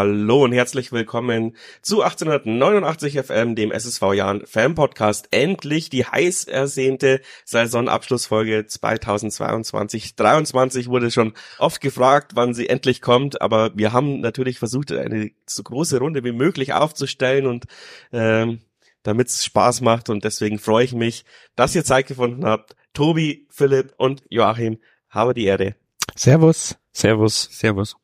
Hallo 0.00 0.44
und 0.44 0.52
herzlich 0.52 0.92
willkommen 0.92 1.54
zu 1.82 2.00
1889 2.00 3.20
FM, 3.20 3.54
dem 3.54 3.70
SSV 3.70 4.14
Jahren 4.14 4.46
Fan 4.46 4.74
Podcast. 4.74 5.28
Endlich 5.30 5.90
die 5.90 6.06
heiß 6.06 6.44
ersehnte 6.44 7.20
Saisonabschlussfolge 7.44 8.60
2022-23 8.60 10.86
wurde 10.86 11.10
schon 11.10 11.34
oft 11.58 11.82
gefragt, 11.82 12.32
wann 12.34 12.54
sie 12.54 12.70
endlich 12.70 13.02
kommt, 13.02 13.42
aber 13.42 13.76
wir 13.76 13.92
haben 13.92 14.20
natürlich 14.20 14.58
versucht, 14.58 14.90
eine 14.90 15.32
so 15.44 15.62
große 15.62 15.98
Runde 15.98 16.24
wie 16.24 16.32
möglich 16.32 16.72
aufzustellen 16.72 17.46
und 17.46 17.66
ähm, 18.10 18.60
damit 19.02 19.28
es 19.28 19.44
Spaß 19.44 19.82
macht 19.82 20.08
und 20.08 20.24
deswegen 20.24 20.58
freue 20.58 20.86
ich 20.86 20.94
mich, 20.94 21.26
dass 21.56 21.74
ihr 21.74 21.84
Zeit 21.84 22.06
gefunden 22.06 22.46
habt. 22.46 22.74
Tobi, 22.94 23.46
Philipp 23.50 23.92
und 23.98 24.22
Joachim, 24.30 24.78
habe 25.10 25.34
die 25.34 25.44
Erde. 25.44 25.74
Servus. 26.16 26.78
Servus. 26.90 27.50
Servus. 27.52 27.96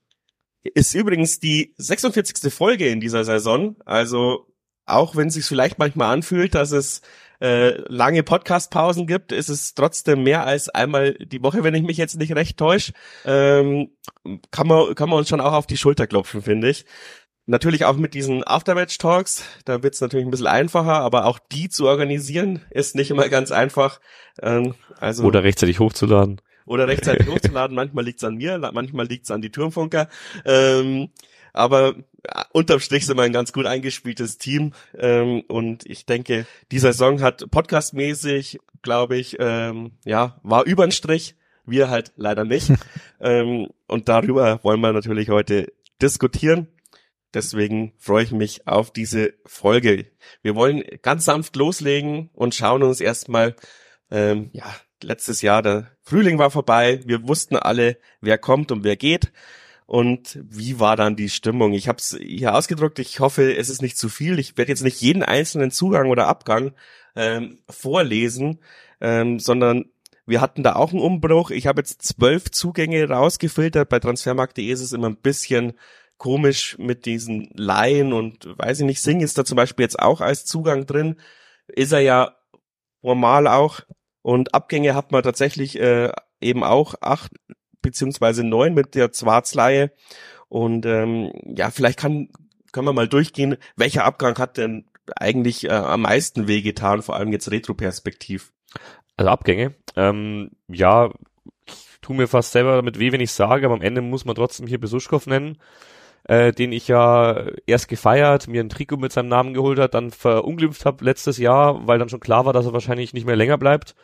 Ist 0.74 0.94
übrigens 0.94 1.40
die 1.40 1.74
46. 1.78 2.52
Folge 2.52 2.88
in 2.88 3.00
dieser 3.00 3.24
Saison. 3.24 3.76
Also 3.84 4.46
auch 4.86 5.16
wenn 5.16 5.28
es 5.28 5.34
sich 5.34 5.44
vielleicht 5.44 5.78
manchmal 5.78 6.12
anfühlt, 6.12 6.54
dass 6.54 6.70
es 6.70 7.02
äh, 7.40 7.80
lange 7.88 8.22
Podcast-Pausen 8.22 9.06
gibt, 9.06 9.32
ist 9.32 9.48
es 9.48 9.74
trotzdem 9.74 10.22
mehr 10.22 10.46
als 10.46 10.68
einmal 10.68 11.14
die 11.14 11.42
Woche, 11.42 11.64
wenn 11.64 11.74
ich 11.74 11.82
mich 11.82 11.96
jetzt 11.96 12.16
nicht 12.16 12.34
recht 12.34 12.56
täusche. 12.56 12.92
Ähm, 13.24 13.90
kann 14.50 14.66
man 14.66 14.94
kann 14.94 15.10
man 15.10 15.18
uns 15.18 15.28
schon 15.28 15.40
auch 15.40 15.52
auf 15.52 15.66
die 15.66 15.76
Schulter 15.76 16.06
klopfen, 16.06 16.42
finde 16.42 16.70
ich. 16.70 16.86
Natürlich 17.48 17.84
auch 17.84 17.96
mit 17.96 18.14
diesen 18.14 18.42
Aftermatch-Talks, 18.44 19.44
da 19.64 19.82
wird 19.82 19.94
es 19.94 20.00
natürlich 20.00 20.26
ein 20.26 20.30
bisschen 20.30 20.48
einfacher, 20.48 20.94
aber 20.94 21.26
auch 21.26 21.38
die 21.38 21.68
zu 21.68 21.86
organisieren 21.86 22.64
ist 22.70 22.96
nicht 22.96 23.10
immer 23.10 23.28
ganz 23.28 23.52
einfach. 23.52 24.00
Ähm, 24.42 24.74
also 24.98 25.24
Oder 25.24 25.44
rechtzeitig 25.44 25.78
hochzuladen 25.78 26.40
oder 26.66 26.86
rechtzeitig 26.88 27.26
hochzuladen. 27.30 27.74
Manchmal 27.74 28.04
liegt's 28.04 28.24
an 28.24 28.36
mir, 28.36 28.58
manchmal 28.58 29.06
liegt's 29.06 29.30
an 29.30 29.40
die 29.40 29.50
Turmfunker. 29.50 30.08
Ähm, 30.44 31.08
aber 31.52 31.94
ja, 32.26 32.46
unterm 32.52 32.80
Strich 32.80 33.06
sind 33.06 33.16
wir 33.16 33.22
ein 33.22 33.32
ganz 33.32 33.52
gut 33.52 33.64
eingespieltes 33.64 34.36
Team. 34.36 34.74
Ähm, 34.98 35.42
und 35.48 35.86
ich 35.86 36.04
denke, 36.04 36.46
die 36.70 36.78
Saison 36.78 37.22
hat 37.22 37.50
podcastmäßig, 37.50 38.58
glaube 38.82 39.16
ich, 39.16 39.36
ähm, 39.40 39.92
ja, 40.04 40.38
war 40.42 40.64
übern 40.66 40.92
Strich. 40.92 41.34
Wir 41.64 41.88
halt 41.88 42.12
leider 42.16 42.44
nicht. 42.44 42.70
ähm, 43.20 43.68
und 43.88 44.08
darüber 44.08 44.62
wollen 44.62 44.80
wir 44.80 44.92
natürlich 44.92 45.30
heute 45.30 45.72
diskutieren. 46.00 46.68
Deswegen 47.32 47.94
freue 47.98 48.24
ich 48.24 48.32
mich 48.32 48.66
auf 48.66 48.92
diese 48.92 49.34
Folge. 49.46 50.06
Wir 50.42 50.54
wollen 50.54 50.84
ganz 51.02 51.24
sanft 51.24 51.56
loslegen 51.56 52.30
und 52.34 52.54
schauen 52.54 52.82
uns 52.82 53.00
erstmal 53.00 53.56
ähm, 54.10 54.50
ja, 54.52 54.64
letztes 55.02 55.42
Jahr, 55.42 55.62
der 55.62 55.90
Frühling 56.02 56.38
war 56.38 56.50
vorbei, 56.50 57.00
wir 57.04 57.26
wussten 57.26 57.56
alle, 57.56 57.98
wer 58.20 58.38
kommt 58.38 58.72
und 58.72 58.84
wer 58.84 58.96
geht. 58.96 59.32
Und 59.86 60.40
wie 60.42 60.80
war 60.80 60.96
dann 60.96 61.14
die 61.14 61.28
Stimmung? 61.28 61.72
Ich 61.72 61.86
habe 61.86 61.98
es 61.98 62.16
hier 62.20 62.54
ausgedruckt. 62.54 62.98
Ich 62.98 63.20
hoffe, 63.20 63.56
es 63.56 63.68
ist 63.68 63.82
nicht 63.82 63.96
zu 63.96 64.08
viel. 64.08 64.40
Ich 64.40 64.58
werde 64.58 64.72
jetzt 64.72 64.82
nicht 64.82 65.00
jeden 65.00 65.22
einzelnen 65.22 65.70
Zugang 65.70 66.10
oder 66.10 66.26
Abgang 66.26 66.72
ähm, 67.14 67.60
vorlesen, 67.68 68.58
ähm, 69.00 69.38
sondern 69.38 69.84
wir 70.26 70.40
hatten 70.40 70.64
da 70.64 70.74
auch 70.74 70.90
einen 70.90 71.00
Umbruch. 71.00 71.50
Ich 71.50 71.68
habe 71.68 71.80
jetzt 71.80 72.02
zwölf 72.02 72.50
Zugänge 72.50 73.08
rausgefiltert. 73.08 73.88
Bei 73.88 74.00
Transfermarkt.de 74.00 74.66
ist 74.66 74.80
es 74.80 74.92
immer 74.92 75.08
ein 75.08 75.16
bisschen 75.16 75.74
komisch 76.18 76.76
mit 76.78 77.06
diesen 77.06 77.50
Laien 77.54 78.12
und 78.12 78.58
weiß 78.58 78.80
ich 78.80 78.86
nicht, 78.86 79.02
Sing 79.02 79.20
ist 79.20 79.38
da 79.38 79.44
zum 79.44 79.56
Beispiel 79.56 79.84
jetzt 79.84 80.00
auch 80.00 80.20
als 80.20 80.44
Zugang 80.44 80.86
drin. 80.86 81.16
Ist 81.68 81.92
er 81.92 82.00
ja 82.00 82.36
formal 83.02 83.46
auch. 83.46 83.80
Und 84.26 84.54
Abgänge 84.54 84.96
hat 84.96 85.12
man 85.12 85.22
tatsächlich 85.22 85.78
äh, 85.78 86.10
eben 86.40 86.64
auch 86.64 86.96
acht 87.00 87.30
beziehungsweise 87.80 88.42
neun 88.42 88.74
mit 88.74 88.96
der 88.96 89.12
Zwarzleihe. 89.12 89.92
Und 90.48 90.84
ähm, 90.84 91.30
ja, 91.44 91.70
vielleicht 91.70 91.96
kann 91.96 92.30
können 92.72 92.88
wir 92.88 92.92
mal 92.92 93.06
durchgehen, 93.06 93.56
welcher 93.76 94.04
Abgang 94.04 94.36
hat 94.36 94.56
denn 94.56 94.86
eigentlich 95.14 95.66
äh, 95.66 95.70
am 95.70 96.02
meisten 96.02 96.48
wehgetan, 96.48 97.02
vor 97.02 97.14
allem 97.14 97.30
jetzt 97.30 97.52
Retroperspektiv? 97.52 98.52
Also 99.16 99.30
Abgänge, 99.30 99.76
ähm, 99.94 100.50
ja, 100.66 101.12
ich 101.64 101.86
tu 102.02 102.12
mir 102.12 102.26
fast 102.26 102.50
selber 102.50 102.74
damit 102.74 102.98
weh, 102.98 103.12
wenn 103.12 103.20
ich 103.20 103.30
sage, 103.30 103.66
aber 103.66 103.76
am 103.76 103.82
Ende 103.82 104.00
muss 104.00 104.24
man 104.24 104.34
trotzdem 104.34 104.66
hier 104.66 104.80
Besuschkow 104.80 105.24
nennen, 105.28 105.58
äh, 106.24 106.50
den 106.50 106.72
ich 106.72 106.88
ja 106.88 107.46
erst 107.64 107.86
gefeiert, 107.86 108.48
mir 108.48 108.60
ein 108.60 108.70
Trikot 108.70 108.96
mit 108.96 109.12
seinem 109.12 109.28
Namen 109.28 109.54
geholt 109.54 109.78
hat, 109.78 109.94
dann 109.94 110.10
verunglimpft 110.10 110.84
habe 110.84 111.04
letztes 111.04 111.38
Jahr, 111.38 111.86
weil 111.86 112.00
dann 112.00 112.08
schon 112.08 112.18
klar 112.18 112.44
war, 112.44 112.52
dass 112.52 112.66
er 112.66 112.72
wahrscheinlich 112.72 113.14
nicht 113.14 113.24
mehr 113.24 113.36
länger 113.36 113.56
bleibt. 113.56 113.94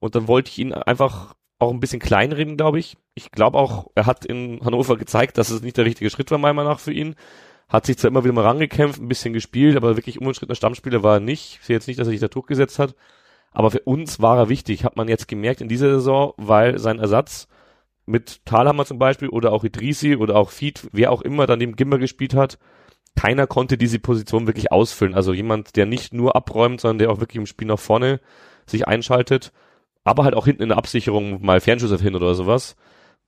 Und 0.00 0.14
dann 0.14 0.28
wollte 0.28 0.50
ich 0.50 0.58
ihn 0.58 0.72
einfach 0.72 1.34
auch 1.58 1.72
ein 1.72 1.80
bisschen 1.80 2.00
kleinreden, 2.00 2.56
glaube 2.56 2.78
ich. 2.78 2.96
Ich 3.14 3.32
glaube 3.32 3.58
auch, 3.58 3.90
er 3.94 4.06
hat 4.06 4.24
in 4.24 4.60
Hannover 4.64 4.96
gezeigt, 4.96 5.38
dass 5.38 5.50
es 5.50 5.62
nicht 5.62 5.76
der 5.76 5.84
richtige 5.84 6.10
Schritt 6.10 6.30
war, 6.30 6.38
meiner 6.38 6.54
Meinung 6.54 6.72
nach, 6.72 6.80
für 6.80 6.92
ihn. 6.92 7.16
Hat 7.68 7.84
sich 7.84 7.98
zwar 7.98 8.10
immer 8.10 8.24
wieder 8.24 8.32
mal 8.32 8.44
rangekämpft, 8.44 9.00
ein 9.00 9.08
bisschen 9.08 9.34
gespielt, 9.34 9.76
aber 9.76 9.96
wirklich 9.96 10.20
unumstrittener 10.20 10.54
Stammspieler 10.54 11.02
war 11.02 11.14
er 11.14 11.20
nicht. 11.20 11.58
Ich 11.60 11.66
sehe 11.66 11.76
jetzt 11.76 11.88
nicht, 11.88 11.98
dass 11.98 12.06
er 12.06 12.12
sich 12.12 12.20
da 12.20 12.28
Druck 12.28 12.46
gesetzt 12.46 12.78
hat. 12.78 12.94
Aber 13.50 13.70
für 13.70 13.80
uns 13.80 14.20
war 14.20 14.38
er 14.38 14.48
wichtig, 14.48 14.84
hat 14.84 14.96
man 14.96 15.08
jetzt 15.08 15.28
gemerkt 15.28 15.60
in 15.60 15.68
dieser 15.68 15.90
Saison, 15.90 16.32
weil 16.36 16.78
sein 16.78 16.98
Ersatz 16.98 17.48
mit 18.06 18.44
Thalhammer 18.46 18.86
zum 18.86 18.98
Beispiel 18.98 19.28
oder 19.28 19.52
auch 19.52 19.64
Idrisi 19.64 20.16
oder 20.16 20.36
auch 20.36 20.50
Fied, 20.50 20.88
wer 20.92 21.12
auch 21.12 21.22
immer 21.22 21.46
dann 21.46 21.60
dem 21.60 21.76
Gimmer 21.76 21.98
gespielt 21.98 22.34
hat, 22.34 22.58
keiner 23.16 23.46
konnte 23.46 23.76
diese 23.76 23.98
Position 23.98 24.46
wirklich 24.46 24.72
ausfüllen. 24.72 25.14
Also 25.14 25.32
jemand, 25.32 25.76
der 25.76 25.86
nicht 25.86 26.14
nur 26.14 26.36
abräumt, 26.36 26.80
sondern 26.80 26.98
der 26.98 27.10
auch 27.10 27.20
wirklich 27.20 27.36
im 27.36 27.46
Spiel 27.46 27.66
nach 27.66 27.78
vorne 27.78 28.20
sich 28.64 28.86
einschaltet 28.86 29.52
aber 30.04 30.24
halt 30.24 30.34
auch 30.34 30.46
hinten 30.46 30.62
in 30.62 30.68
der 30.70 30.78
Absicherung 30.78 31.44
mal 31.44 31.60
Fernschüsse 31.60 31.98
hin 31.98 32.14
oder 32.14 32.34
sowas. 32.34 32.76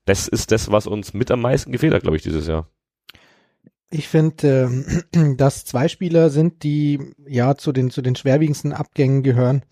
Das 0.04 0.28
ist 0.28 0.50
das, 0.50 0.70
was 0.70 0.86
uns 0.86 1.14
mit 1.14 1.30
am 1.30 1.42
meisten 1.42 1.72
gefehlt 1.72 1.92
hat, 1.92 2.02
glaube 2.02 2.16
ich, 2.16 2.22
dieses 2.22 2.46
Jahr. 2.46 2.68
Ich 3.90 4.08
finde, 4.08 4.70
äh, 5.12 5.34
dass 5.36 5.64
zwei 5.64 5.88
Spieler 5.88 6.30
sind, 6.30 6.62
die 6.62 7.12
ja 7.26 7.56
zu 7.56 7.72
den 7.72 7.90
zu 7.90 8.02
den 8.02 8.16
schwerwiegendsten 8.16 8.72
Abgängen 8.72 9.22
gehören. 9.22 9.62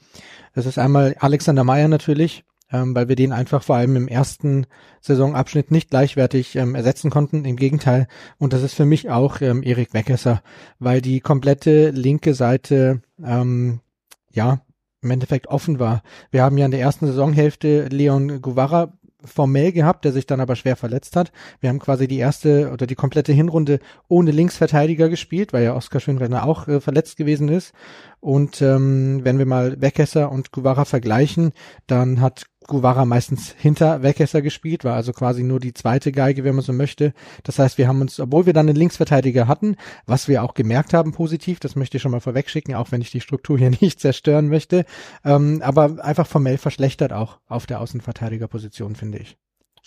Das 0.54 0.66
ist 0.66 0.78
einmal 0.78 1.14
Alexander 1.20 1.64
Meyer 1.64 1.88
natürlich, 1.88 2.44
ähm, 2.72 2.94
weil 2.94 3.08
wir 3.08 3.16
den 3.16 3.32
einfach 3.32 3.62
vor 3.62 3.76
allem 3.76 3.96
im 3.96 4.08
ersten 4.08 4.66
Saisonabschnitt 5.00 5.70
nicht 5.70 5.90
gleichwertig 5.90 6.56
ähm, 6.56 6.74
ersetzen 6.74 7.10
konnten. 7.10 7.44
Im 7.44 7.56
Gegenteil. 7.56 8.08
Und 8.38 8.52
das 8.52 8.62
ist 8.62 8.74
für 8.74 8.84
mich 8.84 9.08
auch 9.08 9.40
ähm, 9.40 9.62
Erik 9.62 9.94
Weckesser, 9.94 10.42
weil 10.78 11.00
die 11.00 11.20
komplette 11.20 11.90
linke 11.90 12.34
Seite 12.34 13.02
ähm, 13.24 13.80
ja 14.32 14.60
im 15.02 15.10
Endeffekt 15.10 15.46
offen 15.46 15.78
war. 15.78 16.02
Wir 16.30 16.42
haben 16.42 16.58
ja 16.58 16.64
in 16.64 16.70
der 16.70 16.80
ersten 16.80 17.06
Saisonhälfte 17.06 17.86
Leon 17.88 18.42
Guevara 18.42 18.92
formell 19.24 19.72
gehabt, 19.72 20.04
der 20.04 20.12
sich 20.12 20.26
dann 20.26 20.40
aber 20.40 20.54
schwer 20.54 20.76
verletzt 20.76 21.16
hat. 21.16 21.32
Wir 21.60 21.70
haben 21.70 21.80
quasi 21.80 22.06
die 22.06 22.18
erste 22.18 22.70
oder 22.72 22.86
die 22.86 22.94
komplette 22.94 23.32
Hinrunde 23.32 23.80
ohne 24.06 24.30
Linksverteidiger 24.30 25.08
gespielt, 25.08 25.52
weil 25.52 25.64
ja 25.64 25.74
Oskar 25.74 26.00
Schönwender 26.00 26.44
auch 26.44 26.68
äh, 26.68 26.80
verletzt 26.80 27.16
gewesen 27.16 27.48
ist. 27.48 27.72
Und 28.20 28.62
ähm, 28.62 29.20
wenn 29.24 29.38
wir 29.38 29.46
mal 29.46 29.80
Weckesser 29.80 30.30
und 30.30 30.52
Guevara 30.52 30.84
vergleichen, 30.84 31.52
dann 31.86 32.20
hat 32.20 32.46
Guevara 32.68 33.04
meistens 33.04 33.54
hinter 33.58 34.02
Weckesser 34.02 34.42
gespielt, 34.42 34.84
war 34.84 34.94
also 34.94 35.12
quasi 35.12 35.42
nur 35.42 35.58
die 35.58 35.74
zweite 35.74 36.12
Geige, 36.12 36.44
wenn 36.44 36.54
man 36.54 36.62
so 36.62 36.72
möchte. 36.72 37.14
Das 37.42 37.58
heißt, 37.58 37.78
wir 37.78 37.88
haben 37.88 38.00
uns, 38.00 38.20
obwohl 38.20 38.46
wir 38.46 38.52
dann 38.52 38.68
einen 38.68 38.76
Linksverteidiger 38.76 39.48
hatten, 39.48 39.76
was 40.06 40.28
wir 40.28 40.44
auch 40.44 40.54
gemerkt 40.54 40.94
haben 40.94 41.12
positiv, 41.12 41.58
das 41.58 41.74
möchte 41.74 41.96
ich 41.96 42.02
schon 42.02 42.12
mal 42.12 42.20
vorwegschicken, 42.20 42.74
auch 42.74 42.92
wenn 42.92 43.00
ich 43.00 43.10
die 43.10 43.20
Struktur 43.22 43.58
hier 43.58 43.70
nicht 43.80 43.98
zerstören 43.98 44.48
möchte, 44.48 44.84
ähm, 45.24 45.60
aber 45.64 46.04
einfach 46.04 46.26
formell 46.26 46.58
verschlechtert 46.58 47.12
auch 47.12 47.38
auf 47.48 47.66
der 47.66 47.80
Außenverteidigerposition, 47.80 48.94
finde 48.94 49.18
ich. 49.18 49.36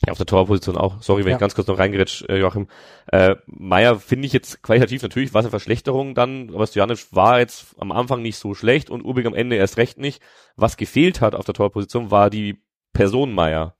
Ja, 0.03 0.13
auf 0.13 0.17
der 0.17 0.25
Torposition 0.25 0.77
auch. 0.77 1.03
Sorry, 1.03 1.23
wenn 1.23 1.31
ja. 1.31 1.35
ich 1.35 1.39
ganz 1.39 1.53
kurz 1.53 1.67
noch 1.67 1.77
reingerätsch, 1.77 2.23
äh, 2.27 2.39
Joachim. 2.39 2.67
Äh, 3.11 3.35
Meier 3.45 3.99
finde 3.99 4.25
ich 4.25 4.33
jetzt 4.33 4.63
qualitativ 4.63 5.03
natürlich 5.03 5.35
war 5.35 5.41
es 5.41 5.45
eine 5.45 5.51
Verschlechterung 5.51 6.15
dann, 6.15 6.49
aber 6.55 6.65
Stojanic 6.65 7.05
war 7.11 7.39
jetzt 7.39 7.75
am 7.77 7.91
Anfang 7.91 8.23
nicht 8.23 8.37
so 8.37 8.55
schlecht 8.55 8.89
und 8.89 9.05
Ubig 9.05 9.27
am 9.27 9.35
Ende 9.35 9.57
erst 9.57 9.77
recht 9.77 9.99
nicht. 9.99 10.23
Was 10.55 10.75
gefehlt 10.75 11.21
hat 11.21 11.35
auf 11.35 11.45
der 11.45 11.53
Torposition 11.53 12.09
war 12.09 12.31
die 12.31 12.63
Person 12.93 13.33
Meier. 13.33 13.75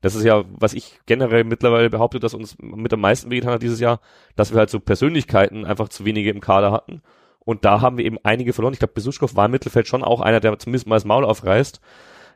Das 0.00 0.14
ist 0.14 0.24
ja, 0.24 0.44
was 0.48 0.74
ich 0.74 1.00
generell 1.06 1.44
mittlerweile 1.44 1.90
behaupte, 1.90 2.20
dass 2.20 2.34
uns 2.34 2.56
mit 2.60 2.92
am 2.92 3.00
meisten 3.00 3.30
wehgetan 3.30 3.54
hat 3.54 3.62
dieses 3.62 3.80
Jahr, 3.80 4.00
dass 4.36 4.52
wir 4.52 4.58
halt 4.58 4.70
so 4.70 4.78
Persönlichkeiten 4.78 5.64
einfach 5.64 5.88
zu 5.88 6.04
wenige 6.04 6.30
im 6.30 6.40
Kader 6.40 6.70
hatten. 6.70 7.02
Und 7.40 7.64
da 7.64 7.80
haben 7.80 7.96
wir 7.96 8.04
eben 8.04 8.18
einige 8.22 8.52
verloren. 8.52 8.74
Ich 8.74 8.78
glaube, 8.78 8.94
Besuschkow 8.94 9.34
war 9.34 9.46
im 9.46 9.50
Mittelfeld 9.50 9.88
schon 9.88 10.04
auch 10.04 10.20
einer, 10.20 10.38
der 10.38 10.58
zumindest 10.58 10.86
mal 10.86 10.96
das 10.96 11.04
Maul 11.04 11.24
aufreißt. 11.24 11.80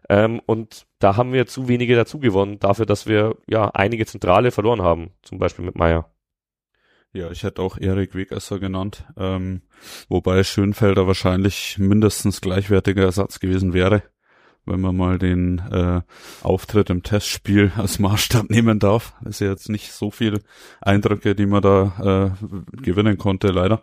Ähm, 0.08 0.40
und 0.46 0.86
da 0.98 1.16
haben 1.16 1.32
wir 1.32 1.46
zu 1.46 1.68
wenige 1.68 1.94
dazu 1.94 2.18
gewonnen, 2.18 2.58
dafür, 2.58 2.86
dass 2.86 3.06
wir 3.06 3.36
ja 3.46 3.70
einige 3.70 4.06
Zentrale 4.06 4.50
verloren 4.50 4.82
haben, 4.82 5.10
zum 5.22 5.38
Beispiel 5.38 5.64
mit 5.64 5.76
Meier. 5.76 6.12
Ja, 7.12 7.30
ich 7.30 7.42
hätte 7.42 7.60
auch 7.60 7.76
Erik 7.76 8.14
Wegesser 8.14 8.58
genannt, 8.58 9.04
ähm, 9.18 9.62
wobei 10.08 10.42
Schönfelder 10.44 11.06
wahrscheinlich 11.06 11.76
mindestens 11.78 12.40
gleichwertiger 12.40 13.02
Ersatz 13.02 13.38
gewesen 13.38 13.74
wäre, 13.74 14.02
wenn 14.66 14.80
man 14.80 14.96
mal 14.96 15.18
den 15.18 15.58
äh, 15.58 16.00
Auftritt 16.42 16.90
im 16.90 17.02
Testspiel 17.02 17.72
als 17.76 17.98
Maßstab 17.98 18.50
nehmen 18.50 18.78
darf. 18.78 19.14
Ist 19.24 19.40
ja 19.40 19.48
jetzt 19.48 19.68
nicht 19.68 19.92
so 19.92 20.10
viel 20.10 20.40
Eindrücke, 20.80 21.34
die 21.34 21.46
man 21.46 21.62
da 21.62 22.34
äh, 22.36 22.82
gewinnen 22.82 23.18
konnte, 23.18 23.48
leider. 23.48 23.82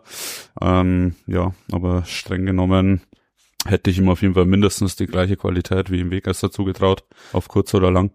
Ähm, 0.60 1.14
ja, 1.26 1.52
aber 1.70 2.04
streng 2.04 2.46
genommen 2.46 3.02
hätte 3.66 3.90
ich 3.90 3.98
ihm 3.98 4.08
auf 4.08 4.22
jeden 4.22 4.34
Fall 4.34 4.46
mindestens 4.46 4.96
die 4.96 5.06
gleiche 5.06 5.36
Qualität 5.36 5.90
wie 5.90 6.00
im 6.00 6.10
Wegesser 6.10 6.50
zugetraut, 6.50 7.04
auf 7.32 7.48
kurz 7.48 7.74
oder 7.74 7.90
lang. 7.90 8.12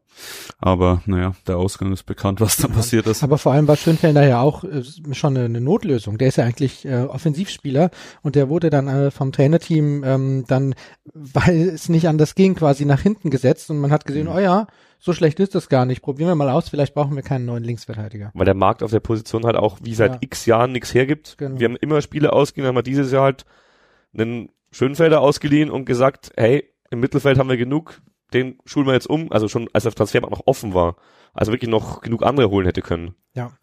Aber 0.59 1.01
naja, 1.05 1.35
der 1.47 1.57
Ausgang 1.57 1.91
ist 1.93 2.03
bekannt, 2.03 2.41
was 2.41 2.57
da 2.57 2.67
passiert 2.67 3.05
ist. 3.07 3.23
Aber 3.23 3.37
vor 3.37 3.51
allem 3.51 3.67
war 3.67 3.75
Schönfelder 3.75 4.25
ja 4.25 4.41
auch 4.41 4.63
äh, 4.63 4.83
schon 5.11 5.37
eine, 5.37 5.61
Notlösung. 5.61 6.17
Der 6.17 6.29
ist 6.29 6.37
ja 6.37 6.45
eigentlich 6.45 6.85
äh, 6.85 7.03
Offensivspieler 7.03 7.91
und 8.23 8.35
der 8.35 8.49
wurde 8.49 8.69
dann 8.69 8.87
äh, 8.87 9.11
vom 9.11 9.31
Trainerteam 9.31 10.03
ähm, 10.03 10.45
dann, 10.47 10.73
weil 11.13 11.69
es 11.69 11.89
nicht 11.89 12.07
anders 12.07 12.35
ging, 12.35 12.55
quasi 12.55 12.85
nach 12.85 13.01
hinten 13.01 13.29
gesetzt 13.29 13.69
und 13.69 13.79
man 13.79 13.91
hat 13.91 14.05
gesehen, 14.05 14.27
mhm. 14.27 14.33
oh 14.35 14.39
ja, 14.39 14.67
so 14.99 15.13
schlecht 15.13 15.39
ist 15.39 15.53
das 15.53 15.69
gar 15.69 15.85
nicht. 15.85 16.01
Probieren 16.01 16.29
wir 16.29 16.35
mal 16.35 16.49
aus, 16.49 16.69
vielleicht 16.69 16.95
brauchen 16.95 17.15
wir 17.15 17.23
keinen 17.23 17.45
neuen 17.45 17.63
Linksverteidiger. 17.63 18.31
Weil 18.33 18.45
der 18.45 18.55
Markt 18.55 18.81
auf 18.81 18.91
der 18.91 18.99
Position 18.99 19.45
halt 19.45 19.55
auch 19.55 19.77
wie 19.83 19.93
seit 19.93 20.13
ja. 20.13 20.17
x 20.21 20.45
Jahren 20.47 20.71
nichts 20.71 20.93
hergibt. 20.93 21.37
Genau. 21.37 21.59
Wir 21.59 21.67
haben 21.67 21.75
immer 21.75 22.01
Spiele 22.01 22.33
ausgegeben, 22.33 22.69
haben 22.69 22.75
wir 22.75 22.83
dieses 22.83 23.11
Jahr 23.11 23.23
halt 23.23 23.45
einen 24.17 24.49
Schönfelder 24.75 25.21
ausgeliehen 25.21 25.71
und 25.71 25.85
gesagt, 25.85 26.33
hey, 26.35 26.69
im 26.89 26.99
Mittelfeld 26.99 27.39
haben 27.39 27.47
wir 27.47 27.55
genug, 27.55 28.01
den 28.33 28.59
schulen 28.65 28.85
wir 28.87 28.93
jetzt 28.93 29.09
um, 29.09 29.31
also 29.31 29.47
schon 29.47 29.69
als 29.71 29.83
der 29.83 29.93
Transfermarkt 29.93 30.35
noch 30.35 30.47
offen 30.47 30.73
war, 30.73 30.97
also 31.33 31.53
wirklich 31.53 31.71
noch 31.71 32.01
genug 32.01 32.23
andere 32.23 32.49
holen 32.49 32.65
hätte 32.65 32.81
können. 32.81 33.15
Ja. 33.33 33.53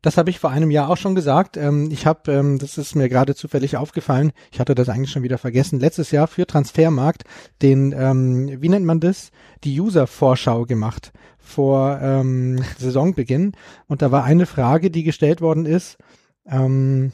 Das 0.00 0.16
habe 0.16 0.30
ich 0.30 0.38
vor 0.38 0.50
einem 0.50 0.70
Jahr 0.70 0.88
auch 0.88 0.96
schon 0.96 1.16
gesagt. 1.16 1.56
Ähm, 1.56 1.90
ich 1.90 2.06
habe, 2.06 2.32
ähm, 2.32 2.58
das 2.58 2.78
ist 2.78 2.94
mir 2.94 3.08
gerade 3.08 3.34
zufällig 3.34 3.76
aufgefallen, 3.76 4.30
ich 4.52 4.60
hatte 4.60 4.76
das 4.76 4.88
eigentlich 4.88 5.10
schon 5.10 5.24
wieder 5.24 5.38
vergessen, 5.38 5.80
letztes 5.80 6.12
Jahr 6.12 6.28
für 6.28 6.46
Transfermarkt 6.46 7.24
den, 7.62 7.92
ähm, 7.92 8.62
wie 8.62 8.68
nennt 8.68 8.86
man 8.86 9.00
das, 9.00 9.32
die 9.64 9.78
User-Vorschau 9.78 10.66
gemacht 10.66 11.12
vor 11.38 11.98
ähm, 12.00 12.62
Saisonbeginn. 12.78 13.52
Und 13.88 14.02
da 14.02 14.12
war 14.12 14.22
eine 14.22 14.46
Frage, 14.46 14.92
die 14.92 15.02
gestellt 15.02 15.40
worden 15.40 15.66
ist, 15.66 15.98
ähm, 16.46 17.12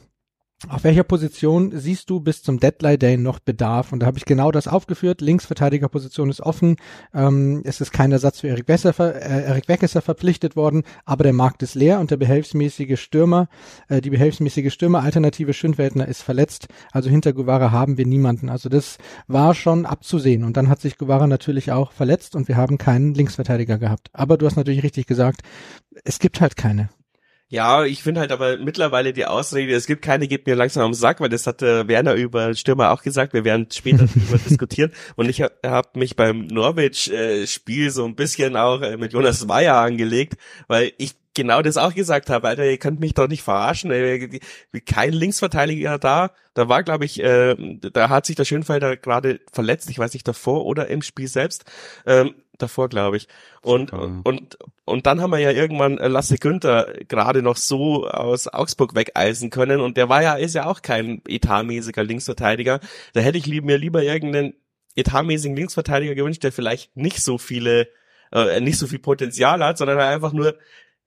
auf 0.69 0.83
welcher 0.83 1.03
Position 1.03 1.71
siehst 1.75 2.09
du 2.09 2.19
bis 2.19 2.41
zum 2.41 2.59
Deadline 2.59 2.97
Day 2.97 3.17
noch 3.17 3.37
Bedarf? 3.37 3.93
Und 3.93 3.99
da 3.99 4.07
habe 4.07 4.17
ich 4.17 4.25
genau 4.25 4.51
das 4.51 4.67
aufgeführt. 4.67 5.21
Linksverteidigerposition 5.21 6.31
ist 6.31 6.41
offen. 6.41 6.77
Ähm, 7.13 7.61
es 7.63 7.79
ist 7.79 7.91
kein 7.91 8.11
Ersatz 8.11 8.39
für 8.39 8.47
Erik, 8.47 8.65
Besser, 8.65 8.97
äh, 8.99 9.43
Erik 9.43 9.67
Weckesser 9.67 10.01
verpflichtet 10.01 10.55
worden, 10.55 10.81
aber 11.05 11.23
der 11.23 11.33
Markt 11.33 11.61
ist 11.61 11.75
leer 11.75 11.99
und 11.99 12.09
der 12.09 12.17
behelfsmäßige 12.17 12.99
Stürmer, 12.99 13.49
äh, 13.87 14.01
die 14.01 14.09
behelfsmäßige 14.09 14.73
Stürmer-Alternative 14.73 15.53
Schönweltner 15.53 16.07
ist 16.07 16.23
verletzt. 16.23 16.69
Also 16.91 17.11
hinter 17.11 17.33
Guevara 17.33 17.69
haben 17.69 17.99
wir 17.99 18.07
niemanden. 18.07 18.49
Also 18.49 18.67
das 18.67 18.97
war 19.27 19.53
schon 19.53 19.85
abzusehen. 19.85 20.43
Und 20.43 20.57
dann 20.57 20.69
hat 20.69 20.81
sich 20.81 20.97
Guevara 20.97 21.27
natürlich 21.27 21.71
auch 21.71 21.91
verletzt 21.91 22.35
und 22.35 22.47
wir 22.47 22.57
haben 22.57 22.79
keinen 22.79 23.13
Linksverteidiger 23.13 23.77
gehabt. 23.77 24.09
Aber 24.11 24.39
du 24.39 24.47
hast 24.47 24.55
natürlich 24.55 24.81
richtig 24.81 25.05
gesagt, 25.05 25.41
es 26.03 26.17
gibt 26.17 26.41
halt 26.41 26.57
keine. 26.57 26.89
Ja, 27.49 27.85
ich 27.85 28.03
finde 28.03 28.19
halt 28.19 28.33
aber 28.33 28.57
mittlerweile 28.57 29.13
die 29.13 29.25
Ausrede, 29.25 29.73
es 29.73 29.87
gibt 29.87 30.01
keine, 30.01 30.27
geht 30.27 30.45
mir 30.45 30.55
langsam 30.55 30.83
am 30.83 30.93
Sack, 30.93 31.21
weil 31.21 31.29
das 31.29 31.47
hat 31.47 31.61
äh, 31.61 31.87
Werner 31.87 32.13
über 32.13 32.53
Stürmer 32.55 32.91
auch 32.91 33.03
gesagt, 33.03 33.33
wir 33.33 33.45
werden 33.45 33.67
später 33.71 34.05
darüber 34.15 34.37
diskutieren. 34.37 34.91
Und 35.15 35.29
ich 35.29 35.41
habe 35.41 35.53
hab 35.63 35.95
mich 35.95 36.17
beim 36.17 36.47
Norwich-Spiel 36.47 37.91
so 37.91 38.03
ein 38.03 38.15
bisschen 38.15 38.57
auch 38.57 38.81
äh, 38.81 38.97
mit 38.97 39.13
Jonas 39.13 39.45
Meyer 39.45 39.77
angelegt, 39.77 40.35
weil 40.67 40.91
ich 40.97 41.15
genau 41.37 41.61
das 41.61 41.77
auch 41.77 41.93
gesagt 41.93 42.29
habe, 42.29 42.49
Alter, 42.49 42.65
ihr 42.65 42.79
könnt 42.79 42.99
mich 42.99 43.13
doch 43.13 43.27
nicht 43.29 43.43
verarschen, 43.43 43.91
ey, 43.91 44.41
kein 44.85 45.13
Linksverteidiger 45.13 45.99
da. 45.99 46.31
Da 46.53 46.67
war, 46.67 46.83
glaube 46.83 47.05
ich, 47.05 47.23
äh, 47.23 47.55
da 47.79 48.09
hat 48.09 48.25
sich 48.25 48.35
der 48.35 48.43
Schönfelder 48.43 48.97
gerade 48.97 49.39
verletzt, 49.53 49.89
ich 49.89 49.99
weiß 49.99 50.13
nicht, 50.13 50.27
davor 50.27 50.65
oder 50.65 50.87
im 50.87 51.03
Spiel 51.03 51.27
selbst. 51.27 51.63
Ähm, 52.05 52.33
davor, 52.57 52.89
glaube 52.89 53.17
ich. 53.17 53.27
Und, 53.61 53.91
Super. 53.91 54.21
und, 54.23 54.57
und 54.85 55.05
dann 55.05 55.21
haben 55.21 55.31
wir 55.31 55.39
ja 55.39 55.51
irgendwann 55.51 55.97
äh, 55.97 56.07
Lasse 56.07 56.37
Günther 56.37 56.93
gerade 57.07 57.41
noch 57.41 57.57
so 57.57 58.07
aus 58.07 58.47
Augsburg 58.47 58.95
wegeisen 58.95 59.49
können 59.49 59.81
und 59.81 59.97
der 59.97 60.09
war 60.09 60.23
ja, 60.23 60.35
ist 60.35 60.55
ja 60.55 60.65
auch 60.65 60.81
kein 60.81 61.21
etatmäßiger 61.27 62.03
Linksverteidiger. 62.03 62.79
Da 63.13 63.21
hätte 63.21 63.37
ich 63.37 63.45
lieb, 63.45 63.65
mir 63.65 63.77
lieber 63.77 64.03
irgendeinen 64.03 64.53
etatmäßigen 64.95 65.55
Linksverteidiger 65.55 66.15
gewünscht, 66.15 66.43
der 66.43 66.51
vielleicht 66.51 66.95
nicht 66.97 67.21
so 67.21 67.37
viele, 67.37 67.87
äh, 68.31 68.59
nicht 68.59 68.77
so 68.77 68.87
viel 68.87 68.99
Potenzial 68.99 69.63
hat, 69.63 69.77
sondern 69.77 69.99
einfach 69.99 70.33
nur 70.33 70.57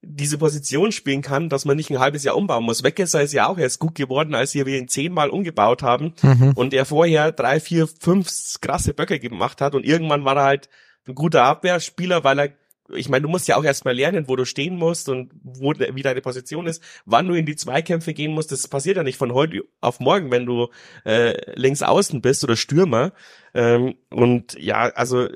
diese 0.03 0.39
Position 0.39 0.93
spielen 0.93 1.21
kann, 1.21 1.51
dass 1.51 1.67
man 1.67 1.77
nicht 1.77 1.91
ein 1.91 1.99
halbes 1.99 2.25
Jahr 2.25 2.37
umbauen 2.37 2.65
muss. 2.65 2.83
Weggesser 2.83 3.23
ist 3.23 3.35
ja 3.35 3.49
auch 3.49 3.59
erst 3.59 3.81
gut 3.81 3.95
geworden, 3.95 4.35
als 4.35 4.55
wir 4.55 4.67
ihn 4.67 4.89
zehnmal 4.89 5.29
umgebaut 5.29 5.83
haben 5.83 6.15
mhm. 6.23 6.53
und 6.55 6.73
er 6.73 6.87
vorher 6.87 7.33
drei, 7.33 7.61
vier, 7.61 7.87
fünf 7.87 8.31
krasse 8.61 8.95
Böcke 8.95 9.19
gemacht 9.19 9.61
hat 9.61 9.75
und 9.75 9.85
irgendwann 9.85 10.25
war 10.25 10.37
er 10.37 10.45
halt 10.45 10.69
ein 11.11 11.15
guter 11.15 11.45
Abwehrspieler, 11.45 12.25
weil 12.25 12.39
er 12.39 12.49
ich 12.93 13.09
meine, 13.09 13.23
du 13.23 13.29
musst 13.29 13.49
ja 13.49 13.57
auch 13.57 13.65
erstmal 13.65 13.95
lernen, 13.95 14.29
wo 14.29 14.37
du 14.37 14.45
stehen 14.45 14.77
musst 14.77 15.09
und 15.09 15.31
wo 15.43 15.73
wie 15.73 16.03
deine 16.03 16.21
Position 16.21 16.67
ist, 16.67 16.83
wann 17.05 17.29
du 17.29 17.35
in 17.35 17.47
die 17.47 17.57
Zweikämpfe 17.57 18.15
gehen 18.15 18.33
musst. 18.33 18.53
Das 18.53 18.67
passiert 18.69 18.97
ja 18.97 19.03
nicht 19.03 19.17
von 19.17 19.33
heute 19.33 19.63
auf 19.81 20.01
morgen, 20.01 20.31
wenn 20.31 20.47
du 20.47 20.69
äh, 21.05 21.35
links 21.55 21.83
außen 21.83 22.21
bist 22.21 22.45
oder 22.45 22.57
Stürmer. 22.57 23.13
Ähm, 23.55 23.95
und 24.11 24.59
ja, 24.59 24.91
also 24.95 25.29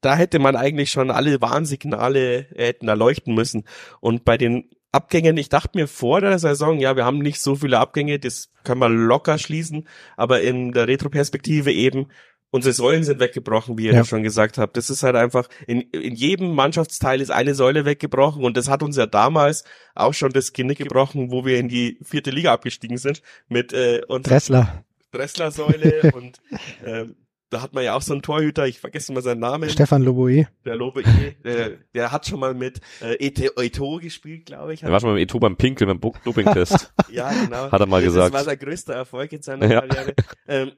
da 0.00 0.16
hätte 0.16 0.38
man 0.38 0.56
eigentlich 0.56 0.90
schon 0.90 1.10
alle 1.10 1.40
Warnsignale 1.40 2.46
hätten 2.54 2.88
erleuchten 2.88 3.34
müssen. 3.34 3.64
Und 4.00 4.24
bei 4.24 4.38
den 4.38 4.70
Abgängen, 4.90 5.36
ich 5.36 5.50
dachte 5.50 5.76
mir 5.76 5.86
vor 5.86 6.22
der 6.22 6.38
Saison, 6.38 6.78
ja, 6.78 6.96
wir 6.96 7.04
haben 7.04 7.18
nicht 7.18 7.42
so 7.42 7.56
viele 7.56 7.78
Abgänge, 7.78 8.18
das 8.18 8.50
können 8.64 8.80
wir 8.80 8.88
locker 8.88 9.36
schließen, 9.36 9.86
aber 10.16 10.40
in 10.40 10.72
der 10.72 10.88
Retroperspektive 10.88 11.70
eben, 11.72 12.06
unsere 12.50 12.72
Säulen 12.72 13.04
sind 13.04 13.20
weggebrochen, 13.20 13.78
wie 13.78 13.86
ihr 13.86 13.94
ja. 13.94 14.04
schon 14.04 14.22
gesagt 14.22 14.58
habt. 14.58 14.76
Das 14.76 14.90
ist 14.90 15.02
halt 15.02 15.16
einfach, 15.16 15.48
in, 15.66 15.82
in 15.82 16.14
jedem 16.14 16.54
Mannschaftsteil 16.54 17.20
ist 17.20 17.30
eine 17.30 17.54
Säule 17.54 17.84
weggebrochen 17.84 18.44
und 18.44 18.56
das 18.56 18.68
hat 18.68 18.82
uns 18.82 18.96
ja 18.96 19.06
damals 19.06 19.64
auch 19.94 20.14
schon 20.14 20.32
das 20.32 20.52
Genick 20.52 20.78
gebrochen, 20.78 21.30
wo 21.30 21.44
wir 21.44 21.58
in 21.58 21.68
die 21.68 21.98
vierte 22.02 22.30
Liga 22.30 22.52
abgestiegen 22.52 22.98
sind 22.98 23.22
mit 23.48 23.72
äh, 23.72 24.00
Dressler. 24.22 24.84
Dressler-Säule 25.12 26.12
und 26.14 26.40
ähm, 26.84 27.16
da 27.50 27.62
hat 27.62 27.72
man 27.72 27.82
ja 27.82 27.94
auch 27.94 28.02
so 28.02 28.12
einen 28.12 28.20
Torhüter, 28.20 28.66
ich 28.66 28.78
vergesse 28.78 29.10
mal 29.12 29.22
seinen 29.22 29.40
Namen. 29.40 29.70
Stefan 29.70 30.02
Loboe. 30.02 30.46
Der 30.66 30.76
Loboe, 30.76 31.02
der, 31.44 31.78
der 31.94 32.12
hat 32.12 32.26
schon 32.26 32.40
mal 32.40 32.52
mit 32.52 32.80
äh, 33.00 33.14
Eto 33.14 33.96
gespielt, 33.96 34.46
glaube 34.46 34.74
ich. 34.74 34.82
Er 34.82 34.92
war 34.92 35.00
schon 35.00 35.10
mal 35.10 35.14
mit 35.14 35.22
Eto 35.22 35.38
beim 35.38 35.56
Pinkel, 35.56 35.86
beim 35.86 35.98
Doping-Test. 35.98 36.92
ja, 37.10 37.30
genau. 37.30 37.70
Hat 37.70 37.80
er 37.80 37.86
mal 37.86 38.02
gesagt. 38.02 38.34
Das 38.34 38.40
war 38.40 38.44
sein 38.44 38.58
größter 38.58 38.94
Erfolg 38.94 39.32
in 39.32 39.40
seiner 39.40 39.66
ja. 39.66 39.80
Karriere. 39.80 40.14
Ähm, 40.46 40.72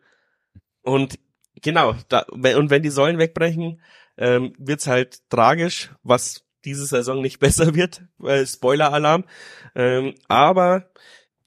und 0.83 1.19
Genau, 1.63 1.95
da, 2.09 2.21
und 2.31 2.71
wenn 2.71 2.83
die 2.83 2.91
Säulen 2.91 3.19
wegbrechen, 3.19 3.81
ähm, 4.17 4.55
wird's 4.59 4.87
halt 4.87 5.29
tragisch, 5.31 5.91
was 6.03 6.45
diese 6.65 6.87
Saison 6.87 7.21
nicht 7.21 7.39
besser 7.41 7.75
wird. 7.75 8.03
Äh, 8.23 8.47
Spoiler-Alarm. 8.47 9.25
Ähm, 9.75 10.15
aber 10.29 10.91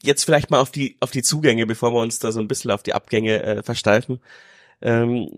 jetzt 0.02 0.26
vielleicht 0.26 0.52
mal 0.52 0.60
auf 0.60 0.72
die 0.72 0.98
auf 1.00 1.12
die 1.12 1.24
Zugänge, 1.24 1.66
bevor 1.66 1.94
wir 1.94 2.02
uns 2.02 2.20
da 2.20 2.32
so 2.32 2.40
ein 2.40 2.48
bisschen 2.48 2.72
auf 2.72 2.84
die 2.84 2.94
Abgänge 2.94 3.42
äh, 3.42 3.64
versteifen. 3.64 4.22
Ähm, 4.82 5.30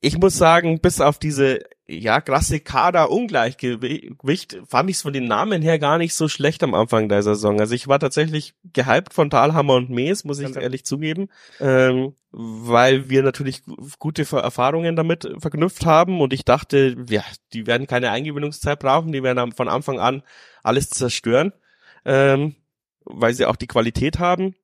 ich 0.00 0.18
muss 0.18 0.36
sagen, 0.36 0.80
bis 0.80 1.00
auf 1.00 1.18
diese 1.18 1.60
ja 1.86 2.20
krasse 2.20 2.60
Kader-Ungleichgewicht 2.60 4.58
fand 4.66 4.90
ich 4.90 4.96
es 4.96 5.02
von 5.02 5.12
den 5.12 5.26
Namen 5.26 5.60
her 5.60 5.78
gar 5.78 5.98
nicht 5.98 6.14
so 6.14 6.28
schlecht 6.28 6.62
am 6.62 6.74
Anfang 6.74 7.08
der 7.08 7.22
Saison. 7.22 7.60
Also 7.60 7.74
ich 7.74 7.88
war 7.88 7.98
tatsächlich 7.98 8.54
gehypt 8.72 9.12
von 9.12 9.28
Talhammer 9.28 9.74
und 9.74 9.90
Mees, 9.90 10.24
muss 10.24 10.38
ich 10.38 10.54
ja. 10.54 10.60
ehrlich 10.60 10.84
zugeben, 10.84 11.28
ähm, 11.60 12.14
weil 12.30 13.10
wir 13.10 13.22
natürlich 13.22 13.62
gute 13.98 14.22
Erfahrungen 14.22 14.96
damit 14.96 15.28
verknüpft 15.38 15.84
haben 15.84 16.20
und 16.20 16.32
ich 16.32 16.44
dachte, 16.44 16.96
ja, 17.08 17.22
die 17.52 17.66
werden 17.66 17.86
keine 17.86 18.10
Eingewöhnungszeit 18.10 18.78
brauchen, 18.78 19.12
die 19.12 19.22
werden 19.22 19.52
von 19.52 19.68
Anfang 19.68 20.00
an 20.00 20.22
alles 20.62 20.88
zerstören, 20.88 21.52
ähm, 22.06 22.54
weil 23.04 23.34
sie 23.34 23.44
auch 23.44 23.56
die 23.56 23.66
Qualität 23.66 24.18
haben 24.18 24.54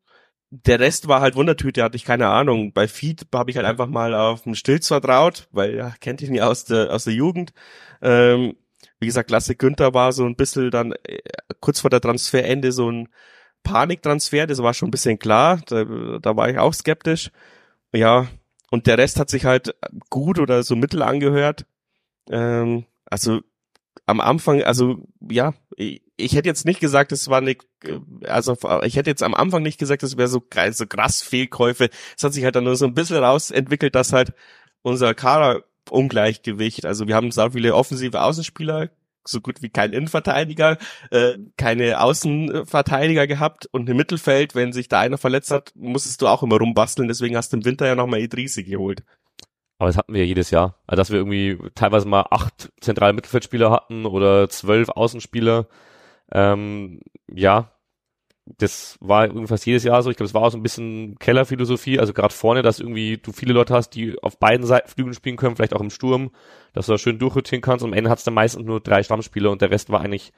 der 0.51 0.81
Rest 0.81 1.07
war 1.09 1.21
halt 1.21 1.37
Wundertüte, 1.37 1.83
hatte 1.83 1.97
ich 1.97 2.05
keine 2.05 2.29
Ahnung. 2.29 2.73
Bei 2.73 2.89
Feed 2.89 3.27
habe 3.33 3.51
ich 3.51 3.57
halt 3.57 3.67
einfach 3.67 3.87
mal 3.87 4.15
auf 4.15 4.43
den 4.43 4.57
Stilz 4.57 4.89
vertraut, 4.89 5.49
weil 5.53 5.77
ja, 5.77 5.95
kennt 6.01 6.23
ich 6.23 6.31
nie 6.31 6.43
aus 6.43 6.65
der, 6.65 6.93
aus 6.93 7.05
der 7.05 7.15
Jugend. 7.15 7.53
Ähm, 8.03 8.57
wie 8.99 9.07
gesagt, 9.07 9.31
Lasse 9.31 9.55
Günther 9.55 9.95
war 9.95 10.13
so 10.13 10.25
ein 10.27 10.37
bisschen 10.37 10.71
dann 10.71 10.93
äh, 11.05 11.21
kurz 11.61 11.81
vor 11.81 11.91
der 11.91 12.01
Transferende 12.01 12.73
so 12.73 12.91
ein 12.91 13.09
Paniktransfer, 13.63 14.47
das 14.47 14.63
war 14.63 14.75
schon 14.75 14.89
ein 14.89 14.93
bisschen 14.93 15.19
klar, 15.19 15.61
da, 15.67 15.85
da 16.21 16.37
war 16.37 16.49
ich 16.49 16.59
auch 16.59 16.75
skeptisch. 16.75 17.31
Ja, 17.93 18.27
und 18.71 18.87
der 18.87 18.99
Rest 18.99 19.19
hat 19.21 19.31
sich 19.31 19.45
halt 19.45 19.75
gut 20.09 20.39
oder 20.39 20.63
so 20.63 20.77
mittel 20.77 21.03
angehört. 21.03 21.67
Ähm, 22.31 22.87
also 23.07 23.41
am 24.07 24.21
Anfang, 24.21 24.63
also 24.63 25.07
ja, 25.21 25.55
ich, 25.77 26.03
ich 26.21 26.35
hätte 26.35 26.49
jetzt 26.49 26.65
nicht 26.65 26.81
gesagt, 26.81 27.13
es 27.13 27.29
war 27.29 27.39
eine, 27.39 27.57
also 28.25 28.57
ich 28.83 28.97
hätte 28.97 29.11
jetzt 29.11 29.23
am 29.23 29.35
Anfang 29.35 29.63
nicht 29.63 29.79
gesagt, 29.79 30.03
es 30.03 30.17
wäre 30.17 30.29
so, 30.29 30.43
so 30.71 30.87
krass 30.87 31.23
Fehlkäufe. 31.23 31.91
Es 32.17 32.23
hat 32.23 32.33
sich 32.33 32.45
halt 32.45 32.57
dann 32.57 32.65
nur 32.65 32.77
so 32.77 32.87
ein 32.87 32.95
bisschen 32.95 33.17
rausentwickelt, 33.17 33.95
dass 33.95 34.13
halt 34.13 34.33
unser 34.83 35.15
Kader-Ungleichgewicht, 35.15 36.87
also 36.87 37.07
wir 37.09 37.15
haben 37.15 37.31
so 37.31 37.51
viele 37.51 37.75
offensive 37.75 38.23
Außenspieler, 38.23 38.91
so 39.25 39.41
gut 39.41 39.63
wie 39.63 39.69
kein 39.69 39.93
Innenverteidiger, 39.93 40.79
äh, 41.11 41.35
keine 41.57 42.01
Außenverteidiger 42.01 43.27
gehabt 43.27 43.67
und 43.71 43.89
im 43.89 43.97
Mittelfeld, 43.97 44.55
wenn 44.55 44.73
sich 44.73 44.89
da 44.89 45.01
einer 45.01 45.19
verletzt 45.19 45.51
hat, 45.51 45.73
musstest 45.75 46.23
du 46.23 46.29
auch 46.29 46.43
immer 46.43 46.59
rumbasteln, 46.59 47.09
deswegen 47.09 47.37
hast 47.37 47.53
du 47.53 47.59
im 47.59 47.65
Winter 47.65 47.87
ja 47.87 47.95
nochmal 47.95 48.21
Idrisi 48.21 48.65
geholt. 48.65 49.03
Aber 49.81 49.89
das 49.89 49.97
hatten 49.97 50.13
wir 50.13 50.21
ja 50.21 50.27
jedes 50.27 50.51
Jahr. 50.51 50.77
Also, 50.87 51.01
dass 51.01 51.11
wir 51.11 51.17
irgendwie 51.17 51.59
teilweise 51.75 52.07
mal 52.07 52.27
acht 52.31 52.71
zentrale 52.83 53.15
Mittelfeldspieler 53.15 53.71
hatten 53.71 54.05
oder 54.05 54.51
zwölf 54.51 54.91
Außenspieler. 54.91 55.69
Ähm, 56.33 57.01
ja, 57.33 57.73
das 58.59 58.97
war 59.01 59.27
irgendwie 59.27 59.47
fast 59.47 59.67
jedes 59.67 59.85
Jahr 59.85 60.03
so. 60.03 60.11
Ich 60.11 60.17
glaube, 60.17 60.29
es 60.29 60.35
war 60.35 60.43
auch 60.43 60.51
so 60.51 60.59
ein 60.59 60.63
bisschen 60.63 61.17
Kellerphilosophie. 61.19 61.99
Also 61.99 62.13
gerade 62.13 62.35
vorne, 62.35 62.63
dass 62.63 62.81
irgendwie 62.81 63.19
du 63.19 63.33
viele 63.33 63.53
Leute 63.53 63.75
hast, 63.75 63.91
die 63.91 64.21
auf 64.23 64.39
beiden 64.39 64.67
Seiten 64.67 64.89
Flügeln 64.89 65.15
spielen 65.15 65.37
können, 65.37 65.57
vielleicht 65.57 65.75
auch 65.75 65.81
im 65.81 65.91
Sturm, 65.91 66.31
dass 66.73 66.87
du 66.87 66.93
da 66.93 66.99
schön 66.99 67.19
durchrotieren 67.19 67.63
kannst. 67.63 67.85
Und 67.85 67.91
am 67.91 67.99
Ende 67.99 68.11
hat 68.11 68.19
es 68.19 68.25
dann 68.25 68.35
meistens 68.35 68.65
nur 68.65 68.81
drei 68.81 69.03
Stammspieler 69.03 69.51
und 69.51 69.63
der 69.63 69.71
Rest 69.71 69.91
war 69.91 70.01
eigentlich 70.01 70.33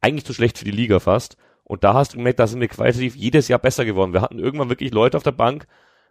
eigentlich 0.00 0.24
zu 0.24 0.34
schlecht 0.34 0.58
für 0.58 0.64
die 0.64 0.70
Liga 0.72 0.98
fast. 0.98 1.36
Und 1.64 1.84
da 1.84 1.94
hast 1.94 2.12
du 2.12 2.18
gemerkt, 2.18 2.40
da 2.40 2.46
sind 2.46 2.60
wir 2.60 2.68
qualitativ 2.68 3.14
jedes 3.14 3.48
Jahr 3.48 3.60
besser 3.60 3.84
geworden. 3.84 4.12
Wir 4.12 4.20
hatten 4.20 4.38
irgendwann 4.38 4.68
wirklich 4.68 4.92
Leute 4.92 5.16
auf 5.16 5.22
der 5.22 5.32
Bank, 5.32 5.66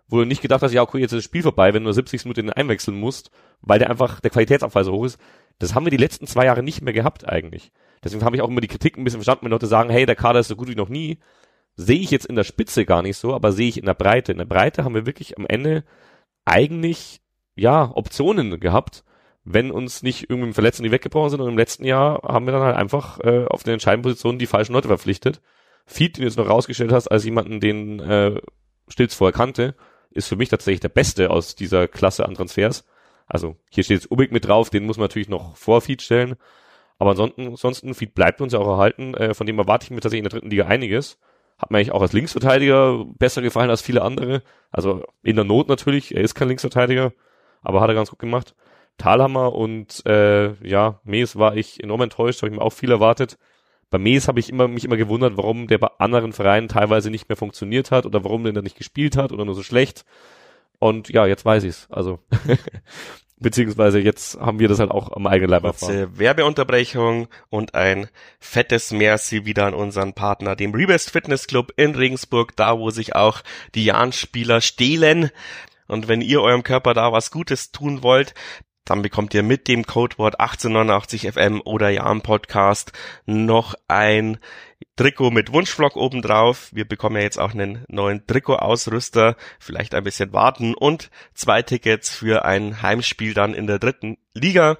wo 0.08 0.20
du 0.20 0.26
nicht 0.26 0.42
gedacht 0.42 0.62
hast, 0.62 0.72
ja, 0.74 0.82
okay, 0.82 1.00
jetzt 1.00 1.12
ist 1.12 1.18
das 1.18 1.24
Spiel 1.26 1.44
vorbei, 1.44 1.74
wenn 1.74 1.84
du 1.84 1.88
nur 1.88 1.94
70 1.94 2.24
Minuten 2.26 2.50
einwechseln 2.50 2.98
musst, 2.98 3.32
weil 3.62 3.80
der 3.80 3.90
einfach 3.90 4.22
der 4.22 4.32
Qualitätsabfall 4.32 4.86
so 4.86 4.94
hoch 4.94 5.06
ist. 5.06 5.20
Das 5.60 5.76
haben 5.76 5.86
wir 5.86 5.92
die 5.92 5.98
letzten 5.98 6.26
zwei 6.26 6.46
Jahre 6.46 6.64
nicht 6.64 6.82
mehr 6.82 6.94
gehabt 6.94 7.28
eigentlich. 7.28 7.72
Deswegen 8.04 8.24
habe 8.24 8.36
ich 8.36 8.42
auch 8.42 8.50
immer 8.50 8.62
die 8.62 8.68
Kritik 8.68 8.98
ein 8.98 9.04
bisschen 9.04 9.20
verstanden, 9.20 9.46
wenn 9.46 9.52
Leute 9.52 9.68
sagen, 9.68 9.90
hey, 9.90 10.06
der 10.06 10.16
Kader 10.16 10.40
ist 10.40 10.48
so 10.48 10.56
gut 10.56 10.68
wie 10.68 10.76
noch 10.76 10.90
nie. 10.90 11.20
Sehe 11.76 12.00
ich 12.00 12.12
jetzt 12.12 12.26
in 12.26 12.36
der 12.36 12.44
Spitze 12.44 12.86
gar 12.86 13.02
nicht 13.02 13.18
so, 13.18 13.34
aber 13.34 13.52
sehe 13.52 13.70
ich 13.70 13.78
in 13.78 13.86
der 13.86 13.94
Breite. 13.94 14.32
In 14.32 14.40
der 14.40 14.46
Breite 14.46 14.84
haben 14.84 14.96
wir 14.96 15.06
wirklich 15.06 15.38
am 15.38 15.46
Ende 15.46 15.84
eigentlich, 16.46 17.22
ja, 17.56 17.92
Optionen 17.94 18.60
gehabt, 18.60 19.04
wenn 19.44 19.72
uns 19.72 20.04
nicht 20.04 20.30
irgendwie 20.30 20.54
Verletzungen, 20.54 20.86
die 20.86 20.92
weggebrochen 20.92 21.30
sind. 21.30 21.42
Und 21.42 21.50
im 21.50 21.58
letzten 21.58 21.86
Jahr 21.86 22.22
haben 22.24 22.46
wir 22.46 22.54
dann 22.54 22.64
halt 22.64 22.76
einfach 22.76 23.20
äh, 23.20 23.46
auf 23.46 23.64
den 23.64 23.74
entscheidenden 23.74 24.04
Positionen 24.04 24.40
die 24.40 24.48
falschen 24.48 24.74
Leute 24.74 24.88
verpflichtet. 24.88 25.42
Feed, 25.86 26.18
den 26.18 26.24
du 26.24 26.28
jetzt 26.28 26.38
noch 26.38 26.50
rausgestellt 26.50 26.92
hast, 26.92 27.08
als 27.08 27.26
jemanden, 27.26 27.60
den 27.60 28.00
äh, 28.00 28.42
Stilz 28.88 29.14
vorher 29.14 29.34
kannte, 29.34 29.76
ist 30.12 30.28
für 30.28 30.36
mich 30.36 30.50
tatsächlich 30.50 30.82
der 30.82 30.90
beste 30.90 31.30
aus 31.30 31.56
dieser 31.56 31.88
Klasse 31.88 32.26
an 32.26 32.36
Transfers. 32.36 32.86
Also 33.28 33.56
hier 33.70 33.84
steht 33.84 34.02
jetzt 34.02 34.12
Ubik 34.12 34.32
mit 34.32 34.46
drauf, 34.46 34.70
den 34.70 34.86
muss 34.86 34.98
man 34.98 35.06
natürlich 35.06 35.30
noch 35.30 35.56
vor 35.56 35.82
Feed 35.82 36.02
stellen. 36.02 36.36
Aber 37.02 37.10
ansonsten, 37.10 37.48
ansonsten 37.48 37.96
Feed 37.96 38.14
bleibt 38.14 38.42
uns 38.42 38.54
ja 38.54 38.60
auch 38.60 38.68
erhalten. 38.68 39.16
Äh, 39.16 39.34
von 39.34 39.48
dem 39.48 39.58
erwarte 39.58 39.86
ich 39.86 39.90
mir 39.90 40.02
tatsächlich 40.02 40.20
in 40.20 40.30
der 40.30 40.34
dritten 40.34 40.52
Liga 40.52 40.68
einiges. 40.68 41.18
Hat 41.58 41.72
mir 41.72 41.80
eigentlich 41.80 41.94
auch 41.94 42.02
als 42.04 42.14
Linksverteidiger 42.14 43.06
besser 43.18 43.42
gefallen 43.42 43.72
als 43.72 43.82
viele 43.82 44.04
andere. 44.04 44.44
Also 44.70 45.04
in 45.24 45.36
der 45.36 45.44
Not 45.44 45.68
natürlich, 45.68 46.16
er 46.16 46.22
ist 46.22 46.36
kein 46.36 46.50
Linksverteidiger, 46.50 47.12
aber 47.64 47.82
hat 47.82 47.90
er 47.90 47.96
ganz 47.96 48.12
gut 48.12 48.20
gemacht. 48.20 48.54
Talhammer 49.00 49.52
und 49.56 50.06
äh, 50.06 50.54
ja, 50.64 51.00
Mees 51.04 51.38
war 51.38 51.58
ich 51.58 51.82
enorm 51.82 52.02
enttäuscht, 52.02 52.44
habe 52.44 52.52
ich 52.52 52.60
mir 52.60 52.64
auch 52.64 52.72
viel 52.72 52.92
erwartet. 52.92 53.40
Bei 53.90 53.98
Mees 53.98 54.28
habe 54.28 54.40
ich 54.40 54.50
immer, 54.50 54.68
mich 54.68 54.86
immer 54.86 54.98
gewundert, 54.98 55.38
warum 55.38 55.66
der 55.66 55.80
bei 55.80 55.90
anderen 55.98 56.34
Vereinen 56.34 56.68
teilweise 56.68 57.10
nicht 57.10 57.28
mehr 57.30 57.36
funktioniert 57.36 57.90
hat 57.90 58.06
oder 58.06 58.24
warum 58.24 58.44
der 58.44 58.62
nicht 58.62 58.78
gespielt 58.78 59.18
hat 59.18 59.32
oder 59.32 59.44
nur 59.44 59.56
so 59.56 59.64
schlecht. 59.64 60.06
Und 60.78 61.10
ja, 61.10 61.26
jetzt 61.26 61.46
weiß 61.46 61.64
ich's. 61.64 61.88
Also 61.90 62.20
beziehungsweise 63.42 64.00
jetzt 64.00 64.40
haben 64.40 64.60
wir 64.60 64.68
das 64.68 64.80
halt 64.80 64.92
auch 64.92 65.12
am 65.12 65.28
eigenen 65.28 65.50
Leib 65.50 65.64
erfahren. 65.64 66.18
Werbeunterbrechung 66.18 67.28
und 67.50 67.76
ein 67.76 68.08
fettes 68.40 68.92
Merci 68.92 69.46
wieder 69.46 69.66
an 69.66 69.74
unseren 69.74 70.14
Partner, 70.14 70.56
dem 70.56 70.74
Rebest 70.74 71.12
Fitness 71.12 71.48
Club 71.48 71.74
in 71.76 71.96
Regensburg, 71.96 72.56
da 72.56 72.78
wo 72.78 72.92
sich 72.92 73.16
auch 73.16 73.42
die 73.76 73.86
Jahn-Spieler 73.86 74.62
stehlen. 74.62 75.32
Und 75.88 76.08
wenn 76.08 76.22
ihr 76.22 76.42
eurem 76.42 76.64
Körper 76.64 76.94
da 76.94 77.12
was 77.12 77.32
Gutes 77.32 77.72
tun 77.72 78.04
wollt, 78.04 78.34
dann 78.86 79.02
bekommt 79.02 79.34
ihr 79.34 79.44
mit 79.44 79.68
dem 79.68 79.86
Codewort 79.86 80.40
1889FM 80.40 81.62
oder 81.62 81.90
Jahn 81.90 82.22
Podcast 82.22 82.94
noch 83.26 83.76
ein 83.88 84.38
Trikot 84.96 85.32
mit 85.32 85.52
Wunschvlog 85.52 85.96
obendrauf. 85.96 86.70
Wir 86.74 86.88
bekommen 86.88 87.18
ja 87.18 87.24
jetzt 87.24 87.40
auch 87.40 87.54
einen 87.54 87.86
neuen 87.88 88.26
Trikot-Ausrüster. 88.28 89.36
Vielleicht 89.60 89.96
ein 89.96 90.04
bisschen 90.04 90.34
warten 90.34 90.74
und 90.74 91.10
zwei 91.34 91.62
Tickets 91.62 92.10
für 92.10 92.46
ein 92.46 92.82
Heimspiel 92.82 93.34
dann 93.34 93.54
in 93.54 93.68
der 93.68 93.80
dritten 93.80 94.18
Liga. 94.34 94.78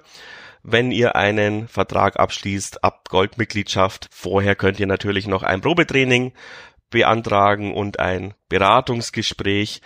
Wenn 0.62 0.92
ihr 0.92 1.16
einen 1.16 1.66
Vertrag 1.66 2.20
abschließt 2.20 2.84
ab 2.84 3.08
Goldmitgliedschaft, 3.08 4.08
vorher 4.12 4.54
könnt 4.54 4.78
ihr 4.78 4.86
natürlich 4.86 5.26
noch 5.26 5.42
ein 5.42 5.60
Probetraining 5.60 6.32
beantragen 6.90 7.74
und 7.74 7.98
ein 7.98 8.34
Beratungsgespräch. 8.48 9.80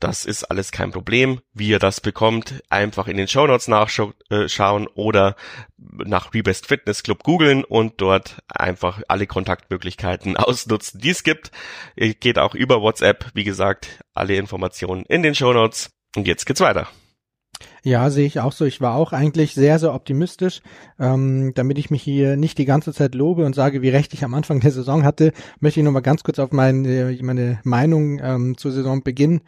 Das 0.00 0.24
ist 0.24 0.44
alles 0.44 0.72
kein 0.72 0.90
Problem. 0.90 1.40
Wie 1.52 1.68
ihr 1.68 1.78
das 1.78 2.00
bekommt, 2.00 2.62
einfach 2.68 3.08
in 3.08 3.16
den 3.16 3.28
Shownotes 3.28 3.68
nachschauen 3.68 4.14
äh, 4.30 4.88
oder 4.94 5.36
nach 5.78 6.34
Rebest 6.34 6.66
Fitness 6.66 7.02
Club 7.02 7.22
googeln 7.22 7.64
und 7.64 8.00
dort 8.00 8.42
einfach 8.48 9.02
alle 9.08 9.26
Kontaktmöglichkeiten 9.26 10.36
ausnutzen, 10.36 11.00
die 11.00 11.10
es 11.10 11.22
gibt. 11.22 11.50
Geht 11.96 12.38
auch 12.38 12.54
über 12.54 12.80
WhatsApp. 12.82 13.30
Wie 13.34 13.44
gesagt, 13.44 14.00
alle 14.12 14.36
Informationen 14.36 15.04
in 15.06 15.22
den 15.22 15.34
Shownotes. 15.34 15.90
Und 16.16 16.26
jetzt 16.26 16.46
geht's 16.46 16.60
weiter. 16.60 16.88
Ja, 17.86 18.08
sehe 18.08 18.26
ich 18.26 18.40
auch 18.40 18.52
so. 18.52 18.64
Ich 18.64 18.80
war 18.80 18.94
auch 18.94 19.12
eigentlich 19.12 19.52
sehr, 19.52 19.78
sehr 19.78 19.92
optimistisch. 19.92 20.62
Ähm, 20.98 21.52
damit 21.54 21.76
ich 21.76 21.90
mich 21.90 22.02
hier 22.02 22.34
nicht 22.38 22.56
die 22.56 22.64
ganze 22.64 22.94
Zeit 22.94 23.14
lobe 23.14 23.44
und 23.44 23.54
sage, 23.54 23.82
wie 23.82 23.90
recht 23.90 24.14
ich 24.14 24.24
am 24.24 24.32
Anfang 24.32 24.60
der 24.60 24.70
Saison 24.70 25.04
hatte, 25.04 25.32
möchte 25.60 25.80
ich 25.80 25.84
nochmal 25.84 26.00
ganz 26.00 26.22
kurz 26.22 26.38
auf 26.38 26.50
meine, 26.50 27.14
meine 27.20 27.60
Meinung 27.62 28.20
ähm, 28.22 28.56
zur 28.56 28.72
Saisonbeginn 28.72 29.42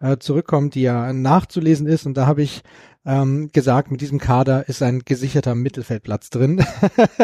äh, 0.00 0.16
zurückkommen, 0.16 0.70
die 0.70 0.80
ja 0.80 1.12
nachzulesen 1.12 1.86
ist. 1.86 2.06
Und 2.06 2.16
da 2.16 2.26
habe 2.26 2.40
ich 2.40 2.62
ähm, 3.04 3.50
gesagt, 3.52 3.90
mit 3.90 4.00
diesem 4.00 4.18
Kader 4.18 4.68
ist 4.68 4.82
ein 4.82 5.00
gesicherter 5.04 5.54
Mittelfeldplatz 5.54 6.30
drin. 6.30 6.64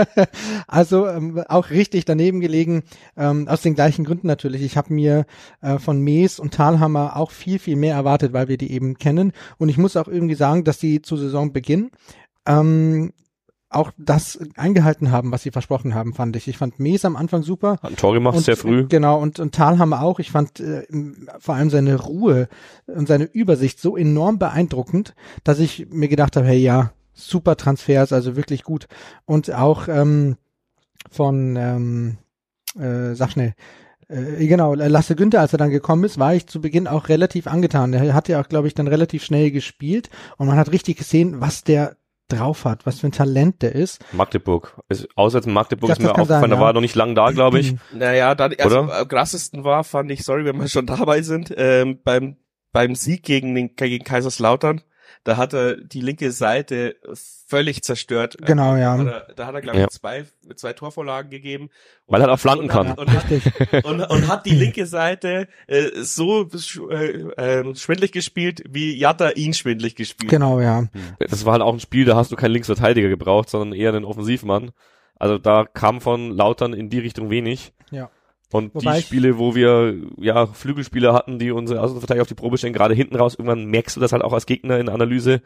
also 0.67 1.07
ähm, 1.07 1.43
auch 1.49 1.71
richtig 1.71 2.05
daneben 2.05 2.41
gelegen, 2.41 2.83
ähm, 3.17 3.47
aus 3.49 3.63
den 3.63 3.75
gleichen 3.75 4.05
Gründen 4.05 4.27
natürlich. 4.27 4.63
Ich 4.63 4.77
habe 4.77 4.93
mir 4.93 5.27
äh, 5.61 5.79
von 5.79 6.01
Mees 6.01 6.39
und 6.41 6.55
Talhammer 6.55 7.17
auch 7.17 7.31
viel, 7.31 7.59
viel 7.59 7.77
mehr 7.77 7.95
erwartet, 7.95 8.33
weil 8.33 8.49
wir 8.49 8.59
die 8.59 8.73
eben 8.73 8.99
kennen. 8.99 9.33
Und 9.59 9.69
ich 9.69 9.79
muss 9.79 9.97
auch 9.97 10.09
irgendwie 10.09 10.35
sagen, 10.35 10.65
dass 10.65 10.79
die 10.79 11.03
zu 11.03 11.17
Saisonbeginn 11.17 11.91
ähm, 12.47 13.13
auch 13.71 13.93
das 13.99 14.39
eingehalten 14.57 15.11
haben, 15.11 15.31
was 15.31 15.43
sie 15.43 15.51
versprochen 15.51 15.95
haben, 15.95 16.15
fand 16.15 16.37
ich. 16.37 16.49
Ich 16.49 16.57
fand 16.57 16.81
Mees 16.81 17.05
am 17.05 17.17
Anfang 17.17 17.43
super. 17.43 17.73
Hat 17.83 17.91
ein 17.91 17.97
Tor 17.97 18.15
gemacht, 18.15 18.37
und, 18.37 18.45
sehr 18.45 18.57
früh. 18.57 18.87
Genau, 18.87 19.21
und, 19.21 19.39
und 19.41 19.55
Talhammer 19.55 20.03
auch. 20.03 20.19
Ich 20.21 20.31
fand 20.31 20.61
äh, 20.61 20.87
vor 21.39 21.55
allem 21.55 21.69
seine 21.69 21.97
Ruhe 21.97 22.49
und 22.87 23.09
seine 23.09 23.25
Übersicht 23.25 23.79
so 23.79 23.97
enorm 23.97 24.39
beeindruckend, 24.39 25.15
dass 25.45 25.59
ich 25.59 25.89
mir 25.91 26.09
gedacht 26.09 26.37
habe, 26.37 26.47
hey 26.47 26.59
ja, 26.59 26.93
super 27.13 27.57
Transfers, 27.57 28.13
also 28.13 28.37
wirklich 28.37 28.65
gut. 28.65 28.89
Und 29.27 29.53
auch 29.53 29.89
ähm, 29.89 30.37
von, 31.11 31.57
ähm, 31.57 32.19
äh, 32.79 33.15
sag 33.15 33.33
schnell, 33.33 33.55
äh, 34.09 34.47
genau, 34.47 34.75
Lasse 34.75 35.15
Günther, 35.15 35.41
als 35.41 35.53
er 35.53 35.59
dann 35.59 35.71
gekommen 35.71 36.05
ist, 36.05 36.19
war 36.19 36.35
ich 36.35 36.47
zu 36.47 36.63
Beginn 36.63 36.87
auch 36.87 37.11
relativ 37.11 37.47
angetan. 37.47 37.93
Er 37.93 38.15
hat 38.15 38.29
ja 38.29 38.41
auch, 38.41 38.49
glaube 38.49 38.67
ich, 38.67 38.75
dann 38.75 38.89
relativ 38.89 39.25
schnell 39.25 39.51
gespielt 39.51 40.09
und 40.39 40.47
man 40.47 40.57
hat 40.57 40.73
richtig 40.73 40.97
gesehen, 40.97 41.41
was 41.41 41.65
der 41.65 41.97
drauf 42.29 42.65
hat, 42.65 42.87
was 42.87 43.01
für 43.01 43.09
ein 43.09 43.13
Talent 43.13 43.63
der 43.63 43.75
ist. 43.75 44.05
Magdeburg. 44.13 44.81
Ist, 44.89 45.09
auswärts 45.17 45.47
in 45.47 45.53
Magdeburg 45.53 45.89
Das- 45.89 45.99
ist 45.99 46.05
mir 46.05 46.11
aufgefallen, 46.11 46.41
sein, 46.43 46.51
da 46.51 46.57
ja. 46.57 46.61
war 46.63 46.71
er 46.71 46.75
noch 46.75 46.81
nicht 46.81 46.95
lang 46.95 47.15
da, 47.15 47.31
glaube 47.31 47.59
ich. 47.61 47.75
Naja, 47.95 48.35
dann 48.35 48.55
also 48.59 48.81
Oder? 48.81 49.01
am 49.01 49.09
krassesten 49.09 49.65
war, 49.65 49.85
fand 49.85 50.11
ich, 50.11 50.25
sorry, 50.25 50.45
wenn 50.45 50.59
wir 50.61 50.69
schon 50.69 50.87
dabei 50.87 51.23
sind, 51.23 51.53
ähm, 51.57 52.01
beim 52.05 52.37
beim 52.73 52.95
Sieg 52.95 53.23
gegen 53.23 53.55
den 53.55 53.75
gegen 53.77 54.05
Kaiserslautern, 54.05 54.83
da 55.25 55.37
hat 55.37 55.53
er 55.55 55.77
die 55.77 56.01
linke 56.01 56.33
Seite 56.33 56.97
völlig 57.47 57.83
zerstört. 57.83 58.37
Genau, 58.45 58.77
ja. 58.77 58.97
Da 58.97 59.05
hat 59.05 59.29
er, 59.29 59.35
da 59.35 59.47
hat 59.47 59.55
er 59.55 59.61
glaube 59.63 59.79
Ja. 59.79 59.85
ich 59.85 59.91
zwei 59.91 60.25
zwei 60.57 60.73
Torvorlagen 60.73 61.31
gegeben. 61.31 61.71
Weil 62.07 62.23
er 62.23 62.33
auch 62.33 62.39
flanken 62.39 62.65
und, 62.65 62.69
kann. 62.71 62.93
Und, 62.93 63.11
hat, 63.11 63.25
und, 63.85 64.01
und 64.03 64.29
hat 64.29 64.47
die 64.47 64.55
linke 64.55 64.87
Seite 64.87 65.49
äh, 65.67 65.91
so 66.03 66.49
äh, 66.91 66.95
äh, 67.37 67.75
schwindlig 67.75 68.13
gespielt, 68.13 68.63
wie 68.69 68.97
Jatta 68.97 69.31
ihn 69.31 69.55
schwindlig 69.55 69.95
gespielt. 69.97 70.31
genau, 70.31 70.61
ja. 70.61 70.87
Das 71.19 71.45
war 71.45 71.53
halt 71.53 71.63
auch 71.63 71.73
ein 71.75 71.81
Spiel, 71.81 72.05
da 72.05 72.17
hast 72.17 72.33
du 72.33 72.37
keinen 72.37 72.53
Linksverteidiger 72.53 73.09
gebraucht, 73.09 73.51
sondern 73.51 73.79
eher 73.79 73.95
einen 73.95 74.05
Offensivmann. 74.05 74.71
Also 75.19 75.39
da 75.39 75.65
kam 75.65 76.01
von 76.01 76.31
Lautern 76.31 76.73
in 76.73 76.91
die 76.91 77.01
Richtung 77.01 77.29
wenig. 77.31 77.73
Ja. 77.91 78.11
Und 78.51 78.75
Wobei 78.75 78.97
die 78.97 79.03
Spiele, 79.03 79.39
wo 79.39 79.55
wir 79.55 79.95
ja 80.17 80.47
Flügelspieler 80.47 81.13
hatten, 81.13 81.39
die 81.39 81.51
unsere 81.51 81.81
Außenverteidiger 81.83 82.23
auf 82.23 82.29
die 82.29 82.35
Probe 82.35 82.57
stellen, 82.57 82.73
gerade 82.73 82.95
hinten 82.95 83.17
raus, 83.17 83.35
irgendwann 83.35 83.67
merkst 83.67 83.97
du 83.97 84.01
das 84.01 84.13
halt 84.13 84.23
auch 84.23 84.33
als 84.33 84.47
Gegner 84.47 84.79
in 84.79 84.87
der 84.87 84.95
Analyse. 84.95 85.43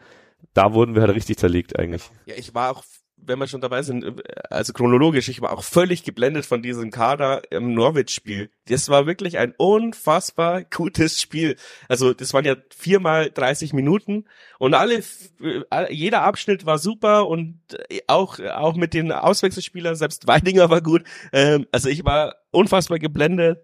Da 0.53 0.73
wurden 0.73 0.95
wir 0.95 1.01
halt 1.01 1.15
richtig 1.15 1.37
zerlegt 1.37 1.77
eigentlich. 1.77 2.03
Ja, 2.25 2.35
ich 2.37 2.53
war 2.53 2.71
auch, 2.71 2.83
wenn 3.25 3.39
wir 3.39 3.47
schon 3.47 3.61
dabei 3.61 3.81
sind, 3.81 4.03
äh, 4.03 4.13
also 4.49 4.73
chronologisch, 4.73 5.29
ich 5.29 5.41
war 5.41 5.53
auch 5.53 5.63
völlig 5.63 6.03
geblendet 6.03 6.45
von 6.45 6.61
diesem 6.61 6.91
Kader 6.91 7.41
im 7.51 7.73
Norwich-Spiel. 7.73 8.49
Das 8.65 8.89
war 8.89 9.05
wirklich 9.05 9.37
ein 9.37 9.53
unfassbar 9.57 10.63
gutes 10.63 11.21
Spiel. 11.21 11.55
Also 11.87 12.13
das 12.13 12.33
waren 12.33 12.45
ja 12.45 12.55
viermal 12.75 13.29
30 13.31 13.73
Minuten 13.73 14.25
und 14.59 14.73
alle, 14.73 15.03
äh, 15.41 15.93
jeder 15.93 16.23
Abschnitt 16.23 16.65
war 16.65 16.77
super 16.77 17.27
und 17.27 17.59
äh, 17.89 18.01
auch 18.07 18.39
auch 18.39 18.75
mit 18.75 18.93
den 18.93 19.11
Auswechselspielern, 19.11 19.95
selbst 19.95 20.27
Weidinger 20.27 20.69
war 20.69 20.81
gut. 20.81 21.03
Ähm, 21.31 21.67
also 21.71 21.89
ich 21.89 22.05
war 22.05 22.35
unfassbar 22.51 22.99
geblendet 22.99 23.59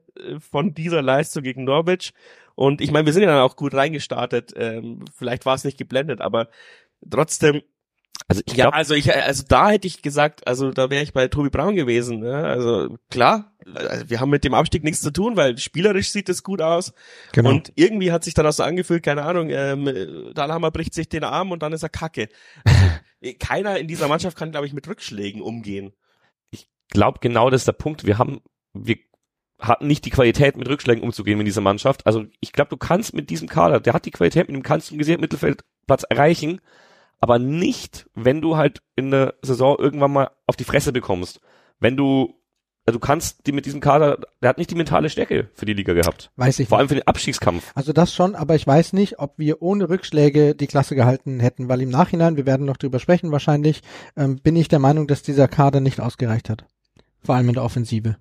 von 0.51 0.73
dieser 0.73 1.01
Leistung 1.01 1.43
gegen 1.43 1.63
Norwich. 1.63 2.13
Und 2.55 2.81
ich 2.81 2.91
meine, 2.91 3.05
wir 3.05 3.13
sind 3.13 3.23
ja 3.23 3.29
dann 3.29 3.41
auch 3.41 3.55
gut 3.55 3.73
reingestartet. 3.73 4.53
Ähm, 4.57 5.05
vielleicht 5.15 5.45
war 5.45 5.55
es 5.55 5.63
nicht 5.63 5.77
geblendet, 5.77 6.19
aber 6.19 6.49
trotzdem 7.09 7.61
Also 8.27 8.41
ich 8.45 8.53
ja, 8.53 8.69
also 8.69 8.93
ich, 8.93 9.13
also 9.13 9.43
da 9.47 9.71
hätte 9.71 9.88
ich 9.88 10.01
gesagt, 10.01 10.47
also 10.47 10.71
da 10.71 10.89
wäre 10.89 11.03
ich 11.03 11.13
bei 11.13 11.27
Tobi 11.27 11.49
Braun 11.49 11.75
gewesen. 11.75 12.19
Ne? 12.19 12.35
Also 12.35 12.97
klar, 13.09 13.51
also 13.73 14.09
wir 14.09 14.19
haben 14.19 14.29
mit 14.29 14.43
dem 14.43 14.53
Abstieg 14.53 14.83
nichts 14.83 15.01
zu 15.01 15.11
tun, 15.11 15.35
weil 15.35 15.57
spielerisch 15.57 16.11
sieht 16.11 16.29
es 16.29 16.43
gut 16.43 16.61
aus. 16.61 16.93
Genau. 17.31 17.49
Und 17.49 17.71
irgendwie 17.75 18.11
hat 18.11 18.23
sich 18.23 18.33
dann 18.33 18.45
auch 18.45 18.51
so 18.51 18.63
angefühlt, 18.63 19.03
keine 19.03 19.23
Ahnung, 19.23 19.49
ähm, 19.49 20.31
Dahlhammer 20.35 20.71
bricht 20.71 20.93
sich 20.93 21.09
den 21.09 21.23
Arm 21.23 21.51
und 21.51 21.63
dann 21.63 21.73
ist 21.73 21.83
er 21.83 21.89
kacke. 21.89 22.29
Also, 22.65 22.85
keiner 23.39 23.79
in 23.79 23.88
dieser 23.88 24.07
Mannschaft 24.07 24.38
kann, 24.38 24.51
glaube 24.51 24.67
ich, 24.67 24.73
mit 24.73 24.88
Rückschlägen 24.88 25.41
umgehen. 25.41 25.93
glaube 26.89 27.19
genau 27.21 27.49
das 27.49 27.61
ist 27.61 27.67
der 27.67 27.73
Punkt. 27.73 28.05
Wir 28.05 28.17
haben, 28.17 28.41
wir 28.73 28.97
hatten 29.59 29.88
nicht 29.88 30.05
die 30.05 30.09
Qualität, 30.11 30.55
mit 30.55 30.69
Rückschlägen 30.69 31.03
umzugehen 31.03 31.39
in 31.39 31.45
dieser 31.45 31.61
Mannschaft. 31.61 32.05
Also 32.05 32.25
ich 32.39 32.53
glaube, 32.53 32.69
du 32.69 32.77
kannst 32.77 33.13
mit 33.13 33.29
diesem 33.29 33.49
Kader, 33.49 33.79
der 33.79 33.93
hat 33.93 34.05
die 34.05 34.11
Qualität, 34.11 34.47
mit 34.47 34.55
dem 34.55 34.63
kannst 34.63 34.91
du 34.91 34.97
gesicherten 34.97 35.21
Mittelfeldplatz 35.21 36.03
erreichen, 36.09 36.61
aber 37.19 37.39
nicht, 37.39 38.07
wenn 38.15 38.41
du 38.41 38.57
halt 38.57 38.81
in 38.95 39.11
der 39.11 39.35
Saison 39.41 39.77
irgendwann 39.77 40.11
mal 40.11 40.31
auf 40.47 40.55
die 40.55 40.63
Fresse 40.63 40.91
bekommst. 40.91 41.41
Wenn 41.79 41.97
du, 41.97 42.35
also 42.85 42.99
du 42.99 43.05
kannst 43.05 43.45
die 43.45 43.51
mit 43.51 43.65
diesem 43.65 43.81
Kader, 43.81 44.19
der 44.41 44.49
hat 44.49 44.57
nicht 44.57 44.71
die 44.71 44.75
mentale 44.75 45.09
Stärke 45.09 45.49
für 45.53 45.65
die 45.65 45.73
Liga 45.73 45.93
gehabt. 45.93 46.31
Weiß 46.35 46.59
ich 46.59 46.67
Vor 46.67 46.77
nicht. 46.77 46.79
allem 46.79 46.89
für 46.89 46.95
den 46.95 47.07
Abstiegskampf. 47.07 47.71
Also 47.75 47.93
das 47.93 48.13
schon, 48.13 48.35
aber 48.35 48.55
ich 48.55 48.65
weiß 48.65 48.93
nicht, 48.93 49.19
ob 49.19 49.38
wir 49.38 49.61
ohne 49.61 49.89
Rückschläge 49.89 50.55
die 50.55 50.67
Klasse 50.67 50.95
gehalten 50.95 51.39
hätten, 51.39 51.69
weil 51.69 51.81
im 51.81 51.89
Nachhinein, 51.89 52.38
wir 52.38 52.45
werden 52.45 52.65
noch 52.65 52.77
drüber 52.77 52.99
sprechen 52.99 53.31
wahrscheinlich, 53.31 53.81
ähm, 54.15 54.38
bin 54.38 54.55
ich 54.55 54.67
der 54.67 54.79
Meinung, 54.79 55.07
dass 55.07 55.21
dieser 55.21 55.47
Kader 55.47 55.81
nicht 55.81 55.99
ausgereicht 55.99 56.49
hat. 56.49 56.65
Vor 57.21 57.35
allem 57.35 57.49
in 57.49 57.55
der 57.55 57.63
Offensive. 57.63 58.15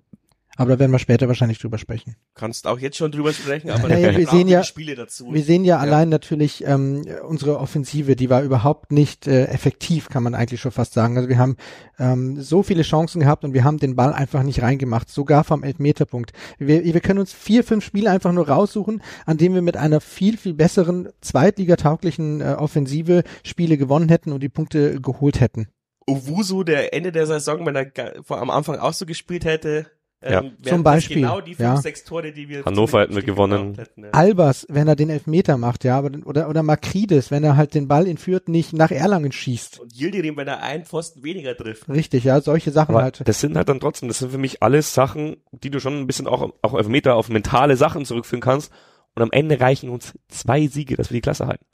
Aber 0.59 0.71
da 0.73 0.79
werden 0.79 0.91
wir 0.91 0.99
später 0.99 1.29
wahrscheinlich 1.29 1.57
drüber 1.57 1.77
sprechen. 1.77 2.17
Kannst 2.35 2.67
auch 2.67 2.79
jetzt 2.79 2.97
schon 2.97 3.13
drüber 3.13 3.31
sprechen, 3.31 3.69
aber 3.69 3.87
Naja, 3.87 4.17
wir 4.17 4.27
sehen 4.27 4.49
ja- 4.49 4.61
Spiele 4.63 4.93
dazu. 4.93 5.33
Wir 5.33 5.41
sehen 5.41 5.63
ja, 5.63 5.77
allein 5.77 6.09
natürlich 6.09 6.65
ähm, 6.65 7.05
unsere 7.25 7.59
Offensive, 7.59 8.17
die 8.17 8.29
war 8.29 8.43
überhaupt 8.43 8.91
nicht 8.91 9.25
äh, 9.25 9.45
effektiv, 9.45 10.09
kann 10.09 10.21
man 10.21 10.35
eigentlich 10.35 10.59
schon 10.59 10.73
fast 10.73 10.93
sagen. 10.93 11.15
Also 11.15 11.29
wir 11.29 11.37
haben 11.37 11.55
ähm, 11.97 12.41
so 12.41 12.61
viele 12.61 12.83
Chancen 12.83 13.21
gehabt 13.21 13.45
und 13.45 13.53
wir 13.53 13.63
haben 13.63 13.77
den 13.77 13.95
Ball 13.95 14.11
einfach 14.11 14.43
nicht 14.43 14.61
reingemacht, 14.61 15.09
sogar 15.09 15.45
vom 15.45 15.63
Elfmeterpunkt. 15.63 16.33
Wir, 16.57 16.83
wir 16.83 16.99
können 16.99 17.19
uns 17.19 17.31
vier, 17.31 17.63
fünf 17.63 17.85
Spiele 17.85 18.11
einfach 18.11 18.33
nur 18.33 18.49
raussuchen, 18.49 19.01
an 19.25 19.37
denen 19.37 19.55
wir 19.55 19.61
mit 19.61 19.77
einer 19.77 20.01
viel, 20.01 20.35
viel 20.37 20.53
besseren 20.55 21.07
zweitligatauglichen 21.21 22.41
äh, 22.41 22.55
Offensive 22.57 23.23
Spiele 23.43 23.77
gewonnen 23.77 24.09
hätten 24.09 24.33
und 24.33 24.41
die 24.43 24.49
Punkte 24.49 24.99
geholt 24.99 25.39
hätten. 25.39 25.69
Owusu, 26.05 26.63
der 26.63 26.93
Ende 26.93 27.11
der 27.11 27.27
Saison, 27.27 27.65
wenn 27.65 27.75
er 27.75 27.91
vor, 28.23 28.41
am 28.41 28.49
Anfang 28.49 28.77
auch 28.77 28.93
so 28.93 29.05
gespielt 29.05 29.45
hätte, 29.45 29.85
Ja. 30.21 30.41
ähm, 30.41 30.57
Zum 30.61 30.83
das 30.83 30.95
Beispiel, 30.95 31.17
genau 31.17 31.39
die 31.39 31.55
fünf, 31.55 31.59
ja. 31.69 31.77
sechs 31.77 32.03
Tore, 32.03 32.33
die 32.33 32.49
wir 32.49 32.65
Hannover 32.65 33.01
hätten 33.01 33.15
wir 33.15 33.23
gewonnen. 33.23 33.75
Hätten, 33.75 34.03
ja. 34.03 34.09
Albers, 34.11 34.65
wenn 34.69 34.87
er 34.87 34.97
den 34.97 35.09
Elfmeter 35.09 35.57
macht, 35.57 35.85
ja, 35.85 35.97
aber, 35.97 36.11
oder, 36.25 36.49
oder 36.49 36.61
Makrides, 36.61 37.31
wenn 37.31 37.43
er 37.45 37.55
halt 37.55 37.73
den 37.73 37.87
Ball 37.87 38.05
in 38.05 38.17
Fürth 38.17 38.49
nicht 38.49 38.73
nach 38.73 38.91
Erlangen 38.91 39.31
schießt. 39.31 39.79
Und 39.79 39.95
Yildirim, 39.95 40.35
wenn 40.35 40.47
er 40.47 40.61
einen 40.61 40.83
Pfosten 40.83 41.23
weniger 41.23 41.55
trifft. 41.55 41.87
Richtig, 41.87 42.25
ja, 42.25 42.41
solche 42.41 42.71
Sachen 42.71 42.95
Aber 42.95 43.03
halt. 43.03 43.21
das 43.25 43.39
sind 43.39 43.55
halt 43.55 43.69
dann 43.69 43.79
trotzdem, 43.79 44.09
das 44.09 44.19
sind 44.19 44.31
für 44.31 44.37
mich 44.37 44.61
alles 44.61 44.93
Sachen, 44.93 45.37
die 45.51 45.69
du 45.69 45.79
schon 45.79 45.97
ein 45.97 46.07
bisschen 46.07 46.27
auch, 46.27 46.53
auch 46.61 46.73
auf 46.73 46.87
Meter 46.89 47.15
auf 47.15 47.29
mentale 47.29 47.77
Sachen 47.77 48.03
zurückführen 48.03 48.41
kannst. 48.41 48.73
Und 49.15 49.23
am 49.23 49.31
Ende 49.31 49.59
reichen 49.59 49.89
uns 49.89 50.13
zwei 50.27 50.67
Siege, 50.67 50.95
dass 50.97 51.09
wir 51.09 51.15
die 51.15 51.21
Klasse 51.21 51.47
halten. 51.47 51.65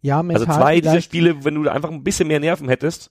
Ja, 0.00 0.22
mental 0.22 0.46
Also 0.46 0.60
zwei 0.60 0.80
dieser. 0.80 1.00
Spiele, 1.00 1.44
wenn 1.44 1.54
du 1.54 1.68
einfach 1.68 1.90
ein 1.90 2.04
bisschen 2.04 2.28
mehr 2.28 2.40
Nerven 2.40 2.68
hättest, 2.68 3.10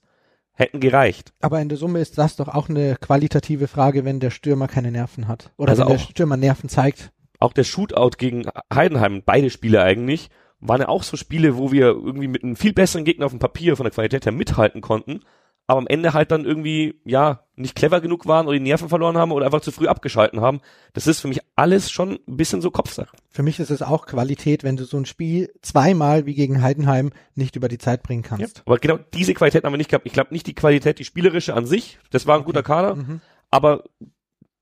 hätten 0.56 0.80
gereicht. 0.80 1.34
Aber 1.42 1.62
in 1.62 1.70
der 1.70 1.78
Summe 1.78 2.00
ist 2.00 2.18
das 2.18 2.36
doch 2.36 2.48
auch 2.48 2.70
eine 2.70 2.96
qualitative 2.96 3.68
Frage, 3.68 4.06
wenn 4.06 4.20
der 4.20 4.32
Stürmer 4.32 4.68
keine 4.68 4.92
Nerven 4.92 5.28
hat. 5.28 5.52
Oder 5.58 5.72
Also 5.72 5.84
wenn 5.84 5.90
der 5.90 6.00
Stürmer 6.00 6.38
Nerven 6.38 6.70
zeigt. 6.70 7.12
Auch 7.40 7.54
der 7.54 7.66
Shootout 7.66 8.12
gegen 8.18 8.46
Heidenheim, 8.74 9.22
beide 9.26 9.50
Spiele 9.50 9.82
eigentlich, 9.84 10.30
waren 10.60 10.82
ja 10.82 10.88
auch 10.88 11.04
so 11.04 11.18
Spiele, 11.18 11.58
wo 11.58 11.72
wir 11.72 11.88
irgendwie 11.88 12.30
mit 12.30 12.44
einem 12.44 12.56
viel 12.56 12.74
besseren 12.74 13.06
Gegner 13.06 13.26
auf 13.26 13.34
dem 13.34 13.40
Papier 13.40 13.76
von 13.76 13.84
der 13.84 13.92
Qualität 13.92 14.26
her 14.26 14.32
mithalten 14.32 14.82
konnten, 14.82 15.20
aber 15.68 15.80
am 15.80 15.88
Ende 15.88 16.14
halt 16.14 16.32
dann 16.32 16.46
irgendwie, 16.46 17.00
ja, 17.06 17.42
nicht 17.56 17.76
clever 17.76 18.02
genug 18.02 18.28
waren 18.28 18.46
oder 18.48 18.58
die 18.58 18.64
Nerven 18.64 18.90
verloren 18.90 19.18
haben 19.18 19.32
oder 19.32 19.46
einfach 19.46 19.62
zu 19.62 19.72
früh 19.72 19.88
abgeschalten 19.88 20.42
haben. 20.42 20.60
Das 20.94 21.08
ist 21.08 21.22
für 21.22 21.28
mich 21.28 21.40
alles 21.56 21.90
schon 21.90 22.20
ein 22.28 22.38
bisschen 22.38 22.62
so 22.62 22.70
Kopfsache. 22.70 23.16
Für 23.30 23.44
mich 23.44 23.60
ist 23.60 23.72
es 23.72 23.82
auch 23.82 24.06
Qualität, 24.06 24.64
wenn 24.64 24.76
du 24.78 24.84
so 24.84 24.98
ein 24.98 25.06
Spiel 25.06 25.52
zweimal 25.62 26.26
wie 26.26 26.36
gegen 26.36 26.62
Heidenheim 26.62 27.12
nicht 27.34 27.56
über 27.56 27.68
die 27.68 27.78
Zeit 27.78 28.04
bringen 28.04 28.24
kannst. 28.24 28.62
Aber 28.66 28.78
genau 28.78 29.00
diese 29.14 29.34
Qualität 29.34 29.64
haben 29.64 29.74
wir 29.74 29.78
nicht 29.78 29.90
gehabt. 29.90 30.06
Ich 30.06 30.14
glaube 30.14 30.34
nicht 30.34 30.48
die 30.48 30.54
Qualität, 30.56 31.00
die 31.00 31.06
spielerische 31.06 31.54
an 31.54 31.66
sich, 31.66 31.98
das 32.12 32.28
war 32.28 32.38
ein 32.38 32.46
guter 32.46 32.64
Kader, 32.64 32.96
Mhm. 32.96 33.22
aber 33.52 33.84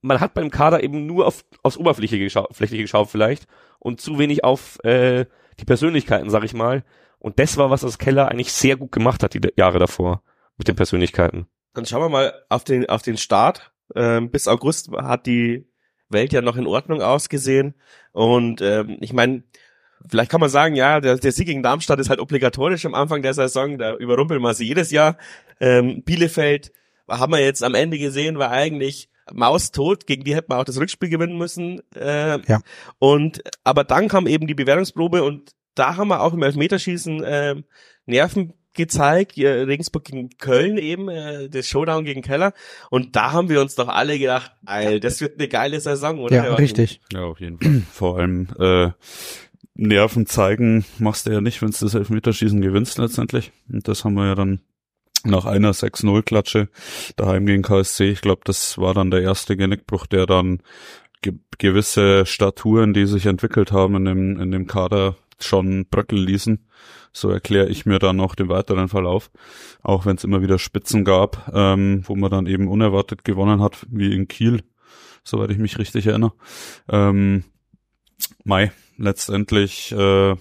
man 0.02 0.20
hat 0.20 0.34
beim 0.34 0.50
Kader 0.52 0.84
eben 0.84 1.06
nur 1.06 1.26
auf, 1.28 1.46
aufs 1.64 1.78
Oberfläche 1.78 2.20
geschaut, 2.20 2.56
Fläche 2.56 2.78
geschaut 2.78 3.10
vielleicht 3.10 3.48
und 3.80 4.02
zu 4.02 4.20
wenig 4.20 4.44
auf 4.44 4.84
äh, 4.84 5.26
die 5.60 5.66
Persönlichkeiten, 5.66 6.30
sag 6.30 6.44
ich 6.44 6.54
mal. 6.54 6.84
Und 7.20 7.40
das 7.40 7.56
war, 7.58 7.70
was 7.70 7.82
das 7.82 7.98
Keller 7.98 8.28
eigentlich 8.30 8.52
sehr 8.52 8.76
gut 8.76 8.92
gemacht 8.92 9.24
hat, 9.24 9.34
die 9.34 9.42
Jahre 9.56 9.80
davor, 9.80 10.22
mit 10.64 10.70
den 10.70 10.76
Persönlichkeiten. 10.76 11.48
Dann 11.74 11.86
schauen 11.86 12.02
wir 12.02 12.10
mal 12.10 12.34
auf 12.50 12.64
den, 12.64 12.88
auf 12.88 13.02
den 13.02 13.18
Start. 13.18 13.72
Ähm, 13.96 14.32
bis 14.32 14.48
August 14.48 14.90
hat 14.92 15.26
die 15.26 15.68
Welt 16.10 16.32
ja 16.32 16.42
noch 16.42 16.56
in 16.56 16.68
Ordnung 16.68 17.02
ausgesehen. 17.02 17.76
Und 18.14 18.62
ähm, 18.62 18.98
ich 19.02 19.12
meine, 19.12 19.44
vielleicht 20.08 20.32
kann 20.32 20.40
man 20.40 20.50
sagen, 20.50 20.76
ja, 20.76 21.02
der, 21.02 21.18
der 21.18 21.32
Sieg 21.32 21.48
gegen 21.48 21.64
Darmstadt 21.64 22.00
ist 22.00 22.10
halt 22.10 22.20
obligatorisch 22.20 22.86
am 22.86 22.94
Anfang 22.94 23.22
der 23.22 23.34
Saison. 23.34 23.78
Da 23.78 23.96
überrumpeln 23.96 24.42
wir 24.42 24.54
sie 24.54 24.66
jedes 24.66 24.92
Jahr. 24.92 25.18
Ähm, 25.60 26.04
Bielefeld 26.04 26.72
haben 27.10 27.34
wir 27.34 27.40
jetzt 27.40 27.64
am 27.64 27.76
Ende 27.76 27.98
gesehen, 27.98 28.40
war 28.40 28.52
eigentlich 28.52 29.10
maustot. 29.32 30.08
Gegen 30.08 30.24
die 30.24 30.36
hätten 30.36 30.52
wir 30.52 30.60
auch 30.60 30.66
das 30.66 30.80
Rückspiel 30.80 31.10
gewinnen 31.10 31.38
müssen. 31.38 31.82
Äh, 31.96 32.40
Ja. 32.48 32.62
Und 33.00 33.44
aber 33.64 33.84
dann 33.84 34.08
kam 34.08 34.28
eben 34.28 34.48
die 34.48 34.56
Bewertungsprobe 34.56 35.24
und 35.24 35.52
da 35.76 35.98
haben 35.98 36.10
wir 36.10 36.22
auch 36.22 36.34
im 36.34 36.44
Elfmeterschießen 36.44 37.24
äh, 37.24 37.56
Nerven 38.06 38.54
gezeigt, 38.74 39.38
Regensburg 39.38 40.06
gegen 40.06 40.30
Köln 40.38 40.78
eben, 40.78 41.10
äh, 41.10 41.50
das 41.50 41.68
Showdown 41.68 42.06
gegen 42.06 42.22
Keller. 42.22 42.54
Und 42.90 43.16
da 43.16 43.32
haben 43.32 43.50
wir 43.50 43.62
uns 43.62 43.76
doch 43.76 43.88
alle 43.88 44.18
gedacht, 44.20 44.52
ey, 44.66 45.00
das 45.00 45.22
wird 45.22 45.40
eine 45.40 45.48
geile 45.48 45.80
Saison, 45.80 46.20
oder? 46.20 46.36
Ja, 46.36 46.54
richtig. 46.56 47.02
Ja, 47.12 47.24
auf 47.24 47.40
jeden 47.40 47.60
Fall. 47.60 47.82
Vor 47.92 48.18
allem 48.18 48.48
äh, 48.60 48.92
Nerven 49.76 50.26
zeigen 50.26 50.86
machst 51.00 51.26
du 51.26 51.32
ja 51.32 51.42
nicht, 51.42 51.62
wenn 51.62 51.72
du 51.72 51.78
das 51.80 51.94
Elfmeterschießen 51.94 52.62
gewinnst 52.62 52.98
letztendlich. 52.98 53.52
Und 53.72 53.88
das 53.88 54.06
haben 54.06 54.14
wir 54.16 54.28
ja 54.28 54.36
dann 54.36 54.62
nach 55.24 55.46
einer 55.46 55.72
6-0-Klatsche 55.72 56.70
daheim 57.16 57.46
gegen 57.46 57.64
KSC. 57.64 58.10
Ich 58.10 58.22
glaube, 58.22 58.42
das 58.46 58.78
war 58.78 58.94
dann 58.94 59.10
der 59.10 59.22
erste 59.22 59.56
Genickbruch, 59.56 60.06
der 60.06 60.26
dann 60.26 60.62
ge 61.22 61.34
gewisse 61.58 62.26
Staturen, 62.26 62.94
die 62.94 63.06
sich 63.06 63.26
entwickelt 63.26 63.72
haben 63.72 63.96
in 63.96 64.06
dem, 64.06 64.40
in 64.40 64.52
dem 64.52 64.68
Kader, 64.68 65.16
schon 65.40 65.86
bröckeln 65.88 66.22
ließen. 66.22 66.68
So 67.14 67.30
erkläre 67.30 67.70
ich 67.70 67.86
mir 67.86 68.00
dann 68.00 68.16
noch 68.16 68.36
den 68.36 68.50
weiteren 68.50 68.90
Verlauf. 68.90 69.32
Auch 69.82 70.06
wenn 70.06 70.18
es 70.18 70.24
immer 70.24 70.42
wieder 70.42 70.58
Spitzen 70.58 71.06
gab, 71.06 71.52
ähm, 71.54 72.04
wo 72.06 72.16
man 72.16 72.32
dann 72.32 72.48
eben 72.48 72.68
unerwartet 72.68 73.24
gewonnen 73.24 73.62
hat, 73.62 73.86
wie 73.90 74.14
in 74.14 74.28
Kiel, 74.28 74.64
soweit 75.24 75.52
ich 75.52 75.60
mich 75.60 75.78
richtig 75.78 76.08
erinnere. 76.08 76.34
Ähm, 76.90 77.44
Mai, 78.44 78.72
letztendlich, 78.98 79.92
äh, 79.92 80.36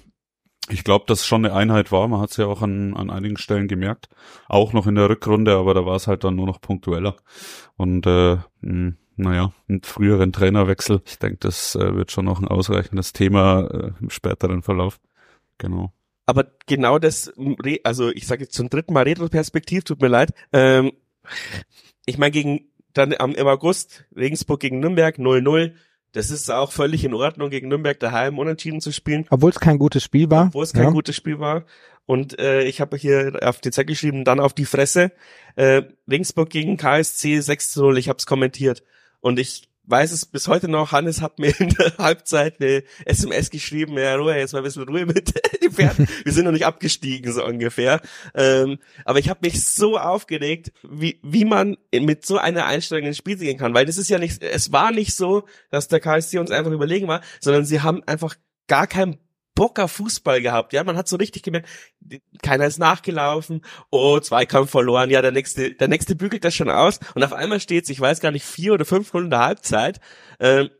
ich 0.68 0.84
glaube, 0.84 1.04
dass 1.06 1.26
schon 1.26 1.44
eine 1.44 1.54
Einheit 1.54 1.92
war. 1.92 2.08
Man 2.08 2.20
hat 2.20 2.30
es 2.30 2.36
ja 2.36 2.46
auch 2.46 2.62
an, 2.62 2.94
an 2.94 3.10
einigen 3.10 3.36
Stellen 3.36 3.68
gemerkt. 3.68 4.08
Auch 4.48 4.72
noch 4.72 4.86
in 4.86 4.94
der 4.94 5.08
Rückrunde, 5.08 5.56
aber 5.56 5.74
da 5.74 5.84
war 5.84 5.96
es 5.96 6.06
halt 6.06 6.24
dann 6.24 6.36
nur 6.36 6.46
noch 6.46 6.60
punktueller. 6.60 7.16
Und 7.76 8.06
äh, 8.06 8.38
mh, 8.60 8.94
naja, 9.16 9.52
einen 9.68 9.82
früheren 9.82 10.32
Trainerwechsel. 10.32 11.02
Ich 11.04 11.18
denke, 11.18 11.38
das 11.40 11.74
äh, 11.74 11.94
wird 11.94 12.12
schon 12.12 12.24
noch 12.24 12.40
ein 12.40 12.48
ausreichendes 12.48 13.12
Thema 13.12 13.66
äh, 13.66 13.92
im 14.00 14.10
späteren 14.10 14.62
Verlauf. 14.62 15.00
Genau. 15.58 15.92
Aber 16.26 16.46
genau 16.66 16.98
das, 16.98 17.32
also 17.84 18.10
ich 18.10 18.26
sage 18.26 18.44
jetzt 18.44 18.54
zum 18.54 18.68
dritten 18.68 18.92
Mal 18.92 19.04
Retro-Perspektiv, 19.04 19.84
tut 19.84 20.00
mir 20.00 20.08
leid. 20.08 20.32
Ähm, 20.52 20.92
ich 22.06 22.18
meine, 22.18 22.30
gegen 22.30 22.72
dann 22.92 23.14
am, 23.18 23.34
im 23.34 23.46
August 23.46 24.04
Regensburg 24.14 24.60
gegen 24.60 24.80
Nürnberg 24.80 25.16
0-0. 25.16 25.72
Das 26.12 26.30
ist 26.30 26.50
auch 26.50 26.72
völlig 26.72 27.04
in 27.04 27.14
Ordnung, 27.14 27.48
gegen 27.48 27.68
Nürnberg 27.68 27.98
daheim 27.98 28.38
unentschieden 28.38 28.82
zu 28.82 28.92
spielen. 28.92 29.26
Obwohl 29.30 29.50
es 29.50 29.60
kein 29.60 29.78
gutes 29.78 30.04
Spiel 30.04 30.30
war. 30.30 30.52
wo 30.52 30.62
es 30.62 30.74
kein 30.74 30.84
ja. 30.84 30.90
gutes 30.90 31.16
Spiel 31.16 31.38
war. 31.38 31.64
Und 32.04 32.38
äh, 32.38 32.64
ich 32.64 32.80
habe 32.80 32.96
hier 32.96 33.38
auf 33.42 33.60
den 33.60 33.72
Zettel 33.72 33.86
geschrieben, 33.86 34.24
dann 34.24 34.40
auf 34.40 34.52
die 34.52 34.66
Fresse. 34.66 35.12
Äh, 35.56 35.82
Regensburg 36.10 36.50
gegen 36.50 36.76
KSC 36.76 37.40
6 37.40 37.72
zu 37.72 37.82
0, 37.82 37.98
ich 37.98 38.08
habe 38.08 38.18
es 38.18 38.26
kommentiert. 38.26 38.82
Und 39.20 39.38
ich 39.38 39.70
weiß 39.84 40.12
es 40.12 40.26
bis 40.26 40.48
heute 40.48 40.68
noch, 40.68 40.92
Hannes 40.92 41.20
hat 41.20 41.38
mir 41.38 41.58
in 41.58 41.70
der 41.70 41.96
Halbzeit 41.98 42.60
eine 42.60 42.84
SMS 43.04 43.50
geschrieben, 43.50 43.98
ja 43.98 44.14
Ruhe, 44.14 44.36
jetzt 44.36 44.52
mal 44.52 44.60
ein 44.60 44.64
bisschen 44.64 44.88
Ruhe 44.88 45.06
mit 45.06 45.34
den 45.62 45.72
Pferden. 45.72 46.08
Wir 46.24 46.32
sind 46.32 46.44
noch 46.44 46.52
nicht 46.52 46.66
abgestiegen, 46.66 47.32
so 47.32 47.44
ungefähr. 47.44 48.00
Ähm, 48.34 48.78
aber 49.04 49.18
ich 49.18 49.28
habe 49.28 49.40
mich 49.42 49.64
so 49.64 49.98
aufgeregt, 49.98 50.72
wie, 50.82 51.20
wie 51.22 51.44
man 51.44 51.76
mit 51.92 52.24
so 52.24 52.38
einer 52.38 52.66
Einstellung 52.66 53.06
ins 53.06 53.16
Spiel 53.16 53.36
gehen 53.36 53.58
kann. 53.58 53.74
Weil 53.74 53.86
das 53.86 53.98
ist 53.98 54.08
ja 54.08 54.18
nicht, 54.18 54.42
es 54.42 54.72
war 54.72 54.92
nicht 54.92 55.14
so, 55.14 55.44
dass 55.70 55.88
der 55.88 56.00
KSC 56.00 56.38
uns 56.38 56.50
einfach 56.50 56.72
überlegen 56.72 57.08
war, 57.08 57.20
sondern 57.40 57.64
sie 57.64 57.80
haben 57.80 58.02
einfach 58.04 58.36
gar 58.68 58.86
keinen 58.86 59.18
Bock 59.54 59.78
auf 59.78 59.92
Fußball 59.92 60.40
gehabt. 60.40 60.72
Ja, 60.72 60.84
man 60.84 60.96
hat 60.96 61.08
so 61.08 61.16
richtig 61.16 61.42
gemerkt, 61.42 61.68
keiner 62.42 62.66
ist 62.66 62.78
nachgelaufen. 62.78 63.62
Oh, 63.90 64.18
Zweikampf 64.20 64.70
verloren. 64.70 65.10
Ja, 65.10 65.22
der 65.22 65.32
nächste, 65.32 65.74
der 65.74 65.88
nächste 65.88 66.14
bügelt 66.14 66.44
das 66.44 66.54
schon 66.54 66.70
aus. 66.70 67.00
Und 67.14 67.22
auf 67.22 67.32
einmal 67.32 67.60
steht's, 67.60 67.90
ich 67.90 68.00
weiß 68.00 68.20
gar 68.20 68.30
nicht, 68.30 68.44
vier 68.44 68.74
oder 68.74 68.84
fünf 68.84 69.12
Runden 69.14 69.30
der 69.30 69.40
Halbzeit. 69.40 70.00
Ähm, 70.40 70.70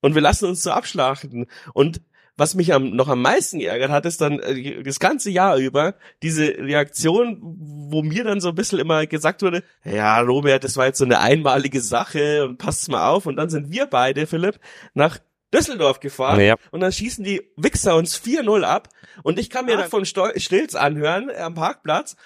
und 0.00 0.14
wir 0.14 0.22
lassen 0.22 0.46
uns 0.46 0.62
so 0.62 0.70
abschlachten. 0.70 1.46
Und 1.72 2.00
was 2.36 2.54
mich 2.54 2.74
am, 2.74 2.90
noch 2.90 3.08
am 3.08 3.22
meisten 3.22 3.60
geärgert 3.60 3.90
hat, 3.90 4.06
ist 4.06 4.20
dann 4.20 4.40
äh, 4.40 4.82
das 4.82 4.98
ganze 4.98 5.30
Jahr 5.30 5.56
über 5.56 5.94
diese 6.22 6.46
Reaktion, 6.58 7.38
wo 7.40 8.02
mir 8.02 8.24
dann 8.24 8.40
so 8.40 8.48
ein 8.48 8.54
bisschen 8.54 8.80
immer 8.80 9.06
gesagt 9.06 9.42
wurde, 9.42 9.62
ja, 9.84 10.20
Robert, 10.20 10.64
das 10.64 10.76
war 10.76 10.86
jetzt 10.86 10.98
so 10.98 11.04
eine 11.04 11.20
einmalige 11.20 11.80
Sache 11.80 12.44
und 12.44 12.58
passt 12.58 12.88
mal 12.88 13.08
auf. 13.08 13.26
Und 13.26 13.36
dann 13.36 13.50
sind 13.50 13.70
wir 13.70 13.86
beide, 13.86 14.26
Philipp, 14.26 14.58
nach 14.94 15.20
Düsseldorf 15.54 16.00
gefahren 16.00 16.40
Ja. 16.40 16.56
und 16.70 16.80
dann 16.80 16.92
schießen 16.92 17.24
die 17.24 17.42
Wichser 17.56 17.96
uns 17.96 18.20
4-0 18.20 18.62
ab 18.62 18.88
und 19.22 19.38
ich 19.38 19.48
kann 19.50 19.64
mir 19.66 19.76
dann 19.76 19.88
von 19.90 20.04
Stol 20.04 20.38
Stilz 20.38 20.74
anhören 20.74 21.30
äh, 21.30 21.36
am 21.38 21.54
Parkplatz, 21.54 22.16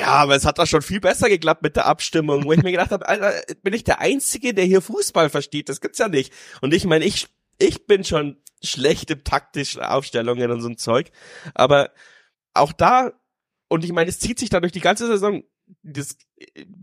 Ja, 0.00 0.06
aber 0.08 0.36
es 0.36 0.44
hat 0.44 0.58
doch 0.58 0.66
schon 0.66 0.82
viel 0.82 1.00
besser 1.00 1.28
geklappt 1.28 1.62
mit 1.62 1.76
der 1.76 1.86
Abstimmung, 1.86 2.44
wo 2.44 2.52
ich 2.52 2.62
mir 2.62 2.70
gedacht 2.72 2.90
habe, 2.90 3.08
Alter, 3.08 3.32
bin 3.62 3.74
ich 3.74 3.84
der 3.84 4.00
Einzige, 4.00 4.54
der 4.54 4.64
hier 4.64 4.80
Fußball 4.82 5.30
versteht? 5.30 5.68
Das 5.68 5.80
gibt's 5.80 5.98
ja 5.98 6.08
nicht. 6.08 6.32
Und 6.60 6.72
ich 6.74 6.84
meine, 6.84 7.04
ich, 7.04 7.26
ich 7.58 7.86
bin 7.86 8.04
schon 8.04 8.36
schlecht 8.62 9.10
im 9.10 9.24
taktischen 9.24 9.82
Aufstellungen 9.82 10.50
und 10.50 10.60
so 10.60 10.68
ein 10.68 10.78
Zeug. 10.78 11.10
Aber 11.54 11.90
auch 12.54 12.72
da, 12.72 13.12
und 13.68 13.84
ich 13.84 13.92
meine, 13.92 14.08
es 14.08 14.20
zieht 14.20 14.38
sich 14.38 14.48
da 14.48 14.60
durch 14.60 14.72
die 14.72 14.80
ganze 14.80 15.06
Saison, 15.06 15.42
das, 15.82 16.16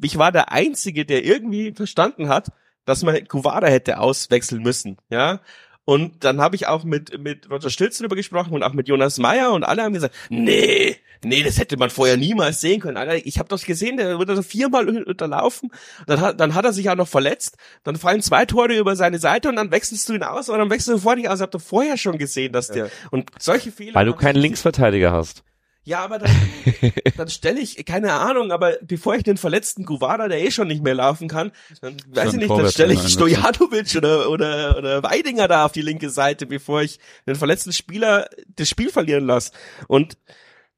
ich 0.03 0.17
war 0.17 0.31
der 0.31 0.51
Einzige, 0.51 1.05
der 1.05 1.23
irgendwie 1.23 1.71
verstanden 1.73 2.29
hat, 2.29 2.51
dass 2.85 3.03
man 3.03 3.27
Kuvada 3.27 3.67
hätte 3.67 3.99
auswechseln 3.99 4.61
müssen, 4.63 4.97
ja. 5.09 5.39
Und 5.83 6.23
dann 6.23 6.39
habe 6.39 6.55
ich 6.55 6.67
auch 6.67 6.83
mit, 6.83 7.19
mit 7.19 7.49
Roger 7.49 7.69
Stilz 7.69 7.97
drüber 7.97 8.15
gesprochen 8.15 8.53
und 8.53 8.63
auch 8.63 8.73
mit 8.73 8.87
Jonas 8.87 9.17
Meyer 9.17 9.51
und 9.51 9.63
alle 9.63 9.81
haben 9.81 9.93
gesagt, 9.93 10.13
nee, 10.29 10.97
nee, 11.23 11.43
das 11.43 11.57
hätte 11.57 11.77
man 11.77 11.89
vorher 11.89 12.17
niemals 12.17 12.61
sehen 12.61 12.79
können. 12.79 12.97
Alter, 12.97 13.15
ich 13.25 13.39
habe 13.39 13.49
doch 13.49 13.61
gesehen, 13.63 13.97
der 13.97 14.19
wurde 14.19 14.35
so 14.35 14.43
viermal 14.43 14.87
unterlaufen, 14.87 15.71
dann 16.05 16.21
hat, 16.21 16.39
dann 16.39 16.53
hat 16.53 16.65
er 16.65 16.73
sich 16.73 16.89
auch 16.89 16.95
noch 16.95 17.07
verletzt, 17.07 17.57
dann 17.83 17.95
fallen 17.95 18.21
zwei 18.21 18.45
Tore 18.45 18.77
über 18.77 18.95
seine 18.95 19.17
Seite 19.17 19.49
und 19.49 19.55
dann 19.55 19.71
wechselst 19.71 20.07
du 20.07 20.13
ihn 20.13 20.23
aus 20.23 20.49
oder 20.49 20.59
dann 20.59 20.69
wechselst 20.69 20.99
du 20.99 21.01
vor 21.01 21.15
dich 21.15 21.27
aus. 21.27 21.39
Ich 21.39 21.41
habe 21.41 21.51
doch 21.51 21.61
vorher 21.61 21.97
schon 21.97 22.17
gesehen, 22.17 22.53
dass 22.53 22.67
der, 22.67 22.89
und 23.09 23.31
solche 23.39 23.71
Fehler. 23.71 23.95
Weil 23.95 24.05
du 24.05 24.13
keinen 24.13 24.37
Linksverteidiger 24.39 25.11
hast. 25.11 25.43
Ja, 25.83 26.03
aber 26.03 26.19
dann, 26.19 26.31
dann 27.17 27.29
stelle 27.29 27.59
ich, 27.59 27.83
keine 27.85 28.13
Ahnung, 28.13 28.51
aber 28.51 28.77
bevor 28.81 29.15
ich 29.15 29.23
den 29.23 29.37
verletzten 29.37 29.83
Guvada, 29.83 30.27
der 30.27 30.39
eh 30.39 30.51
schon 30.51 30.67
nicht 30.67 30.83
mehr 30.83 30.93
laufen 30.93 31.27
kann, 31.27 31.51
dann 31.81 31.97
weiß 32.09 32.33
ich 32.33 32.39
nicht, 32.39 32.51
dann 32.51 32.69
stelle 32.69 32.93
ich 32.93 33.07
Stojanovic 33.07 33.95
oder, 33.95 34.29
oder, 34.29 34.77
oder 34.77 35.03
Weidinger 35.03 35.47
da 35.47 35.65
auf 35.65 35.71
die 35.71 35.81
linke 35.81 36.11
Seite, 36.11 36.45
bevor 36.45 36.83
ich 36.83 36.99
den 37.25 37.35
verletzten 37.35 37.73
Spieler 37.73 38.29
das 38.55 38.69
Spiel 38.69 38.89
verlieren 38.89 39.25
lasse. 39.25 39.51
Und 39.87 40.17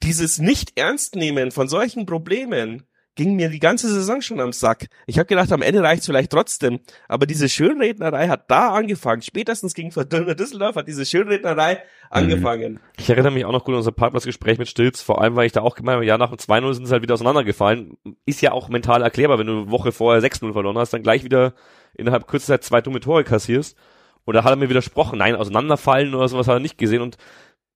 dieses 0.03 0.37
Nicht-Ernst-Nehmen 0.37 1.51
von 1.51 1.67
solchen 1.67 2.05
Problemen, 2.05 2.83
ging 3.15 3.35
mir 3.35 3.49
die 3.49 3.59
ganze 3.59 3.87
Saison 3.91 4.21
schon 4.21 4.39
am 4.39 4.53
Sack. 4.53 4.87
Ich 5.05 5.19
habe 5.19 5.27
gedacht, 5.27 5.51
am 5.51 5.61
Ende 5.61 5.83
reicht's 5.83 6.05
vielleicht 6.05 6.31
trotzdem. 6.31 6.79
Aber 7.07 7.25
diese 7.25 7.47
Schönrednerei 7.47 8.27
hat 8.27 8.49
da 8.49 8.69
angefangen. 8.73 9.21
Spätestens 9.21 9.73
gegen 9.73 9.91
Fortuna 9.91 10.33
Düsseldorf 10.33 10.75
hat 10.75 10.87
diese 10.87 11.05
Schönrednerei 11.05 11.75
mhm. 11.75 11.79
angefangen. 12.09 12.79
Ich 12.97 13.09
erinnere 13.09 13.31
mich 13.31 13.45
auch 13.45 13.51
noch 13.51 13.65
gut 13.65 13.73
an 13.73 13.77
unser 13.77 13.91
Parkplatzgespräch 13.91 14.57
mit 14.57 14.67
Stilz, 14.67 15.01
vor 15.01 15.21
allem, 15.21 15.35
weil 15.35 15.45
ich 15.45 15.51
da 15.51 15.61
auch 15.61 15.75
gemeint 15.75 15.95
habe, 15.95 16.05
ja, 16.05 16.17
nach 16.17 16.29
dem 16.29 16.37
2-0 16.37 16.73
sind 16.73 16.85
sie 16.87 16.91
halt 16.91 17.03
wieder 17.03 17.13
auseinandergefallen. 17.13 17.97
Ist 18.25 18.41
ja 18.41 18.51
auch 18.51 18.69
mental 18.69 19.03
erklärbar, 19.03 19.37
wenn 19.37 19.47
du 19.47 19.61
eine 19.61 19.71
Woche 19.71 19.91
vorher 19.91 20.21
6-0 20.21 20.53
verloren 20.53 20.77
hast, 20.77 20.93
dann 20.93 21.03
gleich 21.03 21.23
wieder 21.23 21.53
innerhalb 21.95 22.27
kurzer 22.27 22.47
Zeit 22.47 22.63
zwei 22.63 22.81
dumme 22.81 22.99
Tore 22.99 23.23
kassierst. 23.23 23.77
Oder 24.25 24.43
hat 24.43 24.51
er 24.51 24.55
mir 24.55 24.69
widersprochen, 24.69 25.19
nein, 25.19 25.35
auseinanderfallen 25.35 26.15
oder 26.15 26.29
sowas 26.29 26.47
hat 26.47 26.55
er 26.55 26.59
nicht 26.59 26.77
gesehen 26.77 27.01
und 27.01 27.17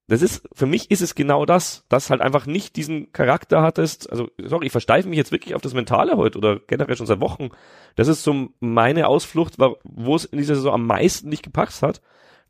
das 0.07 0.21
ist, 0.21 0.47
für 0.53 0.65
mich 0.65 0.89
ist 0.89 1.01
es 1.01 1.15
genau 1.15 1.45
das, 1.45 1.85
dass 1.89 2.09
halt 2.09 2.21
einfach 2.21 2.45
nicht 2.45 2.77
diesen 2.77 3.11
Charakter 3.11 3.61
hattest, 3.61 4.09
also, 4.09 4.29
sorry, 4.41 4.67
ich 4.67 4.71
versteife 4.71 5.09
mich 5.09 5.17
jetzt 5.17 5.33
wirklich 5.33 5.53
auf 5.53 5.61
das 5.61 5.73
Mentale 5.73 6.15
heute 6.15 6.37
oder 6.37 6.59
generell 6.59 6.95
schon 6.95 7.07
seit 7.07 7.19
Wochen. 7.19 7.49
Das 7.95 8.07
ist 8.07 8.23
so 8.23 8.49
meine 8.61 9.07
Ausflucht, 9.07 9.55
wo 9.57 10.15
es 10.15 10.23
in 10.23 10.37
dieser 10.37 10.55
Saison 10.55 10.73
am 10.73 10.87
meisten 10.87 11.27
nicht 11.27 11.43
gepackt 11.43 11.81
hat, 11.81 12.01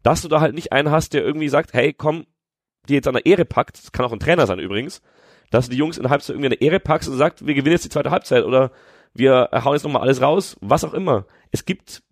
dass 0.03 0.21
du 0.21 0.27
da 0.27 0.39
halt 0.39 0.53
nicht 0.53 0.71
einen 0.71 0.91
hast, 0.91 1.13
der 1.13 1.23
irgendwie 1.23 1.49
sagt, 1.49 1.73
hey, 1.73 1.93
komm, 1.93 2.27
die 2.87 2.93
jetzt 2.93 3.07
an 3.07 3.15
der 3.15 3.25
Ehre 3.25 3.45
packt, 3.45 3.79
das 3.79 3.91
kann 3.91 4.05
auch 4.05 4.13
ein 4.13 4.19
Trainer 4.19 4.45
sein 4.45 4.59
übrigens, 4.59 5.01
dass 5.49 5.65
du 5.65 5.71
die 5.71 5.77
Jungs 5.77 5.97
in 5.97 6.03
der 6.03 6.11
Halbzeit 6.11 6.35
irgendwie 6.35 6.47
an 6.47 6.57
der 6.59 6.61
Ehre 6.61 6.79
packst 6.79 7.09
und 7.09 7.17
sagt, 7.17 7.45
wir 7.45 7.55
gewinnen 7.55 7.73
jetzt 7.73 7.85
die 7.85 7.89
zweite 7.89 8.11
Halbzeit 8.11 8.43
oder 8.43 8.71
wir 9.13 9.49
hauen 9.51 9.73
jetzt 9.73 9.83
nochmal 9.83 10.03
alles 10.03 10.21
raus, 10.21 10.57
was 10.61 10.83
auch 10.83 10.93
immer. 10.93 11.25
Es 11.51 11.65
gibt 11.65 12.03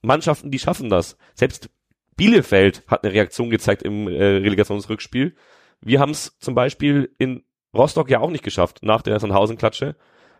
Mannschaften, 0.00 0.50
die 0.50 0.58
schaffen 0.58 0.88
das. 0.88 1.18
Selbst 1.34 1.68
Bielefeld 2.16 2.82
hat 2.86 3.04
eine 3.04 3.12
Reaktion 3.12 3.50
gezeigt 3.50 3.82
im 3.82 4.08
äh, 4.08 4.24
Relegationsrückspiel. 4.24 5.36
Wir 5.80 6.00
haben 6.00 6.10
es 6.10 6.36
zum 6.38 6.54
Beispiel 6.54 7.14
in 7.18 7.44
Rostock 7.74 8.10
ja 8.10 8.20
auch 8.20 8.30
nicht 8.30 8.44
geschafft, 8.44 8.78
nach 8.82 9.02
der 9.02 9.20
Sandhausen-Klatsche. 9.20 9.96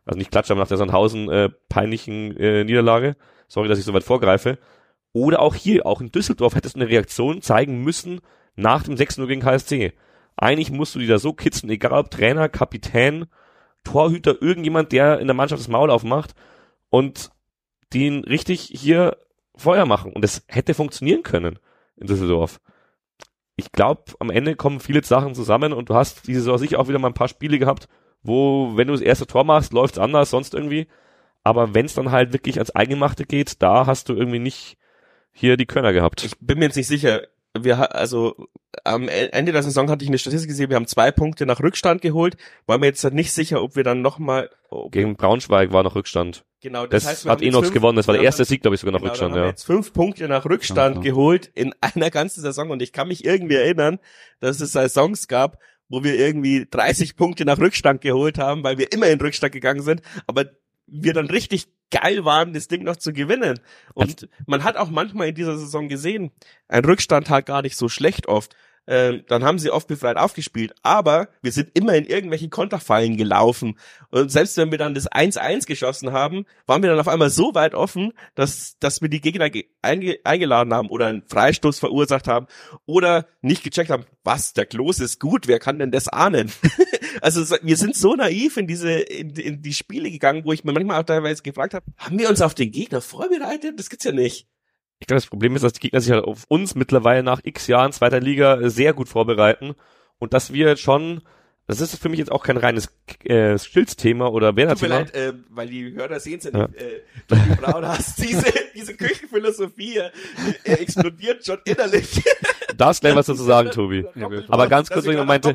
Also 0.06 0.18
nicht 0.18 0.30
Klatsche, 0.30 0.52
aber 0.52 0.60
nach 0.62 0.68
der 0.68 0.78
Sandhausen 0.78 1.28
äh, 1.28 1.50
peinlichen 1.68 2.36
äh, 2.36 2.64
Niederlage. 2.64 3.16
Sorry, 3.48 3.68
dass 3.68 3.78
ich 3.78 3.84
so 3.84 3.92
weit 3.92 4.04
vorgreife. 4.04 4.58
Oder 5.12 5.40
auch 5.40 5.54
hier, 5.54 5.86
auch 5.86 6.00
in 6.00 6.12
Düsseldorf 6.12 6.54
hättest 6.54 6.76
du 6.76 6.80
eine 6.80 6.88
Reaktion 6.88 7.42
zeigen 7.42 7.82
müssen 7.82 8.20
nach 8.54 8.82
dem 8.82 8.94
6-0 8.94 9.26
gegen 9.26 9.40
KSC. 9.42 9.92
Eigentlich 10.36 10.70
musst 10.70 10.94
du 10.94 10.98
die 10.98 11.06
da 11.06 11.18
so 11.18 11.32
kitzeln, 11.32 11.70
egal 11.70 11.92
ob 11.92 12.10
Trainer, 12.10 12.48
Kapitän, 12.48 13.26
Torhüter, 13.84 14.40
irgendjemand, 14.40 14.92
der 14.92 15.18
in 15.20 15.26
der 15.26 15.34
Mannschaft 15.34 15.60
das 15.60 15.68
Maul 15.68 15.90
aufmacht 15.90 16.34
und 16.90 17.30
den 17.92 18.24
richtig 18.24 18.60
hier 18.72 19.16
Feuer 19.56 19.86
machen. 19.86 20.12
Und 20.12 20.22
das 20.22 20.44
hätte 20.48 20.74
funktionieren 20.74 21.22
können 21.22 21.58
in 21.96 22.06
Düsseldorf. 22.06 22.61
Ich 23.56 23.72
glaube, 23.72 24.02
am 24.18 24.30
Ende 24.30 24.54
kommen 24.54 24.80
viele 24.80 25.02
Sachen 25.02 25.35
zusammen 25.35 25.72
und 25.72 25.88
du 25.88 25.94
hast 25.94 26.26
diese 26.26 26.40
Saison 26.40 26.59
sicher 26.59 26.78
auch 26.78 26.88
wieder 26.88 26.98
mal 26.98 27.09
ein 27.09 27.14
paar 27.14 27.28
Spiele 27.28 27.59
gehabt, 27.59 27.88
wo, 28.22 28.76
wenn 28.76 28.88
du 28.88 28.92
das 28.92 29.02
erste 29.02 29.26
Tor 29.26 29.44
machst, 29.44 29.72
läuft's 29.72 29.98
anders, 29.98 30.30
sonst 30.30 30.54
irgendwie. 30.54 30.88
Aber 31.42 31.74
wenn 31.74 31.87
es 31.87 31.94
dann 31.94 32.11
halt 32.11 32.32
wirklich 32.32 32.56
ans 32.56 32.70
Eingemachte 32.70 33.24
geht, 33.24 33.62
da 33.62 33.87
hast 33.87 34.09
du 34.09 34.14
irgendwie 34.14 34.40
nicht 34.40 34.76
hier 35.32 35.56
die 35.56 35.66
Körner 35.66 35.92
gehabt. 35.92 36.24
Ich 36.24 36.37
bin 36.40 36.59
mir 36.59 36.64
jetzt 36.66 36.76
nicht 36.76 36.88
sicher. 36.88 37.22
Wir, 37.64 37.95
also 37.95 38.49
am 38.85 39.09
e-, 39.09 39.29
Ende 39.29 39.53
der 39.53 39.62
Saison 39.62 39.90
hatte 39.90 40.05
ich 40.05 40.11
eine 40.11 40.19
Statistik 40.19 40.49
gesehen, 40.49 40.71
wir 40.71 40.77
haben 40.77 40.87
zwei 40.87 41.11
Punkte 41.11 41.47
nach 41.47 41.61
Rückstand 41.61 42.03
geholt. 42.03 42.37
War 42.66 42.79
mir 42.79 42.87
jetzt 42.87 43.05
nicht 43.12 43.33
sicher, 43.33 43.62
ob 43.62 43.77
wir 43.77 43.85
dann 43.85 44.03
nochmal. 44.03 44.51
Gegen 44.90 45.16
Braunschweig 45.16 45.73
war 45.73 45.83
noch 45.83 45.95
Rückstand. 45.95 46.45
Genau, 46.61 46.87
das, 46.87 47.05
das 47.05 47.12
heißt, 47.12 47.27
hat 47.27 47.42
Enox 47.42 47.71
gewonnen. 47.71 47.97
Das 47.97 48.09
war 48.09 48.14
der 48.14 48.25
erste 48.25 48.45
Sieg, 48.45 48.62
glaube 48.62 48.75
ich, 48.75 48.81
sogar 48.81 48.92
nach 48.92 49.01
genau, 49.01 49.11
Rückstand. 49.11 49.35
Dann 49.35 49.42
ja. 49.42 49.49
jetzt 49.49 49.64
fünf 49.64 49.92
Punkte 49.92 50.27
nach 50.29 50.45
Rückstand 50.45 50.97
ja, 50.97 51.03
geholt 51.03 51.51
in 51.55 51.75
einer 51.81 52.11
ganzen 52.11 52.40
Saison 52.40 52.71
und 52.71 52.83
ich 52.83 52.92
kann 52.92 53.09
mich 53.09 53.25
irgendwie 53.25 53.55
erinnern, 53.55 53.99
dass 54.40 54.61
es 54.61 54.73
Saisons 54.73 55.29
gab, 55.29 55.59
wo 55.88 56.03
wir 56.03 56.19
irgendwie 56.19 56.66
30 56.69 57.16
Punkte 57.16 57.45
nach 57.45 57.59
Rückstand 57.59 58.01
geholt 58.01 58.38
haben, 58.38 58.64
weil 58.64 58.79
wir 58.79 58.92
immer 58.92 59.07
in 59.07 59.21
Rückstand 59.21 59.53
gegangen 59.53 59.83
sind, 59.83 60.03
aber 60.27 60.47
wir 60.87 61.12
dann 61.12 61.27
richtig 61.27 61.69
geil 61.90 62.25
waren, 62.25 62.53
das 62.53 62.68
Ding 62.68 62.83
noch 62.83 62.96
zu 62.96 63.12
gewinnen. 63.12 63.61
Und 63.94 64.29
man 64.46 64.64
hat 64.64 64.77
auch 64.77 64.90
manchmal 64.90 65.29
in 65.29 65.35
dieser 65.35 65.59
Saison 65.59 65.88
gesehen, 65.88 66.31
ein 66.68 66.85
Rückstand 66.85 67.31
halt 67.31 67.46
gar 67.46 67.62
nicht 67.62 67.77
so 67.77 67.88
schlecht 67.88 68.27
oft 68.27 68.55
äh, 68.87 69.20
dann 69.29 69.44
haben 69.44 69.59
sie 69.59 69.70
oft 69.70 69.88
befreit 69.88 70.16
aufgespielt. 70.16 70.75
Aber 70.83 71.29
wir 71.42 71.53
sind 71.53 71.70
immer 71.75 71.94
in 71.94 72.07
irgendwelche 72.07 72.49
Konterfallen 72.49 73.16
gelaufen. 73.16 73.79
Und 74.11 74.31
selbst 74.31 74.57
wenn 74.57 74.70
wir 74.70 74.79
dann 74.79 74.94
das 74.94 75.11
1-1 75.11 75.66
geschossen 75.66 76.12
haben, 76.12 76.46
waren 76.66 76.83
wir 76.83 76.90
dann 76.90 77.01
auf 77.01 77.09
einmal 77.09 77.31
so 77.31 77.55
weit 77.55 77.75
offen, 77.75 78.12
dass, 78.35 78.79
dass 78.79 79.03
wir 79.03 79.09
die 79.09 79.20
Gegner 79.20 79.51
einge 79.83 80.18
eingeladen 80.25 80.72
haben 80.72 80.88
oder 80.88 81.07
einen 81.07 81.22
Freistoß 81.27 81.79
verursacht 81.79 82.29
haben 82.29 82.46
oder 82.87 83.27
nicht 83.42 83.62
gecheckt 83.62 83.90
haben, 83.90 84.05
was, 84.25 84.53
der 84.53 84.66
Klos 84.66 85.01
ist 85.01 85.20
gut, 85.20 85.46
wer 85.46 85.59
kann 85.59 85.79
denn 85.79 85.90
das 85.90 86.09
ahnen? 86.09 86.51
also 87.20 87.57
wir 87.62 87.77
sind 87.77 87.94
so 87.94 88.14
naiv 88.14 88.57
in 88.57 88.66
diese, 88.66 88.92
in, 88.92 89.31
in 89.31 89.62
die 89.62 89.75
Spiele 89.75 90.11
gegangen, 90.11 90.44
wo 90.44 90.53
ich 90.53 90.64
mir 90.64 90.72
manchmal 90.72 91.01
auch 91.01 91.07
teilweise 91.07 91.42
gefragt 91.42 91.75
habe, 91.75 91.87
haben 91.99 92.18
wir 92.18 92.29
uns 92.29 92.40
auf 92.40 92.55
den 92.55 92.70
Gegner 92.70 93.01
vorbereitet? 93.01 93.79
Das 93.79 93.90
gibt's 93.90 94.05
ja 94.05 94.12
nicht 94.12 94.49
ich 94.98 95.06
glaube, 95.06 95.18
das 95.18 95.26
Problem 95.26 95.54
ist, 95.56 95.62
dass 95.62 95.74
die 95.74 95.80
Gegner 95.80 96.00
sich 96.00 96.12
halt 96.12 96.24
auf 96.24 96.44
uns 96.48 96.74
mittlerweile 96.74 97.22
nach 97.22 97.40
x 97.42 97.66
Jahren 97.66 97.92
zweiter 97.92 98.20
Liga 98.20 98.68
sehr 98.68 98.94
gut 98.94 99.09
vorbereiten 99.09 99.74
und 100.18 100.32
dass 100.32 100.52
wir 100.52 100.76
schon, 100.76 101.22
das 101.66 101.80
ist 101.80 101.96
für 101.96 102.09
mich 102.09 102.18
jetzt 102.18 102.32
auch 102.32 102.42
kein 102.42 102.56
reines 102.56 102.88
äh, 103.24 103.59
Stilzthema 103.59 104.28
oder 104.28 104.56
Werner-Thema. 104.56 105.04
Tut 105.04 105.14
mir 105.14 105.20
leid, 105.22 105.35
äh, 105.35 105.38
weil 105.50 105.68
die 105.68 105.92
Hörer 105.92 106.18
sehen 106.18 106.38
es 106.38 106.44
ja 106.44 106.50
nicht, 106.66 106.80
ja. 106.80 106.87
äh, 106.87 107.02
Johnny 107.30 107.54
Braun 107.56 107.87
hast 107.87 108.22
diese, 108.22 108.52
diese 108.74 108.96
Küchenphilosophie 108.96 109.98
äh, 109.98 110.11
explodiert 110.64 111.44
schon 111.44 111.59
innerlich. 111.66 112.22
Darfst 112.76 113.02
gleich 113.02 113.14
was 113.14 113.26
dazu 113.26 113.42
sagen, 113.42 113.70
Tobi. 113.70 114.06
Ja, 114.14 114.30
Aber 114.48 114.66
ganz 114.68 114.88
kurz, 114.88 115.04
wenn 115.04 115.18
ich 115.18 115.24
meinte... 115.24 115.54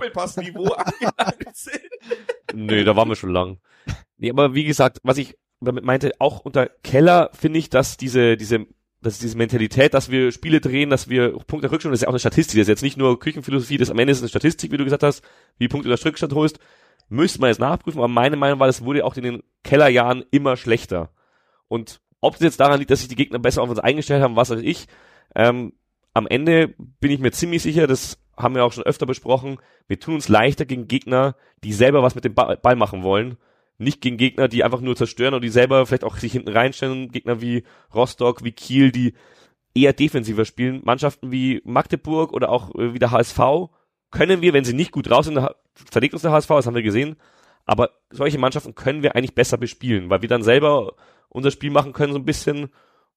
Nö, 2.54 2.84
da 2.86 2.95
waren 2.95 3.10
wir 3.10 3.15
schon 3.15 3.32
lang. 3.32 3.58
Nee, 4.17 4.30
aber 4.30 4.54
wie 4.54 4.65
gesagt, 4.65 4.99
was 5.01 5.17
ich 5.17 5.36
damit 5.62 5.84
meinte, 5.84 6.12
auch 6.19 6.39
unter 6.39 6.67
Keller 6.67 7.32
finde 7.34 7.60
ich, 7.60 7.69
dass 7.69 7.97
diese, 7.97 8.38
diese 8.38 8.67
das 9.02 9.14
ist 9.14 9.24
diese 9.24 9.38
Mentalität, 9.38 9.94
dass 9.94 10.12
wir 10.12 10.32
Spiele 10.32 10.62
drehen, 10.62 10.90
dass 10.90 11.10
wir 11.10 11.32
Punkte 11.48 11.72
Rückstand, 11.72 11.92
das 11.92 12.00
ist 12.00 12.04
ja 12.04 12.08
auch 12.08 12.14
eine 12.14 12.20
Statistik, 12.20 12.58
das 12.58 12.66
ist 12.66 12.70
jetzt 12.70 12.84
nicht 12.84 12.98
nur 12.98 13.20
Küchenphilosophie, 13.20 13.78
das 13.78 13.90
am 13.90 13.98
Ende 13.98 14.12
ist 14.12 14.20
eine 14.20 14.30
Statistik, 14.30 14.72
wie 14.72 14.78
du 14.78 14.84
gesagt 14.84 15.04
hast, 15.04 15.24
wie 15.58 15.68
Punkte 15.68 15.90
der 15.90 16.04
Rückstand 16.04 16.34
holst, 16.34 16.60
müsste 17.10 17.42
man 17.42 17.50
jetzt 17.50 17.60
nachprüfen, 17.60 18.00
aber 18.00 18.08
meine 18.08 18.36
Meinung 18.36 18.60
war, 18.60 18.68
das 18.68 18.84
wurde 18.84 19.04
auch 19.04 19.18
in 19.18 19.24
den 19.24 19.44
Kellerjahren 19.64 20.24
immer 20.30 20.56
schlechter. 20.56 21.10
Und 21.68 22.00
ob 22.22 22.36
es 22.36 22.42
jetzt 22.42 22.60
daran 22.60 22.80
liegt, 22.80 22.92
dass 22.92 23.00
sich 23.00 23.10
die 23.10 23.16
Gegner 23.16 23.40
besser 23.40 23.64
auf 23.64 23.70
uns 23.70 23.80
eingestellt 23.80 24.22
haben, 24.22 24.36
was 24.36 24.52
weiß 24.52 24.62
ich, 24.62 24.88
ähm, 25.36 25.74
am 26.14 26.28
Ende 26.28 26.76
bin 27.00 27.12
ich 27.12 27.20
mir 27.20 27.32
ziemlich 27.32 27.64
sicher, 27.64 27.88
das 27.88 28.20
haben 28.38 28.56
wir 28.56 28.66
auch 28.66 28.74
schon 28.74 28.84
öfter 28.84 29.06
besprochen, 29.06 29.58
wir 29.88 30.00
tun 30.00 30.16
uns 30.16 30.30
leichter 30.30 30.66
gegen 30.66 30.88
Gegner, 30.88 31.36
die 31.64 31.74
selber 31.74 32.04
was 32.04 32.16
mit 32.16 32.24
dem 32.24 32.36
Ball 32.36 32.76
machen 32.76 33.04
wollen, 33.04 33.38
nicht 33.82 34.02
gegen 34.02 34.17
Gegner, 34.17 34.48
die 34.48 34.63
einfach 34.63 34.82
nur 34.82 34.96
zerstören 34.96 35.34
und 35.34 35.44
die 35.44 35.50
selber 35.50 35.86
vielleicht 35.86 36.04
auch 36.04 36.17
sich 36.17 36.32
hinten 36.32 36.50
reinstellen. 36.50 37.12
Gegner 37.12 37.41
wie 37.41 37.63
Rostock, 37.94 38.44
wie 38.44 38.52
Kiel, 38.52 38.91
die 38.91 39.13
eher 39.74 39.94
defensiver 39.94 40.46
spielen. 40.46 40.82
Mannschaften 40.84 41.32
wie 41.32 41.62
Magdeburg 41.63 42.34
oder 42.34 42.50
auch 42.50 42.74
äh, 42.76 42.94
wie 42.94 43.00
der 43.00 43.12
HSV 43.12 43.39
können 44.12 44.41
wir, 44.41 44.54
wenn 44.54 44.65
sie 44.65 44.74
nicht 44.74 44.91
gut 44.91 45.10
raus 45.10 45.26
sind, 45.26 45.39
zerlegt 45.89 46.13
uns 46.13 46.22
der 46.22 46.32
HSV, 46.32 46.50
das 46.50 46.67
haben 46.67 46.76
wir 46.76 46.84
gesehen. 46.84 47.15
Aber 47.65 47.91
solche 48.10 48.38
Mannschaften 48.38 48.76
können 48.76 49.04
wir 49.04 49.15
eigentlich 49.15 49.36
besser 49.36 49.58
bespielen, 49.58 50.10
weil 50.10 50.22
wir 50.22 50.30
dann 50.30 50.44
selber 50.44 50.94
unser 51.30 51.52
Spiel 51.52 51.72
machen 51.72 51.94
können 51.94 52.13
so 52.13 52.20
ein 52.20 52.26
bisschen 52.26 52.70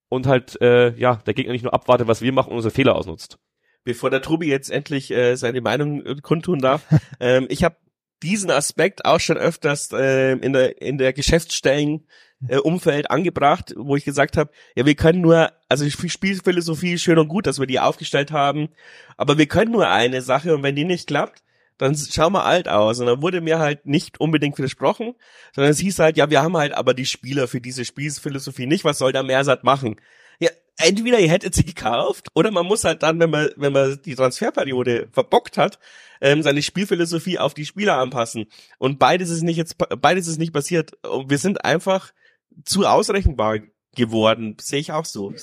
und 0.07 0.27
halt 0.27 0.59
äh, 0.61 0.95
ja 0.95 1.17
der 1.25 1.33
Gegner 1.33 1.51
nicht 1.51 1.63
nur 1.63 1.73
abwartet, 1.73 2.07
was 2.07 2.21
wir 2.21 2.31
machen 2.31 2.51
und 2.51 2.57
unsere 2.57 2.73
Fehler 2.73 2.95
ausnutzt. 2.95 3.37
Bevor 3.83 4.09
der 4.09 4.21
Trubi 4.21 4.47
jetzt 4.47 4.71
endlich 4.71 5.11
äh, 5.11 5.35
seine 5.35 5.61
Meinung 5.61 6.05
äh, 6.05 6.15
kundtun 6.21 6.59
darf, 6.59 6.85
ähm, 7.19 7.47
ich 7.49 7.63
habe 7.63 7.75
diesen 8.23 8.51
Aspekt 8.51 9.05
auch 9.05 9.19
schon 9.19 9.37
öfters 9.37 9.91
äh, 9.91 10.33
in 10.33 10.53
der 10.53 10.81
in 10.81 10.97
der 10.97 11.13
Geschäftsstellen 11.13 12.07
äh, 12.47 12.57
Umfeld 12.57 13.11
angebracht, 13.11 13.73
wo 13.77 13.95
ich 13.95 14.05
gesagt 14.05 14.37
habe, 14.37 14.51
ja, 14.75 14.85
wir 14.85 14.95
können 14.95 15.21
nur, 15.21 15.51
also 15.69 15.89
Spielphilosophie 15.89 16.97
schön 16.97 17.17
und 17.17 17.27
gut, 17.27 17.47
dass 17.47 17.59
wir 17.59 17.67
die 17.67 17.79
aufgestellt 17.79 18.31
haben, 18.31 18.69
aber 19.17 19.37
wir 19.37 19.47
können 19.47 19.71
nur 19.71 19.87
eine 19.89 20.21
Sache 20.21 20.53
und 20.55 20.63
wenn 20.63 20.75
die 20.75 20.85
nicht 20.85 21.07
klappt, 21.07 21.43
dann 21.77 21.95
schauen 21.95 22.33
wir 22.33 22.45
alt 22.45 22.69
aus. 22.69 22.99
Und 22.99 23.07
dann 23.07 23.21
wurde 23.21 23.41
mir 23.41 23.59
halt 23.59 23.85
nicht 23.85 24.19
unbedingt 24.19 24.57
widersprochen, 24.57 25.13
sondern 25.53 25.71
es 25.71 25.79
hieß 25.79 25.99
halt, 25.99 26.17
ja, 26.17 26.29
wir 26.29 26.41
haben 26.41 26.55
halt 26.57 26.73
aber 26.73 26.93
die 26.93 27.05
Spieler 27.05 27.47
für 27.47 27.61
diese 27.61 27.85
Spielphilosophie 27.85 28.65
nicht, 28.65 28.85
was 28.85 28.97
soll 28.97 29.11
der 29.11 29.23
Mersat 29.23 29.63
machen? 29.63 29.97
Entweder 30.77 31.19
ihr 31.19 31.29
hättet 31.29 31.55
sie 31.55 31.65
gekauft 31.65 32.27
oder 32.33 32.51
man 32.51 32.65
muss 32.65 32.83
halt 32.83 33.01
dann, 33.03 33.19
wenn 33.19 33.29
man, 33.29 33.49
wenn 33.55 33.71
man 33.71 33.99
die 34.03 34.15
Transferperiode 34.15 35.07
verbockt 35.11 35.57
hat, 35.57 35.79
ähm, 36.21 36.43
seine 36.43 36.61
Spielphilosophie 36.61 37.39
auf 37.39 37.53
die 37.53 37.65
Spieler 37.65 37.97
anpassen. 37.97 38.45
Und 38.77 38.99
beides 38.99 39.29
ist 39.29 39.41
nicht 39.41 39.57
jetzt, 39.57 39.77
beides 39.77 40.27
ist 40.27 40.37
nicht 40.37 40.53
passiert. 40.53 40.91
Und 41.05 41.29
wir 41.29 41.37
sind 41.37 41.63
einfach 41.63 42.11
zu 42.63 42.85
ausrechenbar 42.85 43.59
geworden, 43.95 44.57
sehe 44.59 44.79
ich 44.79 44.91
auch 44.91 45.05
so. 45.05 45.33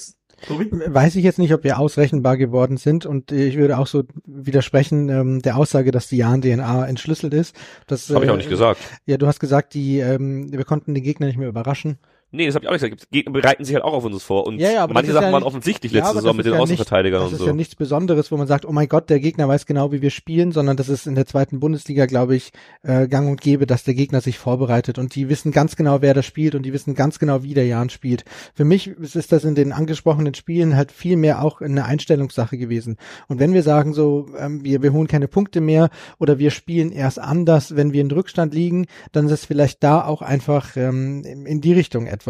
Tobi? 0.46 0.68
Weiß 0.70 1.16
ich 1.16 1.24
jetzt 1.24 1.38
nicht, 1.38 1.54
ob 1.54 1.64
wir 1.64 1.78
ausrechenbar 1.78 2.36
geworden 2.36 2.76
sind 2.76 3.06
und 3.06 3.30
ich 3.32 3.56
würde 3.56 3.78
auch 3.78 3.86
so 3.86 4.02
widersprechen 4.24 5.08
ähm, 5.08 5.42
der 5.42 5.56
Aussage, 5.56 5.92
dass 5.92 6.08
die 6.08 6.16
Jan-DNA 6.16 6.86
entschlüsselt 6.86 7.32
ist. 7.32 7.54
Das 7.86 8.10
habe 8.10 8.24
ich 8.24 8.30
auch 8.30 8.36
nicht 8.36 8.46
äh, 8.46 8.50
gesagt. 8.50 8.80
Ja, 9.06 9.16
du 9.16 9.26
hast 9.26 9.38
gesagt, 9.38 9.74
die 9.74 10.00
ähm, 10.00 10.52
wir 10.52 10.64
konnten 10.64 10.94
den 10.94 11.04
Gegner 11.04 11.26
nicht 11.26 11.38
mehr 11.38 11.48
überraschen. 11.48 11.98
Nee, 12.34 12.46
das 12.46 12.54
habe 12.54 12.64
ich 12.64 12.68
auch 12.70 12.72
nicht 12.72 12.82
gesagt. 12.82 13.10
Gegner 13.10 13.32
bereiten 13.32 13.62
sich 13.62 13.74
halt 13.74 13.84
auch 13.84 13.92
auf 13.92 14.04
uns 14.06 14.22
vor. 14.22 14.46
Und 14.46 14.58
ja, 14.58 14.70
ja, 14.70 14.86
manche 14.86 15.12
Sachen 15.12 15.26
ja 15.26 15.32
waren 15.32 15.42
offensichtlich 15.42 15.92
letzte 15.92 16.14
Saison 16.14 16.34
mit 16.34 16.46
den 16.46 16.54
Außenverteidigern 16.54 17.24
nicht, 17.24 17.32
und 17.32 17.38
so. 17.38 17.44
Das 17.44 17.46
ist 17.46 17.46
ja 17.46 17.52
nichts 17.52 17.74
Besonderes, 17.74 18.32
wo 18.32 18.38
man 18.38 18.46
sagt, 18.46 18.64
oh 18.64 18.72
mein 18.72 18.88
Gott, 18.88 19.10
der 19.10 19.20
Gegner 19.20 19.48
weiß 19.48 19.66
genau, 19.66 19.92
wie 19.92 20.00
wir 20.00 20.08
spielen, 20.08 20.50
sondern 20.50 20.78
das 20.78 20.88
ist 20.88 21.06
in 21.06 21.14
der 21.14 21.26
zweiten 21.26 21.60
Bundesliga, 21.60 22.06
glaube 22.06 22.34
ich, 22.34 22.52
äh, 22.84 23.06
gang 23.06 23.28
und 23.28 23.42
gäbe, 23.42 23.66
dass 23.66 23.84
der 23.84 23.92
Gegner 23.92 24.22
sich 24.22 24.38
vorbereitet 24.38 24.98
und 24.98 25.14
die 25.14 25.28
wissen 25.28 25.52
ganz 25.52 25.76
genau, 25.76 26.00
wer 26.00 26.14
das 26.14 26.24
spielt 26.24 26.54
und 26.54 26.62
die 26.62 26.72
wissen 26.72 26.94
ganz 26.94 27.18
genau, 27.18 27.42
wie 27.42 27.52
der 27.52 27.66
Jan 27.66 27.90
spielt. 27.90 28.24
Für 28.54 28.64
mich 28.64 28.86
ist 28.86 29.30
das 29.30 29.44
in 29.44 29.54
den 29.54 29.72
angesprochenen 29.72 30.32
Spielen 30.32 30.74
halt 30.74 30.90
viel 30.90 31.18
mehr 31.18 31.44
auch 31.44 31.60
eine 31.60 31.84
Einstellungssache 31.84 32.56
gewesen. 32.56 32.96
Und 33.28 33.40
wenn 33.40 33.52
wir 33.52 33.62
sagen 33.62 33.92
so, 33.92 34.28
ähm, 34.38 34.64
wir, 34.64 34.82
wir 34.82 34.94
holen 34.94 35.06
keine 35.06 35.28
Punkte 35.28 35.60
mehr 35.60 35.90
oder 36.18 36.38
wir 36.38 36.50
spielen 36.50 36.92
erst 36.92 37.18
anders, 37.18 37.76
wenn 37.76 37.92
wir 37.92 38.00
in 38.00 38.10
Rückstand 38.10 38.54
liegen, 38.54 38.86
dann 39.12 39.26
ist 39.26 39.32
es 39.32 39.44
vielleicht 39.44 39.84
da 39.84 40.02
auch 40.02 40.22
einfach 40.22 40.78
ähm, 40.78 41.24
in 41.24 41.60
die 41.60 41.74
Richtung 41.74 42.06
etwas 42.06 42.21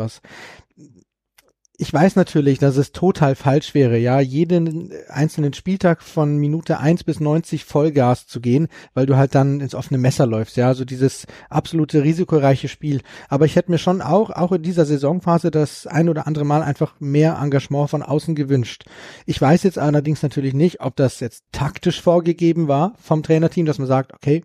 ich 1.83 1.93
weiß 1.93 2.15
natürlich, 2.15 2.61
dass 2.61 2.77
es 2.77 2.93
total 2.93 3.35
falsch 3.35 3.75
wäre, 3.75 3.99
ja, 3.99 4.21
jeden 4.21 4.93
einzelnen 5.09 5.53
Spieltag 5.53 6.03
von 6.03 6.37
Minute 6.37 6.79
eins 6.79 7.03
bis 7.03 7.19
90 7.19 7.65
Vollgas 7.65 8.29
zu 8.29 8.41
gehen, 8.41 8.69
weil 8.95 9.07
du 9.07 9.17
halt 9.17 9.35
dann 9.35 9.59
ins 9.59 9.75
offene 9.75 9.99
Messer 9.99 10.27
läufst, 10.27 10.57
ja, 10.57 10.69
also 10.69 10.85
dieses 10.85 11.27
absolute 11.51 12.05
risikoreiche 12.05 12.69
Spiel. 12.69 13.01
Aber 13.29 13.47
ich 13.47 13.57
hätte 13.57 13.73
mir 13.73 13.79
schon 13.79 14.01
auch, 14.01 14.31
auch 14.31 14.53
in 14.53 14.63
dieser 14.63 14.85
Saisonphase 14.85 15.51
das 15.51 15.89
ein 15.89 16.09
oder 16.09 16.29
andere 16.29 16.45
Mal 16.45 16.63
einfach 16.63 16.95
mehr 17.01 17.39
Engagement 17.43 17.91
von 17.91 18.03
außen 18.03 18.37
gewünscht. 18.37 18.85
Ich 19.27 19.41
weiß 19.41 19.65
jetzt 19.65 19.79
allerdings 19.79 20.23
natürlich 20.23 20.55
nicht, 20.55 20.83
ob 20.83 20.95
das 20.95 21.19
jetzt 21.19 21.47
taktisch 21.51 22.01
vorgegeben 22.01 22.69
war 22.69 22.93
vom 23.01 23.25
Trainerteam, 23.25 23.67
dass 23.67 23.79
man 23.79 23.89
sagt, 23.89 24.13
okay, 24.15 24.45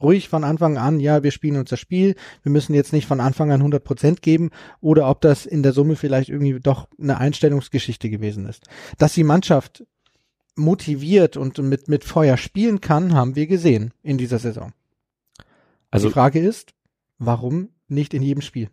ruhig 0.00 0.28
von 0.28 0.44
Anfang 0.44 0.78
an, 0.78 1.00
ja, 1.00 1.22
wir 1.22 1.30
spielen 1.30 1.56
unser 1.56 1.76
Spiel, 1.76 2.14
wir 2.42 2.52
müssen 2.52 2.74
jetzt 2.74 2.92
nicht 2.92 3.06
von 3.06 3.20
Anfang 3.20 3.50
an 3.50 3.60
100 3.60 3.82
Prozent 3.82 4.22
geben 4.22 4.50
oder 4.80 5.08
ob 5.08 5.20
das 5.20 5.46
in 5.46 5.62
der 5.62 5.72
Summe 5.72 5.96
vielleicht 5.96 6.28
irgendwie 6.28 6.60
doch 6.60 6.88
eine 7.00 7.18
Einstellungsgeschichte 7.18 8.10
gewesen 8.10 8.46
ist. 8.46 8.64
Dass 8.98 9.14
die 9.14 9.24
Mannschaft 9.24 9.84
motiviert 10.56 11.36
und 11.36 11.58
mit, 11.58 11.88
mit 11.88 12.04
Feuer 12.04 12.36
spielen 12.36 12.80
kann, 12.80 13.14
haben 13.14 13.36
wir 13.36 13.46
gesehen 13.46 13.92
in 14.02 14.18
dieser 14.18 14.38
Saison. 14.38 14.72
Also 15.90 16.08
die 16.08 16.14
Frage 16.14 16.40
ist, 16.40 16.74
warum 17.18 17.70
nicht 17.88 18.12
in 18.12 18.22
jedem 18.22 18.42
Spiel? 18.42 18.68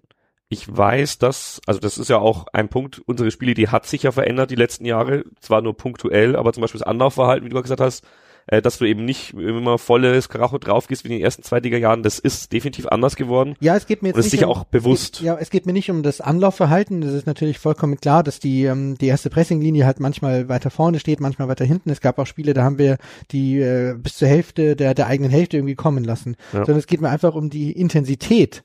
Ich 0.47 0.75
weiß, 0.75 1.17
dass, 1.17 1.59
also 1.65 1.79
das 1.79 1.97
ist 1.97 2.09
ja 2.09 2.19
auch 2.19 2.45
ein 2.53 2.69
Punkt, 2.69 3.01
unsere 3.05 3.31
Spiele, 3.31 3.55
die 3.55 3.69
hat 3.69 3.88
sich 3.88 4.03
ja 4.03 4.11
verändert 4.11 4.51
die 4.51 4.55
letzten 4.55 4.85
Jahre, 4.85 5.23
zwar 5.39 5.61
nur 5.61 5.75
punktuell, 5.75 6.35
aber 6.35 6.53
zum 6.53 6.61
Beispiel 6.61 6.79
das 6.79 6.88
Anlaufverhalten, 6.88 7.45
wie 7.45 7.49
du 7.49 7.61
gesagt 7.61 7.81
hast, 7.81 8.05
äh, 8.47 8.62
dass 8.62 8.77
du 8.77 8.86
eben 8.86 9.05
nicht 9.05 9.34
immer 9.34 9.77
volles 9.77 10.29
Karacho 10.29 10.58
drauf 10.58 10.88
gehst 10.88 11.03
wie 11.03 11.10
in 11.10 11.13
den 11.15 11.23
ersten 11.23 11.43
Jahren. 11.65 12.03
Das 12.03 12.19
ist 12.19 12.51
definitiv 12.53 12.88
anders 12.88 13.15
geworden. 13.15 13.55
Ja, 13.60 13.75
es 13.75 13.88
geht 13.88 14.01
mir 14.01 14.10
jetzt 14.10 14.15
und 14.15 14.19
ist 14.19 14.25
nicht 14.25 14.39
sicher 14.39 14.49
um, 14.49 14.55
auch 14.55 14.63
bewusst. 14.65 15.21
Ja, 15.21 15.38
es 15.39 15.49
geht 15.49 15.65
mir 15.65 15.73
nicht 15.73 15.89
um 15.89 16.03
das 16.03 16.21
Anlaufverhalten. 16.21 17.01
Das 17.01 17.13
ist 17.13 17.27
natürlich 17.27 17.60
vollkommen 17.60 17.99
klar, 17.99 18.23
dass 18.23 18.39
die 18.39 18.65
ähm, 18.65 18.97
die 18.97 19.08
erste 19.08 19.29
Pressinglinie 19.29 19.86
halt 19.86 19.99
manchmal 19.99 20.49
weiter 20.49 20.69
vorne 20.69 20.99
steht, 20.99 21.19
manchmal 21.19 21.47
weiter 21.47 21.65
hinten. 21.65 21.89
Es 21.89 22.01
gab 22.01 22.19
auch 22.19 22.27
Spiele, 22.27 22.53
da 22.53 22.63
haben 22.63 22.77
wir 22.77 22.97
die 23.31 23.60
äh, 23.60 23.95
bis 23.97 24.17
zur 24.17 24.27
Hälfte 24.27 24.75
der 24.75 24.93
der 24.93 25.08
eigenen 25.08 25.31
Hälfte 25.31 25.58
irgendwie 25.58 25.75
kommen 25.75 26.03
lassen. 26.03 26.36
Ja. 26.53 26.60
Sondern 26.60 26.77
es 26.77 26.88
geht 26.88 27.01
mir 27.01 27.10
einfach 27.10 27.36
um 27.36 27.49
die 27.49 27.71
Intensität 27.71 28.63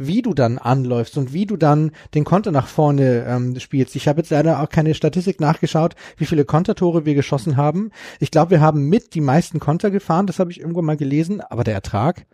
wie 0.00 0.22
du 0.22 0.32
dann 0.32 0.58
anläufst 0.58 1.18
und 1.18 1.32
wie 1.32 1.44
du 1.44 1.56
dann 1.56 1.92
den 2.14 2.24
Konter 2.24 2.50
nach 2.50 2.66
vorne 2.66 3.26
ähm, 3.28 3.60
spielst. 3.60 3.94
Ich 3.96 4.08
habe 4.08 4.20
jetzt 4.20 4.30
leider 4.30 4.62
auch 4.62 4.68
keine 4.70 4.94
Statistik 4.94 5.40
nachgeschaut, 5.40 5.94
wie 6.16 6.24
viele 6.24 6.46
Kontertore 6.46 7.04
wir 7.04 7.14
geschossen 7.14 7.56
haben. 7.58 7.90
Ich 8.18 8.30
glaube, 8.30 8.52
wir 8.52 8.60
haben 8.60 8.88
mit 8.88 9.14
die 9.14 9.20
meisten 9.20 9.60
Konter 9.60 9.90
gefahren, 9.90 10.26
das 10.26 10.38
habe 10.38 10.50
ich 10.50 10.60
irgendwo 10.60 10.80
mal 10.80 10.96
gelesen, 10.96 11.42
aber 11.42 11.64
der 11.64 11.74
Ertrag, 11.74 12.24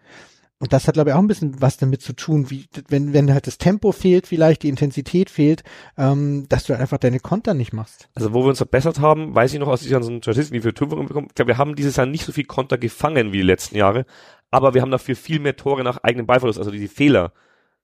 und 0.59 0.72
das 0.72 0.87
hat, 0.88 0.94
glaube 0.94 1.11
ich, 1.11 1.14
auch 1.14 1.20
ein 1.20 1.26
bisschen 1.26 1.61
was 1.61 1.76
damit 1.76 2.00
zu 2.00 2.14
tun, 2.14 2.50
wie 2.50 2.64
wenn, 2.88 3.12
wenn 3.12 3.33
halt 3.33 3.46
das 3.46 3.59
Tempo 3.59 3.92
fehlt, 3.92 4.26
vielleicht 4.26 4.62
die 4.62 4.70
Intensität 4.70 5.29
fehlt, 5.29 5.64
ähm, 5.98 6.46
dass 6.48 6.64
du 6.64 6.72
einfach 6.72 6.96
deine 6.96 7.20
Konter 7.20 7.52
nicht 7.52 7.74
machst. 7.74 8.09
Also 8.14 8.33
wo 8.33 8.42
wir 8.42 8.48
uns 8.48 8.59
verbessert 8.59 9.00
haben, 9.00 9.35
weiß 9.35 9.52
ich 9.52 9.61
noch 9.61 9.68
aus 9.68 9.81
diesen 9.81 10.22
Statistiken, 10.22 10.61
wie 10.61 10.64
wir 10.64 10.72
Tore 10.72 11.02
bekommen. 11.05 11.26
Ich 11.29 11.35
glaube, 11.35 11.50
wir 11.50 11.59
haben 11.59 11.74
dieses 11.74 11.96
Jahr 11.96 12.07
nicht 12.07 12.24
so 12.24 12.33
viel 12.33 12.44
Konter 12.44 12.79
gefangen 12.79 13.33
wie 13.33 13.38
die 13.38 13.42
letzten 13.42 13.76
Jahre, 13.76 14.07
aber 14.50 14.72
wir 14.72 14.81
haben 14.81 14.90
dafür 14.90 15.16
viel 15.16 15.40
mehr 15.40 15.57
Tore 15.57 15.85
nach 15.85 15.98
eigenem 16.02 16.26
Ballverlust, 16.26 16.59
also 16.59 16.70
diese 16.70 16.88
Fehler 16.88 17.33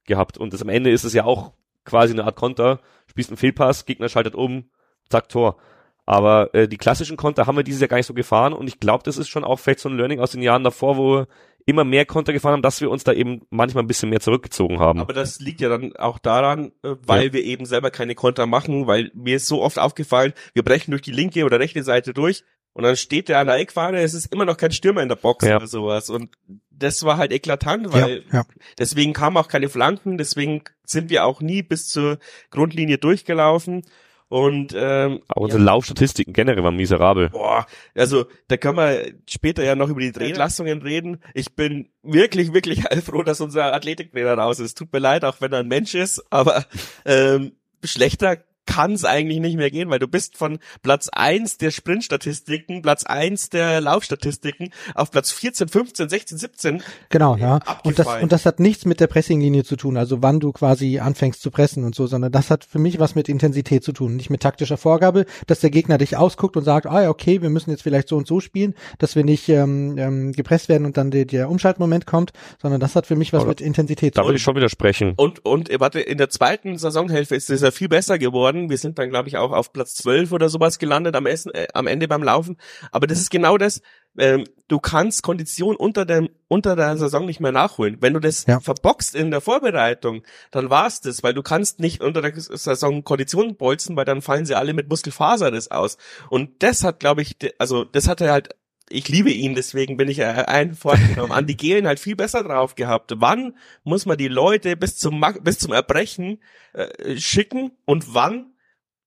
gehabt. 0.05 0.39
Und 0.39 0.53
das 0.53 0.63
am 0.63 0.69
Ende 0.69 0.91
ist 0.91 1.05
es 1.05 1.13
ja 1.13 1.25
auch 1.25 1.53
quasi 1.85 2.13
eine 2.13 2.25
Art 2.25 2.37
Konter. 2.37 2.81
Spielst 3.07 3.31
einen 3.31 3.37
Fehlpass, 3.37 3.85
Gegner 3.85 4.09
schaltet 4.09 4.35
um, 4.35 4.71
zack, 5.09 5.29
Tor. 5.29 5.57
Aber 6.05 6.53
äh, 6.55 6.67
die 6.67 6.79
klassischen 6.79 7.17
Konter 7.17 7.47
haben 7.47 7.57
wir 7.57 7.63
dieses 7.63 7.81
Jahr 7.81 7.89
gar 7.89 7.97
nicht 7.97 8.07
so 8.07 8.15
gefahren 8.15 8.53
und 8.53 8.67
ich 8.67 8.81
glaube, 8.81 9.05
das 9.05 9.19
ist 9.19 9.29
schon 9.29 9.45
auch 9.45 9.61
vielleicht 9.61 9.79
so 9.79 9.89
ein 9.89 9.97
Learning 9.97 10.19
aus 10.19 10.33
den 10.33 10.43
Jahren 10.43 10.65
davor, 10.65 10.97
wo 10.97 11.15
wir 11.15 11.29
immer 11.65 11.85
mehr 11.85 12.05
Konter 12.05 12.33
gefahren 12.33 12.55
haben, 12.55 12.63
dass 12.63 12.81
wir 12.81 12.91
uns 12.91 13.05
da 13.05 13.13
eben 13.13 13.43
manchmal 13.51 13.85
ein 13.85 13.87
bisschen 13.87 14.11
mehr 14.11 14.19
zurückgezogen 14.19 14.81
haben. 14.81 14.99
Aber 14.99 15.13
das 15.13 15.39
liegt 15.39 15.61
ja 15.61 15.69
dann 15.69 15.95
auch 15.97 16.19
daran, 16.19 16.73
äh, 16.83 16.97
weil 17.07 17.27
ja. 17.27 17.33
wir 17.35 17.45
eben 17.45 17.67
selber 17.67 17.93
keine 17.93 18.17
Konter 18.17 18.47
machen, 18.47 18.89
weil 18.89 19.13
mir 19.15 19.37
ist 19.37 19.47
so 19.47 19.63
oft 19.63 19.79
aufgefallen, 19.79 20.33
wir 20.55 20.65
brechen 20.65 20.91
durch 20.91 21.03
die 21.03 21.13
linke 21.13 21.45
oder 21.45 21.61
rechte 21.61 21.85
Seite 21.85 22.13
durch 22.13 22.43
und 22.75 22.85
dann 22.85 22.97
steht 22.97 23.29
der 23.29 23.39
an 23.39 23.47
der 23.47 23.57
Eckfahne, 23.57 24.01
es 24.01 24.15
ist 24.15 24.33
immer 24.33 24.45
noch 24.45 24.57
kein 24.57 24.73
Stürmer 24.73 25.03
in 25.03 25.09
der 25.09 25.17
Box 25.17 25.47
ja. 25.47 25.57
oder 25.57 25.67
sowas. 25.67 26.09
Und 26.09 26.31
das 26.71 27.05
war 27.05 27.19
halt 27.19 27.33
eklatant, 27.33 27.93
weil 27.93 28.25
ja, 28.33 28.39
ja. 28.39 28.45
deswegen 28.79 29.13
kamen 29.13 29.37
auch 29.37 29.49
keine 29.49 29.69
Flanken, 29.69 30.17
deswegen 30.17 30.63
sind 30.85 31.11
wir 31.11 31.25
auch 31.25 31.41
nie 31.41 31.63
bis 31.63 31.89
zur 31.89 32.19
Grundlinie 32.51 32.99
durchgelaufen. 32.99 33.83
Und 34.29 34.75
ähm, 34.75 35.21
auch 35.29 35.43
unsere 35.43 35.61
ja. 35.61 35.67
Laufstatistiken 35.67 36.33
generell 36.33 36.65
waren 36.65 36.77
miserabel. 36.77 37.29
Boah, 37.29 37.67
also 37.95 38.25
da 38.49 38.57
können 38.57 38.79
wir 38.79 39.13
später 39.29 39.63
ja 39.63 39.75
noch 39.75 39.91
über 39.91 40.01
die 40.01 40.07
Entlassungen 40.07 40.81
reden. 40.81 41.23
Ich 41.35 41.55
bin 41.55 41.91
wirklich, 42.03 42.55
wirklich 42.55 42.85
heilfroh, 42.91 43.25
dass 43.25 43.43
unser 43.43 43.75
Athletiktrainer 43.75 44.33
raus 44.33 44.59
ist. 44.59 44.79
Tut 44.79 44.91
mir 44.91 45.01
leid, 45.01 45.27
auch 45.27 45.43
wenn 45.43 45.53
er 45.53 45.59
ein 45.59 45.69
Mensch 45.69 45.95
ist, 45.95 46.25
aber 46.31 46.65
ähm, 47.05 47.53
schlechter 47.85 48.39
kann 48.67 48.93
es 48.93 49.05
eigentlich 49.05 49.41
nicht 49.41 49.57
mehr 49.57 49.71
gehen, 49.71 49.91
weil 49.91 49.99
du 49.99 50.09
bist 50.09 50.37
von 50.37 50.59
Platz 50.83 51.09
eins 51.13 51.59
der 51.59 51.71
Sprintstatistiken, 51.71 52.83
Platz 52.83 53.05
eins 53.05 53.51
der 53.51 53.81
Laufstatistiken 53.81 54.71
auf 54.95 55.11
Platz 55.11 55.33
14, 55.33 55.69
15, 55.69 56.09
16, 56.09 56.39
17. 56.39 56.83
Genau, 57.09 57.37
ja. 57.37 57.61
Und 57.85 57.99
das, 57.99 58.07
und 58.23 58.33
das 58.33 58.47
hat 58.47 58.61
nichts 58.61 58.85
mit 58.85 59.01
der 59.01 59.09
Pressinglinie 59.09 59.65
zu 59.65 59.77
tun, 59.77 59.97
also 59.97 60.23
wann 60.23 60.41
du 60.41 60.53
quasi 60.53 61.01
anfängst 61.01 61.43
zu 61.43 61.51
pressen 61.51 61.85
und 61.85 61.95
so, 61.95 62.07
sondern 62.07 62.33
das 62.33 62.51
hat 62.51 62.65
für 62.65 62.79
mich 62.79 63.01
was 63.01 63.15
mit 63.15 63.29
Intensität 63.29 63.83
zu 63.85 63.93
tun, 63.93 64.17
nicht 64.17 64.31
mit 64.31 64.41
taktischer 64.41 64.77
Vorgabe, 64.77 65.27
dass 65.47 65.61
der 65.61 65.71
Gegner 65.71 65.99
dich 65.99 66.17
ausguckt 66.17 66.57
und 66.57 66.65
sagt, 66.65 66.87
ah 66.87 67.03
ja, 67.03 67.11
okay, 67.11 67.43
wir 67.43 67.51
müssen 67.51 67.71
jetzt 67.71 67.83
vielleicht 67.83 68.09
so 68.09 68.17
und 68.17 68.27
so 68.27 68.41
spielen, 68.41 68.75
dass 68.99 69.17
wir 69.17 69.25
nicht 69.25 69.49
ähm, 69.49 69.99
ähm, 69.99 70.33
gepresst 70.33 70.69
werden 70.69 70.87
und 70.87 70.97
dann 70.97 71.11
der, 71.11 71.25
der 71.25 71.51
Umschaltmoment 71.51 72.07
kommt, 72.07 72.33
sondern 72.61 72.81
das 72.81 72.95
hat 72.95 73.07
für 73.07 73.17
mich 73.17 73.33
was 73.33 73.43
Oder, 73.43 73.51
mit 73.51 73.61
Intensität 73.61 74.15
zu 74.15 74.21
tun. 74.21 74.25
Da 74.25 74.29
würde 74.29 74.37
ich 74.37 74.43
schon 74.43 74.57
widersprechen. 74.57 75.15
Und, 75.17 75.45
und 75.45 75.69
warte, 75.81 76.01
in 76.01 76.19
der 76.19 76.31
zweiten 76.31 76.79
Saisonhälfte 76.79 77.35
ist 77.35 77.51
es 77.51 77.61
ja 77.61 77.71
viel 77.71 77.89
besser 77.89 78.19
geworden 78.19 78.52
geworden. 78.53 78.71
Wir 78.71 78.79
sind 78.79 78.99
dann, 78.99 79.11
glaube 79.11 79.29
ich, 79.29 79.37
auch 79.37 79.53
auf 79.53 79.73
Platz 79.73 79.95
12 79.95 80.33
oder 80.33 80.49
sowas 80.49 80.79
gelandet 80.79 81.17
am, 81.17 81.27
Essen, 81.27 81.53
äh, 81.55 81.69
am 81.75 81.87
Ende 81.87 82.09
beim 82.09 82.23
Laufen. 82.23 82.57
Aber 82.91 83.07
das 83.07 83.19
ist 83.19 83.31
genau 83.31 83.59
das. 83.59 83.81
Ähm, 84.19 84.45
du 84.69 84.79
kannst 84.79 85.23
Kondition 85.23 85.75
unter 85.75 86.05
dem 86.05 86.29
unter 86.49 86.77
der 86.77 86.99
Saison 86.99 87.25
nicht 87.25 87.41
mehr 87.41 87.53
nachholen. 87.53 87.97
Wenn 88.01 88.13
du 88.13 88.21
das 88.21 88.45
ja. 88.45 88.61
verboxt 88.61 89.15
in 89.15 89.31
der 89.31 89.41
Vorbereitung, 89.41 90.23
dann 90.51 90.69
war's 90.69 91.01
das, 91.01 91.23
weil 91.23 91.33
du 91.33 91.43
kannst 91.43 91.81
nicht 91.81 92.03
unter 92.03 92.21
der 92.21 92.33
Saison 92.37 93.05
Kondition 93.05 93.57
bolzen, 93.57 93.97
weil 93.97 94.05
dann 94.05 94.21
fallen 94.21 94.45
sie 94.45 94.55
alle 94.55 94.75
mit 94.75 94.89
Muskelfaserriss 94.91 95.71
aus. 95.71 95.97
Und 96.29 96.63
das 96.63 96.85
hat, 96.85 97.01
glaube 97.01 97.23
ich, 97.23 97.37
also 97.59 97.85
das 97.85 98.07
hat 98.07 98.21
er 98.21 98.33
halt 98.33 98.51
ich 98.89 99.09
liebe 99.09 99.31
ihn, 99.31 99.55
deswegen 99.55 99.97
bin 99.97 100.09
ich 100.09 100.19
äh, 100.19 100.25
ein 100.25 100.75
vorgenommen. 100.75 101.33
An 101.33 101.47
die 101.47 101.57
Gelen 101.57 101.87
halt 101.87 102.01
viel 102.01 102.17
besser 102.17 102.43
drauf 102.43 102.75
gehabt. 102.75 103.13
Wann 103.17 103.57
muss 103.85 104.07
man 104.07 104.19
die 104.19 104.29
Leute 104.29 104.77
bis 104.77 104.97
zum 104.97 105.25
bis 105.43 105.59
zum 105.59 105.73
Erbrechen 105.73 106.41
äh, 106.73 107.17
schicken 107.17 107.73
und 107.85 108.15
wann 108.15 108.53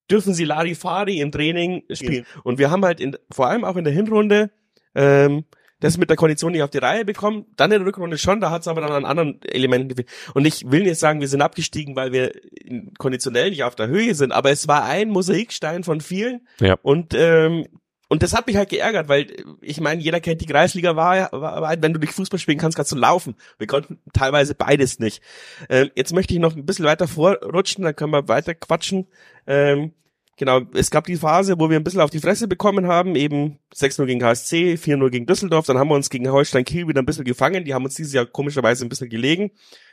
dürfen 0.09 0.33
sie 0.33 0.45
Larifari 0.45 1.19
im 1.19 1.31
Training 1.31 1.83
spielen? 1.91 2.25
Und 2.43 2.57
wir 2.57 2.71
haben 2.71 2.85
halt 2.85 2.99
in, 2.99 3.17
vor 3.31 3.47
allem 3.47 3.63
auch 3.63 3.75
in 3.75 3.83
der 3.83 3.93
Hinrunde 3.93 4.51
ähm, 4.93 5.45
das 5.79 5.97
mit 5.97 6.09
der 6.09 6.17
Kondition 6.17 6.53
nicht 6.53 6.63
auf 6.63 6.69
die 6.69 6.77
Reihe 6.77 7.05
bekommen. 7.05 7.45
Dann 7.57 7.71
in 7.71 7.79
der 7.79 7.87
Rückrunde 7.87 8.17
schon, 8.17 8.39
da 8.39 8.49
hat 8.49 8.61
es 8.61 8.67
aber 8.67 8.81
dann 8.81 8.91
an 8.91 9.05
anderen 9.05 9.41
Elementen 9.43 9.89
gefehlt. 9.89 10.09
Und 10.33 10.45
ich 10.45 10.69
will 10.71 10.83
nicht 10.83 10.99
sagen, 10.99 11.21
wir 11.21 11.27
sind 11.27 11.41
abgestiegen, 11.41 11.95
weil 11.95 12.11
wir 12.11 12.31
konditionell 12.97 13.49
nicht 13.49 13.63
auf 13.63 13.75
der 13.75 13.87
Höhe 13.87 14.15
sind, 14.15 14.31
aber 14.31 14.51
es 14.51 14.67
war 14.67 14.85
ein 14.85 15.09
Mosaikstein 15.09 15.83
von 15.83 16.01
vielen. 16.01 16.47
Ja. 16.59 16.77
Und 16.81 17.13
ähm, 17.13 17.67
und 18.07 18.23
das 18.23 18.33
hat 18.33 18.47
mich 18.47 18.55
halt 18.55 18.69
geärgert, 18.69 19.07
weil 19.07 19.27
ich 19.61 19.81
meine, 19.81 20.01
jeder 20.01 20.19
kennt 20.19 20.41
die 20.41 20.45
Kreisliga 20.45 20.95
war, 20.95 21.31
war 21.31 21.75
wenn 21.81 21.93
du 21.93 21.99
nicht 21.99 22.13
Fußball 22.13 22.39
spielen 22.39 22.57
kannst, 22.57 22.77
kannst 22.77 22.91
du 22.91 22.95
laufen. 22.95 23.35
Wir 23.57 23.67
konnten 23.67 23.99
teilweise 24.13 24.53
beides 24.55 24.99
nicht. 24.99 25.21
Ähm, 25.69 25.89
jetzt 25.95 26.13
möchte 26.13 26.33
ich 26.33 26.39
noch 26.39 26.55
ein 26.55 26.65
bisschen 26.65 26.85
weiter 26.85 27.07
vorrutschen, 27.07 27.83
dann 27.83 27.95
können 27.95 28.11
wir 28.11 28.27
weiter 28.27 28.53
quatschen. 28.53 29.07
Ähm, 29.47 29.93
genau, 30.37 30.61
es 30.73 30.91
gab 30.91 31.05
die 31.05 31.17
Phase, 31.17 31.59
wo 31.59 31.69
wir 31.69 31.77
ein 31.77 31.83
bisschen 31.83 32.01
auf 32.01 32.09
die 32.09 32.19
Fresse 32.19 32.47
bekommen 32.47 32.87
haben, 32.87 33.15
eben 33.15 33.59
6-0 33.73 34.05
gegen 34.05 34.19
KSC, 34.19 34.75
4-0 34.75 35.09
gegen 35.09 35.25
Düsseldorf, 35.25 35.65
dann 35.65 35.77
haben 35.77 35.89
wir 35.89 35.95
uns 35.95 36.09
gegen 36.09 36.29
Holstein 36.29 36.65
Kiel 36.65 36.87
wieder 36.87 37.01
ein 37.01 37.05
bisschen 37.05 37.25
gefangen, 37.25 37.65
die 37.65 37.73
haben 37.73 37.85
uns 37.85 37.95
dieses 37.95 38.13
Jahr 38.13 38.25
komischerweise 38.25 38.85
ein 38.85 38.89
bisschen 38.89 39.09
gelegen 39.09 39.51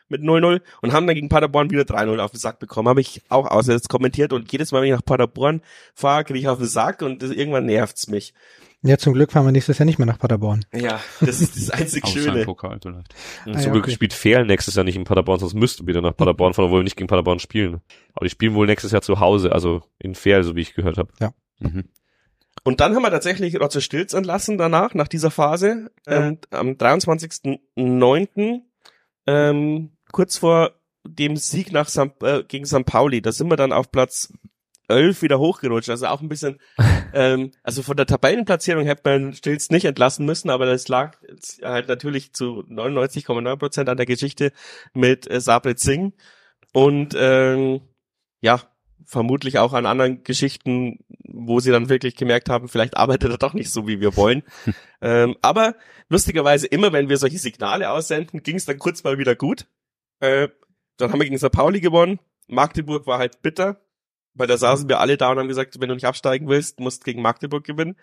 mit 0.08 0.22
0-0 0.22 0.60
und 0.82 0.92
haben 0.92 1.06
dann 1.06 1.14
gegen 1.14 1.28
Paderborn 1.28 1.70
wieder 1.70 1.82
3-0 1.82 2.18
auf 2.18 2.30
den 2.30 2.38
Sack 2.38 2.58
bekommen. 2.58 2.88
Habe 2.88 3.00
ich 3.00 3.22
auch 3.28 3.46
auswärts 3.46 3.88
kommentiert 3.88 4.32
und 4.32 4.52
jedes 4.52 4.70
Mal, 4.70 4.82
wenn 4.82 4.88
ich 4.88 4.94
nach 4.94 5.04
Paderborn 5.04 5.62
fahre, 5.94 6.24
kriege 6.24 6.38
ich 6.38 6.48
auf 6.48 6.58
den 6.58 6.66
Sack 6.66 7.02
und 7.02 7.22
das, 7.22 7.30
irgendwann 7.30 7.66
nervt's 7.66 8.08
mich. 8.08 8.34
Ja, 8.84 8.98
zum 8.98 9.12
Glück 9.14 9.30
fahren 9.30 9.46
wir 9.46 9.52
nächstes 9.52 9.78
Jahr 9.78 9.86
nicht 9.86 9.98
mehr 9.98 10.06
nach 10.06 10.18
Paderborn. 10.18 10.64
Ja, 10.74 11.00
das 11.20 11.40
ist 11.40 11.56
das 11.56 11.70
einzig 11.80 12.06
Schöne. 12.08 12.44
Pokal 12.44 12.78
vielleicht. 12.82 13.14
Und 13.46 13.54
Ah, 13.54 13.58
zum 13.58 13.66
ja, 13.66 13.70
Glück 13.72 13.84
okay. 13.84 13.92
spielt 13.92 14.12
Ferl 14.12 14.44
nächstes 14.44 14.74
Jahr 14.74 14.84
nicht 14.84 14.96
in 14.96 15.04
Paderborn, 15.04 15.38
sonst 15.38 15.54
müssten 15.54 15.84
wir 15.84 15.88
wieder 15.94 16.00
nach 16.02 16.16
Paderborn 16.16 16.52
fahren, 16.52 16.64
obwohl 16.66 16.80
wir 16.80 16.84
nicht 16.84 16.96
gegen 16.96 17.06
Paderborn 17.06 17.38
spielen. 17.38 17.80
Aber 18.14 18.26
die 18.26 18.30
spielen 18.30 18.54
wohl 18.54 18.66
nächstes 18.66 18.92
Her 18.92 19.02
zu 19.02 19.20
Hause, 19.20 19.52
also 19.52 19.82
in 19.98 20.14
Ferl, 20.16 20.42
so 20.42 20.56
wie 20.56 20.62
ich 20.62 20.74
gehört 20.74 20.98
habe. 20.98 21.12
Mhm. 21.60 21.84
Und 22.64 22.80
dann 22.80 22.94
haben 22.94 23.02
wir 23.02 23.10
tatsächlich 23.10 23.58
Roger 23.60 23.80
Stilz 23.80 24.12
entlassen 24.14 24.58
danach, 24.58 24.94
nach 24.94 25.08
dieser 25.08 25.30
Phase. 25.30 25.90
Ähm, 26.06 26.38
am 26.50 26.70
23.09. 26.72 28.60
Ähm, 29.26 29.90
kurz 30.10 30.38
vor 30.38 30.72
dem 31.04 31.36
Sieg 31.36 31.72
nach 31.72 31.88
St. 31.88 32.10
Äh, 32.22 32.44
gegen 32.46 32.66
St. 32.66 32.84
Pauli, 32.84 33.22
da 33.22 33.32
sind 33.32 33.48
wir 33.50 33.56
dann 33.56 33.72
auf 33.72 33.90
Platz 33.90 34.32
11 34.88 35.22
wieder 35.22 35.38
hochgerutscht. 35.38 35.90
Also 35.90 36.06
auch 36.06 36.20
ein 36.20 36.28
bisschen, 36.28 36.58
ähm, 37.14 37.52
also 37.62 37.82
von 37.82 37.96
der 37.96 38.06
Tabellenplatzierung 38.06 38.84
hätte 38.84 39.02
man 39.04 39.32
Stilz 39.34 39.70
nicht 39.70 39.84
entlassen 39.84 40.26
müssen, 40.26 40.50
aber 40.50 40.66
das 40.66 40.88
lag 40.88 41.18
halt 41.62 41.88
natürlich 41.88 42.32
zu 42.32 42.64
99,9 42.68 43.56
Prozent 43.56 43.88
an 43.88 43.96
der 43.96 44.06
Geschichte 44.06 44.52
mit 44.94 45.30
äh, 45.30 45.40
Sabrit 45.40 45.78
Singh. 45.78 46.12
Und 46.72 47.14
ähm, 47.16 47.82
ja, 48.40 48.60
vermutlich 49.04 49.58
auch 49.58 49.72
an 49.72 49.86
anderen 49.86 50.24
Geschichten, 50.24 50.98
wo 51.24 51.60
sie 51.60 51.70
dann 51.70 51.88
wirklich 51.88 52.16
gemerkt 52.16 52.48
haben, 52.48 52.68
vielleicht 52.68 52.96
arbeitet 52.96 53.30
er 53.30 53.38
doch 53.38 53.52
nicht 53.52 53.70
so, 53.70 53.86
wie 53.86 54.00
wir 54.00 54.16
wollen. 54.16 54.42
ähm, 55.00 55.36
aber 55.42 55.76
lustigerweise 56.08 56.66
immer, 56.66 56.92
wenn 56.92 57.08
wir 57.08 57.18
solche 57.18 57.38
Signale 57.38 57.90
aussenden, 57.90 58.42
ging 58.42 58.56
es 58.56 58.64
dann 58.64 58.78
kurz 58.78 59.04
mal 59.04 59.18
wieder 59.18 59.36
gut. 59.36 59.66
Äh, 60.20 60.48
dann 60.96 61.12
haben 61.12 61.20
wir 61.20 61.24
gegen 61.24 61.38
St. 61.38 61.52
Pauli 61.52 61.80
gewonnen. 61.80 62.20
Magdeburg 62.48 63.06
war 63.06 63.18
halt 63.18 63.42
bitter, 63.42 63.80
weil 64.34 64.46
da 64.46 64.56
saßen 64.56 64.88
wir 64.88 65.00
alle 65.00 65.16
da 65.16 65.30
und 65.30 65.38
haben 65.38 65.48
gesagt, 65.48 65.80
wenn 65.80 65.88
du 65.88 65.94
nicht 65.94 66.06
absteigen 66.06 66.48
willst, 66.48 66.80
musst 66.80 67.04
gegen 67.04 67.22
Magdeburg 67.22 67.64
gewinnen. 67.64 67.96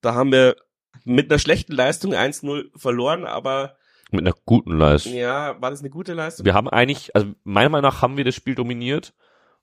Da 0.00 0.14
haben 0.14 0.32
wir 0.32 0.56
mit 1.04 1.30
einer 1.30 1.38
schlechten 1.38 1.72
Leistung 1.72 2.12
1-0 2.14 2.70
verloren, 2.76 3.24
aber 3.24 3.76
Mit 4.10 4.22
einer 4.22 4.34
guten 4.44 4.76
Leistung. 4.78 5.14
ja, 5.14 5.60
war 5.60 5.70
das 5.70 5.80
eine 5.80 5.90
gute 5.90 6.14
Leistung? 6.14 6.46
Wir 6.46 6.54
haben 6.54 6.68
eigentlich, 6.68 7.14
also 7.14 7.28
meiner 7.44 7.68
Meinung 7.68 7.90
nach 7.90 8.02
haben 8.02 8.16
wir 8.16 8.24
das 8.24 8.34
Spiel 8.34 8.54
dominiert 8.54 9.14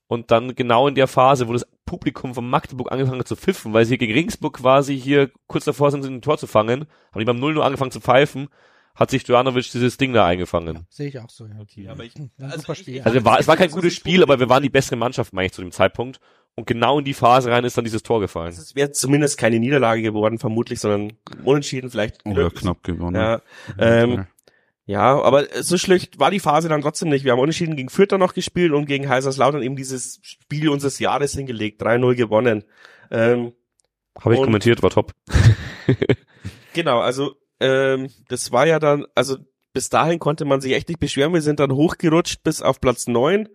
und 0.07 0.31
dann 0.31 0.55
genau 0.55 0.87
in 0.87 0.95
der 0.95 1.07
Phase, 1.07 1.47
wo 1.47 1.53
das 1.53 1.67
Publikum 1.85 2.33
von 2.33 2.47
Magdeburg 2.49 2.91
angefangen 2.91 3.19
hat 3.19 3.27
zu 3.27 3.35
pfiffen, 3.35 3.73
weil 3.73 3.85
sie 3.85 3.97
gegen 3.97 4.13
Regensburg 4.13 4.57
quasi 4.57 4.99
hier 4.99 5.31
kurz 5.47 5.65
davor 5.65 5.91
sind, 5.91 6.05
ein 6.05 6.21
Tor 6.21 6.37
zu 6.37 6.47
fangen, 6.47 6.85
haben 7.11 7.19
die 7.19 7.25
beim 7.25 7.37
0-0 7.37 7.59
angefangen 7.61 7.91
zu 7.91 8.01
pfeifen, 8.01 8.49
hat 8.95 9.12
sich 9.12 9.27
Jovanovic 9.27 9.69
dieses 9.71 9.97
Ding 9.97 10.13
da 10.13 10.25
eingefangen. 10.25 10.86
Sehe 10.89 11.10
ich 11.10 11.19
auch 11.19 11.29
so, 11.29 11.45
ja. 11.45 11.60
Okay, 11.62 11.88
aber 11.89 12.03
ich, 12.05 12.13
Ja, 12.15 12.45
also 12.47 12.60
super 12.60 12.73
ich- 12.73 12.79
Spiel. 12.79 12.95
ich- 12.95 13.05
Also 13.05 13.23
war, 13.25 13.39
es 13.39 13.47
war 13.47 13.58
kein 13.58 13.69
gutes 13.71 13.93
Spiel, 13.93 14.23
aber 14.23 14.39
wir 14.39 14.49
waren 14.49 14.63
die 14.63 14.69
bessere 14.69 14.95
Mannschaft, 14.95 15.34
meine 15.34 15.47
ich, 15.47 15.51
zu 15.53 15.62
dem 15.62 15.71
Zeitpunkt. 15.71 16.19
Und 16.58 16.65
genau 16.67 16.99
in 16.99 17.03
die 17.05 17.13
Phase 17.13 17.51
rein 17.51 17.65
ist 17.65 17.77
dann 17.77 17.84
dieses 17.84 18.01
Tor 18.03 18.21
gefallen. 18.21 18.47
es 18.53 18.75
wäre 18.75 18.89
zumindest 18.91 19.38
keine 19.38 19.60
Niederlage 19.60 20.01
geworden, 20.01 20.39
vermutlich, 20.39 20.79
sondern 20.79 21.12
unentschieden 21.43 21.89
vielleicht. 21.89 22.25
Oder 22.25 22.34
Glück. 22.49 22.55
knapp 22.55 22.81
gewonnen. 22.84 23.15
Ja, 23.17 23.41
ähm, 23.77 24.25
ja, 24.86 25.19
aber 25.21 25.47
so 25.62 25.77
schlecht 25.77 26.17
war 26.19 26.31
die 26.31 26.39
Phase 26.39 26.69
dann 26.69 26.81
trotzdem 26.81 27.10
nicht. 27.10 27.25
Wir 27.25 27.34
haben 27.34 27.39
unentschieden 27.39 27.75
gegen 27.75 27.89
Fürth 27.89 28.12
dann 28.13 28.21
noch 28.21 28.34
gespielt 28.34 28.71
und 28.71 28.86
gegen 28.86 29.03
Kaiserslautern 29.05 29.63
eben 29.63 29.75
dieses 29.75 30.19
Spiel 30.21 30.69
unseres 30.69 30.99
Jahres 30.99 31.34
hingelegt, 31.34 31.81
3-0 31.81 32.15
gewonnen. 32.15 32.63
Ähm, 33.12 33.51
Habe 34.21 34.36
ich 34.36 34.41
kommentiert, 34.41 34.81
war 34.81 34.91
top. 34.91 35.12
genau, 36.73 36.99
also 36.99 37.36
ähm, 37.59 38.09
das 38.27 38.51
war 38.51 38.67
ja 38.67 38.79
dann, 38.79 39.05
also 39.15 39.37
bis 39.73 39.89
dahin 39.89 40.19
konnte 40.19 40.45
man 40.45 40.61
sich 40.61 40.73
echt 40.73 40.87
nicht 40.87 40.99
beschweren. 40.99 41.33
Wir 41.33 41.41
sind 41.41 41.59
dann 41.59 41.71
hochgerutscht 41.73 42.43
bis 42.43 42.61
auf 42.61 42.79
Platz 42.79 43.07
9. 43.07 43.49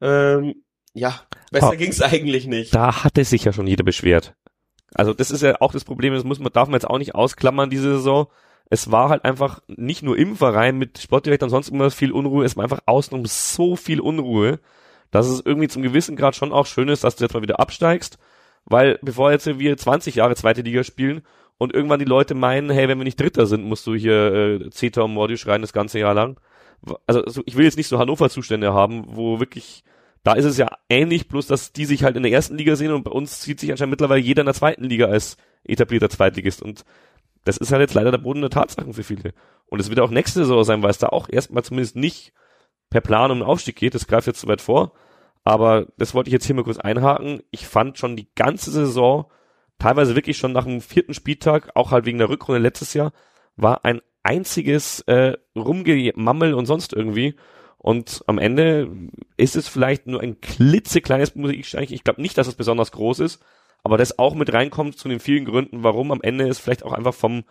Ähm, 0.00 0.54
ja, 0.94 1.20
besser 1.50 1.72
Ah. 1.72 1.74
ging's 1.74 2.00
eigentlich 2.00 2.46
nicht. 2.46 2.74
Da 2.74 3.04
hatte 3.04 3.24
sich 3.24 3.44
ja 3.44 3.52
schon 3.52 3.66
jeder 3.66 3.84
beschwert. 3.84 4.34
Also 4.94 5.12
das 5.12 5.30
ist 5.30 5.42
ja 5.42 5.60
auch 5.60 5.72
das 5.72 5.84
Problem, 5.84 6.14
das 6.14 6.24
muss 6.24 6.38
man, 6.38 6.52
darf 6.52 6.68
man 6.68 6.74
jetzt 6.74 6.88
auch 6.88 6.98
nicht 6.98 7.14
ausklammern, 7.14 7.68
diese 7.70 7.96
Saison. 7.96 8.28
Es 8.70 8.90
war 8.90 9.08
halt 9.10 9.24
einfach 9.24 9.60
nicht 9.68 10.02
nur 10.02 10.16
im 10.16 10.36
Verein 10.36 10.78
mit 10.78 10.98
Sportdirektor 10.98 11.46
und 11.46 11.50
sonst 11.50 11.68
immer 11.68 11.90
viel 11.90 12.12
Unruhe, 12.12 12.44
es 12.44 12.56
war 12.56 12.64
einfach 12.64 12.80
außenrum 12.86 13.26
so 13.26 13.76
viel 13.76 14.00
Unruhe, 14.00 14.60
dass 15.10 15.26
es 15.28 15.42
irgendwie 15.44 15.68
zum 15.68 15.82
gewissen 15.82 16.16
Grad 16.16 16.34
schon 16.34 16.52
auch 16.52 16.66
schön 16.66 16.88
ist, 16.88 17.04
dass 17.04 17.16
du 17.16 17.24
jetzt 17.24 17.34
mal 17.34 17.42
wieder 17.42 17.60
absteigst, 17.60 18.18
weil 18.64 18.98
bevor 19.02 19.30
jetzt 19.30 19.46
wir 19.58 19.76
20 19.76 20.14
Jahre 20.16 20.34
zweite 20.34 20.62
Liga 20.62 20.82
spielen 20.82 21.22
und 21.58 21.74
irgendwann 21.74 21.98
die 21.98 22.04
Leute 22.04 22.34
meinen, 22.34 22.70
hey, 22.70 22.88
wenn 22.88 22.98
wir 22.98 23.04
nicht 23.04 23.20
Dritter 23.20 23.46
sind, 23.46 23.64
musst 23.64 23.86
du 23.86 23.94
hier 23.94 24.32
äh, 24.32 24.70
Zeta 24.70 25.02
und 25.02 25.14
Mordi 25.14 25.36
schreien 25.36 25.62
das 25.62 25.72
ganze 25.72 25.98
Jahr 25.98 26.14
lang. 26.14 26.38
Also 27.06 27.22
so, 27.26 27.42
ich 27.46 27.56
will 27.56 27.64
jetzt 27.64 27.76
nicht 27.76 27.88
so 27.88 27.98
Hannover-Zustände 27.98 28.74
haben, 28.74 29.04
wo 29.08 29.40
wirklich 29.40 29.82
da 30.22 30.32
ist 30.32 30.44
es 30.44 30.58
ja 30.58 30.68
ähnlich, 30.88 31.28
bloß 31.28 31.46
dass 31.46 31.72
die 31.72 31.84
sich 31.84 32.02
halt 32.02 32.16
in 32.16 32.24
der 32.24 32.32
ersten 32.32 32.58
Liga 32.58 32.74
sehen 32.74 32.92
und 32.92 33.04
bei 33.04 33.12
uns 33.12 33.42
sieht 33.42 33.60
sich 33.60 33.70
anscheinend 33.70 33.92
mittlerweile 33.92 34.20
jeder 34.20 34.42
in 34.42 34.46
der 34.46 34.54
zweiten 34.54 34.84
Liga 34.84 35.06
als 35.06 35.36
etablierter 35.64 36.10
Zweitligist 36.10 36.62
und 36.62 36.84
das 37.44 37.58
ist 37.58 37.70
halt 37.70 37.80
jetzt 37.80 37.94
leider 37.94 38.10
der 38.10 38.18
Boden 38.18 38.40
der 38.40 38.50
Tatsachen 38.50 38.92
für 38.92 39.04
viele. 39.04 39.32
Und 39.66 39.78
es 39.78 39.88
wird 39.88 40.00
auch 40.00 40.10
nächste 40.10 40.40
Saison 40.40 40.64
sein, 40.64 40.82
weil 40.82 40.90
es 40.90 40.98
da 40.98 41.10
auch 41.10 41.28
erstmal 41.28 41.62
zumindest 41.62 41.94
nicht 41.94 42.32
per 42.90 43.00
Plan 43.00 43.30
um 43.30 43.38
den 43.38 43.46
Aufstieg 43.46 43.76
geht, 43.76 43.94
das 43.94 44.08
greift 44.08 44.26
jetzt 44.26 44.40
zu 44.40 44.48
weit 44.48 44.60
vor. 44.60 44.92
Aber 45.44 45.86
das 45.96 46.12
wollte 46.12 46.28
ich 46.28 46.32
jetzt 46.32 46.44
hier 46.44 46.56
mal 46.56 46.64
kurz 46.64 46.78
einhaken. 46.78 47.40
Ich 47.52 47.68
fand 47.68 47.98
schon 47.98 48.16
die 48.16 48.26
ganze 48.34 48.72
Saison, 48.72 49.30
teilweise 49.78 50.14
wirklich 50.14 50.36
schon 50.36 50.52
nach 50.52 50.64
dem 50.64 50.80
vierten 50.80 51.14
Spieltag, 51.14 51.70
auch 51.74 51.90
halt 51.90 52.06
wegen 52.06 52.18
der 52.18 52.28
Rückrunde 52.28 52.60
letztes 52.60 52.94
Jahr, 52.94 53.12
war 53.56 53.84
ein 53.84 54.00
einziges 54.22 55.00
äh, 55.02 55.34
Rumgemammel 55.54 56.54
und 56.54 56.66
sonst 56.66 56.92
irgendwie. 56.92 57.36
Und 57.78 58.24
am 58.26 58.38
Ende 58.38 58.90
ist 59.36 59.54
es 59.54 59.68
vielleicht 59.68 60.06
nur 60.06 60.20
ein 60.20 60.40
klitzekleines 60.40 61.34
Musiksteinchen. 61.36 61.94
Ich 61.94 62.04
glaube 62.04 62.22
nicht, 62.22 62.36
dass 62.36 62.48
es 62.48 62.54
besonders 62.54 62.90
groß 62.92 63.20
ist, 63.20 63.44
aber 63.84 63.96
das 63.96 64.18
auch 64.18 64.34
mit 64.34 64.52
reinkommt 64.52 64.98
zu 64.98 65.08
den 65.08 65.20
vielen 65.20 65.44
Gründen, 65.44 65.84
warum 65.84 66.10
am 66.10 66.22
Ende 66.22 66.48
es 66.48 66.58
vielleicht 66.58 66.82
auch 66.82 66.92
einfach 66.92 67.14
vom 67.14 67.44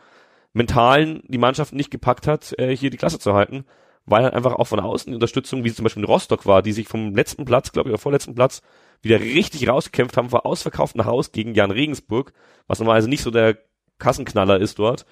Mentalen 0.51 1.23
die 1.27 1.37
Mannschaft 1.37 1.73
nicht 1.73 1.91
gepackt 1.91 2.27
hat, 2.27 2.57
äh, 2.59 2.75
hier 2.75 2.89
die 2.89 2.97
Klasse 2.97 3.19
zu 3.19 3.33
halten, 3.33 3.65
weil 4.05 4.23
halt 4.23 4.33
einfach 4.33 4.53
auch 4.53 4.65
von 4.65 4.79
außen 4.79 5.11
die 5.11 5.15
Unterstützung, 5.15 5.63
wie 5.63 5.69
es 5.69 5.75
zum 5.75 5.83
Beispiel 5.83 6.03
in 6.03 6.09
Rostock 6.09 6.45
war, 6.45 6.61
die 6.61 6.71
sich 6.71 6.87
vom 6.87 7.15
letzten 7.15 7.45
Platz, 7.45 7.71
glaube 7.71 7.89
ich, 7.89 7.93
oder 7.93 8.01
vorletzten 8.01 8.35
Platz 8.35 8.61
wieder 9.01 9.19
richtig 9.19 9.67
rausgekämpft 9.67 10.17
haben, 10.17 10.29
vor 10.29 10.45
ausverkauftem 10.45 11.05
Haus 11.05 11.31
gegen 11.31 11.53
Jan 11.53 11.71
Regensburg, 11.71 12.33
was 12.67 12.79
normalerweise 12.79 13.09
nicht 13.09 13.23
so 13.23 13.31
der 13.31 13.57
Kassenknaller 13.97 14.59
ist 14.59 14.79
dort, 14.79 15.05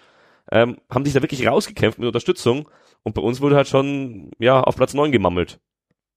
ähm, 0.51 0.77
haben 0.89 1.05
sich 1.05 1.13
da 1.13 1.21
wirklich 1.21 1.47
rausgekämpft 1.47 1.99
mit 1.99 2.07
Unterstützung 2.07 2.69
und 3.03 3.15
bei 3.15 3.21
uns 3.21 3.41
wurde 3.41 3.55
halt 3.55 3.67
schon, 3.67 4.31
ja, 4.39 4.61
auf 4.61 4.75
Platz 4.75 4.93
neun 4.93 5.11
gemammelt. 5.11 5.59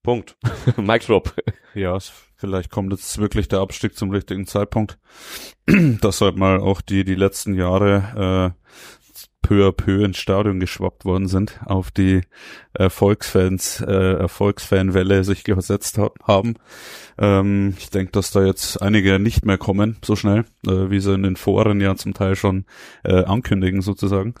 Punkt. 0.03 0.37
Mike 0.77 1.05
Drop. 1.05 1.33
Ja, 1.73 1.97
vielleicht 2.35 2.71
kommt 2.71 2.93
jetzt 2.93 3.17
wirklich 3.17 3.49
der 3.49 3.59
Abstieg 3.59 3.97
zum 3.97 4.11
richtigen 4.11 4.47
Zeitpunkt. 4.47 4.97
dass 6.01 6.21
halt 6.21 6.37
mal 6.37 6.59
auch 6.59 6.81
die, 6.81 7.03
die 7.03 7.15
letzten 7.15 7.55
Jahre 7.55 8.55
äh, 8.55 9.06
peu 9.41 9.65
à 9.65 9.71
peu 9.71 10.03
ins 10.03 10.17
Stadion 10.17 10.59
geschwappt 10.59 11.05
worden 11.05 11.27
sind, 11.27 11.59
auf 11.65 11.89
die 11.89 12.21
Erfolgsfans, 12.73 13.81
äh, 13.81 14.13
Erfolgsfanwelle 14.13 15.23
sich 15.23 15.43
gesetzt 15.45 15.97
ha 15.97 16.11
haben. 16.23 16.55
Ähm, 17.17 17.73
ich 17.77 17.89
denke, 17.89 18.11
dass 18.11 18.31
da 18.31 18.43
jetzt 18.43 18.81
einige 18.81 19.19
nicht 19.19 19.45
mehr 19.45 19.57
kommen, 19.57 19.97
so 20.03 20.15
schnell, 20.15 20.45
äh, 20.67 20.89
wie 20.89 20.99
sie 20.99 21.13
in 21.13 21.23
den 21.23 21.37
Foren 21.37 21.79
ja 21.79 21.95
zum 21.95 22.13
Teil 22.13 22.35
schon 22.35 22.65
äh, 23.03 23.23
ankündigen 23.23 23.81
sozusagen. 23.81 24.35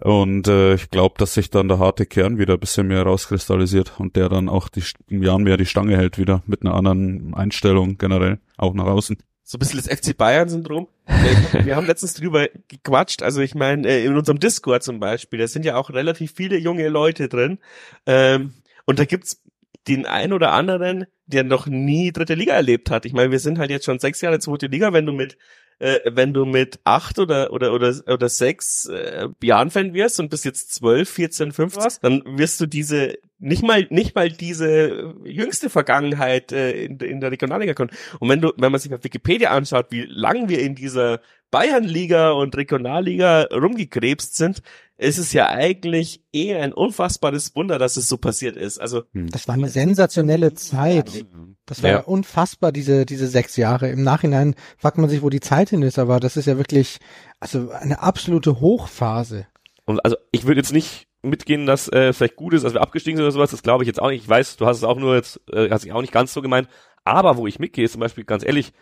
Und 0.00 0.48
äh, 0.48 0.74
ich 0.74 0.90
glaube, 0.90 1.16
dass 1.18 1.34
sich 1.34 1.50
dann 1.50 1.68
der 1.68 1.78
harte 1.78 2.06
Kern 2.06 2.38
wieder 2.38 2.54
ein 2.54 2.60
bisschen 2.60 2.88
mehr 2.88 3.02
rauskristallisiert 3.02 3.92
und 3.98 4.16
der 4.16 4.28
dann 4.28 4.48
auch 4.48 4.68
die, 4.68 4.82
im 5.08 5.20
mehr 5.20 5.56
die 5.58 5.66
Stange 5.66 5.96
hält 5.96 6.18
wieder 6.18 6.42
mit 6.46 6.62
einer 6.62 6.74
anderen 6.74 7.34
Einstellung 7.34 7.98
generell, 7.98 8.38
auch 8.56 8.72
nach 8.72 8.86
außen. 8.86 9.18
So 9.48 9.56
ein 9.56 9.60
bisschen 9.60 9.80
das 9.80 9.86
FC 9.88 10.16
Bayern-Syndrom. 10.16 10.88
Wir- 11.06 11.64
Wir 11.66 11.76
haben 11.76 11.86
letztens 11.86 12.14
drüber 12.14 12.48
gequatscht, 12.66 13.22
also 13.22 13.40
ich 13.40 13.54
meine, 13.54 13.86
äh, 13.88 14.04
in 14.04 14.16
unserem 14.16 14.40
Discord 14.40 14.82
zum 14.82 14.98
Beispiel, 14.98 15.38
da 15.38 15.46
sind 15.46 15.64
ja 15.64 15.76
auch 15.76 15.90
relativ 15.90 16.32
viele 16.34 16.56
junge 16.58 16.88
Leute 16.88 17.28
drin. 17.28 17.58
Ähm, 18.06 18.54
und 18.86 18.98
da 18.98 19.04
gibt's 19.04 19.42
den 19.86 20.04
einen 20.04 20.32
oder 20.32 20.52
anderen, 20.52 21.06
der 21.26 21.44
noch 21.44 21.66
nie 21.68 22.10
dritte 22.10 22.34
Liga 22.34 22.54
erlebt 22.54 22.90
hat. 22.90 23.06
Ich 23.06 23.12
meine, 23.12 23.30
wir 23.30 23.38
sind 23.38 23.58
halt 23.58 23.70
jetzt 23.70 23.84
schon 23.84 24.00
sechs 24.00 24.20
Jahre 24.20 24.40
zweite 24.40 24.66
Liga, 24.66 24.92
wenn 24.92 25.06
du 25.06 25.12
mit 25.12 25.38
äh, 25.78 25.98
wenn 26.06 26.32
du 26.32 26.44
mit 26.44 26.80
acht 26.84 27.18
oder 27.18 27.52
oder 27.52 27.72
oder 27.72 27.94
oder 28.06 28.28
sechs 28.28 28.86
äh, 28.86 29.28
Jahren-Fan 29.42 29.92
wirst 29.94 30.20
und 30.20 30.30
bis 30.30 30.44
jetzt 30.44 30.74
zwölf, 30.74 31.10
14, 31.10 31.52
15 31.52 31.82
warst, 31.82 32.04
dann 32.04 32.22
wirst 32.38 32.60
du 32.60 32.66
diese 32.66 33.18
nicht 33.38 33.62
mal 33.62 33.86
nicht 33.90 34.14
mal 34.14 34.30
diese 34.30 35.14
jüngste 35.24 35.68
Vergangenheit 35.68 36.52
äh, 36.52 36.84
in, 36.84 36.98
in 36.98 37.20
der 37.20 37.30
Regionalliga 37.30 37.74
können. 37.74 37.90
Und 38.20 38.28
wenn 38.28 38.40
du 38.40 38.52
wenn 38.56 38.72
man 38.72 38.80
sich 38.80 38.94
auf 38.94 39.04
Wikipedia 39.04 39.50
anschaut, 39.50 39.86
wie 39.90 40.06
lang 40.08 40.48
wir 40.48 40.60
in 40.60 40.74
dieser 40.74 41.20
Bayernliga 41.50 42.30
und 42.30 42.56
Regionalliga 42.56 43.42
rumgekrebst 43.52 44.36
sind, 44.36 44.62
ist 44.98 45.18
es 45.18 45.32
ja 45.32 45.48
eigentlich 45.48 46.22
eher 46.32 46.62
ein 46.62 46.72
unfassbares 46.72 47.54
Wunder, 47.54 47.78
dass 47.78 47.96
es 47.96 48.08
so 48.08 48.16
passiert 48.16 48.56
ist. 48.56 48.78
Also 48.78 49.02
Das 49.12 49.46
war 49.46 49.54
eine 49.54 49.68
sensationelle 49.68 50.54
Zeit. 50.54 51.26
Das 51.66 51.82
war 51.82 51.90
Ja. 51.90 51.96
ja. 51.96 52.02
unfassbar, 52.04 52.72
diese, 52.72 53.04
diese 53.04 53.26
sechs 53.26 53.56
Jahre. 53.56 53.90
Im 53.90 54.02
Nachhinein 54.02 54.54
fragt 54.78 54.96
man 54.98 55.10
sich, 55.10 55.22
wo 55.22 55.28
die 55.28 55.40
Zeit 55.40 55.70
hin 55.70 55.82
ist, 55.82 55.98
aber 55.98 56.18
das 56.18 56.36
ist 56.36 56.46
ja 56.46 56.56
wirklich, 56.56 56.98
also 57.40 57.70
eine 57.70 58.02
absolute 58.02 58.60
Hochphase. 58.60 59.46
Und 59.84 60.04
also 60.04 60.16
ich 60.32 60.46
würde 60.46 60.60
jetzt 60.60 60.72
nicht 60.72 61.06
mitgehen, 61.22 61.66
dass 61.66 61.88
äh, 61.92 62.12
vielleicht 62.12 62.36
gut 62.36 62.54
ist, 62.54 62.64
dass 62.64 62.72
wir 62.72 62.80
abgestiegen 62.80 63.16
sind 63.16 63.24
oder 63.24 63.32
sowas. 63.32 63.50
Das 63.50 63.62
glaube 63.62 63.84
ich 63.84 63.88
jetzt 63.88 64.00
auch 64.00 64.08
nicht. 64.10 64.22
Ich 64.22 64.28
weiß, 64.28 64.56
du 64.56 64.66
hast 64.66 64.78
es 64.78 64.84
auch 64.84 64.98
nur 64.98 65.16
jetzt, 65.16 65.40
äh, 65.52 65.68
hast 65.70 65.84
dich 65.84 65.92
auch 65.92 66.00
nicht 66.00 66.12
ganz 66.12 66.32
so 66.32 66.40
gemeint. 66.40 66.68
Aber 67.04 67.36
wo 67.36 67.46
ich 67.46 67.58
mitgehe, 67.58 67.84
ist 67.84 67.92
zum 67.92 68.00
Beispiel 68.00 68.24
ganz 68.24 68.44
ehrlich, 68.44 68.72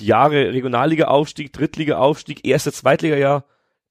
die 0.00 0.06
Jahre 0.06 0.52
Regionalliga-Aufstieg, 0.52 1.52
Drittliga-Aufstieg, 1.52 2.46
erste, 2.46 2.72
Zweitliga-Jahr, 2.72 3.44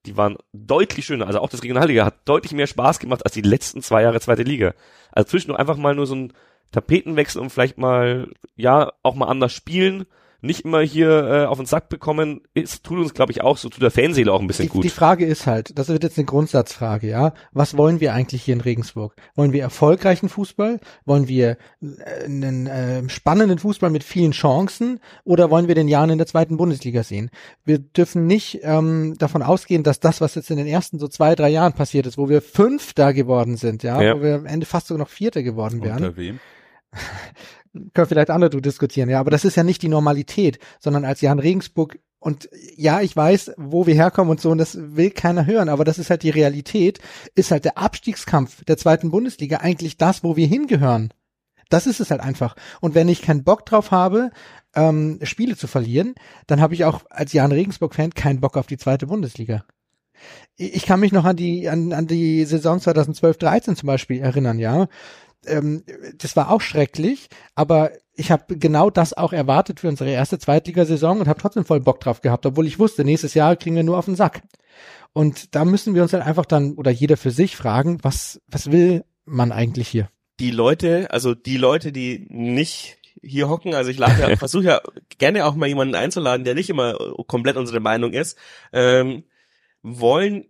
die 0.05 0.17
waren 0.17 0.37
deutlich 0.53 1.05
schöner. 1.05 1.27
Also 1.27 1.39
auch 1.39 1.49
das 1.49 1.63
Regionalliga 1.63 2.05
hat 2.05 2.15
deutlich 2.25 2.53
mehr 2.53 2.67
Spaß 2.67 2.99
gemacht 2.99 3.23
als 3.25 3.33
die 3.33 3.41
letzten 3.41 3.81
zwei 3.81 4.01
Jahre 4.01 4.19
zweite 4.19 4.43
Liga. 4.43 4.73
Also 5.11 5.29
zwischendurch 5.29 5.59
einfach 5.59 5.77
mal 5.77 5.95
nur 5.95 6.07
so 6.07 6.15
ein 6.15 6.33
Tapetenwechsel 6.71 7.41
und 7.41 7.49
vielleicht 7.49 7.77
mal, 7.77 8.31
ja, 8.55 8.93
auch 9.03 9.15
mal 9.15 9.27
anders 9.27 9.53
spielen. 9.53 10.05
Nicht 10.43 10.65
immer 10.65 10.81
hier 10.81 11.09
äh, 11.09 11.45
auf 11.45 11.57
den 11.57 11.67
Sack 11.67 11.87
bekommen, 11.89 12.41
es 12.55 12.81
tut 12.81 12.97
uns, 12.99 13.13
glaube 13.13 13.31
ich, 13.31 13.41
auch 13.41 13.57
so, 13.57 13.69
tut 13.69 13.83
der 13.83 13.91
Fanseele 13.91 14.33
auch 14.33 14.41
ein 14.41 14.47
bisschen 14.47 14.65
Die, 14.65 14.69
gut. 14.69 14.83
die 14.83 14.89
Frage 14.89 15.25
ist 15.25 15.45
halt, 15.45 15.77
das 15.77 15.87
wird 15.89 16.03
jetzt 16.03 16.17
eine 16.17 16.25
Grundsatzfrage, 16.25 17.07
ja. 17.07 17.33
Was 17.51 17.77
wollen 17.77 17.99
wir 17.99 18.13
eigentlich 18.13 18.41
hier 18.43 18.55
in 18.55 18.61
Regensburg? 18.61 19.13
Wollen 19.35 19.53
wir 19.53 19.61
erfolgreichen 19.61 20.29
Fußball? 20.29 20.79
Wollen 21.05 21.27
wir 21.27 21.57
äh, 21.81 22.25
einen 22.25 22.65
äh, 22.67 23.07
spannenden 23.07 23.59
Fußball 23.59 23.91
mit 23.91 24.03
vielen 24.03 24.31
Chancen? 24.31 24.99
Oder 25.23 25.51
wollen 25.51 25.67
wir 25.67 25.75
den 25.75 25.87
Jahren 25.87 26.09
in 26.09 26.17
der 26.17 26.27
zweiten 26.27 26.57
Bundesliga 26.57 27.03
sehen? 27.03 27.29
Wir 27.63 27.77
dürfen 27.79 28.25
nicht 28.25 28.59
ähm, 28.63 29.15
davon 29.19 29.43
ausgehen, 29.43 29.83
dass 29.83 29.99
das, 29.99 30.21
was 30.21 30.33
jetzt 30.35 30.49
in 30.49 30.57
den 30.57 30.67
ersten 30.67 30.97
so 30.97 31.07
zwei, 31.07 31.35
drei 31.35 31.49
Jahren 31.49 31.73
passiert 31.73 32.07
ist, 32.07 32.17
wo 32.17 32.29
wir 32.29 32.41
Fünfter 32.41 33.13
geworden 33.13 33.57
sind, 33.57 33.83
ja, 33.83 34.01
Ja. 34.01 34.17
wo 34.17 34.23
wir 34.23 34.35
am 34.35 34.45
Ende 34.47 34.65
fast 34.65 34.87
sogar 34.87 34.99
noch 35.05 35.09
Vierter 35.09 35.43
geworden 35.43 35.83
wären, 35.83 35.97
Unter 36.03 36.17
wem? 36.17 36.39
Können 37.93 38.07
vielleicht 38.07 38.29
andere 38.29 38.49
du 38.49 38.59
diskutieren, 38.59 39.09
ja, 39.09 39.19
aber 39.19 39.31
das 39.31 39.45
ist 39.45 39.55
ja 39.55 39.63
nicht 39.63 39.81
die 39.81 39.89
Normalität, 39.89 40.59
sondern 40.79 41.05
als 41.05 41.21
Jan 41.21 41.39
Regensburg 41.39 41.99
und 42.19 42.49
ja, 42.75 43.01
ich 43.01 43.15
weiß, 43.15 43.53
wo 43.57 43.87
wir 43.87 43.95
herkommen 43.95 44.29
und 44.29 44.39
so, 44.39 44.51
und 44.51 44.59
das 44.59 44.77
will 44.77 45.09
keiner 45.09 45.47
hören, 45.47 45.69
aber 45.69 45.83
das 45.83 45.97
ist 45.97 46.11
halt 46.11 46.21
die 46.21 46.29
Realität, 46.29 46.99
ist 47.33 47.49
halt 47.49 47.65
der 47.65 47.79
Abstiegskampf 47.79 48.63
der 48.65 48.77
zweiten 48.77 49.09
Bundesliga 49.09 49.57
eigentlich 49.57 49.97
das, 49.97 50.23
wo 50.23 50.35
wir 50.35 50.45
hingehören. 50.45 51.11
Das 51.69 51.87
ist 51.87 51.99
es 51.99 52.11
halt 52.11 52.21
einfach. 52.21 52.55
Und 52.79 52.93
wenn 52.93 53.09
ich 53.09 53.23
keinen 53.23 53.43
Bock 53.43 53.65
drauf 53.65 53.89
habe, 53.89 54.29
ähm, 54.75 55.17
Spiele 55.23 55.57
zu 55.57 55.65
verlieren, 55.65 56.13
dann 56.45 56.61
habe 56.61 56.75
ich 56.75 56.85
auch 56.85 57.01
als 57.09 57.33
Jan 57.33 57.51
Regensburg-Fan 57.51 58.13
keinen 58.13 58.39
Bock 58.39 58.55
auf 58.55 58.67
die 58.67 58.77
zweite 58.77 59.07
Bundesliga. 59.07 59.63
Ich 60.57 60.85
kann 60.85 60.99
mich 60.99 61.13
noch 61.13 61.25
an 61.25 61.37
die, 61.37 61.69
an, 61.69 61.91
an 61.91 62.05
die 62.05 62.45
Saison 62.45 62.77
2012-13 62.77 63.75
zum 63.75 63.87
Beispiel 63.87 64.21
erinnern, 64.21 64.59
ja. 64.59 64.87
Ähm, 65.45 65.83
das 66.17 66.35
war 66.35 66.51
auch 66.51 66.61
schrecklich, 66.61 67.29
aber 67.55 67.91
ich 68.13 68.31
habe 68.31 68.57
genau 68.57 68.89
das 68.89 69.13
auch 69.13 69.33
erwartet 69.33 69.79
für 69.79 69.87
unsere 69.87 70.11
erste 70.11 70.37
Zweitligasaison 70.37 71.19
und 71.19 71.27
habe 71.27 71.41
trotzdem 71.41 71.65
voll 71.65 71.79
Bock 71.79 71.99
drauf 71.99 72.21
gehabt, 72.21 72.45
obwohl 72.45 72.67
ich 72.67 72.79
wusste, 72.79 73.03
nächstes 73.03 73.33
Jahr 73.33 73.55
kriegen 73.55 73.75
wir 73.75 73.83
nur 73.83 73.97
auf 73.97 74.05
den 74.05 74.15
Sack. 74.15 74.43
Und 75.13 75.55
da 75.55 75.65
müssen 75.65 75.95
wir 75.95 76.03
uns 76.03 76.13
halt 76.13 76.23
einfach 76.23 76.45
dann 76.45 76.73
oder 76.73 76.91
jeder 76.91 77.17
für 77.17 77.31
sich 77.31 77.55
fragen, 77.55 77.99
was 78.03 78.41
was 78.47 78.71
will 78.71 79.03
man 79.25 79.51
eigentlich 79.51 79.87
hier? 79.87 80.09
die 80.41 80.51
Leute, 80.51 81.07
also 81.11 81.35
die 81.35 81.57
Leute, 81.57 81.91
die 81.91 82.25
nicht 82.29 82.97
hier 83.21 83.47
hocken, 83.47 83.75
also 83.75 83.91
ich 83.91 83.99
lade 83.99 84.19
ja, 84.19 84.35
versuche 84.37 84.63
ja 84.63 84.81
gerne 85.19 85.45
auch 85.45 85.55
mal 85.55 85.67
jemanden 85.67 85.95
einzuladen, 85.95 86.43
der 86.43 86.55
nicht 86.55 86.69
immer 86.69 86.95
komplett 87.27 87.57
unsere 87.57 87.79
Meinung 87.79 88.11
ist, 88.13 88.37
ähm, 88.73 89.23
wollen 89.83 90.45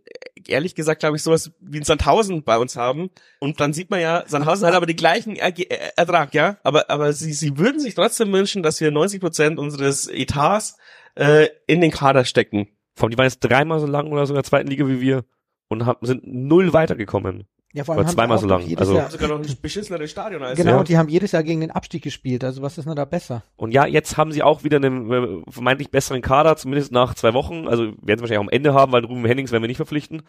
ehrlich 0.47 0.75
gesagt, 0.75 0.99
glaube 0.99 1.17
ich, 1.17 1.23
sowas 1.23 1.51
wie 1.59 1.79
ein 1.79 1.84
Sandhausen 1.84 2.43
bei 2.43 2.57
uns 2.57 2.75
haben. 2.75 3.09
Und 3.39 3.59
dann 3.59 3.73
sieht 3.73 3.89
man 3.89 4.01
ja, 4.01 4.23
Sandhausen 4.27 4.67
hat 4.67 4.73
aber 4.73 4.86
den 4.86 4.95
gleichen 4.95 5.36
äh, 5.36 5.53
Ertrag, 5.95 6.34
ja. 6.34 6.57
Aber, 6.63 6.89
aber 6.89 7.13
sie, 7.13 7.34
sie 7.34 7.57
würden 7.57 7.79
sich 7.79 7.95
trotzdem 7.95 8.32
wünschen, 8.32 8.63
dass 8.63 8.82
wir 8.82 8.91
90 8.91 9.21
Prozent 9.21 9.59
unseres 9.59 10.07
Etats 10.07 10.77
äh, 11.15 11.47
in 11.67 11.82
den 11.82 11.91
Kader 11.91 12.25
stecken. 12.25 12.67
Allem, 12.99 13.11
die 13.11 13.17
waren 13.17 13.25
jetzt 13.25 13.39
dreimal 13.39 13.79
so 13.79 13.88
lang 13.88 14.11
oder 14.11 14.25
so 14.25 14.34
in 14.34 14.36
der 14.36 14.43
zweiten 14.43 14.69
Liga 14.69 14.88
wie 14.88 15.01
wir 15.01 15.25
und 15.69 15.86
haben, 15.86 16.05
sind 16.05 16.23
null 16.25 16.73
weitergekommen. 16.73 17.45
Ja, 17.74 17.86
vor 17.86 17.95
Oder 17.95 18.03
haben 18.03 18.09
sie 18.09 18.15
zweimal 18.15 18.38
so 18.38 18.47
lang, 18.47 18.61
jedes 18.63 18.80
also- 18.80 18.95
Jahr, 18.95 19.09
Sogar 19.09 19.30
noch 19.30 19.39
ein 19.39 19.57
beschisseneres 19.61 20.11
Stadion 20.11 20.43
als 20.43 20.57
genau, 20.57 20.72
ja. 20.72 20.80
und 20.80 20.89
die 20.89 20.97
haben 20.97 21.07
jedes 21.07 21.32
Jahr 21.32 21.43
gegen 21.43 21.61
den 21.61 21.72
Abstieg 21.72 22.03
gespielt. 22.03 22.43
Also 22.43 22.61
was 22.61 22.78
ist 22.78 22.86
denn 22.86 22.95
da 22.95 23.05
besser? 23.05 23.43
Und 23.55 23.72
ja, 23.72 23.86
jetzt 23.86 24.17
haben 24.17 24.32
sie 24.32 24.43
auch 24.43 24.63
wieder 24.63 24.78
einen 24.78 25.11
äh, 25.11 25.41
vermeintlich 25.49 25.89
besseren 25.89 26.22
Kader, 26.22 26.57
zumindest 26.57 26.91
nach 26.91 27.15
zwei 27.15 27.34
Wochen. 27.34 27.67
Also 27.67 27.84
werden 27.84 28.17
sie 28.17 28.22
wahrscheinlich 28.22 28.38
auch 28.39 28.43
am 28.43 28.49
Ende 28.49 28.74
haben, 28.74 28.91
weil 28.91 29.05
Ruben 29.05 29.26
Hennings 29.26 29.51
werden 29.51 29.63
wir 29.63 29.67
nicht 29.67 29.78
verpflichten. 29.78 30.24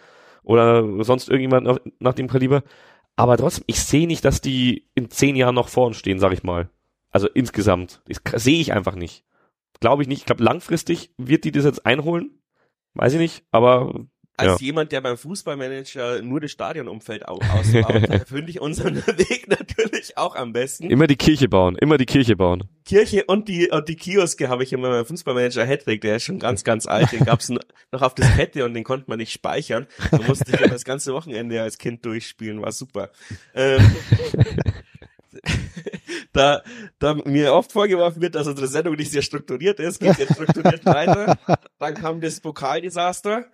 Oder 0.45 1.05
sonst 1.05 1.29
irgendjemand 1.29 1.67
nach, 1.67 1.79
nach 1.99 2.15
dem 2.15 2.29
Kaliber. 2.29 2.63
Aber 3.17 3.37
trotzdem, 3.37 3.65
ich 3.67 3.81
sehe 3.81 4.07
nicht, 4.07 4.25
dass 4.25 4.41
die 4.41 4.89
in 4.95 5.11
zehn 5.11 5.37
Jahren 5.37 5.55
noch 5.55 5.69
vor 5.69 5.87
uns 5.87 5.97
stehen, 5.97 6.19
sag 6.19 6.33
ich 6.33 6.43
mal. 6.43 6.71
Also 7.11 7.29
insgesamt. 7.29 8.03
Das 8.07 8.43
sehe 8.43 8.61
ich 8.61 8.73
einfach 8.73 8.95
nicht. 8.95 9.25
Glaube 9.81 10.03
ich 10.03 10.09
nicht. 10.09 10.21
Ich 10.21 10.27
glaube, 10.27 10.43
langfristig 10.45 11.13
wird 11.19 11.45
die 11.45 11.53
das 11.53 11.65
jetzt 11.65 11.85
einholen. 11.85 12.39
Weiß 12.95 13.13
ich 13.15 13.19
nicht, 13.19 13.45
aber 13.51 14.07
Als 14.39 14.61
Ja. 14.61 14.67
jemand, 14.67 14.93
der 14.93 15.03
beim 15.03 15.19
Fußballmanager 15.19 16.23
nur 16.23 16.41
das 16.41 16.53
Stadionumfeld 16.53 17.29
au 17.29 17.39
ausbaut, 17.39 18.23
finde 18.29 18.51
ich 18.51 18.61
unseren 18.61 18.97
Weg 19.07 19.47
natürlich 19.49 20.17
auch 20.17 20.35
am 20.37 20.53
besten. 20.55 20.89
immer 20.91 21.07
die 21.07 21.17
Kirche 21.17 21.49
bauen, 21.49 21.77
immer 21.77 21.99
die 21.99 22.07
Kirche 22.07 22.35
bauen. 22.35 22.65
Kirche 22.87 23.25
und 23.27 23.49
die 23.49 23.71
und 23.71 23.89
die 23.89 23.97
Kioske 23.97 24.49
habe 24.49 24.63
ich 24.63 24.73
immer 24.73 24.89
beim 24.89 25.05
Fußballmanager 25.05 25.67
Hedwig, 25.67 26.01
der 26.01 26.17
ist 26.17 26.25
schon 26.25 26.39
ganz, 26.39 26.65
ganz 26.65 26.87
alt. 26.87 27.13
Den 27.13 27.27
gab's 27.27 27.51
n- 27.51 27.59
noch 27.93 28.01
auf 28.01 28.15
Diskette 28.15 28.65
und 28.65 28.73
den 28.73 28.85
konnte 28.85 29.05
man 29.09 29.19
nicht 29.19 29.33
speichern. 29.33 29.87
Da 30.11 30.19
musste 30.27 30.51
ich 30.53 30.59
ja 30.61 30.67
das 30.67 30.85
ganze 30.85 31.13
Wochenende 31.13 31.61
als 31.61 31.77
Kind 31.77 32.05
durchspielen, 32.07 32.63
war 32.63 32.73
super. 32.73 33.11
Ähm, 33.55 33.83
da, 36.33 36.63
da 36.99 37.15
mir 37.15 37.53
oft 37.53 37.73
vorgeworfen 37.73 38.23
wird, 38.23 38.35
dass 38.35 38.47
unsere 38.47 38.69
Sendung 38.69 38.95
nicht 38.97 39.11
sehr 39.13 39.23
strukturiert 39.23 39.81
ist, 39.81 40.01
geht 40.01 40.19
jetzt 40.19 40.35
strukturiert 40.35 40.85
weiter. 40.87 41.39
Dann 41.79 41.95
kam 41.95 42.21
das 42.21 42.41
Pokaldesaster. 42.41 43.47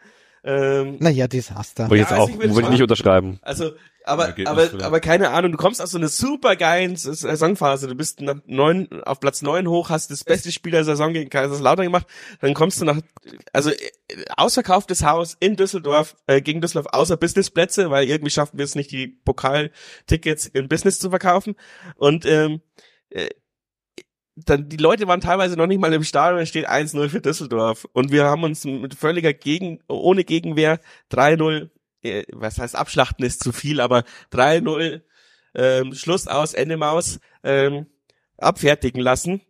Ähm, 0.45 0.97
Naja, 1.01 1.26
Desaster. 1.28 1.84
Wollte 1.84 1.95
ich 1.97 2.01
jetzt 2.03 2.12
also 2.12 2.24
auch, 2.24 2.28
ich 2.28 2.51
wollte 2.51 2.68
ich 2.68 2.70
nicht 2.70 2.82
unterschreiben. 2.82 3.39
also, 3.43 3.72
aber, 4.05 4.34
aber, 4.47 4.70
aber 4.82 5.01
keine 5.01 5.30
Ahnung, 5.30 5.53
du 5.53 5.59
kommst 5.59 5.82
aus 5.82 5.91
so 5.91 5.99
einer 5.99 6.09
super 6.09 6.57
geilen 6.57 6.97
Saisonphase, 6.97 7.89
du 7.89 7.95
bist 7.95 8.22
nach 8.22 8.36
neun, 8.47 8.89
auf 9.05 9.20
Platz 9.20 9.43
neun 9.43 9.68
hoch, 9.68 9.91
hast 9.91 10.11
das 10.11 10.24
beste 10.24 10.51
Spiel 10.51 10.72
der 10.72 10.84
Saison 10.84 11.12
gegen 11.12 11.28
Kaiserslautern 11.28 11.84
gemacht, 11.84 12.07
dann 12.41 12.55
kommst 12.55 12.80
du 12.80 12.86
nach, 12.86 12.99
also, 13.53 13.70
äh, 13.70 13.76
ausverkauftes 14.36 15.05
Haus 15.05 15.36
in 15.41 15.57
Düsseldorf, 15.57 16.16
äh, 16.26 16.41
gegen 16.41 16.62
Düsseldorf, 16.62 16.93
außer 16.93 17.18
Businessplätze, 17.18 17.91
weil 17.91 18.09
irgendwie 18.09 18.30
schaffen 18.30 18.57
wir 18.57 18.64
es 18.64 18.74
nicht, 18.74 18.91
die 18.93 19.09
Pokaltickets 19.09 20.47
in 20.47 20.68
Business 20.68 20.99
zu 20.99 21.11
verkaufen 21.11 21.55
und, 21.97 22.24
ähm, 22.24 22.62
äh, 23.11 23.28
dann, 24.45 24.68
die 24.68 24.76
Leute 24.76 25.09
waren 25.09 25.20
teilweise 25.20 25.57
noch 25.57 25.66
nicht 25.66 25.80
mal 25.80 25.93
im 25.93 26.05
Stadion, 26.05 26.41
es 26.41 26.49
steht 26.49 26.68
1-0 26.68 27.09
für 27.09 27.20
Düsseldorf. 27.20 27.86
Und 27.93 28.12
wir 28.12 28.24
haben 28.24 28.45
uns 28.45 28.64
mit 28.64 28.95
völliger 28.95 29.32
Gegen, 29.32 29.80
ohne 29.89 30.24
Gegenwehr 30.24 30.80
3-0, 31.11 31.70
äh, 32.03 32.24
was 32.32 32.59
heißt 32.59 32.76
abschlachten 32.76 33.24
ist 33.24 33.43
zu 33.43 33.53
viel, 33.53 33.80
aber 33.80 34.05
3-0, 34.32 35.03
ähm, 35.55 35.95
Schluss 35.95 36.28
aus, 36.28 36.55
Ende 36.55 36.76
Maus, 36.76 37.20
ähm, 37.43 37.86
abfertigen 38.36 39.01
lassen. 39.01 39.41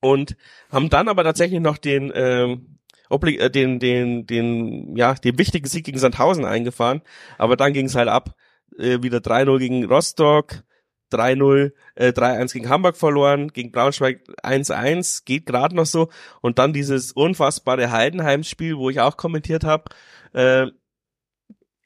Und 0.00 0.36
haben 0.70 0.90
dann 0.90 1.08
aber 1.08 1.24
tatsächlich 1.24 1.60
noch 1.60 1.78
den, 1.78 2.12
ähm, 2.14 2.78
obli 3.08 3.38
äh, 3.38 3.50
den, 3.50 3.78
den, 3.78 4.26
den, 4.26 4.96
ja, 4.96 5.14
den 5.14 5.38
wichtigen 5.38 5.66
Sieg 5.66 5.84
gegen 5.84 5.98
Sandhausen 5.98 6.44
eingefahren. 6.44 7.02
Aber 7.38 7.56
dann 7.56 7.72
ging 7.72 7.86
es 7.86 7.94
halt 7.94 8.08
ab. 8.08 8.34
Äh, 8.78 9.02
wieder 9.02 9.18
3-0 9.18 9.58
gegen 9.58 9.84
Rostock, 9.86 10.62
3-0, 11.12 11.72
äh, 11.94 12.12
3-1 12.12 12.52
gegen 12.52 12.68
Hamburg 12.68 12.96
verloren, 12.96 13.48
gegen 13.48 13.72
Braunschweig 13.72 14.22
1-1, 14.42 15.24
geht 15.24 15.46
gerade 15.46 15.74
noch 15.76 15.86
so. 15.86 16.08
Und 16.40 16.58
dann 16.58 16.72
dieses 16.72 17.12
unfassbare 17.12 17.90
Heidenheim-Spiel, 17.90 18.76
wo 18.76 18.90
ich 18.90 19.00
auch 19.00 19.16
kommentiert 19.16 19.64
habe. 19.64 19.84
Äh, 20.32 20.66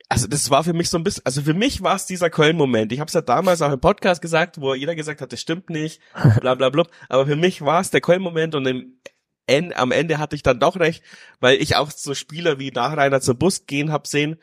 also 0.08 0.26
das 0.26 0.50
war 0.50 0.64
für 0.64 0.72
mich 0.72 0.90
so 0.90 0.98
ein 0.98 1.04
bisschen, 1.04 1.24
also 1.24 1.42
für 1.42 1.54
mich 1.54 1.82
war 1.82 1.94
es 1.94 2.04
dieser 2.04 2.30
Köln-Moment. 2.30 2.90
Ich 2.90 2.98
habe 2.98 3.06
es 3.06 3.14
ja 3.14 3.20
damals 3.20 3.62
auch 3.62 3.72
im 3.72 3.80
Podcast 3.80 4.20
gesagt, 4.20 4.60
wo 4.60 4.74
jeder 4.74 4.96
gesagt 4.96 5.20
hat, 5.20 5.32
das 5.32 5.40
stimmt 5.40 5.70
nicht, 5.70 6.00
bla 6.40 6.56
bla 6.56 6.68
bla. 6.68 6.84
Aber 7.08 7.26
für 7.26 7.36
mich 7.36 7.62
war 7.62 7.80
es 7.80 7.90
der 7.90 8.00
Köln-Moment 8.00 8.56
und 8.56 8.66
im 8.66 8.98
End, 9.46 9.76
am 9.76 9.92
Ende 9.92 10.18
hatte 10.18 10.36
ich 10.36 10.42
dann 10.42 10.60
doch 10.60 10.78
recht, 10.78 11.02
weil 11.38 11.62
ich 11.62 11.76
auch 11.76 11.90
so 11.90 12.14
Spieler 12.14 12.58
wie 12.58 12.70
Nachreiner 12.70 13.20
zum 13.20 13.38
Bus 13.38 13.66
gehen 13.66 13.92
hab 13.92 14.06
sehen 14.06 14.36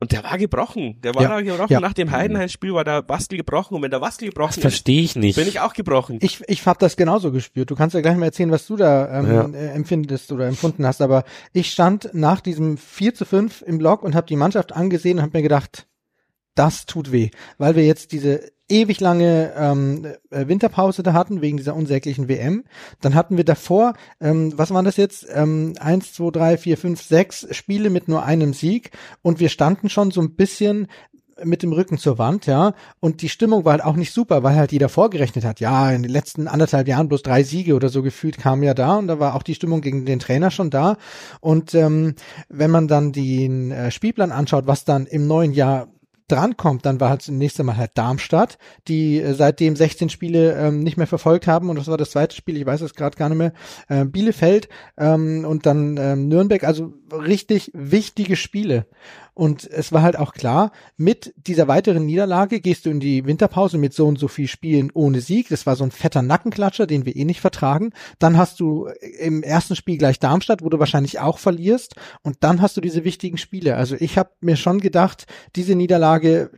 Und 0.00 0.12
der 0.12 0.24
war 0.24 0.38
gebrochen. 0.38 0.98
Der 1.02 1.14
war 1.14 1.22
Ja, 1.22 1.28
da 1.28 1.40
gebrochen. 1.42 1.72
ja. 1.72 1.78
Nach 1.80 1.92
dem 1.92 2.10
Heidenheim-Spiel 2.10 2.72
war 2.72 2.84
der 2.84 3.02
Bastel 3.02 3.36
gebrochen. 3.36 3.74
Und 3.74 3.82
wenn 3.82 3.90
der 3.90 4.00
Bastel 4.00 4.28
Das 4.28 4.34
gebrochen 4.34 4.50
ist, 4.56 4.60
verstehe 4.62 5.02
ich 5.02 5.14
nicht. 5.14 5.36
bin 5.36 5.46
ich 5.46 5.60
auch 5.60 5.74
gebrochen. 5.74 6.18
Ich, 6.22 6.42
ich 6.48 6.64
habe 6.66 6.78
das 6.78 6.96
genauso 6.96 7.30
gespürt. 7.32 7.70
Du 7.70 7.74
kannst 7.76 7.94
ja 7.94 8.00
gleich 8.00 8.16
mal 8.16 8.24
erzählen, 8.24 8.50
was 8.50 8.66
du 8.66 8.76
da 8.76 9.18
ähm, 9.20 9.26
Ja. 9.30 9.46
äh, 9.60 9.68
empfindest 9.72 10.32
oder 10.32 10.46
empfunden 10.48 10.86
hast. 10.86 11.02
Aber 11.02 11.24
ich 11.52 11.70
stand 11.70 12.10
nach 12.14 12.40
diesem 12.40 12.78
4 12.78 13.14
zu 13.14 13.26
5 13.26 13.60
im 13.62 13.76
Block 13.76 14.02
und 14.02 14.14
habe 14.14 14.26
die 14.26 14.36
Mannschaft 14.36 14.72
angesehen 14.72 15.18
und 15.18 15.22
habe 15.22 15.36
mir 15.36 15.42
gedacht, 15.42 15.86
das 16.54 16.86
tut 16.86 17.12
weh. 17.12 17.28
Weil 17.58 17.76
wir 17.76 17.84
jetzt 17.84 18.12
diese 18.12 18.50
ewig 18.70 19.00
lange 19.00 19.52
ähm, 19.56 20.06
äh, 20.30 20.46
Winterpause 20.48 21.02
da 21.02 21.12
hatten, 21.12 21.40
wegen 21.40 21.56
dieser 21.56 21.74
unsäglichen 21.74 22.28
WM. 22.28 22.64
Dann 23.00 23.14
hatten 23.14 23.36
wir 23.36 23.44
davor, 23.44 23.94
ähm, 24.20 24.52
was 24.56 24.72
waren 24.72 24.84
das 24.84 24.96
jetzt? 24.96 25.26
Ähm, 25.32 25.74
eins, 25.80 26.12
zwei, 26.12 26.30
drei, 26.30 26.56
vier, 26.56 26.78
fünf, 26.78 27.02
sechs 27.02 27.46
Spiele 27.54 27.90
mit 27.90 28.08
nur 28.08 28.24
einem 28.24 28.54
Sieg. 28.54 28.90
Und 29.22 29.40
wir 29.40 29.48
standen 29.48 29.88
schon 29.88 30.10
so 30.10 30.20
ein 30.20 30.34
bisschen 30.34 30.88
mit 31.44 31.62
dem 31.62 31.72
Rücken 31.72 31.98
zur 31.98 32.18
Wand, 32.18 32.46
ja. 32.46 32.74
Und 33.00 33.22
die 33.22 33.28
Stimmung 33.28 33.64
war 33.64 33.72
halt 33.72 33.84
auch 33.84 33.96
nicht 33.96 34.12
super, 34.12 34.42
weil 34.42 34.56
halt 34.56 34.72
jeder 34.72 34.88
vorgerechnet 34.88 35.44
hat, 35.44 35.60
ja, 35.60 35.90
in 35.90 36.02
den 36.02 36.12
letzten 36.12 36.48
anderthalb 36.48 36.88
Jahren 36.88 37.08
bloß 37.08 37.22
drei 37.22 37.42
Siege 37.42 37.74
oder 37.74 37.88
so 37.88 38.02
gefühlt 38.02 38.38
kamen 38.38 38.62
ja 38.62 38.74
da 38.74 38.96
und 38.96 39.06
da 39.06 39.18
war 39.18 39.34
auch 39.34 39.42
die 39.42 39.54
Stimmung 39.54 39.80
gegen 39.80 40.04
den 40.04 40.18
Trainer 40.18 40.50
schon 40.50 40.70
da. 40.70 40.96
Und 41.40 41.74
ähm, 41.74 42.14
wenn 42.48 42.70
man 42.70 42.88
dann 42.88 43.12
den 43.12 43.70
äh, 43.70 43.90
Spielplan 43.90 44.32
anschaut, 44.32 44.66
was 44.66 44.84
dann 44.84 45.06
im 45.06 45.26
neuen 45.26 45.52
Jahr 45.52 45.88
drankommt, 46.30 46.86
dann 46.86 47.00
war 47.00 47.10
halt 47.10 47.20
das 47.20 47.28
nächste 47.28 47.64
Mal 47.64 47.76
halt 47.76 47.92
Darmstadt, 47.94 48.58
die 48.88 49.20
äh, 49.20 49.34
seitdem 49.34 49.76
16 49.76 50.08
Spiele 50.08 50.54
ähm, 50.56 50.80
nicht 50.80 50.96
mehr 50.96 51.06
verfolgt 51.06 51.46
haben 51.46 51.68
und 51.70 51.76
das 51.76 51.88
war 51.88 51.96
das 51.96 52.10
zweite 52.10 52.36
Spiel, 52.36 52.56
ich 52.56 52.66
weiß 52.66 52.80
es 52.80 52.94
gerade 52.94 53.16
gar 53.16 53.28
nicht 53.28 53.38
mehr, 53.38 53.52
äh, 53.88 54.04
Bielefeld 54.04 54.68
ähm, 54.98 55.44
und 55.46 55.66
dann 55.66 55.96
ähm, 55.96 56.28
Nürnberg, 56.28 56.64
also 56.64 56.92
richtig 57.12 57.70
wichtige 57.74 58.36
Spiele. 58.36 58.86
Und 59.40 59.66
es 59.70 59.90
war 59.90 60.02
halt 60.02 60.18
auch 60.18 60.34
klar, 60.34 60.70
mit 60.98 61.32
dieser 61.34 61.66
weiteren 61.66 62.04
Niederlage 62.04 62.60
gehst 62.60 62.84
du 62.84 62.90
in 62.90 63.00
die 63.00 63.24
Winterpause 63.24 63.78
mit 63.78 63.94
so 63.94 64.06
und 64.06 64.18
so 64.18 64.28
viel 64.28 64.46
Spielen 64.46 64.90
ohne 64.92 65.22
Sieg. 65.22 65.48
Das 65.48 65.64
war 65.64 65.76
so 65.76 65.84
ein 65.84 65.92
fetter 65.92 66.20
Nackenklatscher, 66.20 66.86
den 66.86 67.06
wir 67.06 67.16
eh 67.16 67.24
nicht 67.24 67.40
vertragen. 67.40 67.94
Dann 68.18 68.36
hast 68.36 68.60
du 68.60 68.90
im 69.18 69.42
ersten 69.42 69.76
Spiel 69.76 69.96
gleich 69.96 70.18
Darmstadt, 70.18 70.62
wo 70.62 70.68
du 70.68 70.78
wahrscheinlich 70.78 71.20
auch 71.20 71.38
verlierst. 71.38 71.94
Und 72.20 72.36
dann 72.40 72.60
hast 72.60 72.76
du 72.76 72.82
diese 72.82 73.02
wichtigen 73.04 73.38
Spiele. 73.38 73.76
Also 73.76 73.96
ich 73.98 74.18
habe 74.18 74.28
mir 74.42 74.56
schon 74.56 74.78
gedacht, 74.78 75.24
diese 75.56 75.74
Niederlage, 75.74 76.50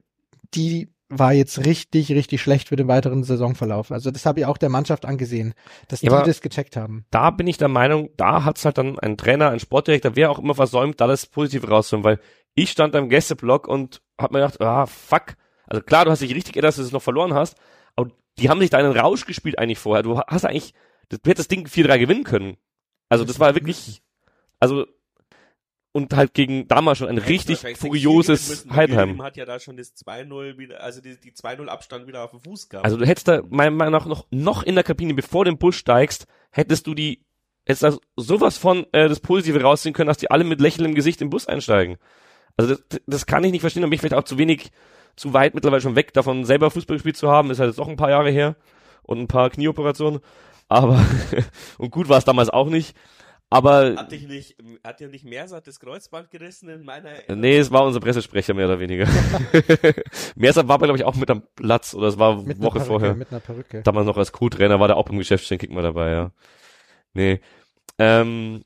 die 0.52 0.88
war 1.08 1.32
jetzt 1.32 1.64
richtig, 1.66 2.10
richtig 2.10 2.40
schlecht 2.40 2.68
für 2.68 2.76
den 2.76 2.88
weiteren 2.88 3.22
Saisonverlauf. 3.22 3.92
Also 3.92 4.10
das 4.10 4.24
habe 4.26 4.40
ich 4.40 4.46
auch 4.46 4.56
der 4.56 4.70
Mannschaft 4.70 5.04
angesehen, 5.04 5.54
dass 5.88 6.00
Ja, 6.00 6.22
die 6.22 6.26
das 6.26 6.40
gecheckt 6.40 6.76
haben. 6.76 7.04
da 7.10 7.30
bin 7.30 7.46
ich 7.46 7.58
der 7.58 7.68
Meinung, 7.68 8.08
da 8.16 8.44
hat's 8.44 8.64
halt 8.64 8.78
dann 8.78 8.98
ein 8.98 9.16
Trainer, 9.18 9.50
ein 9.50 9.60
Sportdirektor, 9.60 10.16
wer 10.16 10.30
auch 10.30 10.38
immer 10.38 10.54
versäumt, 10.54 11.00
da 11.00 11.06
das 11.06 11.26
Positive 11.26 11.68
rauszuholen, 11.68 12.04
weil 12.04 12.18
ich 12.55 12.70
stand 12.70 12.94
am 12.94 13.09
Gästeblock 13.09 13.68
und 13.68 14.03
hab 14.18 14.32
mir 14.32 14.40
gedacht, 14.40 14.61
ah, 14.61 14.86
fuck. 14.86 15.34
Also 15.66 15.82
klar, 15.82 16.05
du 16.05 16.11
hast 16.11 16.20
dich 16.20 16.34
richtig 16.34 16.55
gedacht, 16.55 16.70
dass 16.70 16.76
du 16.76 16.82
es 16.82 16.92
noch 16.92 17.03
verloren 17.03 17.34
hast, 17.34 17.57
aber 17.96 18.11
die 18.38 18.48
haben 18.48 18.61
sich 18.61 18.70
da 18.70 18.78
einen 18.78 18.96
Rausch 18.96 19.24
gespielt 19.26 19.59
eigentlich 19.59 19.78
vorher. 19.78 20.03
Du 20.03 20.18
hast 20.20 20.44
eigentlich, 20.44 20.74
du 21.09 21.16
hättest 21.16 21.38
das 21.38 21.48
Ding 21.48 21.66
4-3 21.66 21.98
gewinnen 21.98 22.24
können. 22.24 22.57
Also 23.09 23.24
das 23.24 23.40
war 23.40 23.55
wirklich, 23.55 24.03
also, 24.59 24.86
und 25.92 26.14
halt 26.14 26.32
gegen 26.34 26.66
damals 26.68 26.98
schon 26.98 27.09
ein 27.09 27.18
richtig 27.18 27.59
furioses 27.76 28.66
Heidenheim. 28.70 29.22
Hat 29.22 29.36
ja 29.36 29.44
da 29.44 29.59
schon 29.59 29.76
das 29.76 29.94
2-0 29.96 30.57
wieder, 30.59 30.82
also 30.82 31.00
die, 31.00 31.20
die 31.20 31.32
2-0 31.32 31.66
Abstand 31.66 32.07
wieder 32.07 32.24
auf 32.24 32.30
dem 32.30 32.40
Fuß 32.40 32.68
gehabt. 32.68 32.84
Also 32.84 32.96
du 32.96 33.07
hättest 33.07 33.28
da 33.28 33.42
meiner 33.48 33.70
Meinung 33.70 33.92
nach 33.92 34.07
noch, 34.07 34.26
noch 34.30 34.62
in 34.62 34.74
der 34.74 34.84
Kabine, 34.84 35.14
bevor 35.14 35.44
du 35.44 35.50
den 35.50 35.59
Bus 35.59 35.76
steigst, 35.76 36.26
hättest 36.50 36.86
du 36.86 36.94
die, 36.94 37.22
hättest 37.66 37.82
da 37.82 37.96
sowas 38.16 38.57
von 38.57 38.86
äh, 38.92 39.09
das 39.09 39.20
Positive 39.20 39.61
rausziehen 39.61 39.94
können, 39.94 40.09
dass 40.09 40.18
die 40.18 40.30
alle 40.30 40.44
mit 40.44 40.61
Lächeln 40.61 40.86
im 40.86 40.94
Gesicht 40.94 41.20
im 41.20 41.28
Bus 41.28 41.46
einsteigen. 41.46 41.98
Also 42.57 42.74
das, 42.74 43.00
das 43.07 43.26
kann 43.26 43.44
ich 43.44 43.53
nicht 43.53 43.61
verstehen, 43.61 43.82
da 43.82 43.86
bin 43.86 43.94
ich 43.94 44.00
vielleicht 44.00 44.14
auch 44.14 44.24
zu 44.24 44.38
wenig, 44.38 44.70
zu 45.16 45.32
weit 45.32 45.55
mittlerweile 45.55 45.80
schon 45.80 45.96
weg 45.96 46.12
davon, 46.12 46.44
selber 46.44 46.70
Fußball 46.70 46.96
gespielt 46.96 47.16
zu 47.16 47.30
haben, 47.30 47.50
ist 47.50 47.59
halt 47.59 47.70
jetzt 47.70 47.80
auch 47.80 47.88
ein 47.88 47.96
paar 47.96 48.11
Jahre 48.11 48.30
her 48.30 48.57
und 49.03 49.18
ein 49.18 49.28
paar 49.28 49.50
Knieoperationen, 49.50 50.20
aber 50.68 51.05
und 51.78 51.90
gut 51.90 52.09
war 52.09 52.18
es 52.18 52.24
damals 52.24 52.50
auch 52.50 52.68
nicht, 52.68 52.96
aber 53.53 53.96
hat 53.96 54.12
dich 54.12 54.26
nicht, 54.26 54.57
hat 54.82 55.00
dir 55.00 55.09
nicht 55.09 55.26
Mersat 55.26 55.66
das 55.66 55.78
Kreuzband 55.78 56.30
gerissen 56.30 56.70
in 56.70 56.84
meiner 56.84 57.11
nee, 57.28 57.59
es 57.59 57.70
war 57.70 57.84
unser 57.84 58.00
Pressesprecher 58.00 58.55
mehr 58.55 58.64
oder 58.64 58.80
weniger. 58.80 59.07
Meersab 60.36 60.68
war 60.68 60.78
glaube 60.78 60.96
ich 60.96 61.05
auch 61.05 61.14
mit 61.16 61.30
am 61.30 61.42
Platz 61.55 61.94
oder 61.94 62.07
es 62.07 62.18
war 62.18 62.42
Mit 62.42 62.62
Woche 62.62 62.78
Perücke, 62.78 62.86
vorher. 62.86 63.14
Mit 63.14 63.30
einer 63.30 63.40
Perücke. 63.40 63.82
damals 63.82 64.07
noch 64.07 64.16
als 64.16 64.32
Co-Trainer 64.32 64.80
war 64.80 64.88
der 64.88 64.96
auch 64.96 65.11
im 65.11 65.18
Geschäftsstellen 65.18 65.74
mal 65.74 65.82
dabei, 65.82 66.12
ja. 66.12 66.30
Nee. 67.12 67.42
Ähm, 67.98 68.62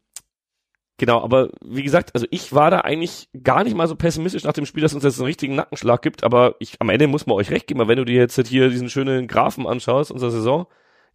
genau, 0.99 1.23
aber 1.23 1.51
wie 1.65 1.83
gesagt, 1.83 2.15
also 2.15 2.27
ich 2.31 2.53
war 2.53 2.71
da 2.71 2.81
eigentlich 2.81 3.29
gar 3.43 3.65
nicht 3.65 3.77
mal 3.77 3.89
so 3.89 3.97
pessimistisch 3.97 4.45
nach 4.45 4.53
dem 4.53 4.67
Spiel, 4.67 4.83
dass 4.83 4.95
uns 4.95 5.05
jetzt 5.05 5.19
einen 5.19 5.27
richtigen 5.27 5.55
Nackenschlag 5.55 6.03
gibt, 6.03 6.25
aber 6.25 6.57
ich, 6.59 6.81
am 6.81 6.89
Ende 6.89 7.07
muss 7.07 7.27
man 7.27 7.37
euch 7.37 7.51
recht 7.51 7.67
geben, 7.67 7.81
weil 7.81 7.89
wenn 7.89 7.99
du 7.99 8.05
dir 8.05 8.17
jetzt 8.17 8.47
hier 8.47 8.69
diesen 8.69 8.91
schönen 8.91 9.27
Graphen 9.27 9.67
anschaust, 9.67 10.11
unserer 10.11 10.31
Saison, 10.31 10.67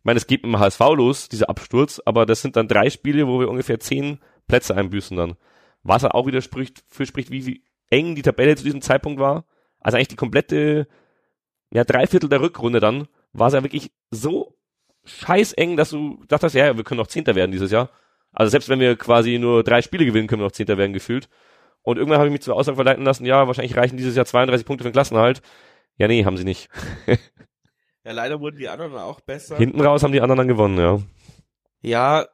ich 0.02 0.06
meine, 0.06 0.18
es 0.18 0.26
geht 0.26 0.44
dem 0.44 0.58
HSV 0.58 0.80
los, 0.96 1.30
dieser 1.30 1.50
Absturz, 1.50 2.02
aber 2.06 2.26
das 2.26 2.42
sind 2.42 2.56
dann 2.56 2.68
drei 2.68 2.90
Spiele, 2.90 3.28
wo 3.28 3.40
wir 3.40 3.50
ungefähr 3.50 3.80
zehn 3.80 4.20
Plätze 4.48 4.76
einbüßen 4.76 5.16
dann. 5.16 5.36
Was 5.84 6.02
er 6.04 6.16
auch 6.16 6.26
wieder 6.26 6.42
spricht, 6.42 6.84
für 6.88 7.06
spricht, 7.06 7.30
wie, 7.30 7.46
wie 7.46 7.64
eng 7.92 8.16
die 8.16 8.24
Tabelle 8.24 8.56
zu 8.56 8.64
diesem 8.64 8.82
Zeitpunkt 8.82 9.20
war. 9.20 9.46
Also 9.80 9.98
eigentlich 9.98 10.08
die 10.08 10.16
komplette, 10.16 10.88
ja, 11.72 11.84
Dreiviertel 11.84 12.30
der 12.30 12.42
Rückrunde 12.42 12.80
dann, 12.80 13.08
war 13.34 13.48
es 13.48 13.54
ja 13.54 13.64
wirklich 13.64 13.92
so 14.10 14.58
scheiß 15.06 15.54
eng, 15.54 15.78
dass 15.78 15.92
du 15.92 16.24
dachtest, 16.28 16.56
ja, 16.56 16.76
wir 16.76 16.84
können 16.84 17.00
noch 17.00 17.08
Zehnter 17.08 17.36
werden 17.36 17.52
dieses 17.52 17.72
Jahr. 17.72 17.90
Also 18.32 18.52
selbst 18.52 18.70
wenn 18.70 18.80
wir 18.80 18.96
quasi 18.96 19.38
nur 19.38 19.64
drei 19.64 19.82
Spiele 19.82 20.06
gewinnen, 20.06 20.28
können 20.28 20.42
wir 20.42 20.46
noch 20.46 20.54
Zehnter 20.54 20.78
werden 20.78 20.94
gefühlt. 20.94 21.30
Und 21.84 21.98
irgendwann 21.98 22.20
habe 22.20 22.28
ich 22.28 22.34
mich 22.34 22.42
zur 22.42 22.56
Aussage 22.56 22.76
verleiten 22.76 23.04
lassen, 23.04 23.26
ja, 23.26 23.48
wahrscheinlich 23.48 23.76
reichen 23.76 23.98
dieses 23.98 24.16
Jahr 24.16 24.26
32 24.26 24.66
Punkte 24.66 24.84
für 24.84 24.90
den 24.90 24.94
Klassenhalt. 24.94 25.42
Ja, 25.98 26.08
nee, 26.08 26.26
haben 26.26 26.38
sie 26.38 26.46
nicht. 26.46 26.70
Ja, 28.04 28.14
leider 28.14 28.40
wurden 28.40 28.58
die 28.58 28.68
anderen 28.68 28.96
auch 28.96 29.22
besser. 29.22 29.58
Hinten 29.58 29.80
raus 29.80 30.02
haben 30.02 30.12
die 30.12 30.22
anderen 30.22 30.40
dann 30.40 30.48
gewonnen, 30.48 30.80
ja. 30.80 31.00
Ja, 31.82 32.26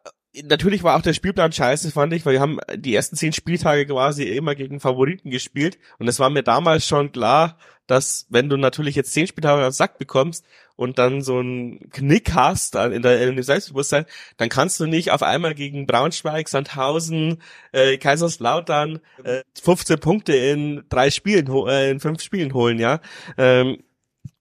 natürlich 0.43 0.83
war 0.83 0.95
auch 0.95 1.01
der 1.01 1.13
Spielplan 1.13 1.51
scheiße, 1.51 1.91
fand 1.91 2.13
ich, 2.13 2.25
weil 2.25 2.33
wir 2.33 2.41
haben 2.41 2.59
die 2.75 2.95
ersten 2.95 3.15
zehn 3.15 3.33
Spieltage 3.33 3.85
quasi 3.85 4.23
immer 4.23 4.55
gegen 4.55 4.79
Favoriten 4.79 5.29
gespielt. 5.29 5.77
Und 5.99 6.07
es 6.07 6.19
war 6.19 6.29
mir 6.29 6.43
damals 6.43 6.87
schon 6.87 7.11
klar, 7.11 7.57
dass 7.85 8.27
wenn 8.29 8.49
du 8.49 8.57
natürlich 8.57 8.95
jetzt 8.95 9.13
zehn 9.13 9.27
Spieltage 9.27 9.63
am 9.63 9.71
Sack 9.71 9.97
bekommst 9.97 10.45
und 10.77 10.99
dann 10.99 11.21
so 11.21 11.39
einen 11.39 11.89
Knick 11.89 12.33
hast 12.33 12.75
in 12.75 13.01
der 13.01 13.27
in 13.27 13.35
dem 13.35 13.43
Selbstbewusstsein, 13.43 14.05
dann 14.37 14.47
kannst 14.47 14.79
du 14.79 14.85
nicht 14.85 15.11
auf 15.11 15.23
einmal 15.23 15.53
gegen 15.53 15.87
Braunschweig, 15.87 16.47
Sandhausen, 16.47 17.41
äh, 17.73 17.97
Kaiserslautern 17.97 18.99
äh, 19.23 19.41
15 19.61 19.99
Punkte 19.99 20.33
in 20.33 20.85
drei 20.87 21.09
Spielen, 21.09 21.47
äh, 21.67 21.91
in 21.91 21.99
fünf 21.99 22.21
Spielen 22.21 22.53
holen, 22.53 22.79
ja. 22.79 23.01
Ähm, 23.37 23.83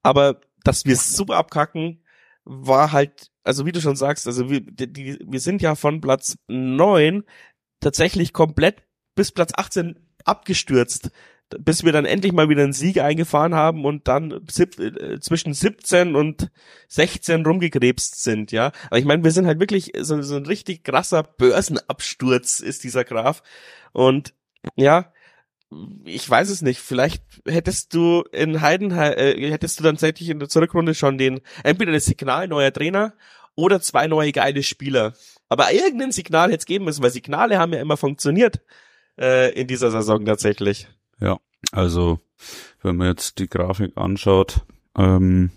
aber 0.03 0.39
dass 0.63 0.85
wir 0.85 0.95
so 0.95 1.25
abkacken, 1.25 2.03
war 2.45 2.91
halt, 2.91 3.31
also 3.43 3.65
wie 3.65 3.71
du 3.71 3.81
schon 3.81 3.95
sagst, 3.95 4.27
also 4.27 4.49
wir, 4.49 4.61
die, 4.61 5.19
wir 5.25 5.39
sind 5.39 5.61
ja 5.61 5.75
von 5.75 5.99
Platz 6.01 6.37
neun 6.47 7.23
tatsächlich 7.79 8.31
komplett 8.31 8.83
bis 9.15 9.31
Platz 9.31 9.51
18 9.55 9.99
abgestürzt, 10.23 11.11
bis 11.59 11.83
wir 11.83 11.91
dann 11.91 12.05
endlich 12.05 12.33
mal 12.33 12.49
wieder 12.49 12.63
einen 12.63 12.73
Sieg 12.73 12.99
eingefahren 12.99 13.55
haben 13.55 13.85
und 13.85 14.07
dann 14.07 14.41
sieb, 14.49 14.79
äh, 14.79 15.19
zwischen 15.19 15.53
17 15.53 16.15
und 16.15 16.49
16 16.89 17.45
rumgekrebst 17.45 18.21
sind, 18.23 18.51
ja. 18.51 18.71
Aber 18.87 18.99
ich 18.99 19.05
meine, 19.05 19.23
wir 19.23 19.31
sind 19.31 19.47
halt 19.47 19.59
wirklich 19.59 19.93
so, 19.99 20.21
so 20.21 20.35
ein 20.35 20.45
richtig 20.45 20.83
krasser 20.83 21.23
Börsenabsturz 21.23 22.59
ist 22.59 22.83
dieser 22.83 23.03
Graf 23.03 23.43
und 23.93 24.33
ja, 24.75 25.11
ich 26.05 26.29
weiß 26.29 26.49
es 26.49 26.61
nicht. 26.61 26.79
Vielleicht 26.79 27.23
hättest 27.45 27.93
du 27.93 28.23
in 28.31 28.61
Heidenheim, 28.61 29.13
äh, 29.17 29.51
hättest 29.51 29.79
du 29.79 29.83
dann 29.83 29.95
tatsächlich 29.95 30.29
in 30.29 30.39
der 30.39 30.49
Zurückrunde 30.49 30.95
schon 30.95 31.17
den, 31.17 31.41
entweder 31.63 31.91
das 31.91 32.05
Signal 32.05 32.47
neuer 32.47 32.71
Trainer 32.71 33.13
oder 33.55 33.81
zwei 33.81 34.07
neue 34.07 34.31
geile 34.31 34.63
Spieler. 34.63 35.13
Aber 35.49 35.71
irgendein 35.73 36.11
Signal 36.11 36.49
hätte 36.49 36.59
es 36.59 36.65
geben 36.65 36.85
müssen, 36.85 37.03
weil 37.03 37.11
Signale 37.11 37.57
haben 37.57 37.73
ja 37.73 37.81
immer 37.81 37.97
funktioniert 37.97 38.61
äh, 39.19 39.51
in 39.53 39.67
dieser 39.67 39.91
Saison 39.91 40.25
tatsächlich. 40.25 40.87
Ja, 41.19 41.39
also 41.71 42.19
wenn 42.81 42.97
man 42.97 43.07
jetzt 43.07 43.39
die 43.39 43.47
Grafik 43.47 43.97
anschaut, 43.97 44.61
ähm, 44.97 45.51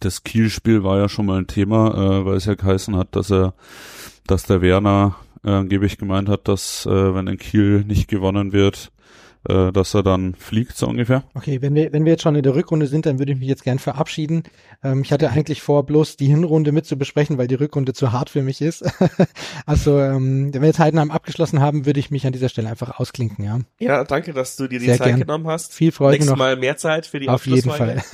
das 0.00 0.24
Kiel-Spiel 0.24 0.82
war 0.82 0.98
ja 0.98 1.08
schon 1.08 1.26
mal 1.26 1.38
ein 1.38 1.46
Thema, 1.46 1.94
äh, 1.94 2.24
weil 2.24 2.36
es 2.36 2.46
ja 2.46 2.54
geheißen 2.54 2.96
hat, 2.96 3.14
dass 3.14 3.30
er, 3.30 3.54
dass 4.26 4.42
der 4.44 4.60
Werner 4.60 5.16
äh, 5.44 5.50
angeblich 5.50 5.98
gemeint 5.98 6.28
hat, 6.28 6.48
dass 6.48 6.86
äh, 6.86 7.14
wenn 7.14 7.28
in 7.28 7.38
Kiel 7.38 7.84
nicht 7.84 8.08
gewonnen 8.08 8.52
wird, 8.52 8.90
äh, 9.48 9.72
dass 9.72 9.94
er 9.94 10.02
dann 10.02 10.34
fliegt 10.34 10.76
so 10.76 10.86
ungefähr. 10.86 11.24
Okay, 11.34 11.62
wenn 11.62 11.74
wir, 11.74 11.92
wenn 11.92 12.04
wir 12.04 12.12
jetzt 12.12 12.22
schon 12.22 12.34
in 12.34 12.42
der 12.42 12.54
Rückrunde 12.54 12.86
sind, 12.86 13.06
dann 13.06 13.18
würde 13.18 13.32
ich 13.32 13.38
mich 13.38 13.48
jetzt 13.48 13.64
gern 13.64 13.78
verabschieden. 13.78 14.44
Ähm, 14.82 15.02
ich 15.02 15.12
hatte 15.12 15.30
eigentlich 15.30 15.62
vor, 15.62 15.86
bloß 15.86 16.16
die 16.16 16.26
Hinrunde 16.26 16.72
mit 16.72 16.86
zu 16.86 16.96
besprechen, 16.96 17.38
weil 17.38 17.46
die 17.46 17.54
Rückrunde 17.54 17.92
zu 17.92 18.12
hart 18.12 18.30
für 18.30 18.42
mich 18.42 18.60
ist. 18.60 18.84
also, 19.66 19.98
ähm, 19.98 20.52
wenn 20.52 20.62
wir 20.62 20.68
jetzt 20.68 20.78
Heidenheim 20.78 21.10
abgeschlossen 21.10 21.60
haben, 21.60 21.86
würde 21.86 22.00
ich 22.00 22.10
mich 22.10 22.26
an 22.26 22.32
dieser 22.32 22.48
Stelle 22.48 22.68
einfach 22.68 22.98
ausklinken, 22.98 23.44
ja. 23.44 23.60
Ja, 23.78 24.04
danke, 24.04 24.32
dass 24.32 24.56
du 24.56 24.68
dir 24.68 24.78
die 24.78 24.86
Sehr 24.86 24.98
Zeit 24.98 25.08
gern. 25.08 25.20
genommen 25.20 25.46
hast. 25.46 25.72
Viel 25.72 25.92
Freude 25.92 26.12
Nächstes 26.12 26.30
noch. 26.30 26.38
Mal 26.38 26.56
mehr 26.56 26.76
Zeit 26.76 27.06
für 27.06 27.20
die 27.20 27.28
Auf 27.28 27.46
jeden 27.46 27.70
Fall. 27.70 28.02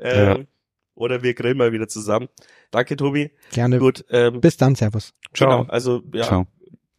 Ähm, 0.00 0.46
Oder 0.94 1.22
wir 1.22 1.34
grillen 1.34 1.58
mal 1.58 1.72
wieder 1.72 1.88
zusammen. 1.88 2.28
Danke, 2.70 2.96
Tobi. 2.96 3.30
Gerne. 3.52 3.78
Gut, 3.78 4.04
ähm, 4.10 4.40
Bis 4.40 4.56
dann, 4.56 4.74
Servus. 4.74 5.12
Ciao. 5.32 5.60
Genau, 5.60 5.70
also 5.70 6.02
ja, 6.12 6.24
Ciao. 6.24 6.46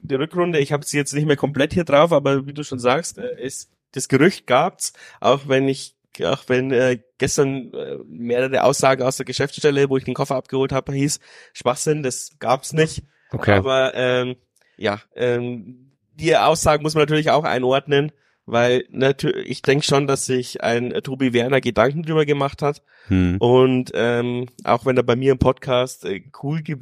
Die 0.07 0.15
Rückrunde, 0.15 0.59
ich 0.59 0.71
habe 0.71 0.85
sie 0.85 0.97
jetzt 0.97 1.13
nicht 1.13 1.25
mehr 1.25 1.35
komplett 1.35 1.73
hier 1.73 1.83
drauf, 1.83 2.11
aber 2.11 2.45
wie 2.45 2.53
du 2.53 2.63
schon 2.63 2.79
sagst, 2.79 3.17
äh, 3.17 3.41
ist 3.41 3.69
das 3.91 4.07
Gerücht 4.07 4.47
gab's, 4.47 4.93
auch 5.19 5.47
wenn 5.47 5.67
ich 5.67 5.95
auch 6.23 6.43
wenn 6.47 6.71
äh, 6.71 6.99
gestern 7.17 7.73
äh, 7.73 7.97
mehrere 8.07 8.63
Aussagen 8.63 9.03
aus 9.03 9.17
der 9.17 9.25
Geschäftsstelle, 9.25 9.89
wo 9.89 9.97
ich 9.97 10.05
den 10.05 10.13
Koffer 10.13 10.35
abgeholt 10.35 10.71
habe, 10.71 10.93
hieß 10.93 11.19
Schwachsinn, 11.53 12.03
das 12.03 12.31
gab's 12.39 12.71
nicht. 12.71 13.03
Okay. 13.31 13.51
Aber 13.51 13.93
ähm, 13.95 14.35
ja, 14.77 15.01
ähm, 15.15 15.91
die 16.13 16.35
Aussagen 16.37 16.83
muss 16.83 16.93
man 16.95 17.01
natürlich 17.01 17.31
auch 17.31 17.43
einordnen, 17.43 18.13
weil 18.45 18.85
natürlich 18.91 19.49
ich 19.49 19.61
denke 19.61 19.83
schon, 19.83 20.07
dass 20.07 20.25
sich 20.25 20.63
ein 20.63 20.91
äh, 20.91 21.01
Tobi 21.01 21.33
Werner 21.33 21.59
Gedanken 21.59 22.03
drüber 22.03 22.25
gemacht 22.25 22.61
hat 22.61 22.81
Hm. 23.07 23.37
und 23.37 23.91
ähm, 23.93 24.47
auch 24.63 24.85
wenn 24.85 24.97
er 24.97 25.03
bei 25.03 25.15
mir 25.15 25.33
im 25.33 25.37
Podcast 25.37 26.05
äh, 26.05 26.23
cool, 26.41 26.61
ge 26.61 26.77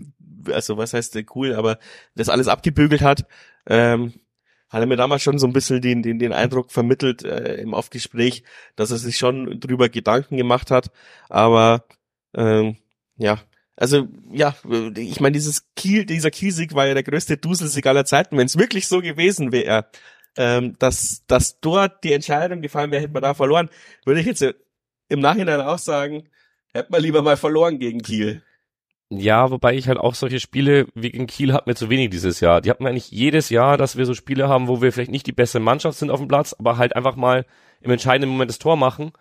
also 0.51 0.77
was 0.77 0.93
heißt 0.93 1.15
äh, 1.15 1.25
cool, 1.35 1.53
aber 1.53 1.79
das 2.15 2.29
alles 2.29 2.47
abgebügelt 2.47 3.01
hat, 3.01 3.25
ähm, 3.67 4.13
hat 4.69 4.81
er 4.81 4.87
mir 4.87 4.95
damals 4.95 5.21
schon 5.21 5.37
so 5.37 5.45
ein 5.45 5.53
bisschen 5.53 5.81
den, 5.81 6.01
den, 6.01 6.17
den 6.17 6.33
Eindruck 6.33 6.71
vermittelt 6.71 7.23
äh, 7.23 7.55
im 7.55 7.73
Aufgespräch, 7.73 8.43
dass 8.75 8.91
er 8.91 8.97
sich 8.97 9.17
schon 9.17 9.59
drüber 9.59 9.87
Gedanken 9.89 10.35
gemacht 10.35 10.71
hat. 10.71 10.91
Aber 11.29 11.85
ähm, 12.33 12.77
ja, 13.17 13.39
also 13.75 14.07
ja, 14.31 14.55
ich 14.97 15.19
meine, 15.19 15.33
dieses 15.33 15.65
Kiel, 15.75 16.05
dieser 16.05 16.31
Kielsieg 16.31 16.73
war 16.73 16.87
ja 16.87 16.93
der 16.93 17.03
größte 17.03 17.37
Duselsieg 17.37 17.85
aller 17.85 18.05
Zeiten. 18.05 18.37
Wenn 18.37 18.47
es 18.47 18.57
wirklich 18.57 18.87
so 18.87 19.01
gewesen 19.01 19.51
wäre, 19.51 19.87
ähm, 20.37 20.75
dass, 20.79 21.23
dass 21.27 21.59
dort 21.59 22.03
die 22.03 22.13
Entscheidung 22.13 22.61
gefallen 22.61 22.91
wäre, 22.91 23.03
hätte 23.03 23.13
man 23.13 23.21
da 23.21 23.33
verloren, 23.33 23.69
würde 24.05 24.21
ich 24.21 24.25
jetzt 24.25 24.43
im 25.09 25.19
Nachhinein 25.19 25.61
auch 25.61 25.77
sagen, 25.77 26.29
hätte 26.73 26.91
man 26.91 27.01
lieber 27.01 27.21
mal 27.21 27.37
verloren 27.37 27.79
gegen 27.79 28.01
Kiel. 28.01 28.41
Ja, 29.19 29.51
wobei 29.51 29.75
ich 29.75 29.87
halt 29.87 29.97
auch 29.97 30.15
solche 30.15 30.39
Spiele 30.39 30.87
wie 30.95 31.11
gegen 31.11 31.27
Kiel 31.27 31.53
hatten 31.53 31.67
wir 31.67 31.75
zu 31.75 31.89
wenig 31.89 32.09
dieses 32.09 32.39
Jahr. 32.39 32.61
Die 32.61 32.69
hatten 32.69 32.83
wir 32.83 32.89
eigentlich 32.89 33.11
jedes 33.11 33.49
Jahr, 33.49 33.77
dass 33.77 33.97
wir 33.97 34.05
so 34.05 34.13
Spiele 34.13 34.47
haben, 34.47 34.67
wo 34.67 34.81
wir 34.81 34.91
vielleicht 34.91 35.11
nicht 35.11 35.27
die 35.27 35.31
beste 35.31 35.59
Mannschaft 35.59 35.97
sind 35.97 36.09
auf 36.09 36.19
dem 36.19 36.27
Platz, 36.27 36.55
aber 36.57 36.77
halt 36.77 36.95
einfach 36.95 37.15
mal 37.15 37.45
im 37.81 37.91
entscheidenden 37.91 38.29
Moment 38.29 38.49
das 38.49 38.59
Tor 38.59 38.77
machen. 38.77 39.11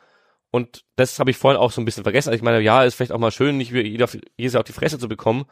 Und 0.51 0.85
das 0.97 1.19
habe 1.19 1.31
ich 1.31 1.39
vorhin 1.39 1.61
auch 1.61 1.73
so 1.73 1.81
ein 1.81 1.85
bisschen 1.85 2.03
vergessen. 2.03 2.29
Also 2.29 2.37
ich 2.37 2.43
meine, 2.43 2.61
ja, 2.61 2.85
ist 2.85 2.95
vielleicht 2.95 3.13
auch 3.13 3.19
mal 3.19 3.31
schön, 3.31 3.57
nicht 3.57 3.73
jeder, 3.73 4.09
jedes 4.37 4.55
auf 4.55 4.65
die 4.65 4.73
Fresse 4.73 4.99
zu 4.99 5.09
bekommen. 5.09 5.47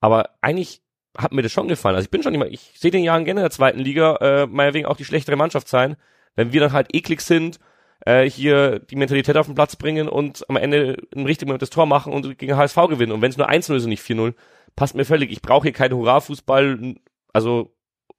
Aber 0.00 0.30
eigentlich 0.40 0.82
hat 1.18 1.32
mir 1.32 1.42
das 1.42 1.52
schon 1.52 1.68
gefallen. 1.68 1.96
Also 1.96 2.06
ich 2.06 2.10
bin 2.10 2.22
schon 2.22 2.34
immer, 2.34 2.46
ich 2.46 2.60
sehe 2.76 2.90
den 2.90 3.02
Jahren 3.02 3.24
gerne 3.24 3.40
in 3.40 3.44
der 3.44 3.50
zweiten 3.50 3.80
Liga, 3.80 4.16
äh, 4.16 4.46
meinetwegen 4.46 4.86
auch 4.86 4.96
die 4.96 5.04
schlechtere 5.04 5.36
Mannschaft 5.36 5.68
sein. 5.68 5.96
Wenn 6.34 6.52
wir 6.52 6.60
dann 6.60 6.72
halt 6.72 6.94
eklig 6.94 7.22
sind, 7.22 7.58
äh, 8.06 8.30
hier 8.30 8.78
die 8.78 8.96
Mentalität 8.96 9.36
auf 9.36 9.46
den 9.46 9.54
Platz 9.56 9.76
bringen 9.76 10.08
und 10.08 10.48
am 10.48 10.56
Ende 10.56 10.96
im 11.10 11.26
richtigen 11.26 11.50
Moment 11.50 11.62
das 11.62 11.70
Tor 11.70 11.86
machen 11.86 12.12
und 12.12 12.38
gegen 12.38 12.56
HSV 12.56 12.76
gewinnen. 12.88 13.12
Und 13.12 13.20
wenn 13.20 13.30
es 13.30 13.36
nur 13.36 13.50
1-0 13.50 13.76
ist 13.76 13.84
und 13.84 13.90
nicht 13.90 14.02
4-0, 14.02 14.32
passt 14.76 14.94
mir 14.94 15.04
völlig. 15.04 15.30
Ich 15.30 15.42
brauche 15.42 15.64
hier 15.64 15.72
keinen 15.72 15.94
Hurra-Fußball, 15.94 16.94
also 17.32 17.74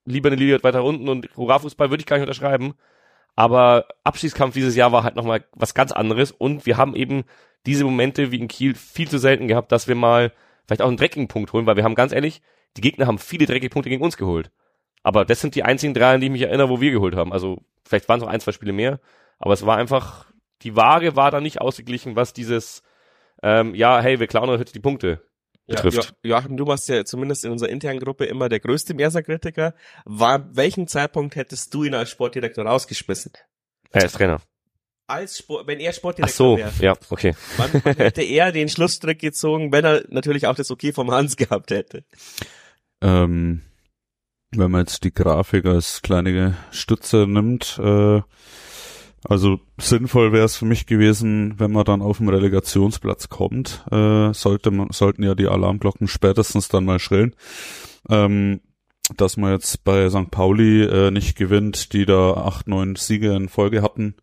lieber 0.06 0.28
eine 0.28 0.36
Liga 0.36 0.62
weiter 0.62 0.84
unten 0.84 1.08
und 1.10 1.30
Hurra-Fußball 1.36 1.90
würde 1.90 2.02
ich 2.02 2.06
gar 2.06 2.18
nicht 2.18 2.28
unterschreiben. 2.28 2.74
Aber 3.36 3.88
Abschießkampf 4.04 4.54
dieses 4.54 4.76
Jahr 4.76 4.92
war 4.92 5.04
halt 5.04 5.16
nochmal 5.16 5.46
was 5.54 5.74
ganz 5.74 5.92
anderes 5.92 6.32
und 6.32 6.66
wir 6.66 6.76
haben 6.76 6.96
eben 6.96 7.24
diese 7.66 7.86
Momente 7.86 8.32
wie 8.32 8.40
in 8.40 8.48
Kiel 8.48 8.76
viel 8.76 9.08
zu 9.08 9.20
selten 9.20 9.48
gehabt, 9.48 9.72
dass 9.72 9.88
wir 9.88 9.96
mal 9.96 10.34
vielleicht 10.66 10.82
auch 10.82 10.88
einen 10.88 10.98
dreckigen 10.98 11.28
Punkt 11.28 11.54
holen, 11.54 11.66
weil 11.66 11.78
wir 11.78 11.84
haben 11.84 11.96
ganz 11.96 12.12
ehrlich, 12.12 12.42
die 12.76 12.82
Gegner 12.82 13.08
haben 13.08 13.20
viele 13.20 13.46
dreckige 13.46 13.70
Punkte 13.70 13.90
gegen 13.90 14.04
uns 14.04 14.18
geholt. 14.18 14.52
Aber 15.04 15.24
das 15.24 15.40
sind 15.40 15.56
die 15.56 15.64
einzigen 15.64 15.94
drei, 15.94 16.16
an 16.16 16.20
die 16.20 16.28
ich 16.28 16.32
mich 16.32 16.42
erinnere, 16.42 16.70
wo 16.70 16.82
wir 16.82 16.92
geholt 16.92 17.16
haben. 17.16 17.32
Also 17.32 17.60
vielleicht 17.86 18.10
waren 18.10 18.20
es 18.20 18.26
noch 18.26 18.32
ein, 18.32 18.42
zwei 18.42 18.52
Spiele 18.52 18.74
mehr, 18.74 19.00
aber 19.40 19.54
es 19.54 19.66
war 19.66 19.78
einfach, 19.78 20.32
die 20.62 20.76
Waage 20.76 21.16
war 21.16 21.32
da 21.32 21.42
nicht 21.42 21.62
ausgeglichen, 21.62 22.16
was 22.16 22.34
dieses, 22.34 22.84
ähm, 23.44 23.76
ja, 23.76 24.00
hey, 24.02 24.20
wir 24.20 24.28
klauen 24.28 24.50
heute 24.50 24.72
die 24.72 24.80
Punkte 24.80 25.22
betrifft. 25.68 26.16
Jo 26.24 26.30
Joachim, 26.32 26.58
du 26.58 26.66
warst 26.66 26.90
ja 26.90 27.06
zumindest 27.06 27.46
in 27.46 27.52
unserer 27.52 27.70
internen 27.70 28.00
Gruppe 28.00 28.26
immer 28.26 28.50
der 28.50 28.60
größte 28.60 28.94
Merser-Kritiker. 28.94 29.76
War, 30.06 30.56
welchen 30.56 30.88
Zeitpunkt 30.88 31.36
hättest 31.36 31.74
du 31.74 31.84
ihn 31.84 31.94
als 31.94 32.10
Sportdirektor 32.10 32.66
rausgeschmissen? 32.66 33.34
Er 33.92 34.06
ist 34.06 34.16
Trainer. 34.16 34.42
Als 35.10 35.38
Sport, 35.38 35.68
wenn 35.68 35.80
er 35.80 35.92
Ach 35.92 35.96
Sportdirektor 35.96 36.36
so, 36.36 36.58
wäre. 36.58 36.72
ja, 36.80 36.98
okay. 37.10 37.34
Wann, 37.56 37.82
wann 37.84 37.96
hätte 37.96 38.24
er 38.24 38.52
den 38.52 38.68
Schlussstrick 38.68 39.20
gezogen, 39.20 39.72
wenn 39.72 39.86
er 39.86 40.04
natürlich 40.10 40.48
auch 40.48 40.56
das 40.56 40.70
Okay 40.70 40.92
vom 40.92 41.12
Hans 41.12 41.38
gehabt 41.38 41.72
hätte? 41.72 42.04
Ähm, 43.02 43.62
wenn 44.52 44.72
man 44.72 44.82
jetzt 44.82 45.04
die 45.04 45.14
Grafik 45.14 45.66
als 45.66 46.02
kleine 46.02 46.58
Stütze 46.72 47.26
nimmt, 47.28 47.80
äh, 47.82 48.22
also 49.24 49.60
sinnvoll 49.78 50.32
wäre 50.32 50.46
es 50.46 50.56
für 50.56 50.66
mich 50.66 50.86
gewesen, 50.86 51.56
wenn 51.58 51.72
man 51.72 51.86
dann 51.86 52.02
auf 52.02 52.18
dem 52.18 52.30
Relegationsplatz 52.30 53.30
kommt, 53.30 53.84
äh, 53.92 54.34
sollte 54.34 54.72
man, 54.72 54.90
sollten 54.92 55.24
ja 55.24 55.36
die 55.36 55.48
Alarmglocken 55.48 56.08
spätestens 56.08 56.68
dann 56.68 56.86
mal 56.86 57.00
schrillen. 57.00 57.36
Ähm, 58.10 58.62
dass 59.16 59.38
man 59.38 59.54
jetzt 59.54 59.84
bei 59.84 60.10
St. 60.10 60.30
Pauli 60.32 60.84
äh, 60.84 61.12
nicht 61.12 61.38
gewinnt, 61.38 61.94
die 61.94 62.06
da 62.06 62.34
acht, 62.34 62.68
neun 62.68 62.96
Siege 62.96 63.34
in 63.34 63.48
Folge 63.50 63.82
hatten, 63.82 64.16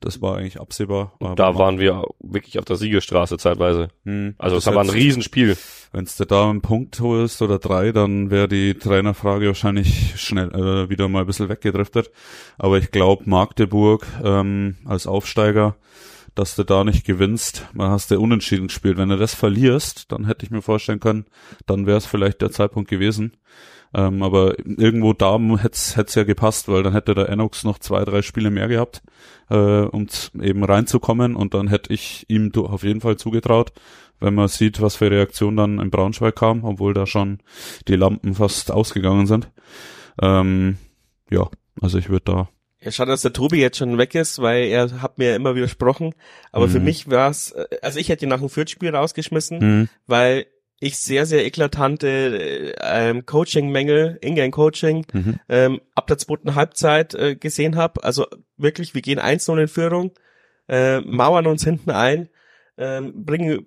das 0.00 0.22
war 0.22 0.36
eigentlich 0.38 0.58
absehbar. 0.58 1.12
Aber 1.20 1.34
Da 1.34 1.56
waren 1.56 1.78
wir 1.78 2.04
wirklich 2.20 2.58
auf 2.58 2.64
der 2.64 2.76
Siegerstraße 2.76 3.36
zeitweise. 3.36 3.88
hm, 4.04 4.34
Also 4.38 4.56
das 4.56 4.66
war 4.66 4.78
ein 4.82 4.88
Riesenspiel. 4.88 5.56
Wenn 5.92 6.06
du 6.16 6.24
da 6.24 6.48
einen 6.48 6.62
Punkt 6.62 7.00
holst 7.00 7.42
oder 7.42 7.58
drei, 7.58 7.92
dann 7.92 8.30
wäre 8.30 8.48
die 8.48 8.74
Trainerfrage 8.74 9.48
wahrscheinlich 9.48 10.14
schnell 10.20 10.48
äh, 10.54 10.88
wieder 10.88 11.08
mal 11.08 11.20
ein 11.20 11.26
bisschen 11.26 11.48
weggedriftet. 11.50 12.10
Aber 12.56 12.78
ich 12.78 12.92
glaube, 12.92 13.28
Magdeburg 13.28 14.06
ähm, 14.24 14.76
als 14.86 15.06
Aufsteiger, 15.06 15.76
dass 16.34 16.54
du 16.56 16.62
da 16.64 16.84
nicht 16.84 17.04
gewinnst, 17.04 17.66
man 17.74 17.90
hast 17.90 18.10
du 18.10 18.18
unentschieden 18.18 18.68
gespielt. 18.68 18.96
Wenn 18.96 19.08
du 19.10 19.16
das 19.18 19.34
verlierst, 19.34 20.10
dann 20.12 20.26
hätte 20.26 20.46
ich 20.46 20.50
mir 20.50 20.62
vorstellen 20.62 21.00
können, 21.00 21.26
dann 21.66 21.86
wäre 21.86 21.98
es 21.98 22.06
vielleicht 22.06 22.40
der 22.40 22.52
Zeitpunkt 22.52 22.88
gewesen. 22.88 23.36
Ähm, 23.92 24.22
aber 24.22 24.56
irgendwo 24.58 25.12
da 25.12 25.38
hätte 25.38 25.70
es 25.72 26.14
ja 26.14 26.22
gepasst, 26.24 26.68
weil 26.68 26.82
dann 26.82 26.92
hätte 26.92 27.14
der 27.14 27.28
Enox 27.28 27.64
noch 27.64 27.78
zwei, 27.78 28.04
drei 28.04 28.22
Spiele 28.22 28.50
mehr 28.50 28.68
gehabt, 28.68 29.02
äh, 29.50 29.56
um 29.56 30.06
eben 30.40 30.62
reinzukommen 30.64 31.34
und 31.34 31.54
dann 31.54 31.68
hätte 31.68 31.92
ich 31.92 32.24
ihm 32.28 32.52
auf 32.54 32.84
jeden 32.84 33.00
Fall 33.00 33.16
zugetraut, 33.16 33.72
wenn 34.20 34.34
man 34.34 34.46
sieht, 34.48 34.80
was 34.80 34.96
für 34.96 35.10
Reaktion 35.10 35.56
dann 35.56 35.80
in 35.80 35.90
Braunschweig 35.90 36.36
kam, 36.36 36.62
obwohl 36.64 36.94
da 36.94 37.06
schon 37.06 37.38
die 37.88 37.96
Lampen 37.96 38.34
fast 38.34 38.70
ausgegangen 38.70 39.26
sind. 39.26 39.50
Ähm, 40.22 40.76
ja, 41.30 41.48
also 41.80 41.98
ich 41.98 42.08
würde 42.10 42.24
da 42.32 42.48
Ja, 42.82 42.90
schade, 42.92 43.10
dass 43.10 43.22
der 43.22 43.32
Tobi 43.32 43.60
jetzt 43.60 43.78
schon 43.78 43.98
weg 43.98 44.14
ist, 44.14 44.40
weil 44.40 44.64
er 44.68 45.02
hat 45.02 45.18
mir 45.18 45.34
immer 45.34 45.54
widersprochen. 45.54 46.14
Aber 46.52 46.68
für 46.68 46.78
Mhm. 46.78 46.84
mich 46.84 47.10
war 47.10 47.28
es, 47.30 47.54
also 47.82 47.98
ich 47.98 48.08
hätte 48.08 48.24
ihn 48.24 48.28
nach 48.28 48.38
dem 48.40 48.48
Fürth-Spiel 48.48 48.94
rausgeschmissen, 48.94 49.60
hm, 49.60 49.88
weil 50.06 50.46
ich 50.80 50.98
sehr, 50.98 51.26
sehr 51.26 51.44
eklatante 51.44 52.08
äh, 52.08 52.74
ähm, 52.80 53.26
Coaching-Mängel, 53.26 54.18
Ingame-Coaching, 54.22 55.06
mhm, 55.12 55.40
ähm, 55.48 55.80
ab 55.94 56.06
der 56.06 56.18
zweiten 56.18 56.54
Halbzeit 56.54 57.14
äh, 57.14 57.36
gesehen 57.36 57.76
habe. 57.76 58.02
Also 58.02 58.26
wirklich, 58.56 58.94
wir 58.94 59.02
gehen 59.02 59.20
1-0 59.20 59.60
in 59.60 59.68
Führung, 59.68 60.12
äh, 60.68 61.00
mauern 61.00 61.46
uns 61.46 61.64
hinten 61.64 61.90
ein, 61.90 62.30
ähm, 62.78 63.26
bringen, 63.26 63.66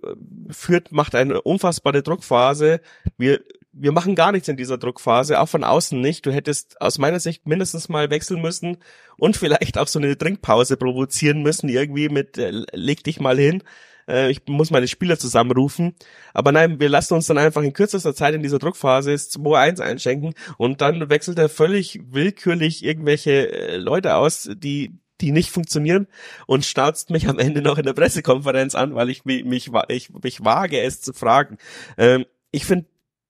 führt, 0.49 0.91
macht 0.91 1.14
eine 1.14 1.41
unfassbare 1.43 2.01
Druckphase. 2.01 2.82
Wir, 3.16 3.41
wir 3.72 3.91
machen 3.91 4.16
gar 4.16 4.32
nichts 4.32 4.47
in 4.47 4.57
dieser 4.57 4.80
Druckphase, 4.80 5.39
auch 5.39 5.49
von 5.49 5.64
außen 5.64 6.01
nicht. 6.01 6.26
Du 6.26 6.32
hättest 6.32 6.82
aus 6.82 6.97
meiner 6.97 7.20
Sicht 7.20 7.45
mindestens 7.45 7.89
mal 7.89 8.09
wechseln 8.09 8.41
müssen 8.41 8.78
und 9.18 9.38
vielleicht 9.38 9.78
auch 9.78 9.88
so 9.88 9.99
eine 9.99 10.18
Trinkpause 10.18 10.78
provozieren 10.78 11.43
müssen, 11.43 11.70
irgendwie 11.70 12.09
mit, 12.09 12.39
äh, 12.39 12.66
leg 12.72 13.03
dich 13.03 13.20
mal 13.20 13.38
hin. 13.38 13.61
Äh, 14.08 14.32
ich 14.32 14.41
muss 14.47 14.72
meine 14.72 14.88
Spieler 14.88 15.18
zusammenrufen. 15.18 15.95
Aber 16.34 16.51
nein, 16.51 16.80
wir 16.80 16.89
lassen 16.89 17.14
uns 17.14 17.28
dann 17.28 17.38
einfach 17.38 17.62
in 17.62 17.74
kürzester 17.74 18.16
Zeit 18.16 18.36
in 18.36 18.43
dieser 18.43 18.60
Druckphase 18.60 19.12
das 19.12 19.32
2-1 19.32 19.82
einschenken 19.82 20.34
und 20.58 20.82
dann 20.82 21.10
wechselt 21.10 21.39
er 21.39 21.49
völlig 21.49 21.99
willkürlich 22.12 22.84
irgendwelche 22.84 23.51
äh, 23.51 23.78
Leute 23.78 24.16
aus, 24.16 24.49
die 24.56 24.99
die 25.22 25.32
nicht 25.32 25.51
funktionieren 25.51 26.08
und 26.47 26.66
schnauzt 26.66 27.10
mich 27.10 27.30
am 27.30 27.39
Ende 27.39 27.62
noch 27.62 27.78
in 27.78 27.86
der 27.86 27.93
Pressekonferenz 27.93 28.76
an, 28.76 28.93
weil 28.93 29.10
ich 29.10 29.24
mich, 29.24 29.45
mich, 29.45 29.72
ich, 29.88 30.10
mich 30.10 30.43
wage, 30.43 30.82
es 30.82 31.01
zu 31.01 31.14
fragen. 31.14 31.58
Ähm, 31.97 32.26
ich 32.51 32.66
finde, 32.66 32.88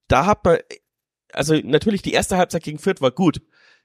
da 0.08 0.26
hat 0.26 0.44
man, 0.44 0.58
also 1.32 1.54
natürlich 1.56 2.02
die 2.02 2.14
erste 2.14 2.38
Halbzeit 2.38 2.64
gegen 2.64 2.80
Fürth 2.80 3.02
war 3.02 3.12
gut. 3.12 3.42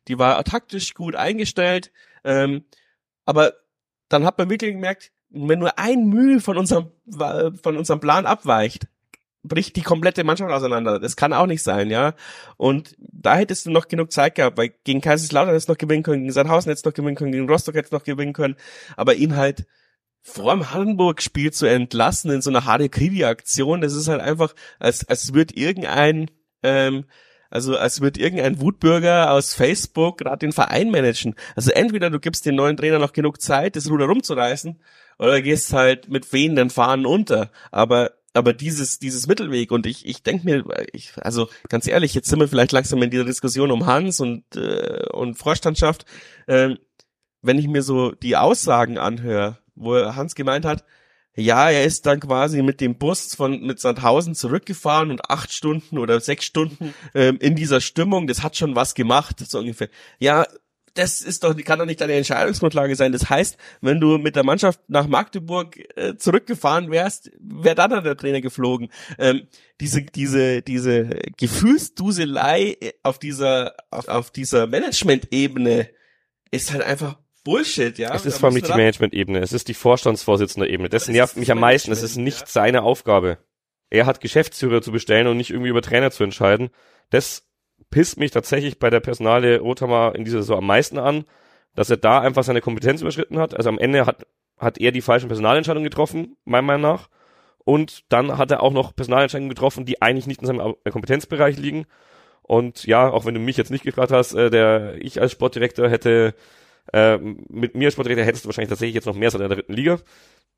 Die 0.06 0.18
war 0.18 0.42
taktisch 0.44 0.94
gut 0.94 1.16
eingestellt, 1.16 1.92
ähm, 2.24 2.64
aber 3.26 3.52
dann 4.08 4.24
hat 4.24 4.38
man 4.38 4.48
wirklich 4.48 4.72
gemerkt, 4.72 5.12
wenn 5.30 5.58
nur 5.58 5.78
ein 5.78 6.06
Mühe 6.08 6.40
von 6.40 6.56
unserem, 6.56 6.90
von 7.62 7.76
unserem 7.76 8.00
Plan 8.00 8.26
abweicht, 8.26 8.86
bricht 9.42 9.76
die 9.76 9.82
komplette 9.82 10.24
Mannschaft 10.24 10.50
auseinander. 10.50 10.98
Das 10.98 11.16
kann 11.16 11.32
auch 11.32 11.46
nicht 11.46 11.62
sein, 11.62 11.90
ja. 11.90 12.14
Und 12.56 12.96
da 12.98 13.36
hättest 13.36 13.66
du 13.66 13.70
noch 13.70 13.88
genug 13.88 14.12
Zeit 14.12 14.34
gehabt, 14.34 14.58
weil 14.58 14.74
gegen 14.84 15.00
Kaiserslautern 15.00 15.50
hättest 15.50 15.68
du 15.68 15.72
noch 15.72 15.78
gewinnen 15.78 16.02
können, 16.02 16.22
gegen 16.22 16.32
Sandhausen 16.32 16.70
hättest 16.70 16.84
du 16.84 16.90
noch 16.90 16.94
gewinnen 16.94 17.16
können, 17.16 17.32
gegen 17.32 17.48
Rostock 17.48 17.74
hättest 17.74 17.92
du 17.92 17.96
noch 17.96 18.04
gewinnen 18.04 18.32
können. 18.32 18.56
Aber 18.96 19.14
ihn 19.14 19.36
halt 19.36 19.66
vor 20.22 20.52
dem 20.52 20.72
Hamburg-Spiel 20.72 21.52
zu 21.52 21.66
entlassen 21.66 22.30
in 22.30 22.42
so 22.42 22.50
einer 22.50 22.64
Harakiri-Aktion, 22.64 23.80
das 23.80 23.94
ist 23.94 24.08
halt 24.08 24.20
einfach, 24.20 24.54
als, 24.78 25.08
als 25.08 25.32
wird 25.32 25.56
irgendein, 25.56 26.30
ähm, 26.62 27.04
also 27.50 27.76
als 27.76 28.00
wird 28.00 28.18
irgendein 28.18 28.60
Wutbürger 28.60 29.32
aus 29.32 29.54
Facebook 29.54 30.18
gerade 30.18 30.38
den 30.38 30.52
Verein 30.52 30.90
managen. 30.90 31.34
Also 31.56 31.70
entweder 31.70 32.10
du 32.10 32.20
gibst 32.20 32.46
den 32.46 32.56
neuen 32.56 32.76
Trainer 32.76 32.98
noch 32.98 33.12
genug 33.12 33.40
Zeit, 33.40 33.76
das 33.76 33.90
Ruder 33.90 34.06
rumzureißen, 34.06 34.78
oder 35.18 35.42
gehst 35.42 35.72
halt 35.72 36.08
mit 36.08 36.32
wehenden 36.32 36.70
Fahnen 36.70 37.06
unter. 37.06 37.50
Aber 37.70 38.12
aber 38.34 38.52
dieses 38.52 38.98
dieses 38.98 39.26
Mittelweg 39.26 39.72
und 39.72 39.86
ich 39.86 40.06
ich 40.06 40.22
denke 40.22 40.44
mir, 40.44 40.64
ich, 40.92 41.12
also 41.16 41.48
ganz 41.68 41.86
ehrlich, 41.86 42.14
jetzt 42.14 42.28
sind 42.28 42.38
wir 42.38 42.48
vielleicht 42.48 42.72
langsam 42.72 43.02
in 43.02 43.10
dieser 43.10 43.24
Diskussion 43.24 43.70
um 43.70 43.86
Hans 43.86 44.20
und 44.20 44.44
äh, 44.54 45.06
und 45.12 45.36
Vorstandschaft. 45.36 46.04
Ähm, 46.46 46.78
wenn 47.42 47.58
ich 47.58 47.68
mir 47.68 47.82
so 47.82 48.12
die 48.12 48.36
Aussagen 48.36 48.98
anhöre, 48.98 49.58
wo 49.74 49.94
Hans 49.94 50.34
gemeint 50.34 50.64
hat, 50.64 50.84
ja, 51.38 51.70
er 51.70 51.84
ist 51.84 52.04
dann 52.06 52.20
quasi 52.20 52.62
mit 52.62 52.80
dem 52.80 52.98
Bus 52.98 53.34
von 53.34 53.60
mit 53.60 53.78
Sandhausen 53.80 54.34
zurückgefahren 54.34 55.10
und 55.10 55.30
acht 55.30 55.52
Stunden 55.52 55.98
oder 55.98 56.20
sechs 56.20 56.44
Stunden 56.44 56.94
ähm, 57.14 57.38
in 57.40 57.54
dieser 57.54 57.80
Stimmung, 57.80 58.26
das 58.26 58.42
hat 58.42 58.56
schon 58.56 58.74
was 58.74 58.94
gemacht, 58.94 59.36
so 59.48 59.58
ungefähr. 59.60 59.88
Ja, 60.18 60.46
das 60.94 61.20
ist 61.20 61.44
doch, 61.44 61.56
kann 61.64 61.78
doch 61.78 61.86
nicht 61.86 62.00
deine 62.00 62.14
Entscheidungsgrundlage 62.14 62.96
sein. 62.96 63.12
Das 63.12 63.30
heißt, 63.30 63.56
wenn 63.80 64.00
du 64.00 64.18
mit 64.18 64.34
der 64.34 64.44
Mannschaft 64.44 64.80
nach 64.88 65.06
Magdeburg 65.06 65.78
äh, 65.96 66.16
zurückgefahren 66.16 66.90
wärst, 66.90 67.30
wäre 67.38 67.76
dann, 67.76 68.02
der 68.02 68.16
Trainer 68.16 68.40
geflogen. 68.40 68.88
Ähm, 69.16 69.46
diese, 69.80 70.02
diese, 70.02 70.60
diese 70.62 71.08
Gefühlsduselei 71.36 72.78
auf 73.04 73.20
dieser, 73.20 73.74
auf, 73.90 74.08
auf 74.08 74.30
dieser 74.32 74.66
Management-Ebene 74.66 75.88
ist 76.50 76.72
halt 76.72 76.82
einfach 76.82 77.16
Bullshit, 77.48 77.96
ja. 77.96 78.14
Es 78.14 78.26
ist 78.26 78.36
vor 78.36 78.50
allem 78.50 78.62
die 78.62 78.68
Management-Ebene, 78.68 79.38
es 79.38 79.54
ist 79.54 79.68
die 79.68 79.74
Vorstandsvorsitzende-Ebene. 79.74 80.90
Das, 80.90 81.06
das 81.06 81.12
nervt 81.14 81.38
mich 81.38 81.50
am 81.50 81.60
meisten. 81.60 81.90
Es 81.90 82.02
ist 82.02 82.16
nicht 82.16 82.40
ja. 82.40 82.46
seine 82.46 82.82
Aufgabe. 82.82 83.38
Er 83.88 84.04
hat 84.04 84.20
Geschäftsführer 84.20 84.82
zu 84.82 84.92
bestellen 84.92 85.26
und 85.28 85.38
nicht 85.38 85.48
irgendwie 85.48 85.70
über 85.70 85.80
Trainer 85.80 86.10
zu 86.10 86.24
entscheiden. 86.24 86.68
Das 87.08 87.48
pisst 87.88 88.18
mich 88.18 88.32
tatsächlich 88.32 88.78
bei 88.78 88.90
der 88.90 89.00
Personale 89.00 89.60
Rothammer 89.60 90.12
in 90.14 90.26
dieser 90.26 90.42
Saison 90.42 90.58
am 90.58 90.66
meisten 90.66 90.98
an, 90.98 91.24
dass 91.74 91.88
er 91.88 91.96
da 91.96 92.20
einfach 92.20 92.44
seine 92.44 92.60
Kompetenz 92.60 93.00
überschritten 93.00 93.38
hat. 93.38 93.56
Also 93.56 93.70
am 93.70 93.78
Ende 93.78 94.04
hat, 94.04 94.26
hat 94.58 94.78
er 94.78 94.92
die 94.92 95.00
falschen 95.00 95.28
Personalentscheidungen 95.28 95.88
getroffen, 95.88 96.36
meiner 96.44 96.66
Meinung 96.66 96.82
nach. 96.82 97.08
Und 97.64 98.04
dann 98.10 98.36
hat 98.36 98.50
er 98.50 98.62
auch 98.62 98.72
noch 98.72 98.94
Personalentscheidungen 98.94 99.48
getroffen, 99.48 99.86
die 99.86 100.02
eigentlich 100.02 100.26
nicht 100.26 100.42
in 100.42 100.46
seinem 100.46 100.74
Kompetenzbereich 100.90 101.56
liegen. 101.56 101.86
Und 102.42 102.84
ja, 102.84 103.08
auch 103.08 103.24
wenn 103.24 103.32
du 103.32 103.40
mich 103.40 103.56
jetzt 103.56 103.70
nicht 103.70 103.84
gefragt 103.84 104.12
hast, 104.12 104.34
äh, 104.34 104.50
der 104.50 104.96
ich 105.00 105.18
als 105.18 105.32
Sportdirektor 105.32 105.88
hätte, 105.88 106.34
äh, 106.92 107.18
mit 107.18 107.74
mir 107.74 107.86
als 107.86 107.94
Sportdirektor 107.94 108.24
hättest 108.24 108.44
du 108.44 108.48
wahrscheinlich 108.48 108.70
tatsächlich 108.70 108.94
jetzt 108.94 109.06
noch 109.06 109.14
mehr 109.14 109.30
so 109.30 109.38
in 109.38 109.48
der 109.48 109.56
dritten 109.56 109.72
Liga. 109.72 109.98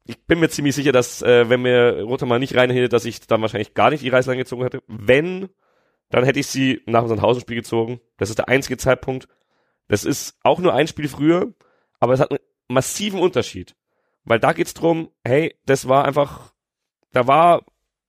Ich 0.07 0.19
bin 0.27 0.41
mir 0.41 0.49
ziemlich 0.49 0.75
sicher, 0.75 0.93
dass 0.93 1.23
äh, 1.23 1.49
wenn 1.49 1.63
mir 1.63 2.03
Rothammer 2.03 2.39
nicht 2.39 2.57
reinhielt, 2.57 2.93
dass 2.93 3.05
ich 3.05 3.21
dann 3.21 3.43
wahrscheinlich 3.43 3.75
gar 3.75 3.91
nicht 3.91 4.03
die 4.03 4.09
Reißleine 4.09 4.39
gezogen 4.39 4.63
hätte. 4.63 4.83
Wenn 4.87 5.51
dann 6.11 6.25
hätte 6.25 6.41
ich 6.41 6.49
sie 6.49 6.83
nach 6.87 7.03
unserem 7.03 7.23
Hausenspiel 7.23 7.57
gezogen. 7.57 8.01
Das 8.19 8.29
ist 8.29 8.39
der 8.39 8.49
einzige 8.49 8.77
Zeitpunkt. 8.77 9.29
Das 9.89 10.05
ist 10.05 10.37
auch 10.43 10.59
nur 10.59 10.75
ein 10.75 10.89
Spiel 10.89 11.09
früher, 11.09 11.55
aber 12.01 12.13
es 12.13 12.21
hat 12.21 12.31
einen 12.31 12.41
massiven 12.69 13.21
Unterschied. 13.21 13.75
Weil 14.25 14.39
da 14.39 14.53
geht's 14.53 14.75
drum, 14.75 15.11
hey, 15.25 15.57
das 15.67 15.89
war 15.89 16.05
einfach, 16.05 16.53
da 17.13 17.27
war, 17.27 17.65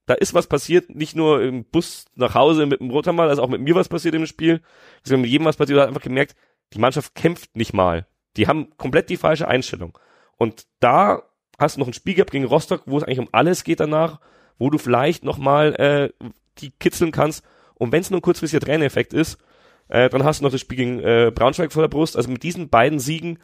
da 0.08 0.16
ist 0.16 0.34
was 0.34 0.48
passiert, 0.48 0.90
nicht 0.90 1.16
nur 1.16 1.42
im 1.42 1.64
Bus 1.64 2.06
nach 2.16 2.36
Hause 2.36 2.66
mit 2.66 2.82
dem 2.82 2.90
Rotermal, 2.90 3.30
also 3.30 3.44
auch 3.44 3.50
mit 3.50 3.62
mir 3.62 3.76
was 3.76 3.88
passiert 3.88 4.16
im 4.16 4.26
Spiel. 4.26 4.62
Ist 5.04 5.12
mit 5.12 5.26
jedem 5.28 5.46
was 5.46 5.58
passiert, 5.58 5.78
da 5.78 5.84
hat 5.84 5.90
einfach 5.90 6.02
gemerkt, 6.02 6.36
die 6.74 6.80
Mannschaft 6.80 7.16
kämpft 7.16 7.56
nicht 7.56 7.74
mal. 7.74 8.08
Die 8.38 8.48
haben 8.48 8.76
komplett 8.78 9.10
die 9.10 9.18
falsche 9.18 9.48
Einstellung. 9.48 9.98
Und 10.38 10.66
da 10.80 11.24
hast 11.60 11.76
du 11.76 11.80
noch 11.80 11.88
ein 11.88 11.94
Spiel 11.94 12.16
gehabt 12.16 12.32
gegen 12.32 12.46
Rostock, 12.46 12.84
wo 12.86 12.98
es 12.98 13.04
eigentlich 13.04 13.20
um 13.20 13.30
alles 13.32 13.64
geht 13.64 13.80
danach, 13.80 14.20
wo 14.58 14.70
du 14.70 14.78
vielleicht 14.78 15.24
nochmal 15.24 15.76
äh, 15.76 16.30
die 16.58 16.72
kitzeln 16.72 17.12
kannst 17.12 17.44
und 17.82 17.92
wenn 17.92 18.02
es 18.02 18.12
nur 18.12 18.20
ein 18.20 18.22
kurzfristiger 18.22 18.64
Trainereffekt 18.64 19.12
ist, 19.12 19.40
äh, 19.88 20.08
dann 20.08 20.24
hast 20.24 20.40
du 20.40 20.44
noch 20.44 20.52
das 20.52 20.62
Spiel 20.62 20.78
gegen 20.78 21.00
äh, 21.00 21.32
Braunschweig 21.34 21.74
vor 21.74 21.82
der 21.82 21.88
Brust. 21.88 22.16
Also 22.16 22.30
mit 22.30 22.44
diesen 22.44 22.70
beiden 22.70 23.00
Siegen, 23.00 23.40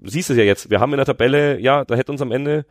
siehst 0.00 0.28
du 0.28 0.34
es 0.34 0.38
ja 0.38 0.44
jetzt, 0.44 0.70
wir 0.70 0.78
haben 0.78 0.92
in 0.92 0.98
der 0.98 1.06
Tabelle, 1.06 1.58
ja, 1.58 1.84
da 1.84 1.96
hätte 1.96 2.12
uns 2.12 2.22
am 2.22 2.30
Ende, 2.30 2.64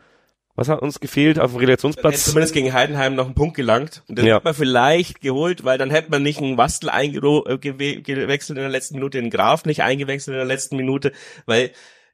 was 0.55 0.69
hat 0.69 0.81
uns 0.81 0.99
gefehlt 0.99 1.39
auf 1.39 1.51
dem 1.51 1.59
Relegationsplatz? 1.59 2.13
Hätte 2.13 2.23
zumindest 2.23 2.53
gegen 2.53 2.73
Heidenheim 2.73 3.15
noch 3.15 3.25
einen 3.25 3.35
Punkt 3.35 3.55
gelangt. 3.55 4.03
Und 4.07 4.17
den 4.17 4.25
ja. 4.25 4.35
hätte 4.35 4.45
man 4.45 4.53
vielleicht 4.53 5.21
geholt, 5.21 5.63
weil 5.63 5.77
dann 5.77 5.89
hätte 5.89 6.11
man 6.11 6.23
nicht 6.23 6.39
einen 6.39 6.57
Wastel 6.57 6.89
eingewechselt 6.89 8.49
in 8.49 8.55
der 8.55 8.69
letzten 8.69 8.95
Minute, 8.95 9.21
den 9.21 9.29
Graf 9.29 9.65
nicht 9.65 9.83
eingewechselt 9.83 10.33
in 10.33 10.39
der 10.39 10.45
letzten 10.45 10.75
Minute, 10.75 11.11
weil 11.45 11.71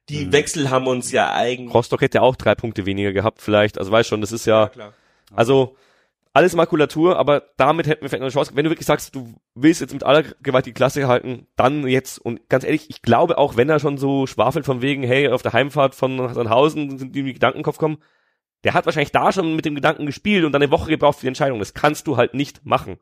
die 0.08 0.26
mhm. 0.26 0.32
Wechsel 0.32 0.70
haben 0.70 0.86
uns 0.86 1.12
ja 1.12 1.32
eigentlich. 1.32 1.74
Rostock 1.74 2.00
hätte 2.00 2.22
auch 2.22 2.36
drei 2.36 2.54
Punkte 2.54 2.86
weniger 2.86 3.12
gehabt 3.12 3.42
vielleicht. 3.42 3.78
Also 3.78 3.90
weißt 3.90 4.08
schon, 4.08 4.20
das 4.20 4.32
ist 4.32 4.46
ja, 4.46 4.64
ja 4.64 4.68
klar. 4.68 4.92
also 5.34 5.76
alles 6.32 6.54
Makulatur, 6.54 7.18
aber 7.18 7.42
damit 7.56 7.88
hätten 7.88 8.02
wir 8.02 8.08
vielleicht 8.08 8.20
noch 8.20 8.26
eine 8.26 8.32
Chance. 8.32 8.52
Wenn 8.54 8.64
du 8.64 8.70
wirklich 8.70 8.86
sagst, 8.86 9.14
du 9.14 9.34
willst 9.54 9.80
jetzt 9.80 9.92
mit 9.92 10.04
aller 10.04 10.22
Gewalt 10.40 10.66
die 10.66 10.72
Klasse 10.72 11.08
halten, 11.08 11.48
dann 11.56 11.86
jetzt. 11.88 12.18
Und 12.18 12.48
ganz 12.48 12.64
ehrlich, 12.64 12.90
ich 12.90 13.02
glaube 13.02 13.38
auch, 13.38 13.56
wenn 13.56 13.68
er 13.68 13.80
schon 13.80 13.98
so 13.98 14.26
schwafelt 14.26 14.64
von 14.64 14.80
wegen, 14.80 15.02
hey, 15.02 15.28
auf 15.28 15.42
der 15.42 15.52
Heimfahrt 15.52 15.94
von 15.96 16.32
Sandhausen 16.32 16.98
sind 16.98 17.14
die 17.14 17.20
in 17.20 17.26
den 17.26 17.34
Gedankenkopf 17.34 17.78
kommen, 17.78 17.98
der 18.64 18.74
hat 18.74 18.86
wahrscheinlich 18.86 19.12
da 19.12 19.32
schon 19.32 19.54
mit 19.56 19.64
dem 19.64 19.74
Gedanken 19.74 20.06
gespielt 20.06 20.44
und 20.44 20.52
dann 20.52 20.62
eine 20.62 20.70
Woche 20.70 20.90
gebraucht 20.90 21.18
für 21.18 21.22
die 21.22 21.28
Entscheidung. 21.28 21.58
Das 21.58 21.74
kannst 21.74 22.06
du 22.06 22.16
halt 22.16 22.34
nicht 22.34 22.64
machen. 22.66 22.98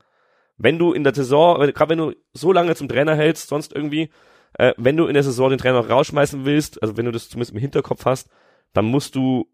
Wenn 0.59 0.79
du 0.79 0.93
in 0.93 1.05
der 1.05 1.15
Saison, 1.15 1.59
gerade 1.59 1.91
wenn 1.91 1.99
du 1.99 2.15
so 2.33 2.53
lange 2.53 2.75
zum 2.75 2.89
Trainer 2.89 3.15
hältst, 3.15 3.49
sonst 3.49 3.75
irgendwie, 3.75 4.11
äh, 4.55 4.73
wenn 4.77 4.97
du 4.97 5.07
in 5.07 5.15
der 5.15 5.23
Saison 5.23 5.51
den 5.51 5.59
Trainer 5.59 5.87
rausschmeißen 5.87 6.45
willst, 6.45 6.83
also 6.83 6.97
wenn 6.97 7.05
du 7.05 7.13
das 7.13 7.29
zumindest 7.29 7.53
im 7.53 7.61
Hinterkopf 7.61 8.05
hast, 8.05 8.31
dann 8.73 8.87
musst 8.87 9.15
du 9.15 9.49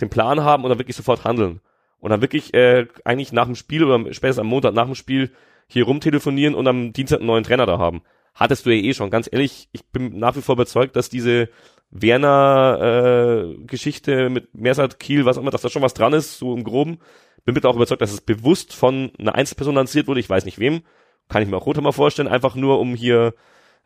den 0.00 0.10
Plan 0.10 0.44
haben 0.44 0.64
oder 0.64 0.78
wirklich 0.78 0.96
sofort 0.96 1.24
handeln 1.24 1.60
und 1.98 2.10
dann 2.10 2.20
wirklich 2.20 2.54
äh, 2.54 2.86
eigentlich 3.04 3.32
nach 3.32 3.46
dem 3.46 3.54
Spiel 3.54 3.84
oder 3.84 3.98
spätestens 4.12 4.40
am 4.40 4.46
Montag 4.46 4.74
nach 4.74 4.86
dem 4.86 4.94
Spiel 4.94 5.32
hier 5.66 5.84
rumtelefonieren 5.84 6.54
und 6.54 6.68
am 6.68 6.92
Dienstag 6.92 7.18
einen 7.18 7.26
neuen 7.26 7.44
Trainer 7.44 7.66
da 7.66 7.78
haben. 7.78 8.02
Hattest 8.34 8.66
du 8.66 8.70
ja 8.70 8.82
eh 8.82 8.92
schon. 8.92 9.10
Ganz 9.10 9.28
ehrlich, 9.30 9.68
ich 9.72 9.86
bin 9.86 10.18
nach 10.18 10.36
wie 10.36 10.42
vor 10.42 10.54
überzeugt, 10.54 10.94
dass 10.94 11.08
diese 11.08 11.48
Werner 11.90 12.78
äh, 12.80 13.64
Geschichte 13.64 14.28
mit 14.28 14.54
Mersat 14.54 14.98
Kiel, 14.98 15.24
was 15.24 15.36
auch 15.36 15.42
immer, 15.42 15.50
dass 15.50 15.62
da 15.62 15.68
schon 15.68 15.82
was 15.82 15.94
dran 15.94 16.12
ist, 16.12 16.38
so 16.38 16.54
im 16.54 16.64
Groben. 16.64 16.98
Bin 17.44 17.54
bitte 17.54 17.68
auch 17.68 17.76
überzeugt, 17.76 18.02
dass 18.02 18.12
es 18.12 18.20
bewusst 18.20 18.74
von 18.74 19.12
einer 19.18 19.34
Einzelperson 19.34 19.74
lanciert 19.74 20.08
wurde, 20.08 20.20
ich 20.20 20.28
weiß 20.28 20.44
nicht 20.44 20.58
wem. 20.58 20.82
Kann 21.28 21.42
ich 21.42 21.48
mir 21.48 21.56
auch 21.56 21.66
Roter 21.66 21.92
vorstellen, 21.92 22.28
einfach 22.28 22.54
nur 22.54 22.80
um 22.80 22.94
hier 22.94 23.34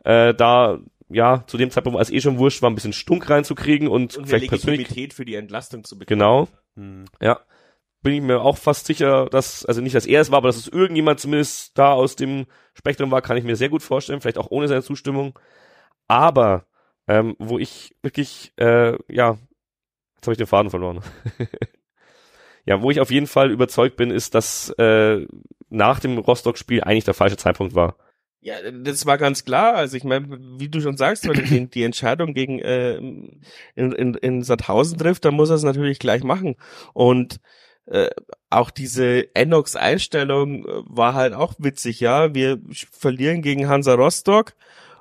äh, 0.03 0.33
da 0.33 0.79
ja, 1.09 1.43
zu 1.45 1.57
dem 1.57 1.69
Zeitpunkt, 1.69 1.99
als 1.99 2.09
eh 2.09 2.21
schon 2.21 2.37
wurscht 2.37 2.61
war, 2.61 2.69
ein 2.69 2.75
bisschen 2.75 2.93
Stunk 2.93 3.29
reinzukriegen 3.29 3.87
und, 3.87 4.15
und 4.15 4.27
vielleicht 4.27 4.47
persönlich 4.47 5.13
für 5.13 5.25
die 5.25 5.35
Entlastung 5.35 5.83
zu 5.83 5.97
bekommen. 5.97 6.19
Genau. 6.19 6.47
Hm. 6.75 7.05
Ja 7.21 7.41
bin 8.01 8.13
ich 8.13 8.21
mir 8.21 8.41
auch 8.41 8.57
fast 8.57 8.87
sicher, 8.87 9.27
dass, 9.27 9.65
also 9.65 9.81
nicht, 9.81 9.95
dass 9.95 10.05
er 10.05 10.21
es 10.21 10.31
war, 10.31 10.37
aber 10.37 10.49
dass 10.49 10.57
es 10.57 10.67
irgendjemand 10.67 11.19
zumindest 11.19 11.77
da 11.77 11.93
aus 11.93 12.15
dem 12.15 12.47
Spektrum 12.73 13.11
war, 13.11 13.21
kann 13.21 13.37
ich 13.37 13.43
mir 13.43 13.55
sehr 13.55 13.69
gut 13.69 13.83
vorstellen, 13.83 14.21
vielleicht 14.21 14.39
auch 14.39 14.49
ohne 14.49 14.67
seine 14.67 14.81
Zustimmung. 14.81 15.37
Aber 16.07 16.65
ähm, 17.07 17.35
wo 17.39 17.59
ich 17.59 17.95
wirklich, 18.01 18.53
äh, 18.57 18.97
ja, 19.13 19.37
jetzt 20.15 20.27
habe 20.27 20.33
ich 20.33 20.37
den 20.37 20.47
Faden 20.47 20.69
verloren. 20.69 21.01
ja, 22.65 22.81
wo 22.81 22.91
ich 22.91 22.99
auf 22.99 23.11
jeden 23.11 23.27
Fall 23.27 23.51
überzeugt 23.51 23.95
bin, 23.95 24.11
ist, 24.11 24.35
dass 24.35 24.69
äh, 24.77 25.25
nach 25.69 25.99
dem 25.99 26.17
Rostock-Spiel 26.17 26.83
eigentlich 26.83 27.05
der 27.05 27.13
falsche 27.13 27.37
Zeitpunkt 27.37 27.75
war. 27.75 27.95
Ja, 28.43 28.55
das 28.71 29.05
war 29.05 29.19
ganz 29.19 29.45
klar. 29.45 29.75
Also 29.75 29.95
ich 29.97 30.03
meine, 30.03 30.39
wie 30.57 30.69
du 30.69 30.81
schon 30.81 30.97
sagst, 30.97 31.27
wenn 31.27 31.37
er 31.37 31.67
die, 31.67 31.83
Entscheidung 31.83 32.33
gegen 32.33 32.57
äh, 32.59 32.95
in, 32.95 33.31
in, 33.75 34.13
in 34.15 34.41
Sandhausen 34.41 34.97
trifft, 34.97 35.25
dann 35.25 35.35
muss 35.35 35.51
er 35.51 35.57
es 35.57 35.63
natürlich 35.63 35.99
gleich 35.99 36.23
machen. 36.23 36.55
Und 36.93 37.39
äh, 37.85 38.09
auch 38.49 38.71
diese 38.71 39.33
Enox-Einstellung 39.35 40.65
äh, 40.65 40.69
war 40.85 41.13
halt 41.13 41.33
auch 41.33 41.53
witzig, 41.59 41.99
ja. 41.99 42.33
Wir 42.33 42.59
verlieren 42.91 43.43
gegen 43.43 43.67
Hansa 43.67 43.93
Rostock 43.93 44.53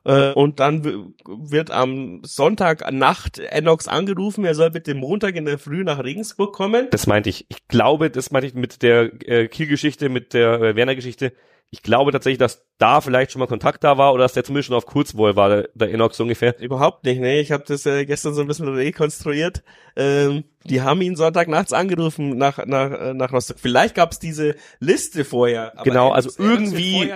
und 0.05 0.61
dann 0.61 1.15
wird 1.27 1.71
am 1.71 2.21
Sonntag 2.25 2.91
Nacht 2.93 3.39
Enox 3.39 3.87
angerufen, 3.89 4.45
er 4.45 4.55
soll 4.55 4.71
bitte 4.71 4.95
Montag 4.95 5.37
in 5.37 5.45
der 5.45 5.59
Früh 5.59 5.85
nach 5.85 6.03
Regensburg 6.03 6.55
kommen. 6.55 6.89
Das 6.91 7.07
meinte 7.07 7.29
ich. 7.29 7.47
Ich 7.49 7.69
glaube, 7.69 8.11
das 8.11 8.31
meinte 8.31 8.47
ich 8.47 8.55
mit 8.55 8.83
der 8.83 9.11
äh, 9.29 9.49
Kiel-Geschichte, 9.49 10.09
mit 10.09 10.35
der 10.35 10.61
äh, 10.61 10.77
Werner-Geschichte 10.77 11.33
ich 11.73 11.85
glaube 11.85 12.11
tatsächlich, 12.11 12.39
dass 12.39 12.64
da 12.79 13.01
vielleicht 13.01 13.31
schon 13.31 13.39
mal 13.39 13.47
Kontakt 13.47 13.85
da 13.85 13.97
war 13.97 14.12
oder 14.12 14.25
dass 14.25 14.33
der 14.33 14.43
zumindest 14.43 14.66
schon 14.66 14.77
auf 14.77 14.87
Kurzwohl 14.87 15.37
war, 15.37 15.49
der, 15.49 15.68
der 15.75 15.93
Enox 15.93 16.16
so 16.16 16.25
ungefähr. 16.25 16.59
Überhaupt 16.59 17.05
nicht, 17.05 17.21
ne? 17.21 17.39
Ich 17.39 17.53
habe 17.53 17.62
das 17.64 17.87
äh, 17.87 18.05
gestern 18.07 18.35
so 18.35 18.41
ein 18.41 18.49
bisschen 18.49 18.68
rekonstruiert. 18.68 19.62
Ähm, 19.95 20.45
die 20.64 20.83
haben 20.83 21.01
ihn 21.01 21.14
Sonntagnachts 21.14 21.73
angerufen 21.73 22.37
nach 22.37 22.66
nach 22.66 22.91
äh, 22.91 23.14
nach 23.14 23.33
Rostock. 23.33 23.61
Vielleicht 23.61 23.95
gab 23.95 24.11
es 24.11 24.18
diese 24.18 24.57
Liste 24.81 25.25
vorher. 25.25 25.73
genau, 25.85 26.11
also 26.11 26.31
irgendwie 26.39 27.09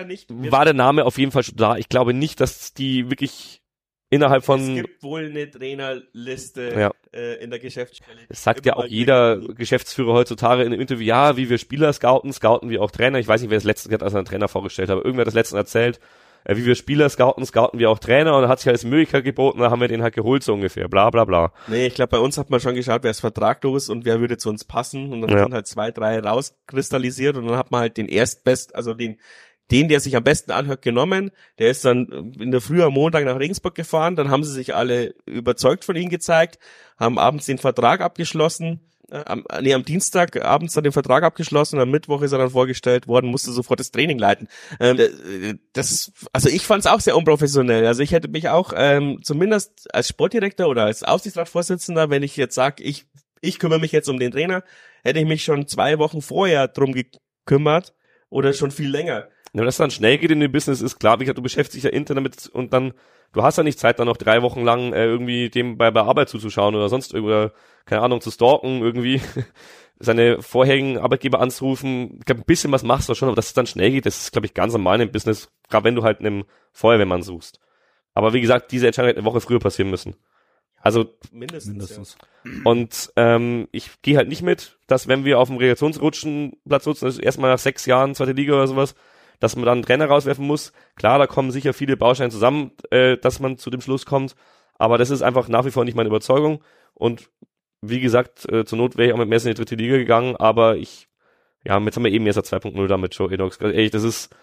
war 0.51 0.65
der 0.65 0.75
Name 0.75 1.05
auf 1.05 1.19
jeden 1.19 1.33
Fall 1.33 1.43
schon 1.43 1.57
da. 1.57 1.77
Ich 1.77 1.89
glaube 1.89 2.15
nicht, 2.15 2.41
dass 2.41 2.75
die 2.75 3.11
wirklich 3.11 3.64
innerhalb 4.11 4.45
von. 4.45 4.61
Es 4.61 4.83
gibt 4.83 5.03
wohl 5.03 5.27
eine 5.27 5.51
Trainerliste 5.51 6.75
ja. 6.77 6.91
äh, 7.13 7.43
in 7.43 7.51
der 7.51 7.59
Geschäftsstelle. 7.59 8.21
Es 8.29 8.43
sagt 8.43 8.67
ja 8.67 8.77
auch 8.77 8.87
jeder 8.87 9.39
Geschäftsführer 9.39 10.13
heutzutage 10.13 10.63
in 10.63 10.73
einem 10.73 10.81
Interview, 10.81 11.05
ja, 11.05 11.37
wie 11.37 11.51
wir 11.51 11.59
Spieler 11.59 11.93
scouten, 11.93 12.33
scouten 12.33 12.71
wir 12.71 12.83
auch 12.83 12.91
Trainer. 12.91 13.19
Ich 13.19 13.29
weiß 13.29 13.41
nicht, 13.41 13.51
wer 13.51 13.59
das 13.59 13.65
letzte 13.65 13.93
hat, 13.93 14.03
als 14.03 14.15
er 14.15 14.19
einen 14.19 14.27
Trainer 14.27 14.49
vorgestellt 14.49 14.89
hat, 14.89 14.97
aber 14.97 15.05
irgendwer 15.05 15.23
hat 15.23 15.29
das 15.29 15.35
letzte 15.35 15.57
erzählt. 15.57 16.01
Äh, 16.45 16.57
wie 16.57 16.67
wir 16.67 16.75
Spieler 16.75 17.09
scouten, 17.09 17.45
scouten 17.45 17.81
wir 17.81 17.91
auch 17.91 17.99
Trainer 17.99 18.37
und 18.37 18.43
da 18.43 18.49
hat 18.49 18.61
sich 18.61 18.69
als 18.69 18.85
Möglichkeit 18.85 19.25
geboten, 19.25 19.61
da 19.61 19.71
haben 19.71 19.81
wir 19.81 19.89
den 19.89 20.03
halt 20.03 20.15
geholt 20.15 20.43
so 20.43 20.53
ungefähr, 20.53 20.89
bla 20.89 21.09
bla 21.11 21.25
bla. 21.25 21.53
Nee, 21.69 21.87
ich 21.87 21.95
glaube, 21.95 22.11
bei 22.11 22.19
uns 22.19 22.37
hat 22.37 22.51
man 22.51 22.61
schon 22.61 22.75
geschaut, 22.75 23.03
wer 23.03 23.11
ist 23.11 23.21
vertraglos 23.21 23.89
und 23.89 24.05
wer 24.05 24.21
würde 24.21 24.37
zu 24.37 24.51
uns 24.51 24.65
passen 24.65 25.13
und 25.13 25.23
dann 25.23 25.31
ja. 25.31 25.43
sind 25.45 25.55
halt 25.55 25.67
zwei, 25.67 25.91
drei 25.91 26.21
rauskristallisiert 26.21 27.37
und 27.37 27.47
dann 27.47 27.57
hat 27.57 27.71
man 27.71 27.81
halt 27.81 27.97
den 27.97 28.09
erstbest, 28.09 28.75
also 28.75 28.93
den 28.93 29.19
den, 29.71 29.89
der 29.89 30.01
sich 30.01 30.17
am 30.17 30.25
besten 30.25 30.53
anhört, 30.53 30.83
genommen. 30.83 31.31
Der 31.59 31.71
ist 31.71 31.85
dann 31.85 32.33
in 32.39 32.51
der 32.51 32.61
Früh 32.61 32.83
am 32.83 32.93
Montag 32.93 33.25
nach 33.25 33.39
Regensburg 33.39 33.75
gefahren. 33.75 34.17
Dann 34.17 34.31
haben 34.31 34.45
sie 34.45 34.53
sich 34.53 34.75
alle 34.75 35.15
überzeugt 35.27 35.85
von 35.85 35.97
ihm 35.97 36.11
gezeigt, 36.11 36.59
haben 36.99 37.19
abends 37.19 37.47
den 37.47 37.59
Vertrag 37.59 38.01
abgeschlossen. 38.01 38.81
äh, 39.11 39.23
am, 39.27 39.45
nee, 39.61 39.75
am 39.75 39.85
Dienstag 39.85 40.43
abends 40.43 40.75
dann 40.75 40.85
den 40.85 40.93
Vertrag 40.93 41.25
abgeschlossen, 41.25 41.79
am 41.79 41.91
Mittwoch 41.91 42.23
ist 42.23 42.33
er 42.33 42.39
dann 42.39 42.51
vorgestellt 42.51 43.09
worden, 43.09 43.31
musste 43.31 43.53
sofort 43.53 43.81
das 43.81 43.91
Training 43.91 44.19
leiten. 44.19 44.49
Ähm, 44.81 44.99
äh, 44.99 45.55
das 45.73 46.13
also 46.33 46.49
ich 46.49 46.67
fand 46.67 46.85
es 46.85 46.91
auch 46.91 47.01
sehr 47.01 47.17
unprofessionell. 47.17 47.87
Also 47.87 48.03
ich 48.03 48.13
hätte 48.13 48.29
mich 48.29 48.49
auch 48.49 48.73
ähm, 48.77 49.21
zumindest 49.23 49.95
als 49.95 50.09
Sportdirektor 50.09 50.69
oder 50.69 50.85
als 50.85 51.03
Aufsichtsratsvorsitzender, 51.03 52.11
wenn 52.11 52.23
ich 52.23 52.37
jetzt 52.37 52.55
sage, 52.55 52.83
ich 52.83 53.07
ich 53.41 53.59
kümmere 53.59 53.79
mich 53.79 53.93
jetzt 53.93 54.09
um 54.09 54.19
den 54.19 54.33
Trainer, 54.33 54.65
hätte 55.03 55.21
ich 55.21 55.27
mich 55.27 55.45
schon 55.45 55.69
zwei 55.69 55.99
Wochen 55.99 56.23
vorher 56.23 56.69
drum 56.69 56.95
gekümmert 56.95 57.95
oder 58.31 58.53
schon 58.53 58.71
viel 58.71 58.89
länger. 58.89 59.29
Ja, 59.55 59.65
dass 59.65 59.77
dann 59.77 59.93
schnell 59.93 60.19
geht 60.19 60.33
in 60.33 60.41
dem 60.41 60.51
Business 60.51 60.81
ist 60.81 60.99
klar. 60.99 61.21
Wie 61.21 61.25
gesagt, 61.25 61.39
du 61.39 61.43
beschäftigst 61.43 61.77
dich 61.77 61.85
ja 61.85 61.91
intern 61.91 62.17
damit 62.17 62.49
und 62.49 62.73
dann, 62.73 62.93
du 63.33 63.43
hast 63.45 63.57
ja 63.57 63.63
nicht 63.63 63.79
Zeit, 63.79 64.01
dann 64.01 64.09
noch 64.09 64.17
drei 64.17 64.43
Wochen 64.43 64.65
lang 64.65 64.93
äh, 64.93 65.05
irgendwie 65.05 65.49
dem 65.49 65.79
bei, 65.79 65.93
bei 65.93 66.03
Arbeit 66.03 66.29
zuzuschauen 66.29 66.75
oder 66.75 66.89
sonst 66.89 67.15
oder 67.15 67.53
keine 67.87 68.03
Ahnung 68.03 68.21
zu 68.21 68.33
stalken 68.33 68.83
irgendwie 68.83 69.21
seine 70.01 70.43
vorherigen 70.43 70.99
Arbeitgeber 70.99 71.41
anzurufen. 71.41 72.17
Ich 72.19 72.25
glaube, 72.25 72.41
ein 72.43 72.47
bisschen 72.47 72.73
was 72.73 72.83
machst 72.83 73.09
du 73.09 73.15
schon, 73.15 73.29
aber 73.29 73.37
dass 73.37 73.47
es 73.47 73.53
dann 73.53 73.67
schnell 73.67 73.93
geht, 73.93 74.07
das 74.07 74.23
ist, 74.23 74.33
glaube 74.33 74.47
ich, 74.47 74.55
ganz 74.55 74.73
normal 74.73 75.01
im 75.01 75.13
Business, 75.13 75.53
gerade 75.71 75.85
wenn 75.85 75.95
du 75.95 76.03
halt 76.03 76.19
einen 76.19 76.45
Feuerwehrmann 76.73 77.23
suchst. 77.23 77.61
Aber 78.13 78.33
wie 78.33 78.41
gesagt, 78.41 78.73
diese 78.73 78.87
Entscheidung 78.87 79.09
hätte 79.09 79.21
eine 79.21 79.27
Woche 79.27 79.41
früher 79.41 79.61
passieren 79.61 79.91
müssen. 79.91 80.17
Also 80.81 81.15
mindestens. 81.33 81.71
mindestens. 81.71 82.17
Ja. 82.45 82.51
Und 82.65 83.13
ähm, 83.17 83.69
ich 83.71 84.03
gehe 84.03 84.17
halt 84.17 84.29
nicht 84.29 84.43
mit, 84.43 84.79
dass 84.89 85.07
wenn 85.07 85.25
wir 85.25 85.39
auf 85.39 85.49
dem 85.49 85.59
Relegationsrutschenplatz 85.59 86.87
nutzen, 86.87 87.05
also 87.07 87.23
erstmal 87.23 87.51
nach 87.51 87.59
sechs 87.59 87.87
Jahren 87.87 88.15
zweite 88.15 88.33
Liga 88.33 88.55
oder 88.55 88.67
sowas, 88.67 88.95
dass 89.45 89.57
man 89.57 89.67
dann 89.67 89.75
einen 89.75 89.83
Trainer 89.85 90.07
rauswerfen 90.07 90.47
muss. 90.47 90.73
Klar, 90.97 91.19
da 91.19 91.27
kommen 91.27 91.51
sicher 91.51 91.75
viele 91.75 91.99
Bausteine 91.99 92.31
zusammen, 92.31 92.73
äh, 92.91 93.19
dass 93.19 93.41
man 93.41 93.59
zu 93.59 93.69
dem 93.69 93.83
Schluss 93.83 94.07
kommt. 94.07 94.35
Aber 94.79 94.97
das 94.97 95.11
ist 95.11 95.21
einfach 95.21 95.49
nach 95.49 95.67
wie 95.67 95.71
vor 95.71 95.85
nicht 95.85 95.97
meine 95.97 96.09
Überzeugung. 96.09 96.65
Und 96.95 97.29
wie 97.83 98.01
gesagt, 98.01 98.51
äh, 98.51 98.65
zur 98.65 98.79
Not 98.79 98.97
wäre 98.97 99.09
ich 99.09 99.13
auch 99.13 99.19
mit 99.19 99.29
Messi 99.29 99.49
in 99.49 99.55
die 99.55 99.59
dritte 99.59 99.75
Liga 99.75 99.99
gegangen, 99.99 100.35
aber 100.37 100.77
ich, 100.77 101.09
ja, 101.63 101.79
jetzt 101.79 101.95
haben 101.95 102.05
wir 102.05 102.11
eben 102.11 102.25
Messer 102.25 102.41
2.0 102.41 102.87
damit, 102.87 103.15
Joe 103.15 103.31
Enox. 103.31 103.59
Ehrlich, 103.59 103.91
das 103.91 104.03
ist 104.03 104.35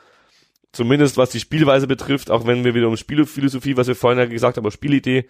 zumindest 0.72 1.18
was 1.18 1.32
die 1.32 1.40
Spielweise 1.40 1.88
betrifft, 1.88 2.30
auch 2.30 2.46
wenn 2.46 2.64
wir 2.64 2.76
wieder 2.76 2.88
um 2.88 2.96
Spielphilosophie, 2.96 3.78
was 3.78 3.88
wir 3.88 3.96
vorhin 3.96 4.20
ja 4.20 4.26
gesagt 4.26 4.58
haben, 4.58 4.70
Spielidee, 4.70 5.28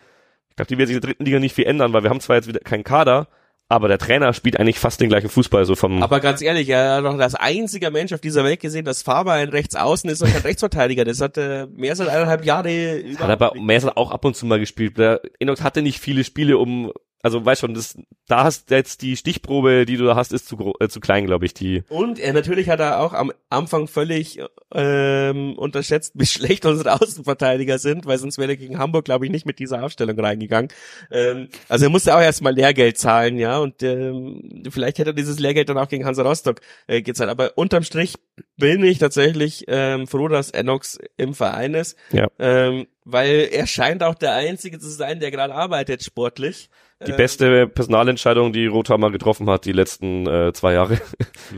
ich 0.49 0.55
glaube, 0.57 0.67
die 0.67 0.77
wird 0.77 0.87
sich 0.89 0.97
in 0.97 1.01
der 1.01 1.07
dritten 1.07 1.23
Liga 1.23 1.39
nicht 1.39 1.55
viel 1.55 1.65
ändern, 1.65 1.93
weil 1.93 2.03
wir 2.03 2.09
haben 2.09 2.19
zwar 2.19 2.35
jetzt 2.35 2.49
wieder 2.49 2.59
keinen 2.59 2.83
Kader, 2.83 3.29
aber 3.71 3.87
der 3.87 3.97
Trainer 3.97 4.33
spielt 4.33 4.59
eigentlich 4.59 4.79
fast 4.79 4.99
den 4.99 5.07
gleichen 5.07 5.29
Fußball, 5.29 5.65
so 5.65 5.75
vom. 5.75 6.03
Aber 6.03 6.19
ganz 6.19 6.41
ehrlich, 6.41 6.67
er 6.67 6.97
hat 6.97 7.03
noch 7.03 7.17
das 7.17 7.35
einzige 7.35 7.89
Mensch 7.89 8.11
auf 8.11 8.19
dieser 8.19 8.43
Welt 8.43 8.59
gesehen, 8.59 8.83
dass 8.83 9.01
Faber 9.01 9.31
ein 9.31 9.47
Rechtsaußen 9.47 10.09
ist 10.09 10.21
und 10.21 10.31
kein 10.31 10.41
Rechtsverteidiger. 10.41 11.05
Das 11.05 11.21
hat 11.21 11.37
äh, 11.37 11.67
mehr 11.67 11.91
als 11.91 12.01
eineinhalb 12.01 12.43
Jahre. 12.43 13.03
Hat 13.17 13.29
aber 13.29 13.53
mehr 13.55 13.75
als 13.75 13.85
auch 13.85 14.11
ab 14.11 14.25
und 14.25 14.35
zu 14.35 14.45
mal 14.45 14.59
gespielt. 14.59 14.97
Der 14.97 15.21
Enoch 15.39 15.61
hatte 15.61 15.81
nicht 15.81 15.99
viele 15.99 16.25
Spiele, 16.25 16.57
um 16.57 16.91
also 17.23 17.45
weißt 17.45 17.61
schon, 17.61 17.73
das, 17.73 17.97
da 18.27 18.43
hast 18.43 18.71
jetzt 18.71 19.01
die 19.01 19.15
Stichprobe, 19.15 19.85
die 19.85 19.97
du 19.97 20.05
da 20.05 20.15
hast, 20.15 20.33
ist 20.33 20.47
zu, 20.47 20.73
äh, 20.79 20.87
zu 20.87 20.99
klein, 20.99 21.25
glaube 21.25 21.45
ich. 21.45 21.53
Die. 21.53 21.83
Und 21.89 22.19
äh, 22.19 22.33
natürlich 22.33 22.69
hat 22.69 22.79
er 22.79 22.99
auch 22.99 23.13
am 23.13 23.31
Anfang 23.49 23.87
völlig 23.87 24.39
ähm, 24.73 25.57
unterschätzt, 25.57 26.13
wie 26.19 26.25
schlecht 26.25 26.65
unsere 26.65 26.93
Außenverteidiger 26.93 27.77
sind, 27.77 28.05
weil 28.05 28.17
sonst 28.17 28.37
wäre 28.37 28.51
er 28.51 28.57
gegen 28.57 28.79
Hamburg, 28.79 29.05
glaube 29.05 29.25
ich, 29.25 29.31
nicht 29.31 29.45
mit 29.45 29.59
dieser 29.59 29.83
Aufstellung 29.83 30.19
reingegangen. 30.19 30.71
Ähm, 31.11 31.49
also 31.69 31.85
er 31.85 31.89
musste 31.89 32.15
auch 32.15 32.21
erstmal 32.21 32.53
Lehrgeld 32.53 32.97
zahlen, 32.97 33.37
ja, 33.37 33.59
und 33.59 33.83
ähm, 33.83 34.63
vielleicht 34.69 34.99
hätte 34.99 35.11
er 35.11 35.13
dieses 35.13 35.39
Lehrgeld 35.39 35.69
dann 35.69 35.77
auch 35.77 35.89
gegen 35.89 36.05
Hansa 36.05 36.23
Rostock 36.23 36.61
äh, 36.87 37.01
gezahlt. 37.01 37.29
Aber 37.29 37.57
unterm 37.57 37.83
Strich 37.83 38.15
bin 38.57 38.83
ich 38.83 38.99
tatsächlich 38.99 39.65
ähm, 39.67 40.07
froh, 40.07 40.27
dass 40.27 40.51
Enox 40.51 40.99
im 41.17 41.33
Verein 41.33 41.73
ist. 41.73 41.97
Ja. 42.11 42.27
Ähm, 42.39 42.87
weil 43.03 43.49
er 43.51 43.67
scheint 43.67 44.03
auch 44.03 44.15
der 44.15 44.33
Einzige 44.33 44.79
zu 44.79 44.89
sein, 44.89 45.19
der 45.19 45.31
gerade 45.31 45.53
arbeitet 45.53 46.03
sportlich. 46.03 46.69
Die 47.07 47.13
beste 47.13 47.67
Personalentscheidung, 47.67 48.53
die 48.53 48.67
Rothammer 48.67 49.11
getroffen 49.11 49.49
hat, 49.49 49.65
die 49.65 49.71
letzten 49.71 50.27
äh, 50.27 50.53
zwei 50.53 50.73
Jahre. 50.73 50.99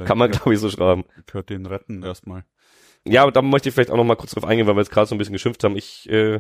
Kann 0.05 0.17
man, 0.17 0.31
glaube 0.31 0.53
ich, 0.53 0.59
so 0.59 0.69
schreiben. 0.69 1.03
Gehört 1.25 1.49
den 1.49 1.65
retten 1.65 2.03
erstmal. 2.03 2.45
Ja, 3.05 3.29
da 3.29 3.41
möchte 3.41 3.69
ich 3.69 3.75
vielleicht 3.75 3.91
auch 3.91 3.97
noch 3.97 4.05
mal 4.05 4.15
kurz 4.15 4.31
drauf 4.31 4.45
eingehen, 4.45 4.67
weil 4.67 4.75
wir 4.75 4.81
jetzt 4.81 4.91
gerade 4.91 5.07
so 5.07 5.15
ein 5.15 5.17
bisschen 5.17 5.33
geschimpft 5.33 5.63
haben. 5.63 5.75
Ich, 5.75 6.09
äh, 6.09 6.39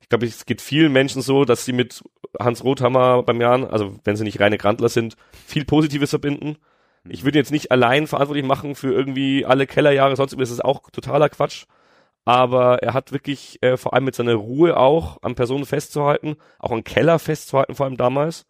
ich 0.00 0.08
glaube, 0.08 0.26
es 0.26 0.46
geht 0.46 0.62
vielen 0.62 0.92
Menschen 0.92 1.20
so, 1.20 1.44
dass 1.44 1.64
sie 1.64 1.72
mit 1.72 2.02
Hans 2.38 2.64
Rothammer 2.64 3.22
beim 3.22 3.40
Jahren, 3.40 3.64
also 3.64 3.98
wenn 4.04 4.16
sie 4.16 4.24
nicht 4.24 4.40
reine 4.40 4.58
Grandler 4.58 4.88
sind, 4.88 5.16
viel 5.46 5.64
Positives 5.64 6.10
verbinden. 6.10 6.56
Ich 7.08 7.24
würde 7.24 7.38
jetzt 7.38 7.52
nicht 7.52 7.70
allein 7.70 8.06
verantwortlich 8.06 8.46
machen 8.46 8.74
für 8.74 8.92
irgendwie 8.92 9.44
alle 9.44 9.66
Kellerjahre, 9.66 10.16
sonst 10.16 10.32
ist 10.32 10.50
es 10.50 10.60
auch 10.60 10.90
totaler 10.90 11.28
Quatsch 11.28 11.66
aber 12.28 12.82
er 12.82 12.92
hat 12.92 13.10
wirklich 13.10 13.56
äh, 13.62 13.78
vor 13.78 13.94
allem 13.94 14.04
mit 14.04 14.14
seiner 14.14 14.34
Ruhe 14.34 14.76
auch 14.76 15.22
an 15.22 15.34
Personen 15.34 15.64
festzuhalten, 15.64 16.36
auch 16.58 16.72
an 16.72 16.84
Keller 16.84 17.18
festzuhalten, 17.18 17.74
vor 17.74 17.86
allem 17.86 17.96
damals 17.96 18.44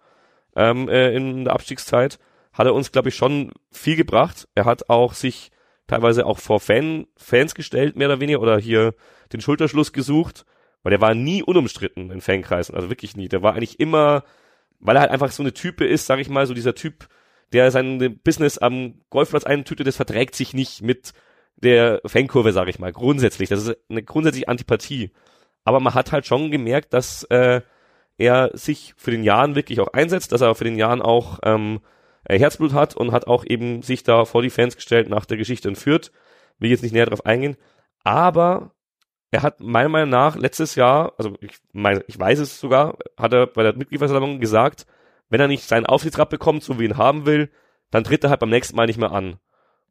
ähm, 0.57 0.89
äh, 0.89 1.15
in 1.15 1.45
der 1.45 1.55
Abstiegszeit, 1.55 2.19
hat 2.53 2.67
er 2.67 2.75
uns, 2.75 2.91
glaube 2.91 3.11
ich, 3.11 3.15
schon 3.15 3.53
viel 3.71 3.95
gebracht. 3.95 4.49
Er 4.57 4.65
hat 4.65 4.91
auch 4.91 5.15
sich 5.15 5.53
teilweise 5.87 6.27
auch 6.27 6.41
vor 6.41 6.59
Fan, 6.59 7.07
Fans 7.17 7.55
gestellt, 7.55 7.95
mehr 7.95 8.09
oder 8.09 8.19
weniger, 8.19 8.41
oder 8.41 8.59
hier 8.59 8.97
den 9.33 9.41
Schulterschluss 9.41 9.93
gesucht, 9.93 10.45
weil 10.83 10.91
der 10.91 11.01
war 11.01 11.15
nie 11.15 11.45
unumstritten 11.45 12.11
in 12.11 12.21
Fankreisen, 12.21 12.75
also 12.75 12.91
wirklich 12.91 13.17
nie. 13.17 13.29
Der 13.29 13.45
war 13.45 13.55
eigentlich 13.55 13.79
immer, 13.79 14.25
weil 14.81 14.97
er 14.97 15.03
halt 15.03 15.13
einfach 15.13 15.31
so 15.31 15.45
eine 15.45 15.55
Type 15.55 15.87
ist, 15.87 16.07
sag 16.07 16.19
ich 16.19 16.29
mal, 16.29 16.49
so 16.49 16.55
dieser 16.55 16.75
Typ, 16.75 17.07
der 17.53 17.71
sein 17.71 18.19
Business 18.25 18.59
am 18.59 19.03
Golfplatz 19.09 19.45
eintütet, 19.45 19.87
das 19.87 19.95
verträgt 19.95 20.35
sich 20.35 20.53
nicht 20.53 20.83
mit 20.83 21.13
der 21.63 22.01
Fankurve, 22.07 22.53
sage 22.53 22.71
ich 22.71 22.79
mal, 22.79 22.93
grundsätzlich. 22.93 23.49
Das 23.49 23.67
ist 23.67 23.77
eine 23.89 24.03
grundsätzliche 24.03 24.49
Antipathie. 24.49 25.11
Aber 25.65 25.81
man 25.81 25.95
hat 25.95 26.13
halt 26.13 26.27
schon 26.27 26.51
gemerkt, 26.51 26.93
dass 26.93 27.25
äh, 27.25 27.61
er 28.17 28.51
sich 28.55 28.95
für 28.97 29.11
den 29.11 29.25
Jahren 29.25 29.55
wirklich 29.55 29.81
auch 29.81 29.93
einsetzt, 29.93 30.33
dass 30.33 30.41
er 30.41 30.55
für 30.55 30.65
den 30.65 30.77
Jahren 30.77 31.03
auch 31.03 31.39
ähm, 31.43 31.81
Herzblut 32.29 32.73
hat 32.73 32.97
und 32.97 33.13
hat 33.13 33.27
auch 33.27 33.45
eben 33.47 33.83
sich 33.83 34.03
da 34.03 34.25
vor 34.25 34.43
die 34.43 34.51
Fans 34.51 34.77
gestellt, 34.77 35.09
nach 35.09 35.25
der 35.25 35.37
Geschichte 35.37 35.69
entführt. 35.69 36.13
Will 36.59 36.71
jetzt 36.71 36.83
nicht 36.83 36.93
näher 36.93 37.07
darauf 37.07 37.25
eingehen. 37.25 37.57
Aber 38.05 38.73
er 39.31 39.43
hat 39.43 39.61
meiner 39.61 39.89
Meinung 39.89 40.11
nach 40.11 40.37
letztes 40.37 40.75
Jahr, 40.75 41.13
also 41.19 41.35
ich 41.41 41.59
meine, 41.73 42.03
ich 42.07 42.19
weiß 42.19 42.39
es 42.39 42.61
sogar, 42.61 42.97
hat 43.17 43.33
er 43.33 43.47
bei 43.47 43.63
der 43.63 43.77
Mitgliederversammlung 43.77 44.41
gesagt, 44.41 44.87
wenn 45.29 45.41
er 45.41 45.49
nicht 45.49 45.65
seinen 45.65 45.87
Aufsichtsrat 45.87 46.31
bekommt, 46.31 46.63
so 46.63 46.79
wie 46.79 46.85
ihn 46.85 46.97
haben 46.97 47.27
will, 47.27 47.51
dann 47.91 48.05
tritt 48.05 48.25
er 48.25 48.31
halt 48.31 48.41
beim 48.41 48.51
nächsten 48.51 48.77
Mal 48.77 48.87
nicht 48.87 48.99
mehr 48.99 49.13
an. 49.13 49.39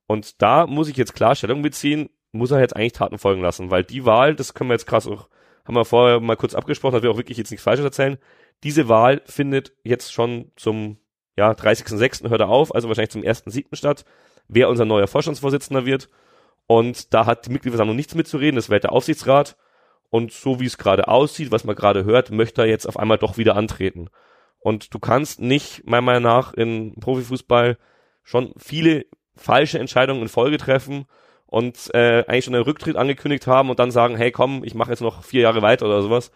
Und 0.08 0.42
da 0.42 0.66
muss 0.66 0.88
ich 0.88 0.98
jetzt 0.98 1.14
klar 1.14 1.36
Stellung 1.36 1.62
beziehen, 1.62 2.10
muss 2.32 2.52
er 2.52 2.60
jetzt 2.60 2.76
eigentlich 2.76 2.94
Taten 2.94 3.18
folgen 3.18 3.42
lassen, 3.42 3.72
weil 3.72 3.84
die 3.84 4.06
Wahl, 4.06 4.36
das 4.36 4.54
können 4.54 4.70
wir 4.70 4.76
jetzt 4.76 4.88
krass 4.88 5.08
auch, 5.08 5.28
haben 5.66 5.76
wir 5.76 5.86
vorher 5.86 6.20
mal 6.20 6.38
kurz 6.38 6.56
abgesprochen, 6.56 6.94
dass 6.94 7.04
wir 7.04 7.12
auch 7.12 7.18
wirklich 7.18 7.38
jetzt 7.38 7.52
nichts 7.52 7.64
Falsches 7.64 7.86
erzählen. 7.86 8.18
Diese 8.64 8.88
Wahl 8.88 9.22
findet 9.26 9.74
jetzt 9.84 10.14
schon 10.14 10.52
zum 10.56 10.98
ja, 11.38 11.52
30.06. 11.52 12.30
hört 12.30 12.42
er 12.42 12.50
auf, 12.50 12.74
also 12.74 12.88
wahrscheinlich 12.88 13.12
zum 13.12 13.22
1.07. 13.22 13.76
statt, 13.76 14.06
wer 14.48 14.70
unser 14.70 14.86
neuer 14.86 15.08
Vorstandsvorsitzender 15.08 15.86
wird. 15.86 16.10
Und 16.66 17.14
da 17.14 17.26
hat 17.26 17.46
die 17.46 17.52
Mitgliederversammlung 17.52 17.96
nichts 17.96 18.16
mitzureden, 18.16 18.56
das 18.56 18.70
wählt 18.70 18.84
der 18.84 18.92
Aufsichtsrat. 18.92 19.56
Und 20.10 20.32
so 20.32 20.60
wie 20.60 20.66
es 20.66 20.78
gerade 20.78 21.08
aussieht, 21.08 21.52
was 21.52 21.66
man 21.66 21.76
gerade 21.76 22.06
hört, 22.06 22.32
möchte 22.32 22.62
er 22.62 22.68
jetzt 22.68 22.88
auf 22.88 22.98
einmal 22.98 23.18
doch 23.18 23.38
wieder 23.38 23.56
antreten. 23.56 24.10
Und 24.60 24.94
du 24.94 25.00
kannst 25.00 25.40
nicht, 25.42 25.86
meiner 25.86 26.02
Meinung 26.02 26.24
nach, 26.24 26.54
in 26.54 26.96
Profifußball 26.96 27.78
schon 28.24 28.54
viele 28.58 29.06
falsche 29.38 29.80
Entscheidungen 29.80 30.22
in 30.22 30.28
Folge 30.28 30.58
treffen 30.58 31.06
und 31.46 31.94
äh, 31.94 32.26
eigentlich 32.28 32.46
schon 32.46 32.56
einen 32.56 32.64
Rücktritt 32.64 32.98
angekündigt 32.98 33.48
haben 33.48 33.70
und 33.70 33.80
dann 33.80 33.92
sagen, 33.92 34.18
hey 34.18 34.32
komm, 34.32 34.64
ich 34.64 34.76
mache 34.76 34.92
jetzt 34.92 35.02
noch 35.02 35.24
vier 35.24 35.42
Jahre 35.42 35.62
weiter 35.62 35.86
oder 35.86 36.02
sowas. 36.02 36.32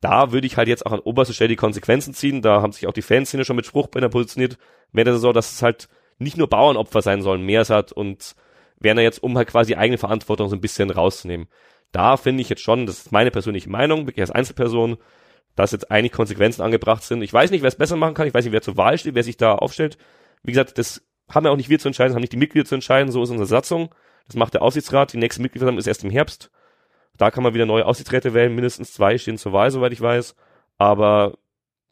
Da 0.00 0.32
würde 0.32 0.46
ich 0.46 0.56
halt 0.56 0.68
jetzt 0.68 0.86
auch 0.86 0.92
an 0.92 1.00
oberster 1.00 1.34
Stelle 1.34 1.48
die 1.48 1.56
Konsequenzen 1.56 2.14
ziehen. 2.14 2.42
Da 2.42 2.62
haben 2.62 2.72
sich 2.72 2.86
auch 2.86 2.92
die 2.92 3.02
Fanszene 3.02 3.44
schon 3.44 3.56
mit 3.56 3.66
Spruchbänder 3.66 4.08
positioniert, 4.08 4.58
wäre 4.92 5.10
das 5.10 5.20
so, 5.20 5.32
dass 5.32 5.52
es 5.52 5.62
halt 5.62 5.88
nicht 6.18 6.36
nur 6.36 6.48
Bauernopfer 6.48 7.02
sein 7.02 7.22
sollen, 7.22 7.42
mehr 7.42 7.64
hat 7.64 7.92
und 7.92 8.34
Werner 8.78 9.02
jetzt, 9.02 9.22
um 9.22 9.36
halt 9.36 9.48
quasi 9.48 9.74
eigene 9.74 9.98
Verantwortung 9.98 10.48
so 10.48 10.56
ein 10.56 10.60
bisschen 10.60 10.90
rauszunehmen. 10.90 11.48
Da 11.92 12.16
finde 12.16 12.42
ich 12.42 12.48
jetzt 12.48 12.62
schon, 12.62 12.86
das 12.86 12.98
ist 12.98 13.12
meine 13.12 13.30
persönliche 13.30 13.70
Meinung, 13.70 14.06
wirklich 14.06 14.22
als 14.22 14.30
Einzelperson, 14.30 14.96
dass 15.56 15.72
jetzt 15.72 15.90
eigentlich 15.90 16.12
Konsequenzen 16.12 16.62
angebracht 16.62 17.02
sind. 17.02 17.22
Ich 17.22 17.32
weiß 17.32 17.50
nicht, 17.50 17.62
wer 17.62 17.68
es 17.68 17.76
besser 17.76 17.96
machen 17.96 18.14
kann, 18.14 18.26
ich 18.26 18.34
weiß 18.34 18.44
nicht, 18.44 18.52
wer 18.52 18.62
zur 18.62 18.76
Wahl 18.76 18.96
steht, 18.98 19.14
wer 19.14 19.22
sich 19.22 19.36
da 19.36 19.54
aufstellt. 19.54 19.98
Wie 20.42 20.52
gesagt, 20.52 20.78
das 20.78 21.02
haben 21.30 21.44
ja 21.44 21.50
auch 21.50 21.56
nicht 21.56 21.68
wir 21.68 21.78
zu 21.78 21.88
entscheiden, 21.88 22.14
haben 22.14 22.20
nicht 22.20 22.32
die 22.32 22.38
Mitglieder 22.38 22.66
zu 22.66 22.74
entscheiden, 22.74 23.12
so 23.12 23.22
ist 23.22 23.30
unsere 23.30 23.46
Satzung. 23.46 23.94
Das 24.26 24.36
macht 24.36 24.54
der 24.54 24.62
Aufsichtsrat. 24.62 25.12
Die 25.12 25.18
nächste 25.18 25.42
Mitgliederversammlung 25.42 25.78
ist 25.78 25.86
erst 25.86 26.04
im 26.04 26.10
Herbst. 26.10 26.50
Da 27.16 27.30
kann 27.30 27.42
man 27.42 27.54
wieder 27.54 27.66
neue 27.66 27.86
Aufsichtsräte 27.86 28.32
wählen, 28.34 28.54
mindestens 28.54 28.92
zwei 28.92 29.18
stehen 29.18 29.38
zur 29.38 29.52
Wahl, 29.52 29.70
soweit 29.70 29.92
ich 29.92 30.00
weiß. 30.00 30.36
Aber 30.78 31.36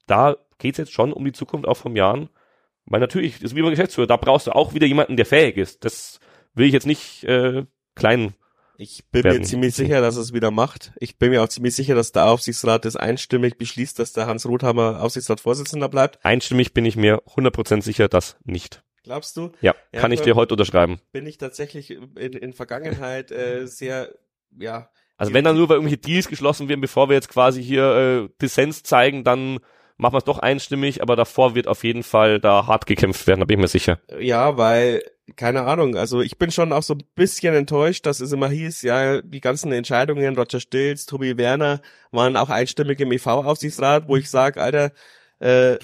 da 0.06 0.36
geht's 0.58 0.78
jetzt 0.78 0.92
schon 0.92 1.12
um 1.12 1.24
die 1.24 1.32
Zukunft 1.32 1.66
auch 1.66 1.76
vom 1.76 1.96
Jahren. 1.96 2.30
Weil 2.86 3.00
natürlich, 3.00 3.34
das 3.34 3.52
ist 3.52 3.56
wie 3.56 3.62
beim 3.62 3.70
Geschäftsführer, 3.70 4.06
da 4.06 4.16
brauchst 4.16 4.46
du 4.46 4.52
auch 4.52 4.72
wieder 4.72 4.86
jemanden, 4.86 5.16
der 5.16 5.26
fähig 5.26 5.56
ist. 5.56 5.84
Das 5.84 6.20
will 6.54 6.66
ich 6.66 6.72
jetzt 6.72 6.86
nicht 6.86 7.24
äh, 7.24 7.64
klein. 7.94 8.34
Ich 8.78 9.04
bin 9.10 9.24
werden. 9.24 9.40
mir 9.40 9.44
ziemlich 9.44 9.74
sicher, 9.74 10.00
dass 10.00 10.16
es 10.16 10.32
wieder 10.32 10.50
macht. 10.50 10.92
Ich 11.00 11.18
bin 11.18 11.30
mir 11.30 11.42
auch 11.42 11.48
ziemlich 11.48 11.74
sicher, 11.74 11.96
dass 11.96 12.12
der 12.12 12.26
Aufsichtsrat 12.26 12.84
das 12.84 12.94
einstimmig 12.94 13.58
beschließt, 13.58 13.98
dass 13.98 14.12
der 14.12 14.26
Hans 14.26 14.46
Rothammer 14.46 15.02
Aufsichtsratsvorsitzender 15.02 15.88
bleibt. 15.88 16.24
Einstimmig 16.24 16.72
bin 16.72 16.84
ich 16.84 16.96
mir 16.96 17.22
100% 17.26 17.82
sicher, 17.82 18.08
dass 18.08 18.36
nicht. 18.44 18.84
Glaubst 19.08 19.38
du? 19.38 19.52
Ja, 19.62 19.74
ja 19.90 20.00
kann 20.02 20.12
ich 20.12 20.20
dir 20.20 20.34
heute 20.34 20.52
unterschreiben. 20.52 21.00
Bin 21.12 21.24
ich 21.24 21.38
tatsächlich 21.38 21.90
in, 21.90 22.12
in 22.14 22.52
Vergangenheit 22.52 23.32
äh, 23.32 23.66
sehr, 23.66 24.14
ja. 24.58 24.90
Also 25.16 25.32
wenn 25.32 25.44
dann 25.44 25.56
nur 25.56 25.66
weil 25.70 25.76
irgendwelche 25.76 25.96
Deals 25.96 26.28
geschlossen 26.28 26.68
werden, 26.68 26.82
bevor 26.82 27.08
wir 27.08 27.14
jetzt 27.14 27.30
quasi 27.30 27.64
hier 27.64 28.28
äh, 28.28 28.28
Dissens 28.42 28.82
zeigen, 28.82 29.24
dann 29.24 29.60
machen 29.96 30.12
wir 30.12 30.18
es 30.18 30.24
doch 30.24 30.38
einstimmig, 30.40 31.00
aber 31.00 31.16
davor 31.16 31.54
wird 31.54 31.68
auf 31.68 31.84
jeden 31.84 32.02
Fall 32.02 32.38
da 32.38 32.66
hart 32.66 32.84
gekämpft 32.84 33.26
werden, 33.26 33.40
da 33.40 33.46
bin 33.46 33.58
ich 33.58 33.62
mir 33.62 33.68
sicher. 33.68 33.98
Ja, 34.20 34.58
weil, 34.58 35.02
keine 35.36 35.62
Ahnung, 35.62 35.96
also 35.96 36.20
ich 36.20 36.36
bin 36.36 36.50
schon 36.50 36.74
auch 36.74 36.82
so 36.82 36.92
ein 36.92 37.02
bisschen 37.14 37.54
enttäuscht, 37.54 38.04
dass 38.04 38.20
es 38.20 38.32
immer 38.32 38.50
hieß, 38.50 38.82
ja, 38.82 39.22
die 39.22 39.40
ganzen 39.40 39.72
Entscheidungen, 39.72 40.36
Roger 40.36 40.60
Stilz, 40.60 41.06
Tobi 41.06 41.38
Werner, 41.38 41.80
waren 42.10 42.36
auch 42.36 42.50
einstimmig 42.50 43.00
im 43.00 43.10
EV-Aufsichtsrat, 43.10 44.06
wo 44.06 44.16
ich 44.16 44.28
sage, 44.28 44.60
Alter, 44.60 44.92
äh, 45.38 45.78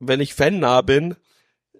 wenn 0.00 0.20
ich 0.20 0.32
fannah 0.32 0.80
bin, 0.80 1.16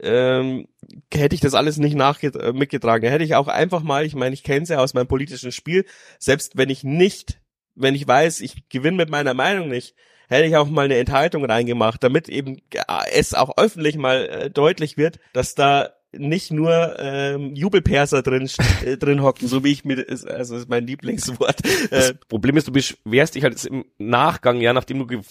ähm, 0.01 0.67
hätte 1.13 1.35
ich 1.35 1.41
das 1.41 1.55
alles 1.55 1.79
nicht 1.79 1.97
äh, 1.97 2.53
mitgetragen. 2.53 3.09
Hätte 3.09 3.25
ich 3.25 3.35
auch 3.35 3.49
einfach 3.49 3.83
mal, 3.83 4.05
ich 4.05 4.15
meine, 4.15 4.35
ich 4.35 4.43
kenne 4.43 4.63
es 4.63 4.69
ja 4.69 4.79
aus 4.79 4.95
meinem 4.95 5.09
politischen 5.09 5.53
Spiel, 5.53 5.85
selbst 6.19 6.57
wenn 6.57 6.71
ich 6.71 6.85
nicht, 6.85 7.41
wenn 7.75 7.95
ich 7.95 8.07
weiß, 8.07 8.41
ich 8.41 8.69
gewinne 8.69 8.97
mit 8.97 9.11
meiner 9.11 9.35
Meinung 9.35 9.69
nicht, 9.69 9.95
hätte 10.29 10.47
ich 10.47 10.57
auch 10.57 10.69
mal 10.69 10.87
eine 10.87 10.99
Enthaltung 10.99 11.45
reingemacht, 11.45 12.03
damit 12.03 12.29
eben 12.29 12.59
äh, 12.73 12.83
es 13.13 13.35
auch 13.35 13.57
öffentlich 13.57 13.97
mal 13.97 14.29
äh, 14.29 14.51
deutlich 14.51 14.97
wird, 14.97 15.21
dass 15.33 15.55
da 15.55 15.91
nicht 16.15 16.51
nur 16.51 16.97
ähm, 16.99 17.55
Jubelperser 17.55 18.23
drin 18.23 18.49
äh, 18.85 18.97
drin 18.97 19.23
hocken, 19.23 19.49
so 19.49 19.65
wie 19.65 19.73
ich 19.73 19.85
mir 19.85 20.05
also 20.09 20.27
das 20.27 20.51
ist 20.51 20.69
mein 20.69 20.87
Lieblingswort. 20.87 21.61
Das 21.91 22.11
äh, 22.11 22.15
Problem 22.29 22.57
ist, 22.57 22.69
du 22.69 22.73
beschwerst 22.73 23.35
dich 23.35 23.45
halt 23.45 23.65
im 23.65 23.85
Nachgang, 23.99 24.61
ja, 24.61 24.73
nachdem 24.73 25.07
du 25.07 25.23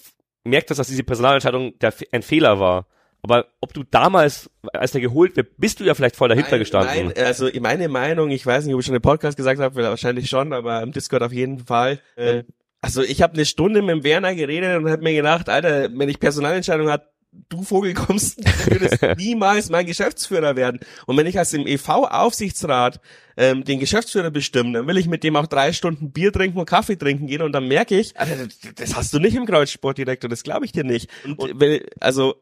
gemerkt 0.43 0.69
hast, 0.69 0.77
dass 0.77 0.87
diese 0.87 1.03
Personalentscheidung 1.03 1.77
der, 1.79 1.93
ein 2.11 2.23
Fehler 2.23 2.59
war. 2.59 2.87
Aber 3.23 3.47
ob 3.59 3.73
du 3.73 3.83
damals, 3.83 4.49
als 4.73 4.93
der 4.93 5.01
geholt 5.01 5.35
wird, 5.35 5.57
bist 5.57 5.79
du 5.79 5.83
ja 5.83 5.93
vielleicht 5.93 6.15
voll 6.15 6.29
dahinter 6.29 6.51
nein, 6.51 6.59
gestanden. 6.59 7.05
Nein, 7.15 7.25
also 7.25 7.49
meine 7.59 7.87
Meinung, 7.87 8.31
ich 8.31 8.45
weiß 8.45 8.65
nicht, 8.65 8.73
ob 8.73 8.79
ich 8.79 8.85
schon 8.85 8.95
im 8.95 9.01
Podcast 9.01 9.37
gesagt 9.37 9.59
habe, 9.59 9.83
wahrscheinlich 9.83 10.27
schon, 10.27 10.53
aber 10.53 10.81
im 10.81 10.91
Discord 10.91 11.21
auf 11.21 11.31
jeden 11.31 11.59
Fall. 11.59 11.99
Äh, 12.15 12.43
also 12.81 13.03
ich 13.03 13.21
habe 13.21 13.33
eine 13.33 13.45
Stunde 13.45 13.81
mit 13.81 13.91
dem 13.91 14.03
Werner 14.03 14.33
geredet 14.33 14.77
und 14.77 14.89
habe 14.89 15.03
mir 15.03 15.13
gedacht, 15.13 15.49
Alter, 15.49 15.89
wenn 15.93 16.09
ich 16.09 16.19
Personalentscheidung 16.19 16.89
hat, 16.89 17.11
du 17.49 17.63
Vogel 17.63 17.93
kommst, 17.93 18.39
würdest 18.69 19.01
niemals 19.17 19.69
mein 19.69 19.85
Geschäftsführer 19.85 20.55
werden. 20.55 20.79
Und 21.05 21.15
wenn 21.15 21.27
ich 21.27 21.37
als 21.37 21.53
im 21.53 21.67
EV-Aufsichtsrat 21.67 22.99
ähm, 23.37 23.63
den 23.63 23.79
Geschäftsführer 23.79 24.31
bestimme, 24.31 24.73
dann 24.73 24.87
will 24.87 24.97
ich 24.97 25.07
mit 25.07 25.23
dem 25.23 25.35
auch 25.35 25.47
drei 25.47 25.73
Stunden 25.73 26.11
Bier 26.11 26.33
trinken 26.33 26.57
und 26.57 26.65
Kaffee 26.65 26.97
trinken 26.97 27.27
gehen 27.27 27.43
und 27.43 27.51
dann 27.53 27.67
merke 27.67 27.97
ich, 27.97 28.19
Alter, 28.19 28.47
das 28.75 28.95
hast 28.95 29.13
du 29.13 29.19
nicht 29.19 29.35
im 29.35 29.45
Kreuzsportdirektor, 29.45 30.29
das 30.29 30.43
glaube 30.43 30.65
ich 30.65 30.71
dir 30.71 30.83
nicht. 30.83 31.09
Und, 31.23 31.39
und 31.39 31.83
also 31.99 32.35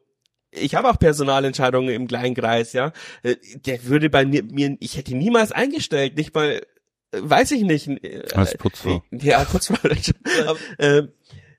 ich 0.52 0.76
habe 0.76 0.90
auch 0.90 1.00
Personalentscheidungen 1.00 1.94
im 1.94 2.08
kleinen 2.08 2.36
Kreis, 2.36 2.74
ja. 2.74 2.92
Äh, 3.24 3.36
der 3.66 3.84
würde 3.86 4.10
bei 4.10 4.26
mir, 4.26 4.78
ich 4.80 4.98
hätte 4.98 5.12
ihn 5.12 5.20
niemals 5.20 5.52
eingestellt, 5.52 6.16
nicht 6.18 6.34
mal, 6.34 6.62
äh, 7.12 7.20
weiß 7.22 7.52
ich 7.52 7.64
nicht. 7.64 7.88
Äh, 7.88 8.24
als 8.34 8.58
Putzfrau. 8.58 9.04
Ja, 9.12 9.44
Putzfrau. 9.44 9.78
äh, 10.78 11.04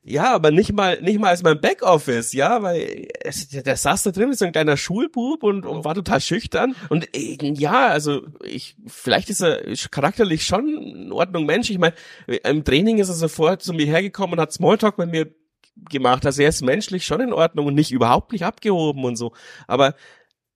ja, 0.02 0.34
aber 0.34 0.50
nicht 0.50 0.72
mal, 0.72 1.00
nicht 1.02 1.20
mal 1.20 1.28
als 1.28 1.42
mein 1.42 1.60
Backoffice, 1.60 2.32
ja, 2.32 2.62
weil 2.62 3.06
es, 3.20 3.48
der 3.48 3.76
saß 3.76 4.04
da 4.04 4.10
drin, 4.10 4.30
ist 4.30 4.38
so 4.38 4.46
ein 4.46 4.52
kleiner 4.52 4.78
Schulbub 4.78 5.42
und, 5.42 5.66
und 5.66 5.84
war 5.84 5.94
total 5.94 6.22
schüchtern. 6.22 6.74
Und 6.88 7.06
ja, 7.14 7.88
also 7.88 8.22
ich, 8.42 8.76
vielleicht 8.86 9.28
ist 9.28 9.42
er 9.42 9.60
charakterlich 9.90 10.44
schon 10.44 10.68
in 10.68 11.12
Ordnung 11.12 11.44
Mensch. 11.44 11.68
Ich 11.68 11.78
meine, 11.78 11.94
im 12.26 12.64
Training 12.64 12.98
ist 12.98 13.10
er 13.10 13.14
sofort 13.14 13.62
zu 13.62 13.74
mir 13.74 13.84
hergekommen 13.84 14.32
und 14.34 14.40
hat 14.40 14.52
Smalltalk 14.54 14.96
mit 14.96 15.10
mir 15.10 15.26
gemacht. 15.88 16.26
Also 16.26 16.42
er 16.42 16.48
ist 16.48 16.62
menschlich 16.62 17.04
schon 17.04 17.20
in 17.20 17.32
Ordnung 17.32 17.66
und 17.66 17.74
nicht 17.74 17.90
überhaupt 17.92 18.32
nicht 18.32 18.44
abgehoben 18.44 19.04
und 19.04 19.16
so. 19.16 19.32
Aber 19.66 19.94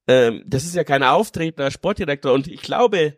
ähm, 0.07 0.43
das 0.47 0.65
ist 0.65 0.75
ja 0.75 0.85
kein 0.85 1.03
auftretender 1.03 1.71
Sportdirektor 1.71 2.33
und 2.33 2.47
ich 2.47 2.63
glaube, 2.63 3.17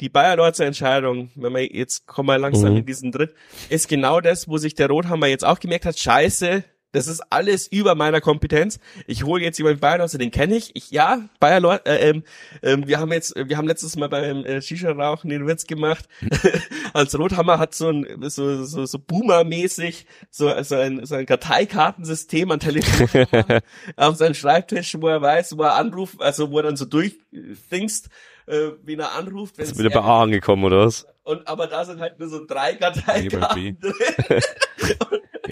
die 0.00 0.08
Bayer 0.08 0.36
Lorzer 0.36 0.66
Entscheidung, 0.66 1.30
wenn 1.36 1.52
wir 1.52 1.64
jetzt 1.74 2.06
kommen 2.06 2.28
wir 2.28 2.38
langsam 2.38 2.72
Mhm. 2.72 2.78
in 2.78 2.86
diesen 2.86 3.12
Dritt, 3.12 3.34
ist 3.68 3.88
genau 3.88 4.20
das, 4.20 4.48
wo 4.48 4.56
sich 4.58 4.74
der 4.74 4.88
Rothammer 4.88 5.26
jetzt 5.26 5.44
auch 5.44 5.60
gemerkt 5.60 5.84
hat, 5.84 5.98
scheiße, 5.98 6.64
das 6.92 7.06
ist 7.06 7.22
alles 7.30 7.66
über 7.66 7.94
meiner 7.94 8.20
Kompetenz. 8.20 8.78
Ich 9.06 9.24
hole 9.24 9.42
jetzt 9.42 9.58
jemanden 9.58 9.80
Bayer 9.80 9.98
Lorzer, 9.98 10.18
den 10.18 10.30
kenne 10.30 10.56
ich. 10.56 10.70
Ich 10.74 10.90
ja, 10.90 11.28
Bayer 11.40 11.60
Lorzer, 11.60 11.86
äh, 11.86 12.10
ähm, 12.10 12.22
ähm, 12.62 12.86
wir 12.86 13.00
haben 13.00 13.10
jetzt, 13.12 13.34
wir 13.34 13.56
haben 13.56 13.66
letztes 13.66 13.96
Mal 13.96 14.08
beim 14.08 14.44
äh, 14.44 14.60
Shisha-Rauchen 14.60 15.30
den 15.30 15.46
Witz 15.46 15.66
gemacht. 15.66 16.06
Als 16.92 17.18
Rothammer 17.18 17.58
hat 17.58 17.74
so 17.74 17.88
ein 17.88 18.06
so 18.28 18.64
so, 18.64 18.84
so 18.84 18.98
Boomer-mäßig 18.98 20.06
so, 20.30 20.62
so 20.62 20.76
ein 20.76 21.06
so 21.06 21.14
ein 21.14 21.26
Karteikartensystem 21.26 22.50
an 22.50 22.60
Telefon 22.60 23.26
auf 23.96 24.16
seinem 24.16 24.34
Schreibtisch, 24.34 24.96
wo 25.00 25.08
er 25.08 25.22
weiß, 25.22 25.56
wo 25.56 25.62
er 25.62 25.76
anruft, 25.76 26.20
also 26.20 26.50
wo 26.50 26.58
er 26.58 26.64
dann 26.64 26.76
so 26.76 26.84
durchdingst, 26.84 28.10
äh, 28.46 28.70
wen 28.84 29.00
er 29.00 29.12
anruft. 29.12 29.58
Ist 29.58 29.78
wieder 29.78 29.90
bei 29.90 30.00
A 30.00 30.22
angekommen, 30.22 30.64
oder 30.64 30.86
was? 30.86 31.06
Und 31.24 31.46
aber 31.46 31.66
da 31.68 31.84
sind 31.84 32.00
halt 32.00 32.18
nur 32.18 32.28
so 32.28 32.44
drei 32.44 32.74
Karteikarten 32.74 33.78
drin. 33.80 34.42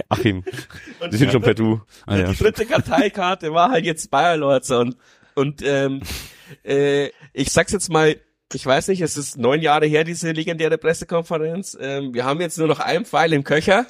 Achim, 0.09 0.45
die 1.11 1.17
sind 1.17 1.31
schon 1.31 1.43
per 1.43 1.55
Du. 1.55 1.81
Ah, 2.07 2.17
ja, 2.17 2.29
die 2.29 2.37
dritte 2.37 2.67
Karteikarte 2.67 3.53
war 3.55 3.71
halt 3.71 3.85
jetzt 3.85 4.11
Bayer 4.11 4.37
Lorzer 4.37 4.81
und 4.81 4.97
und 5.35 5.63
ähm, 5.63 6.03
äh, 6.65 7.11
ich 7.33 7.53
sag's 7.53 7.73
jetzt 7.73 7.89
mal, 7.89 8.17
ich 8.53 8.67
weiß 8.67 8.89
nicht, 8.89 9.01
es 9.01 9.17
ist 9.17 9.39
neun 9.39 9.63
Jahre 9.63 9.87
her 9.87 10.03
diese 10.03 10.33
legendäre 10.33 10.77
Pressekonferenz. 10.77 11.79
Ähm, 11.81 12.13
wir 12.15 12.25
haben 12.25 12.41
jetzt 12.41 12.59
nur 12.59 12.67
noch 12.67 12.81
einen 12.81 13.05
Pfeil 13.05 13.33
im 13.33 13.45
Köcher 13.45 13.87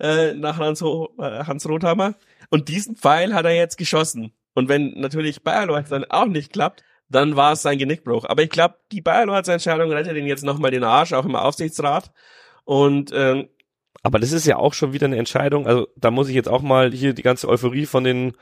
äh, 0.00 0.34
nach 0.34 0.58
Hans, 0.58 0.82
Ho 0.82 1.10
äh, 1.18 1.44
Hans 1.44 1.68
Rothammer 1.68 2.14
und 2.50 2.68
diesen 2.68 2.96
Pfeil 2.96 3.34
hat 3.34 3.44
er 3.44 3.54
jetzt 3.54 3.78
geschossen. 3.78 4.32
Und 4.54 4.68
wenn 4.68 4.98
natürlich 4.98 5.42
Bayer 5.42 5.66
Lorzer 5.66 6.00
dann 6.00 6.10
auch 6.10 6.26
nicht 6.26 6.52
klappt, 6.52 6.82
dann 7.14 7.36
war 7.36 7.52
es 7.52 7.62
sein 7.62 7.78
Genickbruch. 7.78 8.24
Aber 8.24 8.42
ich 8.42 8.50
glaube, 8.50 8.76
die 8.92 9.00
Bayer 9.00 9.26
Lorzer 9.26 9.52
Entscheidung 9.54 9.90
rettet 9.92 10.16
ihn 10.16 10.26
jetzt 10.26 10.44
nochmal 10.44 10.70
den 10.70 10.84
Arsch, 10.84 11.12
auch 11.12 11.24
im 11.24 11.36
Aufsichtsrat. 11.36 12.12
Und 12.64 13.12
ähm, 13.14 13.48
Aber 14.02 14.18
das 14.18 14.32
ist 14.32 14.46
ja 14.46 14.56
auch 14.56 14.74
schon 14.74 14.92
wieder 14.92 15.06
eine 15.06 15.16
Entscheidung. 15.18 15.66
Also 15.66 15.88
da 15.96 16.10
muss 16.10 16.28
ich 16.28 16.34
jetzt 16.34 16.48
auch 16.48 16.62
mal 16.62 16.90
hier 16.92 17.12
die 17.14 17.22
ganze 17.22 17.48
Euphorie 17.48 17.86
von 17.86 18.04
den, 18.04 18.32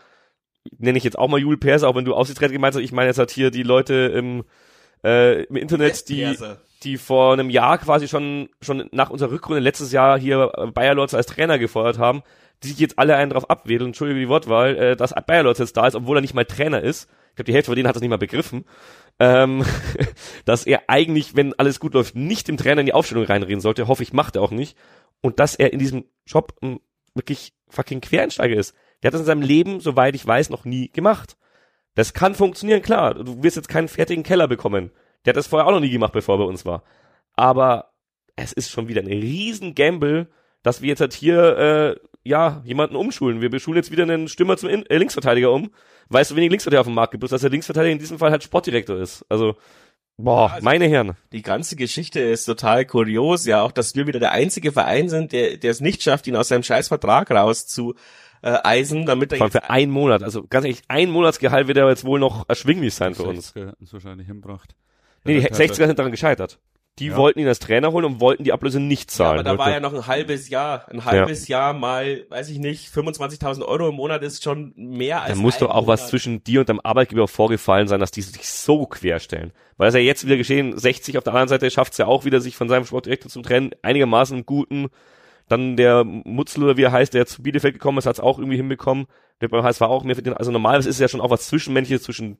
nenne 0.78 0.98
ich 0.98 1.04
jetzt 1.04 1.18
auch 1.18 1.28
mal 1.28 1.40
Jule 1.40 1.58
Perser, 1.58 1.88
auch 1.88 1.96
wenn 1.96 2.04
du 2.04 2.14
Aufsichtsräte 2.14 2.52
gemeint 2.52 2.74
hast. 2.74 2.82
Ich 2.82 2.92
meine 2.92 3.08
jetzt 3.08 3.18
halt 3.18 3.30
hier 3.30 3.50
die 3.50 3.62
Leute 3.62 3.94
im, 3.94 4.44
äh, 5.04 5.44
im 5.44 5.56
Internet, 5.56 6.08
die, 6.08 6.36
die 6.82 6.96
vor 6.96 7.34
einem 7.34 7.50
Jahr 7.50 7.78
quasi 7.78 8.08
schon, 8.08 8.48
schon 8.60 8.88
nach 8.92 9.10
unserer 9.10 9.32
Rückrunde 9.32 9.60
letztes 9.60 9.92
Jahr 9.92 10.18
hier 10.18 10.52
äh, 10.56 10.66
Bayer 10.68 10.94
Lorz 10.94 11.14
als 11.14 11.26
Trainer 11.26 11.58
gefeuert 11.58 11.98
haben, 11.98 12.22
die 12.62 12.68
sich 12.68 12.78
jetzt 12.78 12.98
alle 12.98 13.16
einen 13.16 13.30
drauf 13.30 13.48
abwedeln, 13.50 13.88
entschuldige 13.88 14.20
die 14.20 14.28
Wortwahl, 14.28 14.76
äh, 14.76 14.96
dass 14.96 15.14
Bayer 15.26 15.42
Lorz 15.42 15.58
jetzt 15.58 15.76
da 15.76 15.86
ist, 15.86 15.94
obwohl 15.94 16.18
er 16.18 16.20
nicht 16.20 16.34
mal 16.34 16.44
Trainer 16.44 16.80
ist. 16.80 17.08
Ich 17.30 17.36
glaube, 17.36 17.46
die 17.46 17.54
Hälfte 17.54 17.70
von 17.70 17.76
denen 17.76 17.88
hat 17.88 17.96
das 17.96 18.02
nicht 18.02 18.10
mal 18.10 18.18
begriffen. 18.18 18.64
Ähm, 19.18 19.64
dass 20.44 20.66
er 20.66 20.82
eigentlich, 20.88 21.34
wenn 21.36 21.54
alles 21.58 21.80
gut 21.80 21.94
läuft, 21.94 22.14
nicht 22.14 22.48
dem 22.48 22.56
Trainer 22.56 22.80
in 22.80 22.86
die 22.86 22.94
Aufstellung 22.94 23.24
reinreden 23.24 23.60
sollte. 23.60 23.88
Hoffe 23.88 24.02
ich, 24.02 24.12
macht 24.12 24.36
er 24.36 24.42
auch 24.42 24.50
nicht. 24.50 24.76
Und 25.20 25.40
dass 25.40 25.54
er 25.54 25.72
in 25.72 25.78
diesem 25.78 26.04
Job 26.26 26.54
ein 26.62 26.80
wirklich 27.14 27.54
fucking 27.68 28.00
Quereinsteiger 28.00 28.56
ist. 28.56 28.74
Der 29.02 29.08
hat 29.08 29.14
das 29.14 29.22
in 29.22 29.26
seinem 29.26 29.42
Leben, 29.42 29.80
soweit 29.80 30.14
ich 30.14 30.26
weiß, 30.26 30.50
noch 30.50 30.64
nie 30.64 30.88
gemacht. 30.88 31.36
Das 31.94 32.14
kann 32.14 32.34
funktionieren, 32.34 32.82
klar. 32.82 33.14
Du 33.14 33.42
wirst 33.42 33.56
jetzt 33.56 33.68
keinen 33.68 33.88
fertigen 33.88 34.24
Keller 34.24 34.48
bekommen. 34.48 34.92
Der 35.24 35.32
hat 35.32 35.36
das 35.36 35.46
vorher 35.46 35.66
auch 35.66 35.72
noch 35.72 35.80
nie 35.80 35.90
gemacht, 35.90 36.12
bevor 36.12 36.36
er 36.36 36.38
bei 36.38 36.44
uns 36.44 36.64
war. 36.64 36.82
Aber 37.34 37.92
es 38.36 38.52
ist 38.52 38.70
schon 38.70 38.88
wieder 38.88 39.02
ein 39.02 39.06
riesen 39.06 39.74
Gamble, 39.74 40.28
dass 40.62 40.80
wir 40.80 40.88
jetzt 40.88 41.00
halt 41.00 41.12
hier, 41.12 41.58
äh, 41.58 41.96
ja, 42.24 42.62
jemanden 42.64 42.96
umschulen. 42.96 43.40
Wir 43.40 43.50
beschulen 43.50 43.76
jetzt 43.76 43.90
wieder 43.90 44.04
einen 44.04 44.28
Stürmer 44.28 44.56
zum 44.56 44.68
In 44.68 44.86
äh, 44.86 44.96
Linksverteidiger 44.98 45.50
um. 45.52 45.70
Weißt 46.08 46.30
du, 46.30 46.36
wenig 46.36 46.50
Linksverteidiger 46.50 46.80
auf 46.80 46.86
dem 46.86 46.94
Markt 46.94 47.12
gibt, 47.12 47.20
bloß 47.20 47.30
dass 47.30 47.40
der 47.40 47.50
Linksverteidiger 47.50 47.92
in 47.92 47.98
diesem 47.98 48.18
Fall 48.18 48.30
halt 48.30 48.42
Sportdirektor 48.42 48.96
ist. 48.98 49.24
Also, 49.28 49.56
boah, 50.16 50.48
Ja, 50.48 50.54
also- 50.54 50.64
meine 50.64 50.86
Herren. 50.88 51.16
Die 51.32 51.42
ganze 51.42 51.76
Geschichte 51.76 52.20
ist 52.20 52.44
total 52.44 52.84
kurios, 52.84 53.46
ja, 53.46 53.62
auch, 53.62 53.72
dass 53.72 53.94
wir 53.96 54.06
wieder 54.06 54.20
der 54.20 54.32
einzige 54.32 54.72
Verein 54.72 55.08
sind, 55.08 55.32
der, 55.32 55.56
der 55.56 55.70
es 55.70 55.80
nicht 55.80 56.02
schafft, 56.02 56.26
ihn 56.26 56.36
aus 56.36 56.48
seinem 56.48 56.62
scheiß 56.62 56.88
Vertrag 56.88 57.30
raus 57.30 57.66
zu 57.66 57.94
äh, 58.42 58.58
eisen, 58.64 59.06
damit 59.06 59.32
er 59.32 59.38
Vor 59.38 59.44
allem 59.46 59.52
für 59.52 59.70
einen 59.70 59.92
Monat. 59.92 60.22
Also 60.22 60.44
ganz 60.48 60.64
ehrlich, 60.64 60.82
ein 60.88 61.10
Monatsgehalt 61.10 61.68
wird 61.68 61.78
ja 61.78 61.88
jetzt 61.88 62.04
wohl 62.04 62.18
noch 62.20 62.48
erschwinglich 62.48 62.94
sein 62.94 63.14
für 63.14 63.22
uns. 63.24 63.54
60er 63.54 63.68
hätten 63.68 63.84
es 63.84 63.92
wahrscheinlich 63.92 64.26
hinbracht. 64.26 64.74
Nee, 65.24 65.34
die 65.34 65.40
Der 65.40 65.50
hat 65.50 65.58
60er 65.58 65.86
sind 65.86 65.98
daran 65.98 66.10
gescheitert. 66.10 66.58
Die 66.98 67.06
Ja. 67.06 67.16
wollten 67.16 67.38
ihn 67.38 67.48
als 67.48 67.58
Trainer 67.58 67.90
holen 67.92 68.04
und 68.04 68.20
wollten 68.20 68.44
die 68.44 68.52
Ablöse 68.52 68.78
nicht 68.78 69.10
ja, 69.12 69.16
zahlen. 69.16 69.40
aber 69.40 69.44
da 69.44 69.58
war 69.58 69.66
Leute. 69.68 69.74
ja 69.76 69.80
noch 69.80 69.94
ein 69.94 70.06
halbes 70.06 70.50
Jahr, 70.50 70.86
ein 70.90 71.04
halbes 71.06 71.48
Jahr 71.48 71.72
mal, 71.72 72.26
weiß 72.28 72.50
ich 72.50 72.58
nicht, 72.58 72.88
25.000 72.90 73.62
Euro 73.64 73.88
im 73.88 73.94
Monat 73.94 74.22
ist 74.22 74.42
schon 74.44 74.74
mehr 74.76 75.22
als 75.22 75.36
da 75.36 75.40
muss 75.40 75.56
doch 75.56 75.70
auch 75.70 75.86
was 75.86 76.00
Monat. 76.00 76.10
zwischen 76.10 76.44
dir 76.44 76.60
und 76.60 76.68
deinem 76.68 76.80
Arbeitgeber 76.84 77.28
vorgefallen 77.28 77.88
sein, 77.88 77.98
dass 78.00 78.10
die 78.10 78.20
sich 78.20 78.46
so 78.46 78.86
querstellen. 78.86 79.52
Weil 79.78 79.88
es 79.88 79.94
ja 79.94 80.00
jetzt 80.00 80.26
wieder 80.26 80.36
geschehen, 80.36 80.76
60 80.76 81.16
auf 81.16 81.24
der 81.24 81.32
anderen 81.32 81.48
Seite 81.48 81.70
schafft 81.70 81.92
es 81.92 81.98
ja 81.98 82.06
auch 82.06 82.26
wieder, 82.26 82.40
sich 82.42 82.56
von 82.56 82.68
seinem 82.68 82.84
Sportdirektor 82.84 83.30
zu 83.30 83.40
trennen, 83.40 83.70
einigermaßen 83.80 84.36
einen 84.36 84.46
guten. 84.46 84.88
Dann 85.48 85.76
der 85.78 86.04
Mutzel 86.04 86.62
oder 86.62 86.76
wie 86.76 86.82
er 86.84 86.92
heißt, 86.92 87.14
der 87.14 87.24
zu 87.26 87.42
Bielefeld 87.42 87.74
gekommen 87.74 87.98
ist, 87.98 88.06
hat 88.06 88.16
es 88.16 88.20
auch 88.20 88.38
irgendwie 88.38 88.56
hinbekommen. 88.58 89.06
Der 89.40 89.48
beim 89.48 89.64
HSV 89.64 89.80
auch 89.82 90.04
mehr 90.04 90.14
verdient. 90.14 90.36
Also 90.38 90.52
normalerweise 90.52 90.88
ist 90.90 90.96
es 90.96 91.00
ja 91.00 91.08
schon 91.08 91.20
auch 91.22 91.30
was 91.30 91.46
Zwischenmenschliches 91.48 92.02
zwischen 92.04 92.36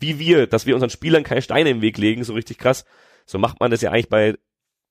wie 0.00 0.18
wir, 0.20 0.46
dass 0.46 0.64
wir 0.66 0.74
unseren 0.74 0.90
Spielern 0.90 1.24
keine 1.24 1.42
Steine 1.42 1.70
im 1.70 1.80
Weg 1.82 1.98
legen, 1.98 2.22
so 2.22 2.32
richtig 2.32 2.58
krass. 2.58 2.84
So 3.28 3.38
macht 3.38 3.60
man 3.60 3.70
das 3.70 3.82
ja 3.82 3.90
eigentlich 3.90 4.08
bei 4.08 4.36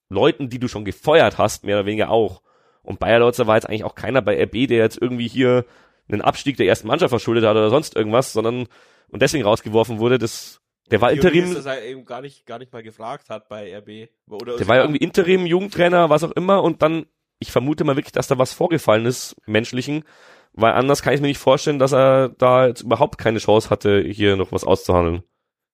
Leuten, 0.09 0.49
die 0.49 0.59
du 0.59 0.67
schon 0.67 0.85
gefeuert 0.85 1.37
hast, 1.37 1.65
mehr 1.65 1.77
oder 1.77 1.87
weniger 1.87 2.09
auch. 2.11 2.41
Und 2.83 2.99
Bayer 2.99 3.19
Lorzer 3.19 3.47
war 3.47 3.55
jetzt 3.55 3.67
eigentlich 3.67 3.83
auch 3.83 3.95
keiner 3.95 4.21
bei 4.21 4.41
RB, 4.41 4.67
der 4.67 4.77
jetzt 4.77 5.01
irgendwie 5.01 5.27
hier 5.27 5.65
einen 6.07 6.21
Abstieg 6.21 6.55
der 6.55 6.67
ersten 6.67 6.87
Mannschaft 6.87 7.09
verschuldet 7.09 7.43
hat 7.43 7.57
oder 7.57 7.69
sonst 7.69 7.95
irgendwas, 7.95 8.31
sondern 8.31 8.67
und 9.09 9.21
deswegen 9.21 9.43
rausgeworfen 9.43 9.99
wurde, 9.99 10.19
das 10.19 10.61
der 10.91 11.01
war 11.01 11.09
Theorie 11.09 11.39
Interim, 11.39 11.51
ist, 11.51 11.57
dass 11.57 11.65
er 11.65 11.83
eben 11.83 12.05
gar 12.05 12.21
nicht, 12.21 12.45
gar 12.45 12.59
nicht 12.59 12.71
mal 12.71 12.83
gefragt 12.83 13.29
hat 13.29 13.49
bei 13.49 13.75
RB. 13.75 14.09
Oder 14.29 14.55
der 14.55 14.67
war 14.67 14.77
ja 14.77 14.83
irgendwie 14.83 15.03
Interim, 15.03 15.45
Jugendtrainer, 15.45 16.09
was 16.09 16.23
auch 16.23 16.31
immer 16.31 16.63
und 16.63 16.81
dann, 16.81 17.07
ich 17.39 17.51
vermute 17.51 17.83
mal 17.83 17.97
wirklich, 17.97 18.13
dass 18.13 18.27
da 18.27 18.37
was 18.37 18.53
vorgefallen 18.53 19.05
ist, 19.05 19.35
menschlichen, 19.47 20.05
weil 20.53 20.73
anders 20.73 21.01
kann 21.01 21.13
ich 21.13 21.21
mir 21.21 21.27
nicht 21.27 21.39
vorstellen, 21.39 21.79
dass 21.79 21.91
er 21.91 22.29
da 22.29 22.67
jetzt 22.67 22.81
überhaupt 22.81 23.17
keine 23.17 23.39
Chance 23.39 23.69
hatte, 23.69 24.01
hier 24.01 24.37
noch 24.37 24.51
was 24.51 24.63
auszuhandeln. 24.63 25.23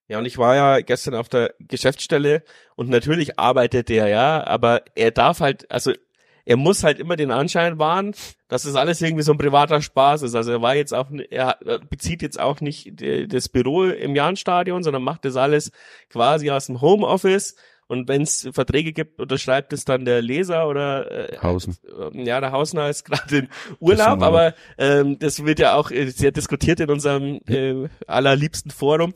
Ja, 0.08 0.20
und 0.20 0.26
ich 0.26 0.38
war 0.38 0.56
ja 0.56 0.82
gestern 0.82 1.16
auf 1.16 1.30
der 1.30 1.54
Geschäftsstelle 1.60 2.44
und 2.76 2.90
natürlich 2.90 3.40
arbeitet 3.40 3.90
er 3.90 4.08
ja, 4.08 4.46
aber 4.46 4.84
er 4.96 5.12
darf 5.12 5.40
halt, 5.40 5.70
also 5.72 5.94
er 6.46 6.58
muss 6.58 6.84
halt 6.84 7.00
immer 7.00 7.16
den 7.16 7.32
Anschein 7.32 7.80
wahren, 7.80 8.14
dass 8.50 8.64
das 8.64 8.76
alles 8.76 9.02
irgendwie 9.02 9.24
so 9.24 9.32
ein 9.32 9.38
privater 9.38 9.82
Spaß 9.82 10.24
ist. 10.24 10.36
Also 10.36 10.52
er 10.52 10.62
war 10.62 10.76
jetzt 10.76 10.94
auch, 10.94 11.10
er 11.30 11.58
bezieht 11.90 12.22
jetzt 12.22 12.38
auch 12.38 12.60
nicht 12.60 13.02
das 13.02 13.48
Büro 13.48 13.86
im 13.86 14.14
Jahnstadion, 14.14 14.84
sondern 14.84 15.04
macht 15.04 15.24
das 15.24 15.38
alles 15.38 15.72
quasi 16.10 16.52
aus 16.52 16.66
dem 16.66 16.82
Homeoffice. 16.82 17.56
Und 17.94 18.08
wenn 18.08 18.24
es 18.24 18.50
Verträge 18.52 18.92
gibt, 18.92 19.20
unterschreibt 19.20 19.72
es 19.72 19.86
dann 19.86 20.04
der 20.04 20.24
Leser 20.24 20.68
oder 20.68 21.32
äh, 21.32 21.38
Hausen. 21.38 21.78
Äh, 21.86 22.24
ja, 22.24 22.42
der 22.42 22.52
Hausner 22.52 22.90
ist 22.90 23.06
gerade 23.06 23.38
in 23.38 23.50
Urlaub, 23.80 24.24
aber 24.24 24.56
ähm, 24.80 25.20
das 25.20 25.46
wird 25.46 25.60
ja 25.60 25.76
auch 25.76 25.92
äh, 25.92 26.10
sehr 26.10 26.32
diskutiert 26.32 26.80
in 26.80 26.90
unserem 26.90 27.40
äh, 27.48 27.88
allerliebsten 28.08 28.72
Forum. 28.72 29.14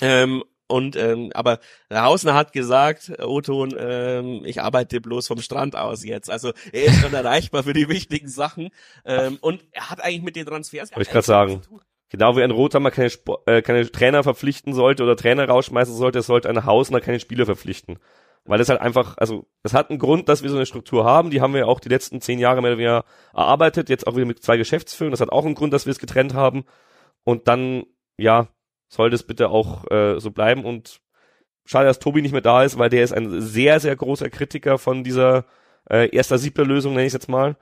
Ähm, 0.00 0.42
und 0.66 0.96
ähm, 0.96 1.30
aber 1.34 1.60
der 1.90 2.04
Hausner 2.04 2.32
hat 2.32 2.54
gesagt, 2.54 3.12
Oton, 3.20 3.74
ähm, 3.78 4.42
ich 4.46 4.62
arbeite 4.62 5.02
bloß 5.02 5.26
vom 5.28 5.42
Strand 5.42 5.76
aus 5.76 6.02
jetzt. 6.02 6.30
Also 6.30 6.52
er 6.72 6.86
ist 6.86 7.00
schon 7.02 7.12
erreichbar 7.14 7.64
für 7.64 7.74
die 7.74 7.90
wichtigen 7.90 8.28
Sachen. 8.28 8.70
Ähm, 9.04 9.36
und 9.42 9.62
er 9.72 9.90
hat 9.90 10.02
eigentlich 10.02 10.22
mit 10.22 10.36
den 10.36 10.46
Transfers. 10.46 10.90
Wollte 10.90 11.02
ich 11.02 11.12
gerade 11.12 11.26
sagen. 11.26 11.62
Genau 12.08 12.36
wie 12.36 12.42
ein 12.42 12.52
Rothammer 12.52 12.90
keine, 12.90 13.10
Sport, 13.10 13.48
äh, 13.48 13.62
keine 13.62 13.90
Trainer 13.90 14.22
verpflichten 14.22 14.72
sollte 14.72 15.02
oder 15.02 15.16
Trainer 15.16 15.48
rausschmeißen 15.48 15.94
sollte, 15.94 16.22
sollte 16.22 16.48
ein 16.48 16.64
Hausner 16.64 17.00
keine 17.00 17.18
Spieler 17.18 17.46
verpflichten. 17.46 17.98
Weil 18.44 18.58
das 18.58 18.68
halt 18.68 18.80
einfach, 18.80 19.16
also 19.18 19.46
es 19.64 19.74
hat 19.74 19.90
einen 19.90 19.98
Grund, 19.98 20.28
dass 20.28 20.42
wir 20.44 20.50
so 20.50 20.56
eine 20.56 20.66
Struktur 20.66 21.04
haben. 21.04 21.30
Die 21.30 21.40
haben 21.40 21.52
wir 21.52 21.66
auch 21.66 21.80
die 21.80 21.88
letzten 21.88 22.20
zehn 22.20 22.38
Jahre 22.38 22.62
mehr 22.62 22.70
oder 22.72 22.78
weniger 22.78 23.04
erarbeitet. 23.34 23.88
Jetzt 23.88 24.06
auch 24.06 24.14
wieder 24.14 24.24
mit 24.24 24.42
zwei 24.42 24.56
Geschäftsführern. 24.56 25.10
Das 25.10 25.20
hat 25.20 25.30
auch 25.30 25.44
einen 25.44 25.56
Grund, 25.56 25.72
dass 25.72 25.84
wir 25.84 25.90
es 25.90 25.98
getrennt 25.98 26.34
haben. 26.34 26.64
Und 27.24 27.48
dann, 27.48 27.84
ja, 28.16 28.46
soll 28.88 29.10
das 29.10 29.24
bitte 29.24 29.48
auch 29.48 29.90
äh, 29.90 30.20
so 30.20 30.30
bleiben. 30.30 30.64
Und 30.64 31.00
schade, 31.64 31.86
dass 31.86 31.98
Tobi 31.98 32.22
nicht 32.22 32.30
mehr 32.30 32.40
da 32.40 32.62
ist, 32.62 32.78
weil 32.78 32.88
der 32.88 33.02
ist 33.02 33.12
ein 33.12 33.40
sehr, 33.40 33.80
sehr 33.80 33.96
großer 33.96 34.30
Kritiker 34.30 34.78
von 34.78 35.02
dieser 35.02 35.44
äh, 35.90 36.08
erster 36.14 36.38
Siebter-Lösung, 36.38 36.94
nenne 36.94 37.06
ich 37.06 37.12
jetzt 37.12 37.28
mal. 37.28 37.56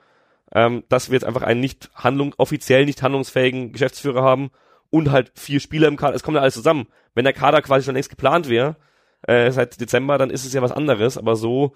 Ähm, 0.53 0.83
dass 0.89 1.09
wir 1.09 1.15
jetzt 1.15 1.25
einfach 1.25 1.41
einen 1.41 1.59
nicht 1.59 1.89
handlung, 1.95 2.33
offiziell 2.37 2.85
nicht 2.85 3.01
handlungsfähigen 3.01 3.71
Geschäftsführer 3.71 4.21
haben 4.21 4.51
und 4.89 5.11
halt 5.11 5.31
vier 5.35 5.59
Spieler 5.59 5.87
im 5.87 5.97
Kader. 5.97 6.15
Es 6.15 6.23
kommt 6.23 6.35
ja 6.35 6.41
alles 6.41 6.53
zusammen. 6.53 6.87
Wenn 7.13 7.25
der 7.25 7.33
Kader 7.33 7.61
quasi 7.61 7.85
schon 7.85 7.95
längst 7.95 8.09
geplant 8.09 8.47
wäre, 8.47 8.75
äh, 9.23 9.51
seit 9.51 9.79
Dezember, 9.79 10.17
dann 10.17 10.29
ist 10.29 10.45
es 10.45 10.53
ja 10.53 10.61
was 10.61 10.71
anderes, 10.71 11.17
aber 11.17 11.35
so 11.35 11.75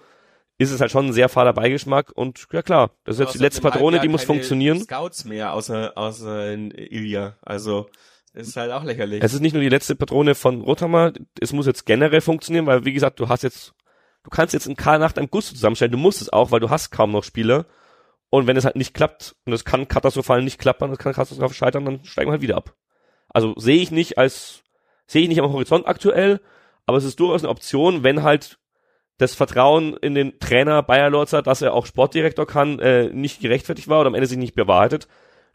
ist 0.58 0.70
es 0.70 0.80
halt 0.80 0.90
schon 0.90 1.06
ein 1.06 1.12
sehr 1.12 1.28
fader 1.28 1.54
Beigeschmack 1.54 2.12
und 2.14 2.46
ja 2.52 2.62
klar, 2.62 2.90
das 3.04 3.16
ist 3.16 3.20
jetzt 3.20 3.34
die 3.34 3.38
letzte 3.38 3.62
Patrone, 3.62 3.98
die 3.98 4.08
muss 4.08 4.24
funktionieren. 4.24 4.80
Scouts 4.80 5.24
mehr 5.24 5.54
außer 5.54 5.92
außer 5.96 6.52
in 6.52 6.70
Ilya, 6.70 7.36
also 7.42 7.88
ist 8.34 8.56
halt 8.56 8.70
auch 8.70 8.84
lächerlich. 8.84 9.22
Es 9.22 9.32
ist 9.32 9.40
nicht 9.40 9.54
nur 9.54 9.62
die 9.62 9.70
letzte 9.70 9.96
Patrone 9.96 10.34
von 10.34 10.60
Rothammer, 10.60 11.12
es 11.40 11.52
muss 11.52 11.66
jetzt 11.66 11.86
generell 11.86 12.20
funktionieren, 12.20 12.66
weil 12.66 12.84
wie 12.84 12.92
gesagt, 12.92 13.18
du 13.20 13.28
hast 13.28 13.42
jetzt, 13.42 13.72
du 14.22 14.30
kannst 14.30 14.52
jetzt 14.52 14.66
einen 14.66 14.76
K 14.76 14.98
nach 14.98 15.12
deinem 15.12 15.30
Gusto 15.30 15.54
zusammenstellen, 15.54 15.92
du 15.92 15.98
musst 15.98 16.20
es 16.20 16.32
auch, 16.32 16.50
weil 16.52 16.60
du 16.60 16.70
hast 16.70 16.90
kaum 16.90 17.10
noch 17.10 17.24
Spieler. 17.24 17.66
Und 18.30 18.46
wenn 18.46 18.56
es 18.56 18.64
halt 18.64 18.76
nicht 18.76 18.94
klappt, 18.94 19.34
und 19.44 19.52
es 19.52 19.64
kann 19.64 19.88
katastrophal 19.88 20.42
nicht 20.42 20.58
klappen, 20.58 20.90
es 20.92 20.98
kann 20.98 21.12
katastrophal 21.12 21.52
scheitern, 21.52 21.84
dann 21.84 22.04
steigen 22.04 22.28
wir 22.28 22.32
halt 22.32 22.42
wieder 22.42 22.56
ab. 22.56 22.74
Also 23.28 23.54
sehe 23.56 23.82
ich 23.82 23.90
nicht 23.90 24.18
als, 24.18 24.62
sehe 25.06 25.22
ich 25.22 25.28
nicht 25.28 25.40
am 25.40 25.52
Horizont 25.52 25.86
aktuell, 25.86 26.40
aber 26.86 26.96
es 26.98 27.04
ist 27.04 27.20
durchaus 27.20 27.42
eine 27.42 27.50
Option, 27.50 28.02
wenn 28.02 28.22
halt 28.22 28.58
das 29.18 29.34
Vertrauen 29.34 29.96
in 29.98 30.14
den 30.14 30.38
Trainer 30.38 30.82
Bayer 30.82 31.10
Lorzer, 31.10 31.42
dass 31.42 31.60
er 31.60 31.74
auch 31.74 31.86
Sportdirektor 31.86 32.46
kann, 32.46 32.78
äh, 32.78 33.10
nicht 33.10 33.40
gerechtfertigt 33.40 33.88
war 33.88 34.00
oder 34.00 34.08
am 34.08 34.14
Ende 34.14 34.26
sich 34.26 34.38
nicht 34.38 34.54
bewahrheitet, 34.54 35.08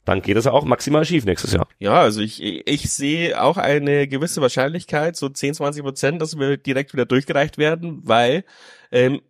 dann 0.05 0.21
geht 0.21 0.37
es 0.37 0.45
ja 0.45 0.51
auch 0.51 0.65
maximal 0.65 1.03
schief 1.03 1.25
nächstes 1.25 1.53
Jahr. 1.53 1.67
Ja, 1.79 1.99
also 1.99 2.21
ich, 2.21 2.41
ich 2.43 2.89
sehe 2.91 3.41
auch 3.41 3.57
eine 3.57 4.07
gewisse 4.07 4.39
Wahrscheinlichkeit, 4.41 5.15
so 5.15 5.29
10, 5.29 5.55
20 5.55 5.83
Prozent, 5.83 6.21
dass 6.21 6.37
wir 6.37 6.57
direkt 6.57 6.93
wieder 6.93 7.05
durchgereicht 7.05 7.57
werden, 7.57 8.01
weil 8.03 8.43
ähm, 8.91 9.21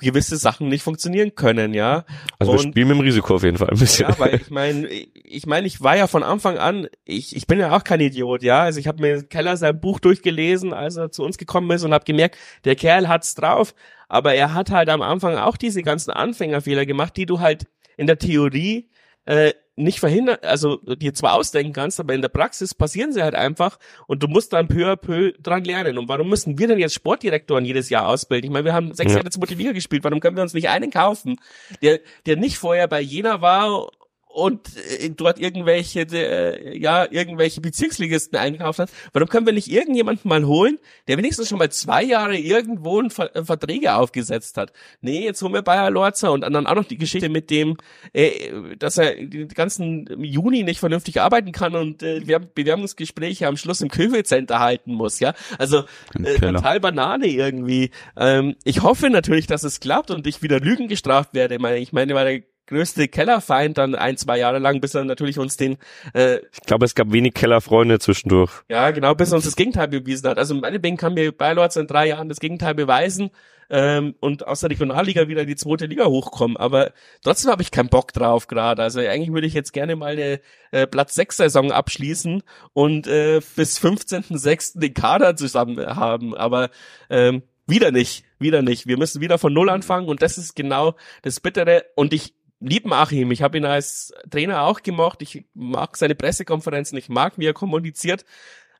gewisse 0.00 0.36
Sachen 0.36 0.68
nicht 0.68 0.82
funktionieren 0.82 1.34
können, 1.34 1.74
ja. 1.74 2.04
Also 2.38 2.52
und, 2.52 2.58
wir 2.58 2.70
spielen 2.70 2.88
mit 2.88 2.96
dem 2.98 3.00
Risiko 3.00 3.34
auf 3.34 3.42
jeden 3.42 3.56
Fall 3.56 3.70
ein 3.70 3.78
bisschen. 3.78 4.08
Ja, 4.08 4.18
weil 4.18 4.34
ich 4.40 4.50
meine, 4.50 4.88
ich 4.88 5.46
meine, 5.46 5.66
ich 5.66 5.80
war 5.80 5.96
ja 5.96 6.06
von 6.06 6.22
Anfang 6.22 6.58
an, 6.58 6.88
ich, 7.04 7.34
ich 7.36 7.46
bin 7.46 7.58
ja 7.58 7.76
auch 7.76 7.84
kein 7.84 8.00
Idiot, 8.00 8.42
ja. 8.42 8.62
Also 8.62 8.80
ich 8.80 8.88
habe 8.88 9.00
mir 9.00 9.22
Keller 9.22 9.56
sein 9.56 9.80
Buch 9.80 10.00
durchgelesen, 10.00 10.72
als 10.72 10.96
er 10.96 11.10
zu 11.10 11.22
uns 11.24 11.38
gekommen 11.38 11.70
ist 11.70 11.84
und 11.84 11.94
habe 11.94 12.04
gemerkt, 12.04 12.36
der 12.64 12.76
Kerl 12.76 13.08
hat's 13.08 13.34
drauf, 13.34 13.74
aber 14.08 14.34
er 14.34 14.54
hat 14.54 14.70
halt 14.70 14.88
am 14.88 15.02
Anfang 15.02 15.36
auch 15.36 15.56
diese 15.56 15.82
ganzen 15.82 16.10
Anfängerfehler 16.10 16.86
gemacht, 16.86 17.16
die 17.16 17.26
du 17.26 17.40
halt 17.40 17.66
in 17.96 18.06
der 18.06 18.18
Theorie 18.18 18.88
äh, 19.24 19.52
nicht 19.74 20.00
verhindern, 20.00 20.36
also 20.42 20.76
dir 20.76 21.14
zwar 21.14 21.34
ausdenken 21.34 21.72
kannst, 21.72 21.98
aber 21.98 22.12
in 22.12 22.20
der 22.20 22.28
Praxis 22.28 22.74
passieren 22.74 23.12
sie 23.12 23.22
halt 23.22 23.34
einfach 23.34 23.78
und 24.06 24.22
du 24.22 24.28
musst 24.28 24.52
dann 24.52 24.68
peu 24.68 24.86
à 24.90 24.96
peu 24.96 25.32
dran 25.40 25.64
lernen. 25.64 25.96
Und 25.96 26.08
warum 26.08 26.28
müssen 26.28 26.58
wir 26.58 26.68
denn 26.68 26.78
jetzt 26.78 26.94
Sportdirektoren 26.94 27.64
jedes 27.64 27.88
Jahr 27.88 28.06
ausbilden? 28.06 28.44
Ich 28.44 28.52
meine, 28.52 28.66
wir 28.66 28.74
haben 28.74 28.94
sechs 28.94 29.12
ja. 29.12 29.18
Jahre 29.18 29.30
zweite 29.30 29.54
Liga 29.54 29.72
gespielt, 29.72 30.04
warum 30.04 30.20
können 30.20 30.36
wir 30.36 30.42
uns 30.42 30.52
nicht 30.52 30.68
einen 30.68 30.90
kaufen, 30.90 31.36
der, 31.80 32.00
der 32.26 32.36
nicht 32.36 32.58
vorher 32.58 32.86
bei 32.86 33.00
Jena 33.00 33.40
war 33.40 33.88
und 34.32 34.68
äh, 34.76 35.10
dort 35.10 35.38
irgendwelche, 35.38 36.00
äh, 36.00 36.78
ja, 36.78 37.06
irgendwelche 37.10 37.60
Bezirksligisten 37.60 38.38
eingekauft 38.38 38.78
hat. 38.78 38.90
Warum 39.12 39.28
können 39.28 39.46
wir 39.46 39.52
nicht 39.52 39.70
irgendjemanden 39.70 40.28
mal 40.28 40.46
holen, 40.46 40.78
der 41.06 41.18
wenigstens 41.18 41.48
schon 41.48 41.58
mal 41.58 41.70
zwei 41.70 42.02
Jahre 42.02 42.36
irgendwo 42.36 43.00
ein 43.00 43.10
Ver 43.10 43.34
äh, 43.36 43.44
Verträge 43.44 43.94
aufgesetzt 43.94 44.56
hat? 44.56 44.72
Nee, 45.00 45.24
jetzt 45.24 45.42
holen 45.42 45.52
wir 45.52 45.62
Bayer 45.62 45.90
Lorzer 45.90 46.32
und 46.32 46.40
dann 46.40 46.66
auch 46.66 46.74
noch 46.74 46.84
die 46.84 46.96
Geschichte 46.96 47.28
mit 47.28 47.50
dem, 47.50 47.76
äh, 48.12 48.76
dass 48.78 48.96
er 48.96 49.14
den 49.14 49.48
ganzen 49.48 50.08
Juni 50.22 50.62
nicht 50.62 50.80
vernünftig 50.80 51.20
arbeiten 51.20 51.52
kann 51.52 51.74
und 51.74 52.02
äh, 52.02 52.20
Bewerbungsgespräche 52.54 53.46
am 53.46 53.56
Schluss 53.56 53.82
im 53.82 53.90
Köwe-Center 53.90 54.60
halten 54.60 54.94
muss, 54.94 55.20
ja? 55.20 55.34
Also 55.58 55.84
äh, 56.22 56.38
total 56.38 56.80
Banane 56.80 57.26
irgendwie. 57.26 57.90
Ähm, 58.16 58.56
ich 58.64 58.82
hoffe 58.82 59.10
natürlich, 59.10 59.46
dass 59.46 59.62
es 59.62 59.80
klappt 59.80 60.10
und 60.10 60.26
ich 60.26 60.42
wieder 60.42 60.58
Lügen 60.58 60.88
gestraft 60.88 61.34
werde. 61.34 61.56
Ich 61.56 61.60
meine, 61.60 61.78
ich 61.78 61.92
meine, 61.92 62.14
weil 62.14 62.44
größte 62.66 63.08
Kellerfeind 63.08 63.78
dann 63.78 63.94
ein, 63.94 64.16
zwei 64.16 64.38
Jahre 64.38 64.58
lang, 64.58 64.80
bis 64.80 64.94
er 64.94 65.04
natürlich 65.04 65.38
uns 65.38 65.56
den 65.56 65.78
äh, 66.14 66.38
Ich 66.52 66.60
glaube, 66.66 66.84
es 66.84 66.94
gab 66.94 67.12
wenig 67.12 67.34
Kellerfreunde 67.34 67.98
zwischendurch. 67.98 68.52
Ja, 68.68 68.90
genau, 68.90 69.14
bis 69.14 69.32
er 69.32 69.36
uns 69.36 69.44
das 69.44 69.56
Gegenteil 69.56 69.88
bewiesen 69.88 70.28
hat. 70.28 70.38
Also 70.38 70.54
meinetwegen 70.54 70.96
kann 70.96 71.14
mir 71.14 71.32
Baylords 71.32 71.76
in 71.76 71.86
drei 71.86 72.08
Jahren 72.08 72.28
das 72.28 72.40
Gegenteil 72.40 72.74
beweisen 72.74 73.30
ähm, 73.72 74.14
und 74.20 74.46
aus 74.46 74.60
der 74.60 74.70
Regionalliga 74.70 75.28
wieder 75.28 75.42
in 75.42 75.48
die 75.48 75.56
zweite 75.56 75.86
Liga 75.86 76.04
hochkommen. 76.04 76.56
Aber 76.56 76.92
trotzdem 77.24 77.50
habe 77.50 77.62
ich 77.62 77.70
keinen 77.70 77.88
Bock 77.88 78.12
drauf 78.12 78.46
gerade. 78.46 78.82
Also 78.82 79.00
eigentlich 79.00 79.32
würde 79.32 79.46
ich 79.46 79.54
jetzt 79.54 79.72
gerne 79.72 79.96
mal 79.96 80.12
eine 80.12 80.40
äh, 80.70 80.86
Platz 80.86 81.14
6 81.14 81.38
Saison 81.38 81.72
abschließen 81.72 82.42
und 82.74 83.06
äh, 83.06 83.40
bis 83.56 83.80
15.06. 83.80 84.78
den 84.78 84.94
Kader 84.94 85.36
zusammen 85.36 85.78
haben. 85.78 86.36
Aber 86.36 86.70
ähm, 87.08 87.42
wieder 87.66 87.90
nicht, 87.90 88.24
wieder 88.38 88.60
nicht. 88.60 88.86
Wir 88.86 88.98
müssen 88.98 89.22
wieder 89.22 89.38
von 89.38 89.54
Null 89.54 89.70
anfangen 89.70 90.08
und 90.08 90.20
das 90.20 90.36
ist 90.36 90.54
genau 90.54 90.94
das 91.22 91.40
Bittere. 91.40 91.84
Und 91.96 92.12
ich 92.12 92.34
lieben 92.62 92.92
Achim. 92.92 93.30
Ich 93.30 93.42
habe 93.42 93.58
ihn 93.58 93.64
als 93.64 94.12
Trainer 94.30 94.62
auch 94.62 94.82
gemocht. 94.82 95.22
Ich 95.22 95.44
mag 95.54 95.96
seine 95.96 96.14
Pressekonferenzen. 96.14 96.96
Ich 96.98 97.08
mag, 97.08 97.34
wie 97.36 97.46
er 97.46 97.54
kommuniziert. 97.54 98.24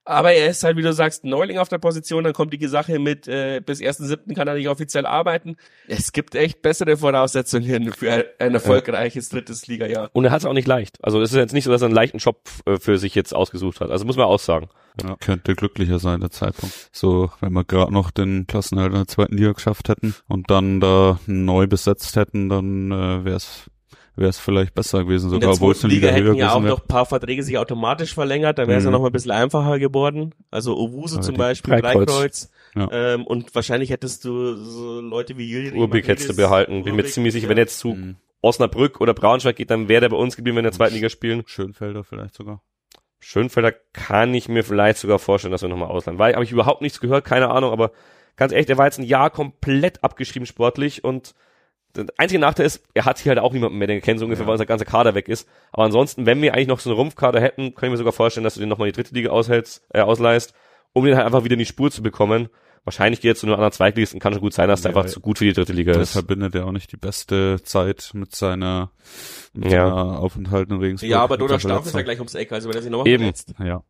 Aber 0.04 0.32
er 0.32 0.48
ist 0.48 0.64
halt, 0.64 0.76
wie 0.76 0.82
du 0.82 0.92
sagst, 0.92 1.22
Neuling 1.22 1.58
auf 1.58 1.68
der 1.68 1.78
Position. 1.78 2.24
Dann 2.24 2.32
kommt 2.32 2.52
die 2.52 2.66
Sache 2.66 2.98
mit, 2.98 3.28
äh, 3.28 3.60
bis 3.64 3.80
1.7. 3.80 4.34
kann 4.34 4.48
er 4.48 4.54
nicht 4.54 4.68
offiziell 4.68 5.06
arbeiten. 5.06 5.56
Es 5.86 6.12
gibt 6.12 6.34
echt 6.34 6.60
bessere 6.60 6.96
Voraussetzungen 6.96 7.92
für 7.92 8.24
ein 8.38 8.54
erfolgreiches 8.54 9.28
drittes 9.28 9.68
Liga-Jahr. 9.68 10.10
Und 10.12 10.24
er 10.24 10.32
hat 10.32 10.40
es 10.40 10.44
auch 10.44 10.54
nicht 10.54 10.66
leicht. 10.66 10.98
Also 11.04 11.20
es 11.20 11.30
ist 11.30 11.36
jetzt 11.36 11.52
nicht 11.52 11.64
so, 11.64 11.70
dass 11.70 11.82
er 11.82 11.86
einen 11.86 11.94
leichten 11.94 12.18
Job 12.18 12.48
äh, 12.66 12.78
für 12.78 12.98
sich 12.98 13.14
jetzt 13.14 13.32
ausgesucht 13.32 13.80
hat. 13.80 13.90
Also 13.90 14.04
muss 14.04 14.16
man 14.16 14.26
auch 14.26 14.40
sagen. 14.40 14.68
Ja, 15.00 15.16
könnte 15.16 15.54
glücklicher 15.54 15.98
sein, 15.98 16.20
der 16.20 16.30
Zeitpunkt. 16.30 16.90
So, 16.92 17.30
wenn 17.40 17.52
wir 17.52 17.64
gerade 17.64 17.92
noch 17.92 18.10
den 18.10 18.46
Klassenerhalt 18.46 18.92
in 18.92 18.98
der 18.98 19.08
zweiten 19.08 19.36
Liga 19.36 19.52
geschafft 19.52 19.88
hätten 19.88 20.14
und 20.28 20.50
dann 20.50 20.80
da 20.80 21.18
neu 21.26 21.66
besetzt 21.66 22.16
hätten, 22.16 22.48
dann 22.48 22.90
äh, 22.90 23.24
wäre 23.24 23.36
es 23.36 23.70
wäre 24.16 24.30
es 24.30 24.38
vielleicht 24.38 24.74
besser 24.74 25.04
gewesen, 25.04 25.30
sogar 25.30 25.52
obwohl 25.52 25.72
es 25.72 25.84
eine 25.84 25.92
Liga, 25.92 26.10
Liga 26.10 26.28
hätten 26.28 26.36
ja 26.36 26.52
auch 26.52 26.60
noch 26.60 26.82
ein 26.82 26.86
paar 26.86 27.06
Verträge 27.06 27.42
sich 27.42 27.58
automatisch 27.58 28.14
verlängert, 28.14 28.58
da 28.58 28.66
wäre 28.66 28.78
es 28.78 28.84
mhm. 28.84 28.88
ja 28.88 28.90
noch 28.92 29.00
mal 29.00 29.06
ein 29.06 29.12
bisschen 29.12 29.30
einfacher 29.30 29.78
geworden. 29.78 30.34
Also 30.50 30.76
Owusu 30.76 31.20
zum 31.20 31.36
Beispiel, 31.36 31.80
Dreikreuz. 31.80 32.06
Dreikreuz. 32.06 32.50
Ja. 32.74 32.88
Ähm, 32.92 33.26
und 33.26 33.54
wahrscheinlich 33.54 33.90
hättest 33.90 34.24
du 34.24 34.56
so 34.56 35.00
Leute 35.00 35.36
wie 35.38 35.50
Julian 35.50 35.76
Urbik 35.76 36.08
hättest 36.08 36.30
du 36.30 36.36
behalten. 36.36 36.84
Bin 36.84 36.96
mir 36.96 37.04
ziemlich 37.04 37.32
sicher, 37.32 37.44
ja. 37.44 37.50
wenn 37.50 37.58
jetzt 37.58 37.78
zu 37.78 37.94
mhm. 37.94 38.16
Osnabrück 38.42 39.00
oder 39.00 39.14
Braunschweig 39.14 39.56
geht, 39.56 39.70
dann 39.70 39.88
wäre 39.88 40.02
der 40.02 40.08
bei 40.10 40.16
uns 40.16 40.36
geblieben, 40.36 40.58
wenn 40.58 40.64
der 40.64 40.72
zweiten 40.72 40.94
Liga 40.94 41.08
spielen. 41.08 41.44
Schönfelder 41.46 42.04
vielleicht 42.04 42.34
sogar. 42.34 42.62
Schönfelder 43.20 43.72
kann 43.92 44.34
ich 44.34 44.48
mir 44.48 44.64
vielleicht 44.64 44.98
sogar 44.98 45.20
vorstellen, 45.20 45.52
dass 45.52 45.62
wir 45.62 45.68
nochmal 45.68 45.88
ausleihen. 45.88 46.18
Weil 46.18 46.34
habe 46.34 46.44
ich 46.44 46.50
überhaupt 46.50 46.82
nichts 46.82 47.00
gehört, 47.00 47.24
keine 47.24 47.50
Ahnung, 47.50 47.70
aber 47.70 47.92
ganz 48.36 48.52
ehrlich, 48.52 48.66
der 48.66 48.78
war 48.78 48.86
jetzt 48.86 48.98
ein 48.98 49.04
Jahr 49.04 49.30
komplett 49.30 50.02
abgeschrieben 50.02 50.44
sportlich 50.44 51.04
und 51.04 51.34
der 51.96 52.06
einzige 52.16 52.38
Nachteil 52.38 52.66
ist, 52.66 52.82
er 52.94 53.04
hat 53.04 53.18
hier 53.18 53.30
halt 53.30 53.38
auch 53.38 53.52
niemanden 53.52 53.78
mehr, 53.78 53.86
den 53.86 54.00
kennt 54.00 54.18
so 54.18 54.24
ungefähr, 54.24 54.44
ja. 54.44 54.46
weil 54.48 54.54
unser 54.54 54.66
ganzer 54.66 54.84
Kader 54.84 55.14
weg 55.14 55.28
ist. 55.28 55.48
Aber 55.72 55.84
ansonsten, 55.84 56.26
wenn 56.26 56.40
wir 56.42 56.54
eigentlich 56.54 56.68
noch 56.68 56.80
so 56.80 56.90
einen 56.90 56.98
Rumpfkader 56.98 57.40
hätten, 57.40 57.74
kann 57.74 57.88
ich 57.88 57.90
mir 57.92 57.96
sogar 57.98 58.12
vorstellen, 58.12 58.44
dass 58.44 58.54
du 58.54 58.60
den 58.60 58.68
nochmal 58.68 58.88
in 58.88 58.92
die 58.92 58.96
dritte 58.96 59.14
Liga 59.14 59.30
aushältst, 59.30 59.84
äh, 59.92 60.00
ausleihst, 60.00 60.54
um 60.92 61.04
den 61.04 61.16
halt 61.16 61.26
einfach 61.26 61.44
wieder 61.44 61.54
in 61.54 61.58
die 61.58 61.66
Spur 61.66 61.90
zu 61.90 62.02
bekommen. 62.02 62.48
Wahrscheinlich 62.84 63.20
geht 63.20 63.30
er 63.30 63.34
zu 63.36 63.46
einem 63.46 63.54
anderen 63.54 63.72
Zweitligisten, 63.72 64.18
kann 64.18 64.32
schon 64.32 64.42
gut 64.42 64.54
sein, 64.54 64.68
dass 64.68 64.82
der 64.82 64.90
Ja, 64.90 64.96
einfach 64.96 65.08
zu 65.10 65.20
gut 65.20 65.38
für 65.38 65.44
die 65.44 65.52
dritte 65.52 65.72
Liga 65.72 65.92
ist. 65.92 66.12
verbindet 66.12 66.54
er 66.56 66.66
auch 66.66 66.72
nicht 66.72 66.90
die 66.90 66.96
beste 66.96 67.62
Zeit 67.62 68.10
mit 68.14 68.34
seiner, 68.34 68.90
mit 69.52 69.70
Ja. 69.70 69.88
seiner 69.88 70.18
Aufenthalt 70.18 70.68
in 70.70 70.78
Regensburg. 70.78 71.08
Ja, 71.10 71.20
aber 71.20 71.36
Donau 71.36 71.52
der 71.52 71.60
Stauf 71.60 71.86
ist 71.86 71.94
ja 71.94 72.02
gleich 72.02 72.18
ums 72.18 72.34
Eck, 72.34 72.50
also 72.50 72.68
wenn 72.68 72.74
er 72.76 72.82
sich 72.82 72.90
nochmal 72.90 73.06
Eben. 73.06 73.20
verletzt. 73.22 73.54
Ja, 73.62 73.82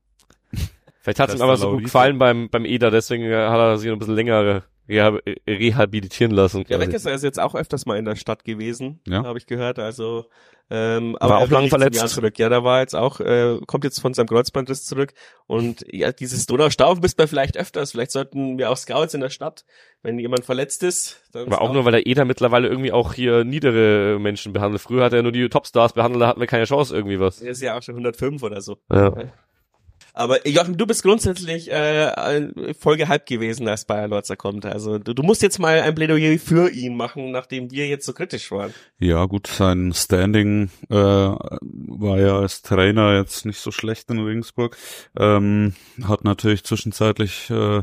Vielleicht 1.01 1.19
hat 1.19 1.31
es 1.31 1.37
ihm 1.37 1.43
aber 1.43 1.57
so 1.57 1.71
gut 1.73 1.85
gefallen 1.85 2.19
beim, 2.19 2.49
beim 2.49 2.65
Eder, 2.65 2.91
deswegen 2.91 3.25
hat 3.25 3.59
er 3.59 3.77
sich 3.79 3.89
noch 3.89 3.97
ein 3.97 3.99
bisschen 3.99 4.15
länger 4.15 4.63
reha 4.89 5.19
rehabilitieren 5.49 6.33
lassen. 6.33 6.65
Der 6.65 6.79
quasi. 6.79 6.89
Weckesser 6.91 7.13
ist 7.13 7.23
jetzt 7.25 7.39
auch 7.41 7.55
öfters 7.55 7.87
mal 7.87 7.99
in 7.99 8.05
der 8.05 8.17
Stadt 8.17 8.45
gewesen, 8.45 9.01
Ja. 9.07 9.25
habe 9.25 9.39
ich 9.39 9.47
gehört. 9.47 9.79
Also 9.79 10.27
ähm, 10.71 11.17
War 11.21 11.39
auch 11.39 11.43
will 11.49 11.53
lang 11.53 11.63
nicht 11.65 11.71
zum 11.71 11.81
verletzt. 11.81 12.09
Zurück. 12.15 12.39
Ja, 12.39 12.49
da 12.49 12.65
war 12.65 12.81
jetzt 12.81 12.95
auch, 12.97 13.21
äh, 13.21 13.59
kommt 13.67 13.85
jetzt 13.85 14.01
von 14.01 14.15
seinem 14.15 14.29
Kreuzbandriss 14.29 14.87
zurück. 14.87 15.13
Und 15.47 15.85
ja, 15.91 16.13
dieses 16.13 16.47
Donaustauf 16.47 16.99
müsste 17.01 17.21
man 17.21 17.29
vielleicht 17.29 17.59
öfters. 17.59 17.91
Vielleicht 17.91 18.11
sollten 18.11 18.57
wir 18.57 18.71
auch 18.71 18.77
Scouts 18.79 19.13
in 19.13 19.21
der 19.21 19.29
Stadt, 19.29 19.65
wenn 20.03 20.19
jemand 20.19 20.45
verletzt 20.47 20.83
ist. 20.83 21.21
Dann 21.33 21.47
Aber 21.49 21.61
auch 21.61 21.67
Scout- 21.67 21.75
nur, 21.75 21.85
weil 21.85 21.93
der 21.93 22.07
Eder 22.07 22.25
mittlerweile 22.25 22.69
irgendwie 22.69 22.93
auch 22.93 23.13
hier 23.13 23.45
niedere 23.45 24.19
Menschen 24.19 24.55
behandelt. 24.55 24.81
Früher 24.81 25.05
hat 25.05 25.13
er 25.13 25.23
nur 25.23 25.33
die 25.33 25.47
Topstars 25.51 25.93
behandelt, 25.93 26.23
da 26.23 26.29
hatten 26.29 26.41
wir 26.41 26.47
keine 26.47 26.65
Chance 26.65 26.95
irgendwie 26.97 27.21
was. 27.21 27.43
Er 27.43 27.51
ist 27.51 27.61
ja 27.61 27.77
auch 27.77 27.83
schon 27.83 27.95
105 27.97 28.43
oder 28.43 28.63
so. 28.63 28.79
Ja. 28.91 29.13
Aber 30.15 30.47
Joachim, 30.47 30.77
du 30.77 30.87
bist 30.87 31.03
grundsätzlich 31.03 31.71
äh, 31.71 32.51
voll 32.79 32.97
gehypt 32.97 33.27
gewesen, 33.27 33.67
als 33.67 33.85
Bayer 33.85 34.09
Lorzer 34.09 34.37
kommt. 34.37 34.67
Also 34.67 34.99
du, 34.99 35.15
du 35.15 35.23
musst 35.23 35.43
jetzt 35.43 35.59
mal 35.59 35.81
ein 35.81 35.95
Plädoyer 35.95 36.39
für 36.39 36.71
ihn 36.71 36.97
machen, 36.97 37.31
nachdem 37.31 37.71
wir 37.71 37.87
jetzt 37.87 38.05
so 38.05 38.13
kritisch 38.13 38.51
waren. 38.51 38.75
ja 38.99 39.25
gut, 39.25 39.47
sein 39.47 39.93
Standing 39.95 40.71
äh, 40.91 40.95
war 40.95 42.19
ja 42.19 42.39
als 42.39 42.63
Trainer 42.63 43.17
jetzt 43.17 43.47
nicht 43.47 43.61
so 43.61 43.71
schlecht 43.71 44.11
in 44.11 44.19
Regensburg. 44.19 44.77
Ähm, 45.17 45.75
hat 46.05 46.25
natürlich 46.25 46.65
zwischenzeitlich 46.65 47.49
äh, 47.51 47.83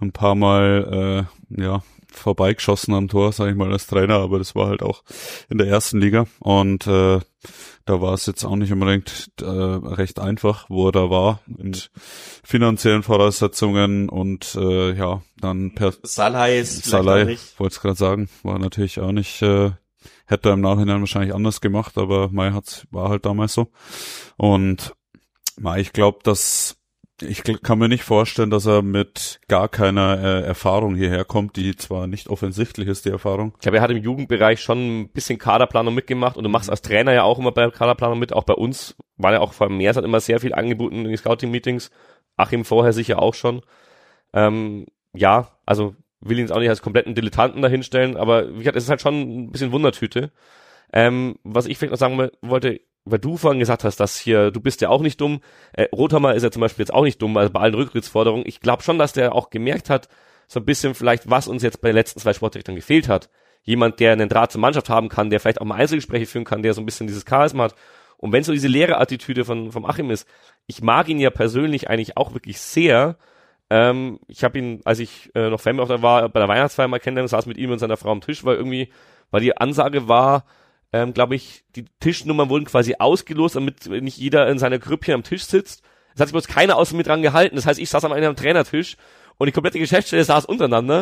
ein 0.00 0.12
paar 0.12 0.34
Mal 0.34 1.26
äh, 1.50 1.62
ja 1.62 1.82
vorbeigeschossen 2.12 2.94
am 2.94 3.08
Tor, 3.08 3.32
sage 3.32 3.50
ich 3.50 3.56
mal, 3.56 3.72
als 3.72 3.86
Trainer, 3.86 4.16
aber 4.16 4.38
das 4.38 4.54
war 4.54 4.68
halt 4.68 4.82
auch 4.82 5.02
in 5.48 5.58
der 5.58 5.66
ersten 5.66 6.00
Liga. 6.00 6.26
Und 6.40 6.86
äh, 6.86 7.20
da 7.84 8.00
war 8.00 8.14
es 8.14 8.26
jetzt 8.26 8.44
auch 8.44 8.56
nicht 8.56 8.72
unbedingt 8.72 9.30
äh, 9.40 9.44
recht 9.44 10.18
einfach, 10.18 10.68
wo 10.68 10.88
er 10.88 10.92
da 10.92 11.10
war, 11.10 11.40
mit 11.46 11.90
finanziellen 12.42 13.02
Voraussetzungen 13.02 14.08
und 14.08 14.56
äh, 14.56 14.92
ja, 14.92 15.22
dann 15.40 15.74
per 15.74 15.92
Salai 16.02 16.58
ist 16.58 16.84
Salai, 16.84 17.38
wollte 17.58 17.74
es 17.74 17.80
gerade 17.80 17.96
sagen, 17.96 18.28
war 18.42 18.58
natürlich 18.58 19.00
auch 19.00 19.12
nicht, 19.12 19.42
äh, 19.42 19.70
hätte 20.26 20.48
er 20.48 20.54
im 20.54 20.60
Nachhinein 20.60 21.00
wahrscheinlich 21.00 21.34
anders 21.34 21.60
gemacht, 21.60 21.96
aber 21.96 22.28
Mai 22.30 22.52
hat's, 22.52 22.86
war 22.90 23.08
halt 23.08 23.24
damals 23.24 23.54
so. 23.54 23.70
Und 24.36 24.94
Mai, 25.58 25.80
ich 25.80 25.92
glaube, 25.92 26.18
dass 26.22 26.75
ich 27.22 27.42
kann 27.42 27.78
mir 27.78 27.88
nicht 27.88 28.04
vorstellen, 28.04 28.50
dass 28.50 28.66
er 28.66 28.82
mit 28.82 29.40
gar 29.48 29.68
keiner 29.68 30.22
äh, 30.22 30.42
Erfahrung 30.42 30.94
hierher 30.94 31.24
kommt, 31.24 31.56
die 31.56 31.74
zwar 31.76 32.06
nicht 32.06 32.28
offensichtlich 32.28 32.88
ist, 32.88 33.04
die 33.04 33.10
Erfahrung. 33.10 33.52
Ich 33.54 33.60
glaube, 33.60 33.78
er 33.78 33.82
hat 33.82 33.90
im 33.90 34.02
Jugendbereich 34.02 34.60
schon 34.60 35.02
ein 35.02 35.08
bisschen 35.08 35.38
Kaderplanung 35.38 35.94
mitgemacht 35.94 36.36
und 36.36 36.44
du 36.44 36.50
machst 36.50 36.68
als 36.68 36.82
Trainer 36.82 37.12
ja 37.12 37.22
auch 37.22 37.38
immer 37.38 37.52
bei 37.52 37.70
Kaderplanung 37.70 38.18
mit, 38.18 38.32
auch 38.32 38.44
bei 38.44 38.54
uns, 38.54 38.96
war 39.16 39.32
ja 39.32 39.40
auch 39.40 39.52
vor 39.54 39.66
allem 39.66 39.78
Mehrs 39.78 39.96
hat 39.96 40.04
immer 40.04 40.20
sehr 40.20 40.40
viel 40.40 40.54
angeboten 40.54 40.96
in 40.96 41.04
den 41.04 41.16
Scouting-Meetings, 41.16 41.90
Achim 42.36 42.64
vorher 42.64 42.92
sicher 42.92 43.22
auch 43.22 43.34
schon. 43.34 43.62
Ähm, 44.34 44.86
ja, 45.14 45.48
also 45.64 45.96
will 46.20 46.38
ihn 46.38 46.44
jetzt 46.44 46.52
auch 46.52 46.60
nicht 46.60 46.68
als 46.68 46.82
kompletten 46.82 47.14
Dilettanten 47.14 47.62
dahinstellen, 47.62 48.16
aber 48.16 48.52
wie 48.54 48.58
gesagt, 48.58 48.76
es 48.76 48.84
ist 48.84 48.90
halt 48.90 49.00
schon 49.00 49.44
ein 49.46 49.52
bisschen 49.52 49.72
Wundertüte. 49.72 50.32
Ähm, 50.92 51.38
was 51.42 51.66
ich 51.66 51.78
vielleicht 51.78 51.92
noch 51.92 51.98
sagen 51.98 52.30
wollte, 52.42 52.80
weil 53.06 53.20
du 53.20 53.36
vorhin 53.36 53.60
gesagt 53.60 53.84
hast, 53.84 53.98
dass 53.98 54.18
hier, 54.18 54.50
du 54.50 54.60
bist 54.60 54.80
ja 54.80 54.88
auch 54.88 55.00
nicht 55.00 55.20
dumm. 55.20 55.40
Äh, 55.72 55.86
Rothammer 55.92 56.34
ist 56.34 56.42
ja 56.42 56.50
zum 56.50 56.60
Beispiel 56.60 56.82
jetzt 56.82 56.92
auch 56.92 57.04
nicht 57.04 57.22
dumm, 57.22 57.36
also 57.36 57.50
bei 57.50 57.60
allen 57.60 57.74
Rücktrittsforderungen. 57.74 58.44
Ich 58.46 58.60
glaube 58.60 58.82
schon, 58.82 58.98
dass 58.98 59.12
der 59.12 59.34
auch 59.34 59.50
gemerkt 59.50 59.88
hat, 59.88 60.08
so 60.48 60.60
ein 60.60 60.66
bisschen 60.66 60.94
vielleicht, 60.94 61.30
was 61.30 61.48
uns 61.48 61.62
jetzt 61.62 61.80
bei 61.80 61.88
den 61.88 61.96
letzten 61.96 62.20
zwei 62.20 62.32
Sportdirektoren 62.32 62.76
gefehlt 62.76 63.08
hat. 63.08 63.30
Jemand, 63.62 63.98
der 64.00 64.12
einen 64.12 64.28
Draht 64.28 64.52
zur 64.52 64.60
Mannschaft 64.60 64.88
haben 64.88 65.08
kann, 65.08 65.30
der 65.30 65.40
vielleicht 65.40 65.60
auch 65.60 65.64
mal 65.64 65.76
Einzelgespräche 65.76 66.26
führen 66.26 66.44
kann, 66.44 66.62
der 66.62 66.74
so 66.74 66.80
ein 66.80 66.86
bisschen 66.86 67.06
dieses 67.06 67.24
Charisma 67.28 67.64
hat. 67.64 67.74
Und 68.18 68.32
wenn 68.32 68.44
so 68.44 68.52
diese 68.52 68.68
leere 68.68 68.98
Attitüde 68.98 69.44
von, 69.44 69.72
vom 69.72 69.84
Achim 69.84 70.10
ist, 70.10 70.28
ich 70.66 70.82
mag 70.82 71.08
ihn 71.08 71.18
ja 71.18 71.30
persönlich 71.30 71.88
eigentlich 71.88 72.16
auch 72.16 72.34
wirklich 72.34 72.60
sehr. 72.60 73.16
Ähm, 73.70 74.20
ich 74.28 74.44
habe 74.44 74.58
ihn, 74.58 74.80
als 74.84 75.00
ich 75.00 75.30
äh, 75.34 75.50
noch 75.50 75.60
Fan 75.60 75.78
war, 75.78 76.28
bei 76.28 76.40
der 76.40 76.48
Weihnachtsfeier 76.48 76.88
mal 76.88 77.00
kennengelernt, 77.00 77.30
saß 77.30 77.46
mit 77.46 77.56
ihm 77.56 77.70
und 77.70 77.78
seiner 77.78 77.96
Frau 77.96 78.10
am 78.10 78.20
Tisch, 78.20 78.44
weil 78.44 78.56
irgendwie, 78.56 78.90
weil 79.30 79.40
die 79.40 79.56
Ansage 79.56 80.08
war, 80.08 80.44
ähm, 80.96 81.12
glaube 81.12 81.34
ich, 81.34 81.64
die 81.74 81.84
Tischnummern 82.00 82.48
wurden 82.48 82.64
quasi 82.64 82.94
ausgelost, 82.98 83.56
damit 83.56 83.86
nicht 83.86 84.16
jeder 84.16 84.48
in 84.48 84.58
seiner 84.58 84.78
Grüppchen 84.78 85.14
am 85.14 85.22
Tisch 85.22 85.44
sitzt. 85.44 85.82
Es 86.14 86.20
hat 86.20 86.28
sich 86.28 86.32
bloß 86.32 86.48
keiner 86.48 86.76
außer 86.76 86.96
mir 86.96 87.02
dran 87.02 87.20
gehalten. 87.20 87.56
Das 87.56 87.66
heißt, 87.66 87.78
ich 87.78 87.90
saß 87.90 88.04
am 88.06 88.12
Ende 88.12 88.28
am 88.28 88.36
Trainertisch 88.36 88.96
und 89.36 89.46
die 89.46 89.52
komplette 89.52 89.78
Geschäftsstelle 89.78 90.24
saß 90.24 90.46
untereinander. 90.46 91.00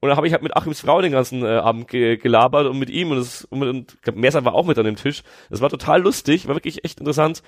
Und 0.00 0.08
dann 0.08 0.16
habe 0.16 0.26
ich 0.26 0.32
halt 0.32 0.42
mit 0.42 0.56
Achims 0.56 0.80
Frau 0.80 1.00
den 1.00 1.12
ganzen 1.12 1.44
äh, 1.44 1.58
Abend 1.58 1.86
ge 1.86 2.16
gelabert 2.16 2.66
und 2.66 2.78
mit 2.78 2.90
ihm 2.90 3.12
und, 3.12 3.18
das, 3.18 3.44
und, 3.44 3.60
mit- 3.60 3.68
und 3.68 4.02
glaub, 4.02 4.16
Merser 4.16 4.44
war 4.44 4.54
auch 4.54 4.66
mit 4.66 4.78
an 4.78 4.84
dem 4.84 4.96
Tisch. 4.96 5.22
Das 5.48 5.60
war 5.60 5.70
total 5.70 6.02
lustig, 6.02 6.48
war 6.48 6.56
wirklich 6.56 6.84
echt 6.84 6.98
interessant. 6.98 7.42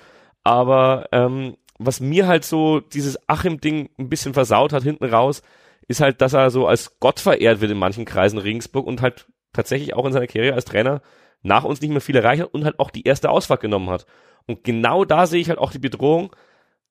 Aber 0.45 1.09
ähm, 1.11 1.57
was 1.77 1.99
mir 1.99 2.27
halt 2.27 2.45
so 2.45 2.79
dieses 2.79 3.17
Achim-Ding 3.27 3.89
ein 3.97 4.07
bisschen 4.07 4.33
versaut 4.33 4.71
hat 4.71 4.83
hinten 4.83 5.05
raus, 5.05 5.41
ist 5.89 5.99
halt, 5.99 6.21
dass 6.21 6.33
er 6.33 6.49
so 6.49 6.67
als 6.67 6.99
Gott 7.01 7.19
verehrt 7.19 7.59
wird 7.59 7.71
in 7.71 7.77
manchen 7.77 8.05
Kreisen 8.05 8.39
Regensburg 8.39 8.87
und 8.87 9.01
halt 9.01 9.27
tatsächlich 9.51 9.93
auch 9.95 10.05
in 10.05 10.13
seiner 10.13 10.27
Karriere 10.27 10.55
als 10.55 10.65
Trainer 10.65 11.01
nach 11.41 11.63
uns 11.63 11.81
nicht 11.81 11.91
mehr 11.91 12.01
viel 12.01 12.15
erreicht 12.15 12.43
hat 12.43 12.53
und 12.53 12.65
halt 12.65 12.79
auch 12.79 12.91
die 12.91 13.05
erste 13.05 13.29
Ausfahrt 13.29 13.61
genommen 13.61 13.89
hat. 13.89 14.05
Und 14.47 14.63
genau 14.63 15.05
da 15.05 15.27
sehe 15.27 15.41
ich 15.41 15.49
halt 15.49 15.59
auch 15.59 15.71
die 15.71 15.79
Bedrohung. 15.79 16.35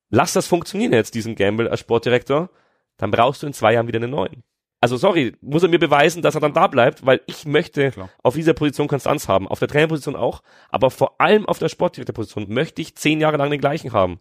Lass 0.09 0.33
das 0.33 0.47
funktionieren 0.47 0.93
jetzt, 0.93 1.13
diesen 1.13 1.35
Gamble 1.35 1.69
als 1.69 1.81
Sportdirektor, 1.81 2.49
dann 2.97 3.11
brauchst 3.11 3.43
du 3.43 3.47
in 3.47 3.53
zwei 3.53 3.73
Jahren 3.73 3.87
wieder 3.87 3.99
einen 3.99 4.11
neuen. 4.11 4.43
Also 4.81 4.95
sorry, 4.95 5.35
muss 5.41 5.63
er 5.63 5.69
mir 5.69 5.79
beweisen, 5.79 6.21
dass 6.21 6.35
er 6.35 6.41
dann 6.41 6.53
da 6.53 6.67
bleibt, 6.67 7.05
weil 7.05 7.21
ich 7.25 7.45
möchte 7.45 7.91
Klar. 7.91 8.09
auf 8.23 8.35
dieser 8.35 8.53
Position 8.53 8.87
Konstanz 8.87 9.27
haben, 9.27 9.47
auf 9.47 9.59
der 9.59 9.67
Trainerposition 9.67 10.15
auch, 10.15 10.41
aber 10.69 10.89
vor 10.89 11.19
allem 11.19 11.45
auf 11.45 11.59
der 11.59 11.67
Sportdirektorposition 11.67 12.45
möchte 12.47 12.81
ich 12.81 12.95
zehn 12.95 13.19
Jahre 13.19 13.37
lang 13.37 13.51
den 13.51 13.59
gleichen 13.59 13.91
haben. 13.91 14.19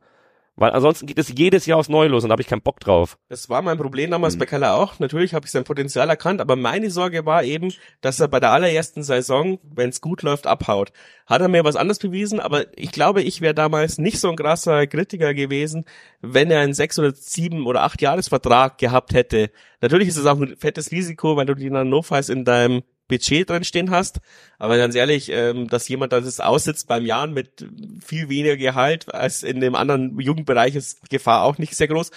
Weil 0.59 0.73
ansonsten 0.73 1.07
geht 1.07 1.19
es 1.21 1.33
jedes 1.37 1.67
Jahr 1.67 1.79
aufs 1.79 1.89
Neue 1.89 2.09
los 2.09 2.25
und 2.25 2.31
da 2.31 2.33
habe 2.33 2.43
ich 2.43 2.49
keinen 2.49 2.63
Bock 2.63 2.81
drauf. 2.81 3.17
Das 3.29 3.49
war 3.49 3.63
mein 3.63 3.79
Problem 3.79 4.11
damals 4.11 4.35
Hm. 4.35 4.41
bei 4.41 4.47
Keller 4.47 4.75
auch. 4.75 4.99
Natürlich 4.99 5.33
habe 5.33 5.47
ich 5.47 5.53
sein 5.53 5.63
Potenzial 5.63 6.09
erkannt, 6.09 6.41
aber 6.41 6.57
meine 6.57 6.91
Sorge 6.91 7.25
war 7.25 7.45
eben, 7.45 7.73
dass 8.01 8.19
er 8.19 8.27
bei 8.27 8.41
der 8.41 8.51
allerersten 8.51 9.05
Saison, 9.05 9.61
wenn 9.63 9.91
es 9.91 10.01
gut 10.01 10.23
läuft, 10.23 10.49
abhaut. 10.49 10.93
Hat 11.27 11.41
er 11.43 11.49
mir 11.49 11.63
was 11.63 11.77
anderes 11.77 12.01
bewiesen, 12.01 12.41
aber 12.41 12.67
ich 12.77 12.91
glaube, 12.91 13.23
ich 13.23 13.41
wäre 13.41 13.55
damals 13.55 13.99
nicht 13.99 14.19
so 14.19 14.29
ein 14.31 14.37
krasser 14.37 14.89
Kritiker 14.89 15.33
gewesen, 15.33 15.85
wenn 16.23 16.51
er 16.51 16.61
einen 16.61 16.75
sechs 16.75 16.99
oder 16.99 17.15
sieben 17.15 17.65
oder 17.65 17.85
acht 17.85 18.03
Jahresvertrag 18.03 18.79
gehabt 18.79 19.15
hätte. 19.15 19.51
Natürlich 19.81 20.09
ist 20.09 20.17
es 20.17 20.27
auch 20.27 20.41
ein 20.41 20.57
fettes 20.57 20.91
Risiko, 20.91 21.37
weil 21.37 21.47
du 21.47 21.55
die 21.55 21.71
dann 21.71 21.89
notfalls 21.89 22.31
in 22.31 22.45
deinem 22.45 22.83
Budget 23.09 23.49
drin 23.49 23.65
stehen 23.65 23.91
hast. 23.91 24.21
Aber 24.59 24.77
ganz 24.77 24.95
ehrlich, 24.95 25.31
ähm, 25.33 25.69
dass 25.69 25.89
jemand 25.89 26.13
das 26.13 26.41
aussitzt 26.41 26.89
beim 26.89 27.05
Jahren 27.05 27.33
mit 27.33 27.67
viel 28.05 28.29
weniger 28.29 28.57
Gehalt 28.57 29.13
als 29.15 29.43
in 29.43 29.61
dem 29.61 29.75
anderen 29.75 30.19
Jugendbereich 30.21 30.75
ist 30.75 31.09
Gefahr 31.11 31.43
auch 31.43 31.59
nicht 31.59 31.75
sehr 31.75 31.89
groß. 31.89 32.11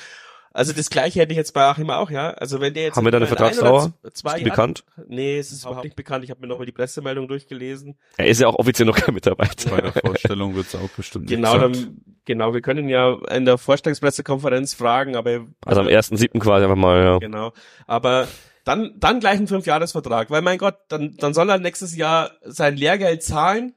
Also 0.54 0.74
das 0.74 0.90
gleiche 0.90 1.22
hätte 1.22 1.32
ich 1.32 1.38
jetzt 1.38 1.54
bei 1.54 1.64
Achim 1.64 1.90
auch, 1.90 2.10
ja. 2.12 2.32
Also 2.32 2.60
wenn 2.60 2.74
der 2.74 2.84
jetzt 2.84 2.98
Haben 2.98 3.06
wir 3.06 3.12
da 3.12 3.18
eine 3.20 3.28
Vertragsdauer? 3.28 3.94
zwei 4.14 4.32
Ist 4.34 4.40
die 4.40 4.44
bekannt? 4.44 4.84
Nee, 5.08 5.38
es 5.38 5.52
ist 5.52 5.64
überhaupt 5.64 5.86
nicht 5.86 5.96
bekannt. 5.96 6.26
Ich 6.26 6.30
habe 6.30 6.42
mir 6.42 6.48
nochmal 6.48 6.66
die 6.66 6.74
Pressemeldung 6.74 7.30
durchgelesen. 7.30 7.98
Er 8.18 8.28
ist 8.28 8.42
ja 8.42 8.48
auch 8.48 8.56
offiziell 8.56 8.86
noch 8.86 8.98
kein 8.98 9.14
Mitarbeiter. 9.14 9.70
Bei 9.70 9.80
der 9.80 9.94
Vorstellung 9.94 10.54
wird's 10.56 10.76
auch 10.76 10.90
bestimmt 10.90 11.30
nicht 11.30 11.36
Genau, 11.38 11.58
dann, 11.58 12.02
genau, 12.26 12.54
wir 12.54 12.60
können 12.62 12.90
ja 12.90 13.18
in 13.30 13.46
der 13.46 13.58
Vorstellungspressekonferenz 13.58 14.74
fragen, 14.74 15.16
aber 15.16 15.48
Also 15.66 15.82
am 15.82 15.88
1.7. 15.88 16.38
quasi 16.40 16.66
einfach 16.66 16.76
mal, 16.76 17.02
ja. 17.02 17.18
Genau. 17.20 17.54
Aber 17.88 18.28
dann, 18.64 18.94
dann 19.00 19.20
gleich 19.20 19.40
ein 19.40 19.48
Fünfjahresvertrag, 19.48 20.30
weil 20.30 20.42
mein 20.42 20.58
Gott, 20.58 20.76
dann, 20.88 21.16
dann 21.18 21.34
soll 21.34 21.50
er 21.50 21.58
nächstes 21.60 21.96
Jahr 21.96 22.32
sein 22.44 22.76
Lehrgeld 22.78 23.24
zahlen. 23.24 23.74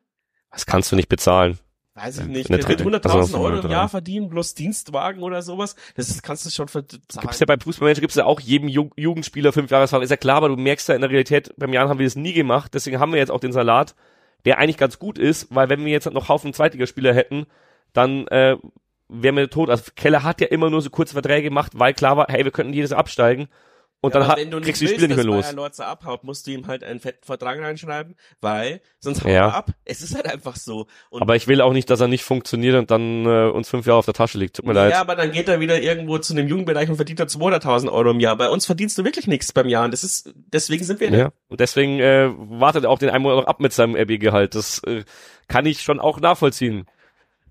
Das 0.50 0.66
kannst 0.66 0.92
du 0.92 0.96
nicht 0.96 1.08
bezahlen. 1.08 1.58
Weiß 1.96 2.18
ich 2.18 2.26
nicht. 2.26 2.50
Dritte. 2.50 2.82
100.000 2.84 3.08
Also, 3.08 3.38
Euro 3.38 3.60
im. 3.60 3.70
Jahr 3.70 3.88
verdienen, 3.88 4.28
plus 4.28 4.54
Dienstwagen 4.54 5.22
oder 5.22 5.42
sowas. 5.42 5.76
Das 5.96 6.20
kannst 6.22 6.44
du 6.44 6.50
schon 6.50 6.66
ver- 6.66 6.82
Gibt's 6.82 7.38
ja 7.38 7.46
beim 7.46 7.60
Fußballmanager 7.60 8.00
gibt's 8.00 8.16
ja 8.16 8.24
auch 8.24 8.40
jedem 8.40 8.68
Ju 8.68 8.90
Jugendspieler 8.96 9.52
fünf 9.52 9.70
Jahresvertrag. 9.70 10.02
Ist 10.04 10.10
ja 10.10 10.16
klar, 10.16 10.38
aber 10.38 10.48
du 10.48 10.56
merkst 10.56 10.88
ja 10.88 10.96
in 10.96 11.02
der 11.02 11.10
Realität, 11.10 11.54
beim 11.56 11.72
Jahren 11.72 11.88
haben 11.88 12.00
wir 12.00 12.06
das 12.06 12.16
nie 12.16 12.32
gemacht. 12.32 12.74
Deswegen 12.74 12.98
haben 12.98 13.12
wir 13.12 13.20
jetzt 13.20 13.30
auch 13.30 13.38
den 13.38 13.52
Salat, 13.52 13.94
der 14.44 14.58
eigentlich 14.58 14.76
ganz 14.76 14.98
gut 14.98 15.18
ist, 15.18 15.54
weil 15.54 15.68
wenn 15.68 15.84
wir 15.84 15.92
jetzt 15.92 16.10
noch 16.10 16.28
Haufen 16.28 16.52
Zweitligaspieler 16.52 17.14
hätten, 17.14 17.46
dann 17.92 18.26
äh, 18.26 18.56
wären 19.08 19.36
wir 19.36 19.48
tot. 19.48 19.70
Also 19.70 19.84
Keller 19.94 20.24
hat 20.24 20.40
ja 20.40 20.48
immer 20.48 20.70
nur 20.70 20.82
so 20.82 20.90
kurze 20.90 21.12
Verträge 21.12 21.42
gemacht, 21.48 21.72
weil 21.76 21.94
klar 21.94 22.16
war, 22.16 22.26
hey, 22.28 22.42
wir 22.44 22.50
könnten 22.50 22.72
jedes 22.72 22.92
absteigen. 22.92 23.46
Und 24.04 24.12
Ja, 24.14 24.20
dann 24.20 24.28
hat, 24.28 24.36
wenn 24.36 24.50
du 24.50 24.60
kriegst 24.60 24.82
du 24.82 24.86
die 24.86 24.92
Spieler 24.92 25.08
nicht 25.08 25.16
mehr 25.16 25.24
los. 25.24 25.46
Bayer 25.46 25.54
Lorzer 25.54 25.86
abhaut, 25.86 26.24
musst 26.24 26.46
du 26.46 26.50
ihm 26.50 26.66
halt 26.66 26.84
einen 26.84 27.00
fetten 27.00 27.24
Vertrag 27.24 27.58
reinschreiben, 27.58 28.16
weil 28.42 28.82
sonst 29.00 29.24
haut 29.24 29.30
Ja. 29.30 29.46
er 29.48 29.54
ab. 29.54 29.70
Es 29.86 30.02
ist 30.02 30.14
halt 30.14 30.26
einfach 30.26 30.56
so. 30.56 30.86
Und 31.08 31.22
Aber 31.22 31.36
ich 31.36 31.48
will 31.48 31.60
auch 31.62 31.72
nicht, 31.72 31.88
dass 31.88 32.00
er 32.00 32.08
nicht 32.08 32.22
funktioniert 32.22 32.76
und 32.76 32.90
dann 32.90 33.24
äh, 33.24 33.48
uns 33.50 33.68
fünf 33.70 33.86
Jahre 33.86 33.98
auf 34.00 34.04
der 34.04 34.12
Tasche 34.12 34.36
liegt. 34.36 34.56
Tut 34.56 34.66
mir 34.66 34.74
ja, 34.74 34.84
leid. 34.84 34.94
aber 34.96 35.16
dann 35.16 35.32
geht 35.32 35.48
er 35.48 35.58
wieder 35.60 35.80
irgendwo 35.80 36.18
zu 36.18 36.34
einem 36.34 36.48
Jugendbereich 36.48 36.90
und 36.90 36.96
verdient 36.96 37.20
er 37.20 37.26
200.000 37.28 37.90
Euro 37.90 38.10
im 38.10 38.20
Jahr. 38.20 38.36
Bei 38.36 38.50
uns 38.50 38.66
verdienst 38.66 38.98
du 38.98 39.04
wirklich 39.04 39.26
nichts 39.26 39.52
beim 39.52 39.68
Jahr. 39.68 39.86
Und 39.86 39.92
das 39.92 40.04
ist, 40.04 40.32
deswegen 40.34 40.84
sind 40.84 41.00
wir 41.00 41.10
Ja. 41.10 41.32
Und 41.48 41.60
deswegen 41.60 41.98
äh, 42.00 42.28
wartet 42.36 42.84
er 42.84 42.90
auch 42.90 42.98
den 42.98 43.08
einen 43.08 43.22
Monat 43.22 43.38
noch 43.38 43.46
ab 43.46 43.60
mit 43.60 43.72
seinem 43.72 43.96
RB-Gehalt. 43.96 44.54
Das 44.54 44.82
äh, 44.84 45.04
kann 45.48 45.64
ich 45.66 45.80
schon 45.82 45.98
auch 45.98 46.20
nachvollziehen. 46.20 46.84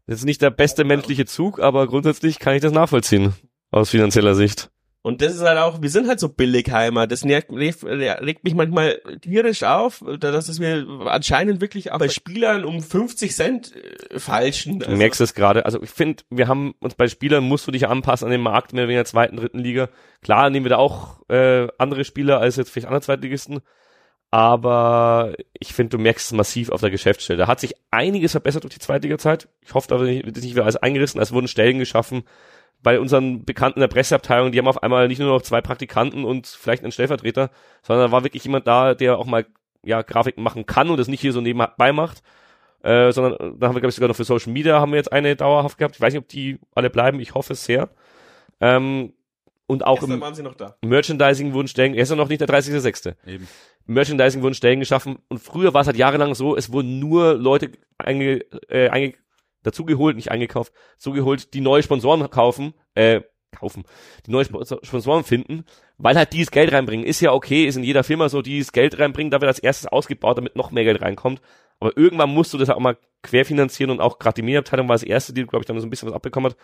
Das 0.05 0.19
ist 0.19 0.25
nicht 0.25 0.41
der 0.41 0.49
beste 0.51 0.83
menschliche 0.83 1.25
Zug, 1.25 1.59
aber 1.59 1.87
grundsätzlich 1.87 2.37
kann 2.37 2.55
ich 2.55 2.61
das 2.61 2.73
nachvollziehen. 2.73 3.33
Aus 3.71 3.89
finanzieller 3.89 4.35
Sicht. 4.35 4.69
Und 5.05 5.21
das 5.21 5.35
ist 5.35 5.41
halt 5.41 5.57
auch, 5.59 5.81
wir 5.81 5.89
sind 5.89 6.07
halt 6.07 6.21
so 6.21 6.29
Billigheimer. 6.29 7.07
Das 7.07 7.25
nervt, 7.25 7.49
regt 7.51 8.45
mich 8.45 8.55
manchmal 8.55 9.01
tierisch 9.21 9.63
auf, 9.63 10.01
dass 10.17 10.47
es 10.47 10.59
mir 10.59 10.87
anscheinend 11.07 11.59
wirklich 11.59 11.91
auch 11.91 11.99
bei 11.99 12.07
Spielern 12.07 12.63
um 12.63 12.81
50 12.81 13.35
Cent 13.35 13.73
äh, 13.75 14.17
falschen. 14.17 14.79
Du 14.79 14.95
merkst 14.95 15.19
es 15.19 15.33
gerade. 15.33 15.65
Also 15.65 15.83
ich 15.83 15.89
finde, 15.89 16.23
wir 16.29 16.47
haben 16.47 16.73
uns 16.79 16.95
bei 16.95 17.09
Spielern 17.09 17.43
musst 17.43 17.67
du 17.67 17.71
dich 17.71 17.85
anpassen 17.85 18.27
an 18.27 18.31
den 18.31 18.39
Markt 18.39 18.71
mehr 18.71 18.85
in 18.85 18.91
der 18.91 19.03
zweiten, 19.03 19.35
dritten 19.35 19.59
Liga. 19.59 19.89
Klar 20.21 20.49
nehmen 20.49 20.63
wir 20.63 20.69
da 20.69 20.77
auch 20.77 21.19
äh, 21.27 21.67
andere 21.77 22.05
Spieler 22.05 22.39
als 22.39 22.55
jetzt 22.55 22.69
vielleicht 22.69 22.87
andere 22.87 23.01
Zweitligisten. 23.01 23.59
Aber 24.31 25.33
ich 25.59 25.73
finde, 25.73 25.97
du 25.97 26.01
merkst 26.01 26.27
es 26.27 26.31
massiv 26.31 26.69
auf 26.69 26.79
der 26.79 26.91
Geschäftsstelle. 26.91 27.39
Da 27.39 27.47
hat 27.47 27.59
sich 27.59 27.75
einiges 27.91 28.31
verbessert 28.31 28.63
durch 28.63 28.73
die 28.73 28.79
Zweitliga-Zeit. 28.79 29.49
Ich 29.61 29.73
hoffe, 29.73 29.89
da 29.89 29.99
wird 29.99 30.37
nicht 30.37 30.55
wieder 30.55 30.63
alles 30.63 30.77
eingerissen. 30.77 31.19
Es 31.19 31.33
wurden 31.33 31.49
Stellen 31.49 31.77
geschaffen, 31.77 32.23
bei 32.83 32.99
unseren 32.99 33.45
Bekannten 33.45 33.79
der 33.79 33.87
Presseabteilung, 33.87 34.51
die 34.51 34.59
haben 34.59 34.67
auf 34.67 34.83
einmal 34.83 35.07
nicht 35.07 35.19
nur 35.19 35.29
noch 35.29 35.41
zwei 35.41 35.61
Praktikanten 35.61 36.25
und 36.25 36.47
vielleicht 36.47 36.83
einen 36.83 36.91
Stellvertreter, 36.91 37.49
sondern 37.81 38.07
da 38.07 38.11
war 38.11 38.23
wirklich 38.23 38.43
jemand 38.43 38.67
da, 38.67 38.93
der 38.93 39.17
auch 39.17 39.25
mal 39.25 39.45
ja 39.83 40.01
Grafiken 40.01 40.43
machen 40.43 40.65
kann 40.65 40.89
und 40.89 40.97
das 40.97 41.07
nicht 41.07 41.21
hier 41.21 41.33
so 41.33 41.41
nebenbei 41.41 41.91
macht. 41.91 42.21
Äh, 42.83 43.13
sondern 43.13 43.57
da 43.59 43.67
haben 43.67 43.75
wir, 43.75 43.79
glaube 43.79 43.89
ich, 43.89 43.95
sogar 43.95 44.09
noch 44.09 44.15
für 44.15 44.25
Social 44.25 44.51
Media 44.51 44.81
haben 44.81 44.91
wir 44.91 44.97
jetzt 44.97 45.13
eine 45.13 45.37
dauerhaft 45.37 45.77
gehabt. 45.77 45.95
Ich 45.95 46.01
weiß 46.01 46.13
nicht, 46.13 46.21
ob 46.21 46.27
die 46.27 46.59
alle 46.75 46.89
bleiben, 46.89 47.21
ich 47.21 47.33
hoffe 47.33 47.53
es 47.53 47.63
sehr. 47.63 47.89
Ähm, 48.59 49.13
und 49.67 49.85
auch 49.85 49.99
Gestern 49.99 50.15
im 50.15 50.21
waren 50.21 50.35
sie 50.35 50.43
noch 50.43 50.55
da. 50.55 50.75
Merchandising 50.83 51.53
wurden 51.53 51.69
Stellen, 51.69 51.93
er 51.93 52.03
ist 52.03 52.13
noch 52.13 52.27
nicht 52.27 52.41
der 52.41 52.49
30.06. 52.49 53.15
Eben. 53.25 53.47
Merchandising 53.85 54.41
wurden 54.41 54.53
Stellen 54.53 54.81
geschaffen 54.81 55.19
und 55.29 55.39
früher 55.39 55.73
war 55.73 55.81
es 55.81 55.87
halt 55.87 55.95
jahrelang 55.95 56.35
so, 56.35 56.57
es 56.57 56.73
wurden 56.73 56.99
nur 56.99 57.35
Leute 57.35 57.71
einge, 57.97 58.39
äh, 58.67 58.89
einge, 58.89 59.13
dazugeholt, 59.63 60.15
nicht 60.15 60.31
eingekauft, 60.31 60.73
zugeholt, 60.97 61.53
die 61.53 61.61
neue 61.61 61.83
Sponsoren 61.83 62.29
kaufen, 62.29 62.73
äh, 62.95 63.21
kaufen, 63.53 63.83
die 64.25 64.31
neue 64.31 64.45
Sponsoren 64.45 65.23
finden, 65.23 65.65
weil 65.97 66.15
halt 66.15 66.33
die 66.33 66.39
das 66.39 66.51
Geld 66.51 66.71
reinbringen. 66.71 67.05
Ist 67.05 67.21
ja 67.21 67.33
okay, 67.33 67.65
ist 67.65 67.75
in 67.75 67.83
jeder 67.83 68.03
Firma 68.03 68.29
so, 68.29 68.41
die 68.41 68.59
das 68.59 68.71
Geld 68.71 68.99
reinbringen, 68.99 69.31
da 69.31 69.41
wird 69.41 69.47
als 69.47 69.59
erstes 69.59 69.87
ausgebaut, 69.87 70.37
damit 70.37 70.55
noch 70.55 70.71
mehr 70.71 70.83
Geld 70.83 71.01
reinkommt. 71.01 71.41
Aber 71.79 71.95
irgendwann 71.97 72.29
musst 72.29 72.53
du 72.53 72.57
das 72.57 72.69
auch 72.69 72.79
mal 72.79 72.97
querfinanzieren 73.23 73.91
und 73.91 73.99
auch 73.99 74.19
gerade 74.19 74.35
die 74.35 74.41
Medienabteilung 74.41 74.87
war 74.87 74.95
das 74.95 75.03
erste, 75.03 75.33
die, 75.33 75.43
glaube 75.43 75.63
ich, 75.63 75.65
dann 75.67 75.79
so 75.79 75.87
ein 75.87 75.89
bisschen 75.89 76.07
was 76.07 76.15
abbekommen 76.15 76.51
hat. 76.51 76.57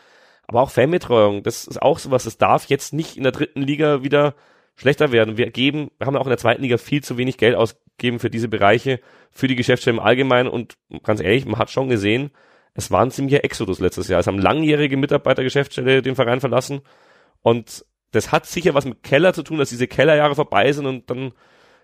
Aber 0.47 0.61
auch 0.61 0.71
Fanbetreuung, 0.71 1.43
das 1.43 1.67
ist 1.67 1.81
auch 1.81 1.99
sowas, 1.99 2.23
das 2.23 2.37
darf 2.37 2.65
jetzt 2.69 2.93
nicht 2.93 3.17
in 3.17 3.23
der 3.23 3.31
dritten 3.31 3.61
Liga 3.61 4.01
wieder 4.03 4.33
schlechter 4.75 5.11
werden. 5.11 5.37
Wir 5.37 5.51
geben, 5.51 5.91
wir 5.97 6.07
haben 6.07 6.15
auch 6.15 6.25
in 6.25 6.29
der 6.29 6.37
zweiten 6.37 6.61
Liga 6.61 6.77
viel 6.77 7.03
zu 7.03 7.17
wenig 7.17 7.37
Geld 7.37 7.55
ausgegeben 7.55 8.19
für 8.19 8.29
diese 8.29 8.47
Bereiche, 8.47 8.99
für 9.31 9.47
die 9.47 9.55
Geschäftsstelle 9.55 9.97
im 9.97 10.03
Allgemeinen 10.03 10.49
und 10.49 10.77
ganz 11.03 11.19
ehrlich, 11.19 11.45
man 11.45 11.59
hat 11.59 11.69
schon 11.69 11.89
gesehen, 11.89 12.31
es 12.73 12.91
war 12.91 13.01
ein 13.01 13.11
ziemlicher 13.11 13.43
Exodus 13.43 13.79
letztes 13.79 14.07
Jahr. 14.07 14.19
Es 14.19 14.27
haben 14.27 14.39
langjährige 14.39 14.97
Mitarbeiter 14.97 15.43
Geschäftsstelle 15.43 16.01
den 16.01 16.15
Verein 16.15 16.39
verlassen 16.39 16.81
und 17.41 17.85
das 18.11 18.31
hat 18.31 18.45
sicher 18.45 18.73
was 18.73 18.85
mit 18.85 19.03
Keller 19.03 19.33
zu 19.33 19.43
tun, 19.43 19.59
dass 19.59 19.69
diese 19.69 19.87
Kellerjahre 19.87 20.35
vorbei 20.35 20.71
sind 20.71 20.85
und 20.85 21.09
dann, 21.09 21.31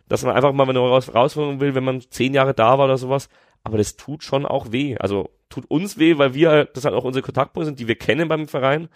dass 0.08 0.24
man 0.24 0.36
einfach 0.36 0.54
mal, 0.54 0.68
wenn 0.68 0.76
man 0.76 0.84
raus, 0.84 1.14
rausholen 1.14 1.60
will, 1.60 1.76
wenn 1.76 1.84
man 1.84 2.02
zehn 2.02 2.34
Jahre 2.34 2.54
da 2.54 2.78
war 2.78 2.86
oder 2.86 2.98
sowas. 2.98 3.30
Aber 3.64 3.78
das 3.78 3.96
tut 3.96 4.24
schon 4.24 4.46
auch 4.46 4.72
weh. 4.72 4.98
Also 4.98 5.30
tut 5.50 5.70
uns 5.70 5.98
weh, 5.98 6.18
weil 6.18 6.34
wir, 6.34 6.66
das 6.66 6.86
halt 6.86 6.96
auch 6.96 7.04
unsere 7.04 7.24
Kontaktpunkte 7.24 7.66
sind, 7.66 7.80
die 7.80 7.88
wir 7.88 7.96
kennen 7.96 8.28
beim 8.28 8.48
Verein. 8.48 8.90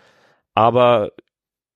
Aber 0.54 1.12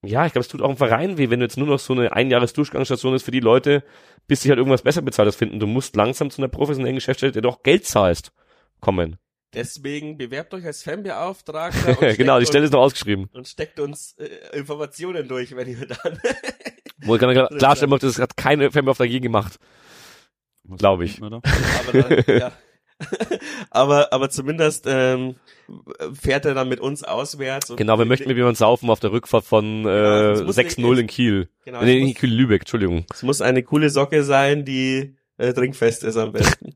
ja, 0.03 0.25
ich 0.25 0.33
glaube, 0.33 0.43
es 0.43 0.49
tut 0.49 0.61
auch 0.61 0.69
im 0.69 0.77
Verein 0.77 1.17
weh, 1.17 1.29
wenn 1.29 1.39
du 1.39 1.45
jetzt 1.45 1.57
nur 1.57 1.67
noch 1.67 1.79
so 1.79 1.93
eine 1.93 2.11
Einjahres-Durchgangsstation 2.11 3.15
ist 3.15 3.23
für 3.23 3.31
die 3.31 3.39
Leute, 3.39 3.83
bis 4.27 4.41
sie 4.41 4.49
halt 4.49 4.57
irgendwas 4.57 4.81
besser 4.81 5.01
bezahltes 5.01 5.35
finden. 5.35 5.59
Du 5.59 5.67
musst 5.67 5.95
langsam 5.95 6.29
zu 6.29 6.41
einer 6.41 6.49
professionellen 6.49 6.95
Geschäftsstelle, 6.95 7.31
der 7.31 7.41
doch 7.41 7.63
Geld 7.63 7.85
zahlst, 7.85 8.33
kommen. 8.79 9.17
Deswegen 9.53 10.17
bewerbt 10.17 10.53
euch 10.53 10.65
als 10.65 10.83
Fanbeauftragter. 10.83 11.89
und 12.01 12.17
genau, 12.17 12.39
die 12.39 12.45
steckt 12.45 12.47
Stelle 12.53 12.65
ist 12.65 12.71
noch 12.73 12.81
ausgeschrieben. 12.81 13.29
und 13.33 13.47
steckt 13.47 13.79
uns 13.79 14.13
äh, 14.17 14.57
Informationen 14.57 15.27
durch, 15.27 15.55
wenn 15.55 15.67
ihr 15.67 15.85
dann. 15.87 16.19
Wo 17.01 17.15
ich 17.15 17.21
gerade 17.21 17.33
klar- 17.47 17.49
klarstellen 17.49 17.89
möchte, 17.89 18.07
das 18.07 18.19
hat 18.19 18.37
keine 18.37 18.71
Fanbeauftragte 18.71 19.11
je 19.13 19.19
gemacht. 19.19 19.59
Was 20.65 20.79
Glaub 20.79 21.01
ich. 21.01 21.21
aber, 21.21 21.41
dann, 21.91 22.23
ja. 22.39 22.51
aber 23.69 24.13
aber 24.13 24.29
zumindest 24.29 24.85
ähm, 24.87 25.35
fährt 26.13 26.45
er 26.45 26.53
dann 26.53 26.69
mit 26.69 26.79
uns 26.79 27.03
auswärts. 27.03 27.69
Und 27.69 27.77
Genau, 27.77 27.97
wir 27.97 28.05
möchten 28.05 28.27
mit 28.29 28.37
jemandem 28.37 28.55
saufen 28.55 28.89
auf 28.89 28.99
der 29.01 29.11
Rückfahrt 29.11 29.43
von 29.45 29.83
Ja, 29.83 30.33
äh, 30.35 30.43
muss 30.43 30.57
6-0 30.57 30.89
nicht- 30.89 30.99
in 30.99 31.07
Kiel. 31.07 31.49
Genau, 31.65 31.81
nee, 31.83 31.99
in 31.99 32.07
muss- 32.07 32.15
Kiel 32.15 32.33
Lübeck, 32.33 32.61
Entschuldigung. 32.61 33.05
Es 33.13 33.23
muss 33.23 33.41
eine 33.41 33.63
coole 33.63 33.89
Socke 33.89 34.23
sein, 34.23 34.63
die 34.65 35.15
äh, 35.37 35.51
trinkfest 35.53 36.03
ist 36.03 36.15
am 36.17 36.31
besten. 36.31 36.75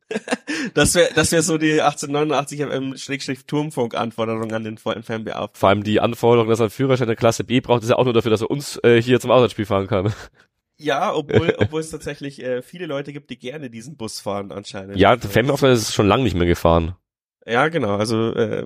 Das 0.73 0.95
wäre 0.95 1.09
das 1.13 1.31
wäre 1.31 1.41
so 1.41 1.57
die 1.57 1.81
1889 1.81 2.61
FM 2.61 2.97
Schrägstrich 2.97 3.45
Turmfunk 3.45 3.95
Anforderung 3.95 4.51
an 4.53 4.63
den 4.63 4.77
Fanbeauftragten. 4.77 5.59
Vor 5.59 5.69
allem 5.69 5.83
die 5.83 5.99
Anforderung, 5.99 6.49
dass 6.49 6.59
er 6.59 6.65
einen 6.65 6.71
Führerschein 6.71 7.07
der 7.07 7.15
Klasse 7.15 7.43
B 7.43 7.59
braucht, 7.59 7.83
ist 7.83 7.89
ja 7.89 7.97
auch 7.97 8.05
nur 8.05 8.13
dafür, 8.13 8.31
dass 8.31 8.41
er 8.41 8.51
uns 8.51 8.79
äh, 8.83 9.01
hier 9.01 9.19
zum 9.19 9.31
Auswärtsspiel 9.31 9.65
fahren 9.65 9.87
kann. 9.87 10.13
Ja, 10.77 11.13
obwohl 11.13 11.55
obwohl 11.57 11.81
es 11.81 11.89
tatsächlich 11.89 12.41
äh, 12.43 12.61
viele 12.61 12.85
Leute 12.85 13.13
gibt, 13.13 13.29
die 13.29 13.39
gerne 13.39 13.69
diesen 13.69 13.97
Bus 13.97 14.19
fahren 14.19 14.51
anscheinend. 14.51 14.97
Ja, 14.97 15.15
der 15.15 15.29
Fanbeauftragte 15.29 15.73
ist 15.73 15.93
schon 15.93 16.07
lange 16.07 16.23
nicht 16.23 16.35
mehr 16.35 16.47
gefahren. 16.47 16.95
Ja, 17.47 17.69
genau. 17.69 17.95
Also 17.95 18.33
äh, 18.33 18.65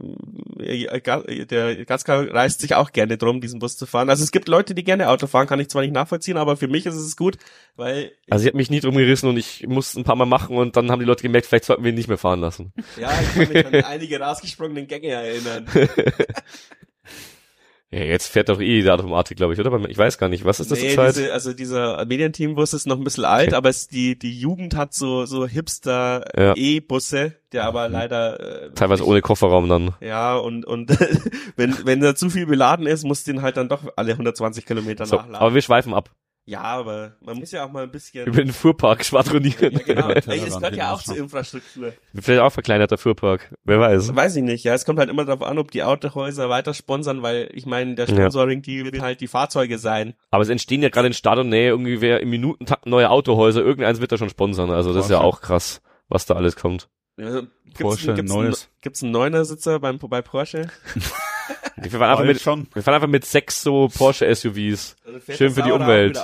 der 1.45 1.85
Gaskar 1.85 2.33
reist 2.33 2.61
sich 2.61 2.73
auch 2.73 2.91
gerne 2.91 3.17
drum, 3.17 3.39
diesen 3.39 3.59
Bus 3.59 3.77
zu 3.77 3.85
fahren. 3.85 4.09
Also 4.09 4.23
es 4.23 4.31
gibt 4.31 4.47
Leute, 4.47 4.73
die 4.73 4.83
gerne 4.83 5.09
Auto 5.09 5.27
fahren, 5.27 5.45
kann 5.45 5.59
ich 5.59 5.69
zwar 5.69 5.83
nicht 5.83 5.93
nachvollziehen, 5.93 6.37
aber 6.37 6.57
für 6.57 6.67
mich 6.67 6.87
ist 6.87 6.95
es 6.95 7.15
gut, 7.15 7.37
weil 7.75 8.11
Also 8.29 8.43
ich 8.43 8.47
habe 8.47 8.57
mich 8.57 8.71
nie 8.71 8.79
drum 8.79 8.95
gerissen 8.95 9.29
und 9.29 9.37
ich 9.37 9.67
musste 9.67 9.99
ein 9.99 10.03
paar 10.03 10.15
Mal 10.15 10.25
machen 10.25 10.57
und 10.57 10.75
dann 10.75 10.89
haben 10.89 10.99
die 10.99 11.05
Leute 11.05 11.21
gemerkt, 11.21 11.45
vielleicht 11.45 11.65
sollten 11.65 11.83
wir 11.83 11.91
ihn 11.91 11.95
nicht 11.95 12.07
mehr 12.07 12.17
fahren 12.17 12.41
lassen. 12.41 12.73
ja, 12.99 13.11
ich 13.21 13.33
kann 13.35 13.53
mich 13.53 13.65
an 13.65 13.75
einige 13.85 14.19
rausgesprungenen 14.19 14.87
Gänge 14.87 15.09
erinnern. 15.09 15.67
Ja, 17.93 17.99
jetzt 18.05 18.27
fährt 18.27 18.47
doch 18.47 18.61
eh 18.61 18.81
die 18.81 18.89
Automatik, 18.89 19.35
glaube 19.35 19.53
ich, 19.53 19.59
oder? 19.59 19.77
Ich 19.89 19.97
weiß 19.97 20.17
gar 20.17 20.29
nicht, 20.29 20.45
was 20.45 20.61
ist 20.61 20.71
das 20.71 20.79
Nee, 20.81 20.89
zurzeit? 20.95 21.15
diese, 21.17 21.33
also 21.33 21.51
dieser 21.53 22.05
Medienteam-Bus 22.05 22.73
ist 22.73 22.87
noch 22.87 22.97
ein 22.97 23.03
bisschen 23.03 23.25
alt, 23.25 23.49
Okay. 23.49 23.55
aber 23.57 23.67
es, 23.67 23.89
die, 23.89 24.17
die 24.17 24.31
Jugend 24.39 24.75
hat 24.77 24.93
so, 24.93 25.25
so 25.25 25.45
Hipster 25.45 26.23
Ja. 26.37 26.53
E-Busse, 26.55 27.33
der 27.51 27.65
aber 27.65 27.89
leider 27.89 28.39
äh, 28.69 28.71
Teilweise 28.73 29.05
ohne 29.05 29.19
Kofferraum 29.21 29.67
dann. 29.67 29.91
Ja, 29.99 30.37
und, 30.37 30.63
und 30.65 30.89
wenn, 31.57 31.75
wenn 31.85 31.99
da 31.99 32.15
zu 32.15 32.29
viel 32.29 32.45
beladen 32.45 32.87
ist, 32.87 33.03
muss 33.03 33.25
den 33.25 33.41
halt 33.41 33.57
dann 33.57 33.67
doch 33.67 33.81
alle 33.97 34.13
120 34.13 34.65
Kilometer 34.65 35.05
So, 35.05 35.17
nachladen. 35.17 35.35
aber 35.35 35.53
wir 35.53 35.61
schweifen 35.61 35.93
ab. 35.93 36.11
Ja, 36.45 36.61
aber 36.61 37.15
man 37.21 37.37
muss 37.37 37.51
ja 37.51 37.65
auch 37.65 37.71
mal 37.71 37.83
ein 37.83 37.91
bisschen. 37.91 38.25
Über 38.27 38.43
den 38.43 38.51
Fuhrpark 38.51 39.05
schwadronieren. 39.05 39.71
ja, 39.73 39.79
genau. 39.79 40.09
Ja, 40.09 40.15
Ey, 40.15 40.21
Tellerrand 40.21 40.47
das 40.47 40.57
gehört 40.59 40.75
ja 40.75 40.93
auch 40.93 41.03
zur 41.03 41.17
Infrastruktur. 41.17 41.93
Vielleicht 42.15 42.41
auch 42.41 42.49
verkleinerter 42.51 42.97
Fuhrpark. 42.97 43.53
Wer 43.63 43.79
weiß. 43.79 44.15
Weiß 44.15 44.35
ich 44.35 44.43
nicht, 44.43 44.63
ja. 44.63 44.73
Es 44.73 44.83
kommt 44.85 44.99
halt 44.99 45.09
immer 45.09 45.25
darauf 45.25 45.43
an, 45.43 45.59
ob 45.59 45.71
die 45.71 45.83
Autohäuser 45.83 46.49
weiter 46.49 46.73
sponsern, 46.73 47.21
weil 47.21 47.49
ich 47.53 47.65
meine, 47.65 47.95
der 47.95 48.07
Ja. 48.07 48.15
Sponsoring, 48.15 48.61
die 48.61 48.83
will 48.85 49.01
halt 49.01 49.21
die 49.21 49.27
Fahrzeuge 49.27 49.77
sein. 49.77 50.15
Aber 50.31 50.43
es 50.43 50.49
entstehen 50.49 50.81
ja 50.81 50.89
gerade 50.89 51.07
in 51.07 51.13
Stadt 51.13 51.37
und 51.37 51.49
Nähe 51.49 51.69
irgendwie 51.69 52.01
wer 52.01 52.21
im 52.21 52.29
Minutentakt 52.31 52.85
neue 52.85 53.09
Autohäuser. 53.09 53.61
Irgendeins 53.61 54.01
wird 54.01 54.11
da 54.11 54.17
schon 54.17 54.29
sponsern. 54.29 54.71
Also 54.71 54.93
das 54.93 55.05
ist 55.05 55.11
ja 55.11 55.21
auch 55.21 55.41
krass, 55.41 55.81
was 56.09 56.25
da 56.25 56.35
alles 56.35 56.55
kommt. 56.55 56.89
Also, 57.17 57.43
Gibt's, 57.65 57.81
Porsche, 57.81 58.13
gibt's, 58.15 58.33
neues. 58.33 58.63
Ein, 58.63 58.67
gibt's 58.81 59.03
einen 59.03 59.11
Neuner-Sitzer 59.11 59.79
beim, 59.79 59.99
bei 59.99 60.21
Porsche? 60.21 60.67
Wir 61.81 61.99
fahren 61.99 62.11
einfach 62.11 62.25
mit, 62.25 62.39
schon. 62.39 62.67
wir 62.73 62.83
fahren 62.83 62.95
einfach 62.95 63.07
mit 63.07 63.25
sechs 63.25 63.61
so 63.61 63.89
Porsche 63.93 64.33
SUVs. 64.33 64.95
Fährt 65.25 65.37
Schön 65.37 65.51
für 65.51 65.63
die 65.63 65.71
Umwelt. 65.71 66.19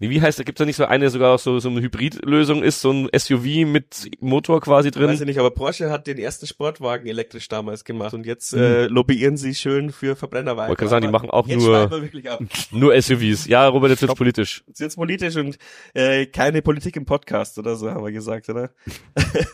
Nee, 0.00 0.10
wie 0.10 0.20
heißt 0.20 0.38
da 0.38 0.42
gibt's 0.42 0.58
da 0.58 0.64
nicht 0.64 0.76
so 0.76 0.84
eine 0.84 1.08
sogar 1.10 1.34
auch 1.34 1.38
so 1.38 1.60
so 1.60 1.68
eine 1.68 1.80
Hybridlösung 1.80 2.62
ist 2.62 2.80
so 2.80 2.92
ein 2.92 3.08
SUV 3.16 3.66
mit 3.66 4.10
Motor 4.20 4.60
quasi 4.60 4.88
Weiß 4.88 4.94
drin? 4.94 5.10
ich 5.12 5.20
nicht, 5.20 5.38
aber 5.38 5.50
Porsche 5.50 5.90
hat 5.90 6.06
den 6.06 6.18
ersten 6.18 6.46
Sportwagen 6.46 7.06
elektrisch 7.06 7.48
damals 7.48 7.84
gemacht 7.84 8.12
und 8.12 8.26
jetzt 8.26 8.52
äh, 8.52 8.86
lobbyieren 8.86 9.36
sie 9.36 9.54
schön 9.54 9.92
für 9.92 10.16
Verbrenner 10.16 10.56
weiter. 10.56 10.64
Hm. 10.64 10.68
Wollte 10.70 10.80
gerade 10.80 10.90
sagen, 10.90 11.06
die 11.06 11.12
machen 11.12 11.30
auch 11.30 11.46
nur-. 11.46 11.88
Nur 12.70 13.00
SUVs. 13.00 13.46
Ja, 13.46 13.68
Robert, 13.68 13.90
jetzt 13.90 14.02
wird's 14.02 14.14
politisch. 14.14 14.64
Jetzt 14.66 14.80
wird's 14.80 14.96
politisch 14.96 15.36
und 15.36 15.58
äh, 15.94 16.26
keine 16.26 16.62
Politik 16.62 16.96
im 16.96 17.04
Podcast 17.04 17.58
oder 17.58 17.76
so, 17.76 17.90
haben 17.90 18.04
wir 18.04 18.12
gesagt, 18.12 18.48
oder? 18.48 18.70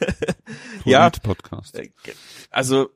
ja, 0.85 1.11
Podcast. 1.11 1.79
äh, 1.79 1.91
also 2.51 2.91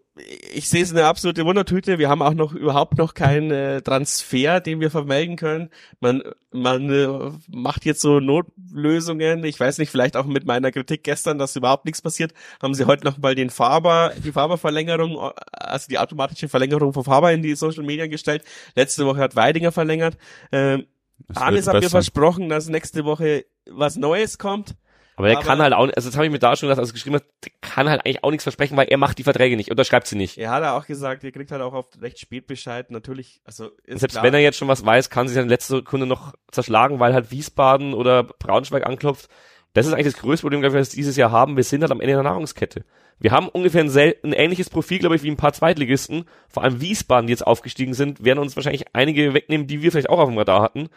ich 0.53 0.69
sehe 0.69 0.82
es 0.82 0.90
eine 0.90 1.05
absolute 1.05 1.45
Wundertüte. 1.45 1.99
Wir 1.99 2.09
haben 2.09 2.23
auch 2.23 2.35
noch 2.35 2.53
überhaupt 2.53 2.99
noch 2.99 3.15
keinen 3.15 3.51
äh, 3.51 3.82
Transfer, 3.82 4.61
den 4.61 4.81
wir 4.81 4.90
vermelden 4.90 5.36
können. 5.36 5.70
Man 6.01 6.23
man 6.51 6.90
äh, 6.90 7.31
macht 7.49 7.85
jetzt 7.85 8.01
so 8.01 8.20
Notlösungen. 8.20 9.45
Ich 9.45 9.59
weiß 9.61 9.78
nicht, 9.78 9.90
vielleicht 9.90 10.16
auch 10.16 10.27
mit 10.27 10.47
meiner 10.47 10.73
Kritik 10.73 11.05
gestern, 11.05 11.39
dass 11.39 11.57
überhaupt 11.57 11.85
nichts 11.85 12.03
passiert, 12.03 12.32
haben 12.62 12.74
sie 12.74 12.86
heute 12.86 13.05
noch 13.05 13.19
mal 13.19 13.35
den 13.35 13.51
Faber, 13.51 14.12
die 14.24 14.32
Faber-Verlängerung, 14.32 15.19
also 15.53 15.86
die 15.89 15.99
automatische 15.99 16.49
Verlängerung 16.49 16.93
von 16.93 17.05
Faber 17.05 17.32
in 17.32 17.43
die 17.43 17.55
Social 17.55 17.85
Media 17.85 18.07
gestellt. 18.07 18.45
Letzte 18.74 19.07
Woche 19.07 19.20
hat 19.20 19.36
Weidinger 19.36 19.73
verlängert. 19.73 20.16
Ähm, 20.53 20.86
Es 21.28 21.36
Hannes 21.36 21.66
wird 21.66 21.77
hat 21.77 21.82
mir 21.82 21.90
versprochen, 21.90 22.49
dass 22.49 22.69
nächste 22.69 23.05
Woche 23.05 23.45
was 23.70 23.97
Neues 23.97 24.39
kommt. 24.39 24.74
Aber 25.19 25.28
der 25.28 25.36
Aber- 25.39 25.47
kann 25.47 25.61
halt 25.61 25.73
auch, 25.74 25.89
also 25.95 26.09
das 26.09 26.15
habe 26.16 26.27
ich 26.27 26.32
mir 26.32 26.39
da 26.39 26.57
schon 26.57 26.69
gesagt, 26.69 26.78
als 26.81 26.90
er 26.90 26.95
geschrieben 26.95 27.16
hat, 27.16 27.24
der 27.45 27.53
kann 27.61 27.89
halt 27.90 28.05
eigentlich 28.07 28.24
auch 28.24 28.31
nichts 28.31 28.45
versprechen, 28.45 28.77
weil 28.77 28.89
er 28.89 28.97
macht 28.99 29.19
die 29.19 29.24
Verträge 29.24 29.57
nicht, 29.57 29.70
unterschreibt 29.70 30.07
sie 30.07 30.16
nicht. 30.16 30.39
Er 30.39 30.51
hat 30.51 30.62
er 30.62 30.74
auch 30.74 30.86
gesagt, 30.86 31.24
ihr 31.24 31.32
kriegt 31.32 31.51
halt 31.51 31.61
auch 31.61 31.74
oft 31.74 32.01
recht 32.01 32.19
spät 32.19 32.47
Bescheid. 32.47 32.90
Natürlich, 32.90 33.40
also 33.45 33.70
Selbst 33.86 34.12
klar, 34.12 34.24
wenn 34.24 34.32
er 34.35 34.40
jetzt 34.40 34.57
schon 34.59 34.69
was 34.69 34.86
weiß, 34.86 35.11
kann 35.11 35.28
sich 35.28 35.36
in 35.36 35.49
letzter 35.49 35.77
Sekunde 35.77 36.07
noch 36.07 36.35
zerschlagen, 36.51 37.01
weil 37.01 37.12
halt 37.15 37.31
Wiesbaden 37.31 37.93
oder 37.95 38.23
Braunschweig 38.24 38.86
anklopft. 38.86 39.28
Das 39.74 39.86
ist 39.86 39.93
eigentlich 39.93 40.12
das 40.12 40.20
größte 40.23 40.43
Problem, 40.45 40.61
glaube 40.62 40.77
ich, 40.77 40.81
was 40.81 40.93
wir 40.93 40.97
dieses 40.97 41.16
Jahr 41.16 41.31
haben. 41.31 41.57
Wir 41.57 41.65
sind 41.65 41.82
halt 41.82 41.93
am 41.93 42.01
Ende 42.01 42.15
der 42.15 42.23
Nahrungskette. 42.23 42.85
Wir 43.20 43.32
haben 43.32 43.49
ungefähr 43.49 43.82
ein, 43.82 43.90
sel- 43.90 44.16
ein 44.23 44.32
ähnliches 44.32 44.70
Profil, 44.70 44.99
glaube 45.01 45.16
ich, 45.16 45.23
wie 45.24 45.31
ein 45.31 45.36
paar 45.36 45.53
Zweitligisten. 45.53 46.24
Vor 46.49 46.62
allem 46.62 46.81
Wiesbaden, 46.81 47.27
die 47.27 47.32
jetzt 47.32 47.47
aufgestiegen 47.47 47.93
sind, 47.93 48.24
werden 48.24 48.39
uns 48.39 48.55
wahrscheinlich 48.57 48.85
einige 48.95 49.35
wegnehmen, 49.35 49.66
die 49.66 49.82
wir 49.82 49.90
vielleicht 49.90 50.09
auch 50.09 50.20
auf 50.20 50.28
dem 50.28 50.39
Radar 50.39 50.62
hatten. 50.62 50.89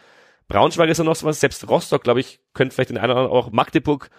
Braunschweig 0.48 0.88
ist 0.90 0.98
ja 0.98 1.04
noch 1.04 1.16
sowas, 1.16 1.40
selbst 1.40 1.66
Rostock, 1.68 2.02
glaube 2.04 2.20
ich, 2.20 2.40
könnte 2.54 2.74
vielleicht 2.74 2.90
den 2.90 2.98
einen 2.98 3.12
oder 3.12 3.20
anderen 3.22 3.36
auch. 3.38 3.50
Magdeburg 3.52 4.10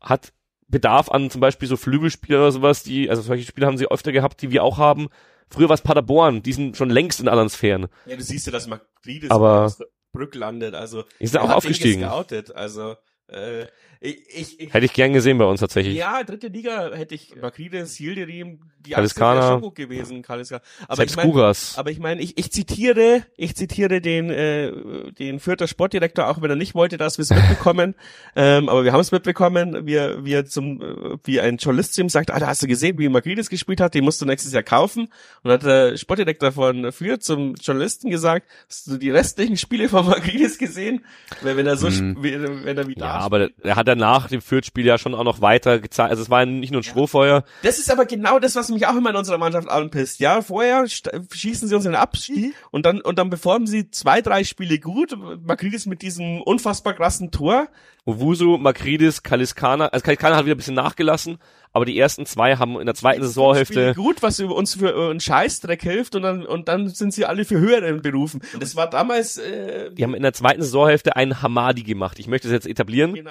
hat 0.00 0.32
Bedarf 0.68 1.10
an 1.10 1.30
zum 1.30 1.40
Beispiel 1.40 1.68
so 1.68 1.76
Flügelspieler 1.76 2.38
oder 2.38 2.52
sowas, 2.52 2.82
die, 2.82 3.10
also 3.10 3.22
solche 3.22 3.44
Spieler 3.46 3.66
haben 3.66 3.76
sie 3.78 3.90
öfter 3.90 4.12
gehabt, 4.12 4.40
die 4.42 4.50
wir 4.50 4.64
auch 4.64 4.78
haben. 4.78 5.08
Früher 5.50 5.68
war 5.68 5.74
es 5.74 5.82
Paderborn, 5.82 6.42
die 6.42 6.52
sind 6.52 6.76
schon 6.76 6.90
längst 6.90 7.20
in 7.20 7.28
anderen 7.28 7.50
Sphären. 7.50 7.88
Ja, 8.06 8.16
du 8.16 8.22
siehst 8.22 8.46
ja, 8.46 8.52
dass 8.52 8.66
Magrides 8.66 9.30
Aber- 9.30 9.72
Brück 10.12 10.34
landet, 10.36 10.74
also. 10.74 11.04
Die 11.20 11.26
sind 11.26 11.40
er 11.40 11.44
auch 11.44 11.56
aufgestiegen. 11.56 12.00
den 12.00 12.08
gescoutet, 12.08 12.54
also, 12.54 12.94
äh, 13.26 13.66
ich, 14.04 14.18
ich, 14.28 14.60
ich 14.60 14.74
Hätte 14.74 14.84
ich 14.84 14.92
gern 14.92 15.12
gesehen 15.12 15.38
bei 15.38 15.44
uns 15.46 15.60
tatsächlich. 15.60 15.96
Ja, 15.96 16.22
dritte 16.22 16.48
Liga 16.48 16.90
hätte 16.94 17.14
ich 17.14 17.34
Magrides, 17.40 17.96
Hilderim, 17.96 18.58
die 18.84 18.90
Kaliskana. 18.90 19.48
Schon 19.52 19.60
gut 19.62 19.74
gewesen, 19.76 20.20
Kaliskana. 20.22 20.62
Aber 20.88 21.04
ich 21.04 21.16
meine, 21.16 21.32
Guras. 21.32 21.78
aber 21.78 21.90
ich 21.90 21.98
meine, 21.98 22.20
ich, 22.20 22.36
ich 22.36 22.52
zitiere, 22.52 23.22
ich 23.36 23.56
zitiere 23.56 24.02
den 24.02 24.28
äh, 24.28 24.72
den 25.18 25.40
Fürther 25.40 25.66
Sportdirektor, 25.68 26.28
auch 26.28 26.42
wenn 26.42 26.50
er 26.50 26.56
nicht 26.56 26.74
wollte, 26.74 26.98
dass 26.98 27.16
wir 27.16 27.22
es 27.22 27.30
mitbekommen. 27.30 27.94
ähm, 28.36 28.68
aber 28.68 28.84
wir 28.84 28.92
haben 28.92 29.00
es 29.00 29.10
mitbekommen, 29.10 29.86
wie 29.86 29.94
wie 30.24 30.32
er 30.34 30.44
zum, 30.44 30.82
äh, 30.82 31.16
wie 31.24 31.40
ein 31.40 31.56
Journalist 31.56 31.94
zu 31.94 32.02
ihm 32.02 32.10
sagt, 32.10 32.30
ah, 32.30 32.38
da 32.38 32.46
hast 32.48 32.62
du 32.62 32.66
gesehen, 32.66 32.98
wie 32.98 33.08
Magrides 33.08 33.48
gespielt 33.48 33.80
hat, 33.80 33.94
den 33.94 34.04
musst 34.04 34.20
du 34.20 34.26
nächstes 34.26 34.52
Jahr 34.52 34.62
kaufen. 34.62 35.04
Und 35.04 35.10
dann 35.44 35.52
hat 35.52 35.62
der 35.62 35.96
Sportdirektor 35.96 36.52
von 36.52 36.92
Fürth 36.92 37.22
zum 37.22 37.54
Journalisten 37.54 38.10
gesagt, 38.10 38.46
hast 38.68 38.86
du 38.86 38.98
die 38.98 39.10
restlichen 39.10 39.56
Spiele 39.56 39.88
von 39.88 40.04
Magrides 40.06 40.58
gesehen? 40.58 41.04
Weil 41.40 41.56
wenn 41.56 41.66
er 41.66 41.76
so, 41.78 41.88
wie- 41.90 42.34
wenn 42.64 42.76
er 42.76 42.86
wie 42.86 42.94
Ja, 42.98 43.06
aber 43.20 43.48
er 43.62 43.76
hat 43.76 43.88
danach 43.94 44.28
dem 44.28 44.40
Fürth-Spiel 44.40 44.86
ja 44.86 44.98
schon 44.98 45.14
auch 45.14 45.24
noch 45.24 45.40
weiter 45.40 45.78
gezeigt. 45.78 46.10
Also 46.10 46.22
es 46.22 46.30
war 46.30 46.44
nicht 46.46 46.70
nur 46.70 46.80
ein 46.80 46.84
Strohfeuer. 46.84 47.44
Das 47.62 47.78
ist 47.78 47.90
aber 47.90 48.06
genau 48.06 48.38
das, 48.38 48.56
was 48.56 48.68
mich 48.68 48.86
auch 48.86 48.96
immer 48.96 49.10
in 49.10 49.16
unserer 49.16 49.38
Mannschaft 49.38 49.68
anpisst. 49.68 50.20
Ja, 50.20 50.42
vorher 50.42 50.86
schießen 50.86 51.68
sie 51.68 51.74
uns 51.74 51.84
in 51.84 51.92
den 51.92 52.00
Abstieg 52.00 52.54
und 52.70 52.86
dann, 52.86 53.00
und 53.00 53.18
dann 53.18 53.30
performen 53.30 53.66
sie 53.66 53.90
zwei, 53.90 54.20
drei 54.20 54.44
Spiele 54.44 54.78
gut. 54.78 55.16
Makridis 55.44 55.86
mit 55.86 56.02
diesem 56.02 56.42
unfassbar 56.42 56.94
krassen 56.94 57.30
Tor. 57.30 57.68
Owusu, 58.06 58.58
Makridis, 58.58 59.22
Kaliskana. 59.22 59.86
Also 59.86 60.04
Kaliskana 60.04 60.36
hat 60.36 60.44
wieder 60.44 60.54
ein 60.54 60.58
bisschen 60.58 60.74
nachgelassen, 60.74 61.38
aber 61.72 61.86
die 61.86 61.98
ersten 61.98 62.26
zwei 62.26 62.56
haben 62.56 62.78
in 62.78 62.84
der 62.84 62.94
zweiten 62.94 63.22
Saisonhälfte 63.22 63.94
gut, 63.94 64.22
was 64.22 64.38
über 64.40 64.54
uns 64.54 64.74
für 64.74 64.90
äh, 64.90 65.10
einen 65.10 65.20
Scheißdreck 65.20 65.82
hilft 65.82 66.14
und 66.14 66.22
dann, 66.22 66.44
und 66.44 66.68
dann 66.68 66.88
sind 66.88 67.14
sie 67.14 67.24
alle 67.24 67.46
für 67.46 67.58
höheren 67.58 68.02
Berufen. 68.02 68.42
Und 68.52 68.62
das 68.62 68.76
war 68.76 68.90
damals, 68.90 69.38
äh, 69.38 69.90
die 69.90 70.04
haben 70.04 70.14
in 70.14 70.22
der 70.22 70.34
zweiten 70.34 70.60
Saisonhälfte 70.60 71.16
einen 71.16 71.40
Hamadi 71.40 71.82
gemacht. 71.82 72.18
Ich 72.18 72.26
möchte 72.26 72.48
es 72.48 72.52
jetzt 72.52 72.66
etablieren, 72.66 73.14
genau. 73.14 73.30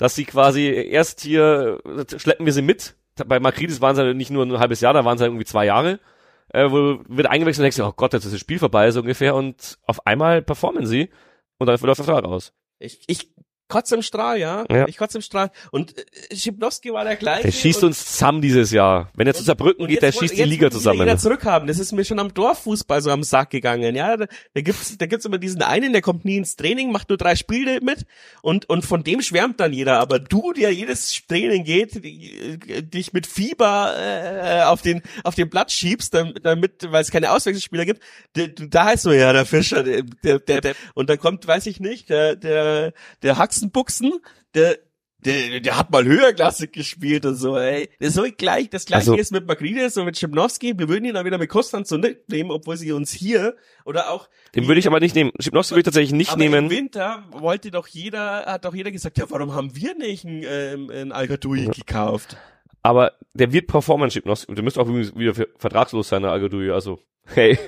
Dass 0.00 0.14
sie 0.14 0.24
quasi 0.24 0.66
erst 0.66 1.20
hier 1.20 1.78
schleppen 2.16 2.46
wir 2.46 2.54
sie 2.54 2.62
mit. 2.62 2.96
Bei 3.26 3.38
Makridis 3.38 3.82
waren 3.82 3.94
sie 3.94 4.14
nicht 4.14 4.30
nur 4.30 4.46
ein 4.46 4.58
halbes 4.58 4.80
Jahr, 4.80 4.94
da 4.94 5.04
waren 5.04 5.18
sie 5.18 5.24
irgendwie 5.24 5.44
zwei 5.44 5.66
Jahre. 5.66 6.00
Äh, 6.48 6.70
wo 6.70 7.00
wird 7.06 7.28
eingewechselt 7.28 7.60
und 7.60 7.64
denkst 7.64 7.80
oh 7.80 7.92
Gott, 7.94 8.14
jetzt 8.14 8.24
ist 8.24 8.32
das 8.32 8.40
Spiel 8.40 8.58
vorbei, 8.58 8.90
so 8.92 9.00
ungefähr. 9.00 9.34
Und 9.34 9.78
auf 9.86 10.06
einmal 10.06 10.40
performen 10.40 10.86
sie 10.86 11.10
und 11.58 11.66
dann 11.66 11.78
läuft 11.78 11.84
der 11.84 12.04
Vertrag 12.04 12.24
aus. 12.24 12.54
Ich, 12.78 13.02
ich 13.08 13.30
kotze 13.70 13.94
im 13.94 14.02
Strahl, 14.02 14.38
ja. 14.38 14.64
Ja. 14.70 14.86
Ich 14.86 14.98
kotze 14.98 15.18
im 15.18 15.22
Strahl. 15.22 15.50
Und 15.70 15.96
äh, 15.96 16.36
Schipnowski 16.36 16.92
war 16.92 17.04
der 17.04 17.16
gleiche. 17.16 17.44
Der 17.44 17.52
schießt 17.52 17.82
uns 17.84 18.04
zusammen 18.04 18.42
dieses 18.42 18.70
Jahr. 18.70 19.10
Wenn 19.14 19.26
er 19.26 19.34
zu 19.34 19.42
Saarbrücken 19.42 19.86
geht, 19.86 20.02
der 20.02 20.12
schießt 20.12 20.36
die 20.36 20.42
Liga 20.42 20.66
wieder 20.66 20.70
zusammen. 20.70 21.00
Jeder 21.00 21.16
zurückhaben. 21.16 21.66
Das 21.68 21.78
ist 21.78 21.92
mir 21.92 22.04
schon 22.04 22.18
am 22.18 22.34
Dorffußball 22.34 23.00
so 23.00 23.10
am 23.10 23.22
Sack 23.22 23.50
gegangen. 23.50 23.94
Ja, 23.94 24.16
da, 24.16 24.26
da 24.54 24.60
gibt's, 24.60 24.98
da 24.98 25.06
gibt's 25.06 25.24
immer 25.24 25.38
diesen 25.38 25.62
einen, 25.62 25.92
der 25.92 26.02
kommt 26.02 26.24
nie 26.24 26.36
ins 26.36 26.56
Training, 26.56 26.92
macht 26.92 27.08
nur 27.08 27.18
drei 27.18 27.36
Spiele 27.36 27.80
mit 27.80 28.04
und 28.42 28.68
und 28.68 28.84
von 28.84 29.02
dem 29.02 29.22
schwärmt 29.22 29.60
dann 29.60 29.72
jeder. 29.72 29.98
Aber 30.00 30.18
du, 30.18 30.52
der 30.52 30.72
jedes 30.72 31.22
Training 31.26 31.64
geht, 31.64 31.96
äh, 32.04 32.82
dich 32.82 33.12
mit 33.12 33.26
Fieber 33.26 33.94
äh, 33.96 34.62
auf 34.64 34.82
den 34.82 35.02
auf 35.24 35.34
den 35.34 35.48
Platz 35.48 35.72
schiebst, 35.72 36.14
damit, 36.14 36.90
weil 36.90 37.02
es 37.02 37.10
keine 37.10 37.32
Auswechselspieler 37.32 37.86
gibt, 37.86 38.02
da 38.34 38.84
heißt 38.84 39.04
so 39.04 39.12
ja 39.12 39.32
der 39.32 39.46
Fischer, 39.46 39.82
der, 39.82 40.02
der, 40.38 40.60
der, 40.60 40.74
und 40.94 41.08
dann 41.08 41.18
kommt, 41.18 41.46
weiß 41.46 41.66
ich 41.66 41.80
nicht, 41.80 42.10
der 42.10 42.36
der 42.36 42.92
der 43.22 43.38
Haxenbuchsen, 43.60 44.12
der 44.54 44.78
der, 45.22 45.60
der 45.60 45.76
hat 45.76 45.90
mal 45.90 46.02
höherklassig 46.06 46.72
gespielt 46.72 47.26
und 47.26 47.34
so, 47.34 47.54
ey. 47.58 47.90
Das 47.98 48.08
ist 48.08 48.14
so 48.14 48.22
gleich, 48.38 48.70
das 48.70 48.86
gleiche 48.86 49.10
Also- 49.10 49.16
ist 49.16 49.32
mit 49.32 49.46
Magrides 49.46 49.98
und 49.98 50.06
mit 50.06 50.16
Schipnowski. 50.16 50.78
Wir 50.78 50.88
würden 50.88 51.04
ihn 51.04 51.12
dann 51.12 51.26
wieder 51.26 51.36
mit 51.36 51.50
Kostan 51.50 51.84
nehmen, 52.28 52.50
obwohl 52.50 52.78
sie 52.78 52.90
uns 52.92 53.12
hier 53.12 53.54
oder 53.84 54.10
auch. 54.12 54.30
Den 54.54 54.66
würde 54.66 54.78
ich 54.80 54.86
aber 54.86 54.98
nicht 54.98 55.14
nehmen. 55.14 55.30
Schipnowski 55.38 55.72
würde 55.72 55.80
ich 55.80 55.84
tatsächlich 55.84 56.12
nicht 56.14 56.32
aber 56.32 56.42
Im 56.42 56.50
nehmen. 56.52 56.70
Winter 56.70 57.26
wollte 57.32 57.70
doch 57.70 57.86
jeder, 57.86 58.46
hat 58.46 58.64
doch 58.64 58.74
jeder 58.74 58.90
gesagt, 58.90 59.18
ja, 59.18 59.26
warum 59.28 59.52
haben 59.54 59.76
wir 59.76 59.94
nicht 59.94 60.24
einen, 60.24 60.42
ähm, 60.48 60.88
einen 60.90 61.12
Al-Gadoui 61.12 61.66
gekauft? 61.66 62.38
Aber 62.82 63.12
der 63.34 63.52
wird 63.52 63.66
performen, 63.66 64.10
Schipnowski. 64.10 64.54
Der 64.54 64.64
müsste 64.64 64.80
auch 64.80 64.88
übrigens 64.88 65.14
wieder 65.14 65.34
ver- 65.34 65.48
vertragslos 65.58 66.08
sein, 66.08 66.22
der 66.22 66.30
Agadouille. 66.32 66.72
Also, 66.72 66.98
hey. 67.26 67.58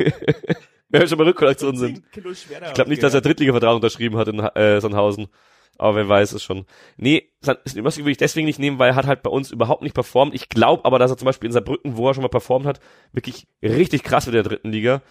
Wenn 0.89 1.03
wir 1.03 1.07
schon 1.09 1.19
bei 1.19 1.25
Rückkollektion 1.25 1.77
sind. 1.77 2.03
Ich 2.15 2.75
glaube 2.75 2.89
nicht, 2.89 3.03
dass 3.03 3.13
er 3.13 3.21
Drittliga-Vertrag 3.21 3.75
unterschrieben 3.75 4.17
hat 4.17 4.29
in 4.29 4.39
äh, 4.41 4.81
Sandhausen. 4.81 5.29
Aber 5.79 5.97
wer 5.97 6.09
weiß 6.09 6.33
es 6.33 6.43
schon. 6.43 6.67
Nee, 6.97 7.31
Schipnowski 7.43 8.03
würde 8.03 8.13
ich 8.13 8.19
deswegen 8.19 8.47
nicht 8.47 8.59
nehmen, 8.59 8.79
weil 8.79 8.91
er 8.91 8.97
hat 8.97 9.07
halt 9.07 9.23
bei 9.23 9.31
uns 9.31 9.51
überhaupt 9.51 9.83
nicht 9.83 9.95
performt. 9.95 10.35
Ich 10.35 10.49
glaube 10.49 10.85
aber, 10.85 10.99
dass 10.99 11.11
er 11.11 11.17
zum 11.17 11.27
Beispiel 11.27 11.49
in 11.49 11.53
Saarbrücken, 11.53 11.97
wo 11.97 12.09
er 12.09 12.15
schon 12.15 12.23
mal 12.23 12.29
performt 12.29 12.67
hat, 12.67 12.81
wirklich 13.13 13.47
richtig 13.63 14.03
krass 14.03 14.27
in 14.27 14.33
der 14.33 14.43
dritten 14.43 14.71
Liga. 14.71 15.03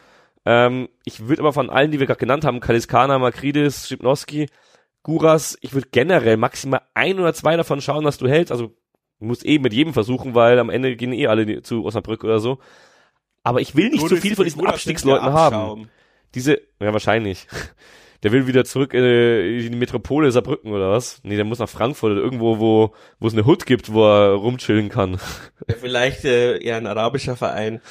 Ähm, 0.46 0.90
ich 1.04 1.28
würde 1.28 1.42
aber 1.42 1.54
von 1.54 1.70
allen, 1.70 1.92
die 1.92 2.00
wir 2.00 2.08
gerade 2.08 2.20
genannt 2.20 2.46
haben, 2.46 2.60
Kaliskana, 2.60 3.20
Makridis, 3.20 3.88
Schipnowski, 3.88 4.48
Guras, 5.04 5.58
ich 5.62 5.74
würde 5.74 5.90
generell 5.92 6.38
maximal 6.38 6.82
ein 6.94 7.20
oder 7.20 7.34
zwei 7.34 7.58
davon 7.58 7.82
schauen, 7.82 8.04
dass 8.04 8.18
du 8.18 8.28
hältst. 8.28 8.52
Also 8.52 8.68
du 9.20 9.26
musst 9.26 9.46
eh 9.46 9.60
mit 9.60 9.74
jedem 9.74 9.94
versuchen, 9.94 10.36
weil 10.36 10.60
am 10.60 10.70
Ende 10.70 10.96
gehen 10.96 11.14
eh 11.14 11.28
alle 11.28 11.62
zu 11.64 11.84
Osnabrück 11.86 12.24
oder 12.24 12.40
so. 12.40 12.60
Aber 13.44 13.62
ich 13.62 13.76
will 13.76 13.90
nicht 13.90 14.08
zu 14.08 14.18
viel 14.18 14.36
von 14.36 14.46
diesen 14.46 14.66
Abstiegsleuten 14.66 15.34
haben. 15.34 15.90
Diese, 16.36 16.62
ja 16.80 16.94
wahrscheinlich. 16.94 17.48
Der 18.24 18.32
will 18.32 18.46
wieder 18.46 18.64
zurück 18.66 18.94
äh, 18.94 19.66
in 19.66 19.72
die 19.72 19.78
Metropole 19.78 20.32
Saarbrücken 20.32 20.72
oder 20.72 20.92
was? 20.92 21.20
Nee, 21.24 21.36
der 21.38 21.46
muss 21.46 21.58
nach 21.60 21.70
Frankfurt 21.70 22.12
oder 22.12 22.22
irgendwo, 22.22 22.60
wo 22.60 22.94
wo 23.20 23.28
es 23.28 23.34
eine 23.34 23.46
Hut 23.46 23.66
gibt, 23.66 23.92
wo 23.92 24.06
er 24.06 24.34
rumchillen 24.34 24.90
kann. 24.90 25.18
Ja, 25.68 25.76
vielleicht 25.80 26.26
äh, 26.26 26.58
eher 26.58 26.78
ein 26.78 26.88
arabischer 26.88 27.36
Verein. 27.36 27.82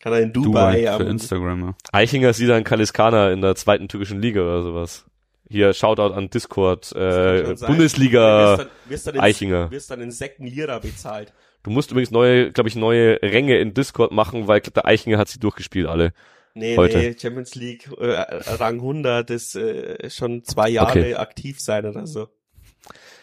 Kann 0.00 0.12
er 0.12 0.20
in 0.20 0.32
Dubai, 0.32 0.76
Dubai 0.82 0.90
am- 0.92 1.00
für 1.00 1.06
Instagram, 1.08 1.60
ja. 1.62 1.74
Eichinger 1.92 2.32
sieht 2.32 2.48
dann 2.50 2.62
Kaliskana 2.64 3.30
in 3.32 3.40
der 3.40 3.54
zweiten 3.54 3.88
türkischen 3.88 4.20
Liga 4.20 4.42
oder 4.42 4.62
sowas. 4.62 5.04
Hier, 5.48 5.72
Shoutout 5.72 6.14
an 6.14 6.30
Discord, 6.30 6.92
äh. 6.96 7.54
Bundesliga 7.66 8.58
wirst 8.58 8.60
dann, 8.60 8.68
wirst 8.90 9.06
dann 9.06 9.14
in, 9.14 9.20
Eichinger. 9.20 9.70
wirst 9.70 9.90
dann 9.90 10.00
in 10.00 10.10
Säcken 10.10 10.46
Lira 10.46 10.78
bezahlt. 10.78 11.32
Du 11.62 11.70
musst 11.70 11.90
übrigens 11.90 12.10
neue, 12.10 12.50
glaube 12.52 12.68
ich, 12.68 12.76
neue 12.76 13.20
Ränge 13.22 13.58
in 13.58 13.72
Discord 13.72 14.12
machen, 14.12 14.48
weil 14.48 14.60
der 14.60 14.84
Eichinger 14.86 15.16
hat 15.18 15.28
sie 15.28 15.38
durchgespielt 15.40 15.86
alle. 15.86 16.12
Nee, 16.54 16.76
Heute. 16.76 16.98
nee, 16.98 17.16
Champions 17.18 17.54
League 17.56 17.90
äh, 17.98 18.12
Rang 18.54 18.76
100 18.76 19.28
ist 19.30 19.56
äh, 19.56 20.08
schon 20.08 20.44
zwei 20.44 20.68
Jahre 20.68 20.90
Okay. 20.90 21.14
aktiv 21.16 21.60
sein 21.60 21.84
oder 21.84 22.06
so. 22.06 22.28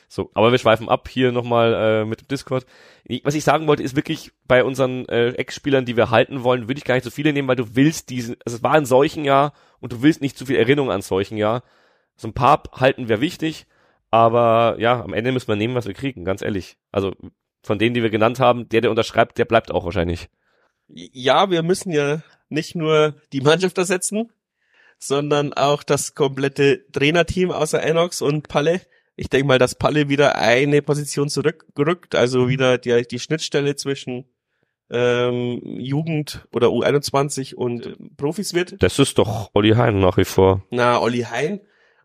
So, 0.09 0.29
aber 0.33 0.51
wir 0.51 0.57
schweifen 0.59 0.89
ab 0.89 1.07
hier 1.07 1.31
nochmal 1.31 1.73
äh, 1.73 2.05
mit 2.05 2.19
dem 2.19 2.27
Discord. 2.27 2.65
Was 3.23 3.33
ich 3.33 3.45
sagen 3.45 3.67
wollte, 3.67 3.83
ist 3.83 3.95
wirklich 3.95 4.33
bei 4.45 4.65
unseren 4.65 5.07
äh, 5.07 5.29
Ex-Spielern, 5.29 5.85
die 5.85 5.95
wir 5.95 6.09
halten 6.09 6.43
wollen, 6.43 6.67
würde 6.67 6.79
ich 6.79 6.83
gar 6.83 6.95
nicht 6.95 7.05
so 7.05 7.09
viele 7.09 7.31
nehmen, 7.31 7.47
weil 7.47 7.55
du 7.55 7.75
willst 7.77 8.09
diesen, 8.09 8.35
also 8.45 8.57
es 8.57 8.63
war 8.63 8.73
ein 8.73 8.85
solchen 8.85 9.23
Jahr 9.23 9.53
und 9.79 9.93
du 9.93 10.01
willst 10.01 10.19
nicht 10.21 10.37
zu 10.37 10.45
viel 10.45 10.57
Erinnerung 10.57 10.91
an 10.91 11.01
solchen 11.01 11.37
Jahr. 11.37 11.63
So 12.17 12.27
ein 12.27 12.33
paar 12.33 12.63
halten 12.73 13.07
wäre 13.07 13.21
wichtig, 13.21 13.67
aber 14.09 14.75
ja, 14.79 15.01
am 15.01 15.13
Ende 15.13 15.31
müssen 15.31 15.47
wir 15.47 15.55
nehmen, 15.55 15.75
was 15.75 15.87
wir 15.87 15.93
kriegen, 15.93 16.25
ganz 16.25 16.41
ehrlich. 16.41 16.75
Also 16.91 17.15
von 17.63 17.79
denen, 17.79 17.93
die 17.93 18.03
wir 18.03 18.09
genannt 18.09 18.41
haben, 18.41 18.67
der, 18.67 18.81
der 18.81 18.89
unterschreibt, 18.91 19.37
der 19.37 19.45
bleibt 19.45 19.71
auch 19.71 19.85
wahrscheinlich. 19.85 20.27
Ja, 20.89 21.49
wir 21.49 21.63
müssen 21.63 21.93
ja 21.93 22.21
nicht 22.51 22.75
nur 22.75 23.15
die 23.33 23.41
Mannschaft 23.41 23.77
ersetzen, 23.77 24.31
sondern 24.99 25.53
auch 25.53 25.83
das 25.83 26.13
komplette 26.13 26.85
Trainerteam 26.91 27.51
außer 27.51 27.81
Enox 27.81 28.21
und 28.21 28.47
Palle. 28.47 28.81
Ich 29.15 29.29
denke 29.29 29.47
mal, 29.47 29.59
dass 29.59 29.75
Palle 29.75 30.09
wieder 30.09 30.35
eine 30.35 30.81
Position 30.81 31.29
zurückrückt, 31.29 32.15
also 32.15 32.47
wieder 32.47 32.77
die, 32.77 33.05
die 33.07 33.19
Schnittstelle 33.19 33.75
zwischen 33.75 34.25
ähm, 34.89 35.61
Jugend 35.79 36.47
oder 36.51 36.67
U21 36.67 37.55
und 37.55 37.85
äh, 37.85 37.95
Profis 38.17 38.53
wird. 38.53 38.81
Das 38.83 38.99
ist 38.99 39.17
doch 39.17 39.49
Olli 39.53 39.71
Hein 39.71 39.99
nach 39.99 40.17
wie 40.17 40.25
vor. 40.25 40.63
Na, 40.69 40.99
Olli 40.99 41.21
Hein. 41.21 41.61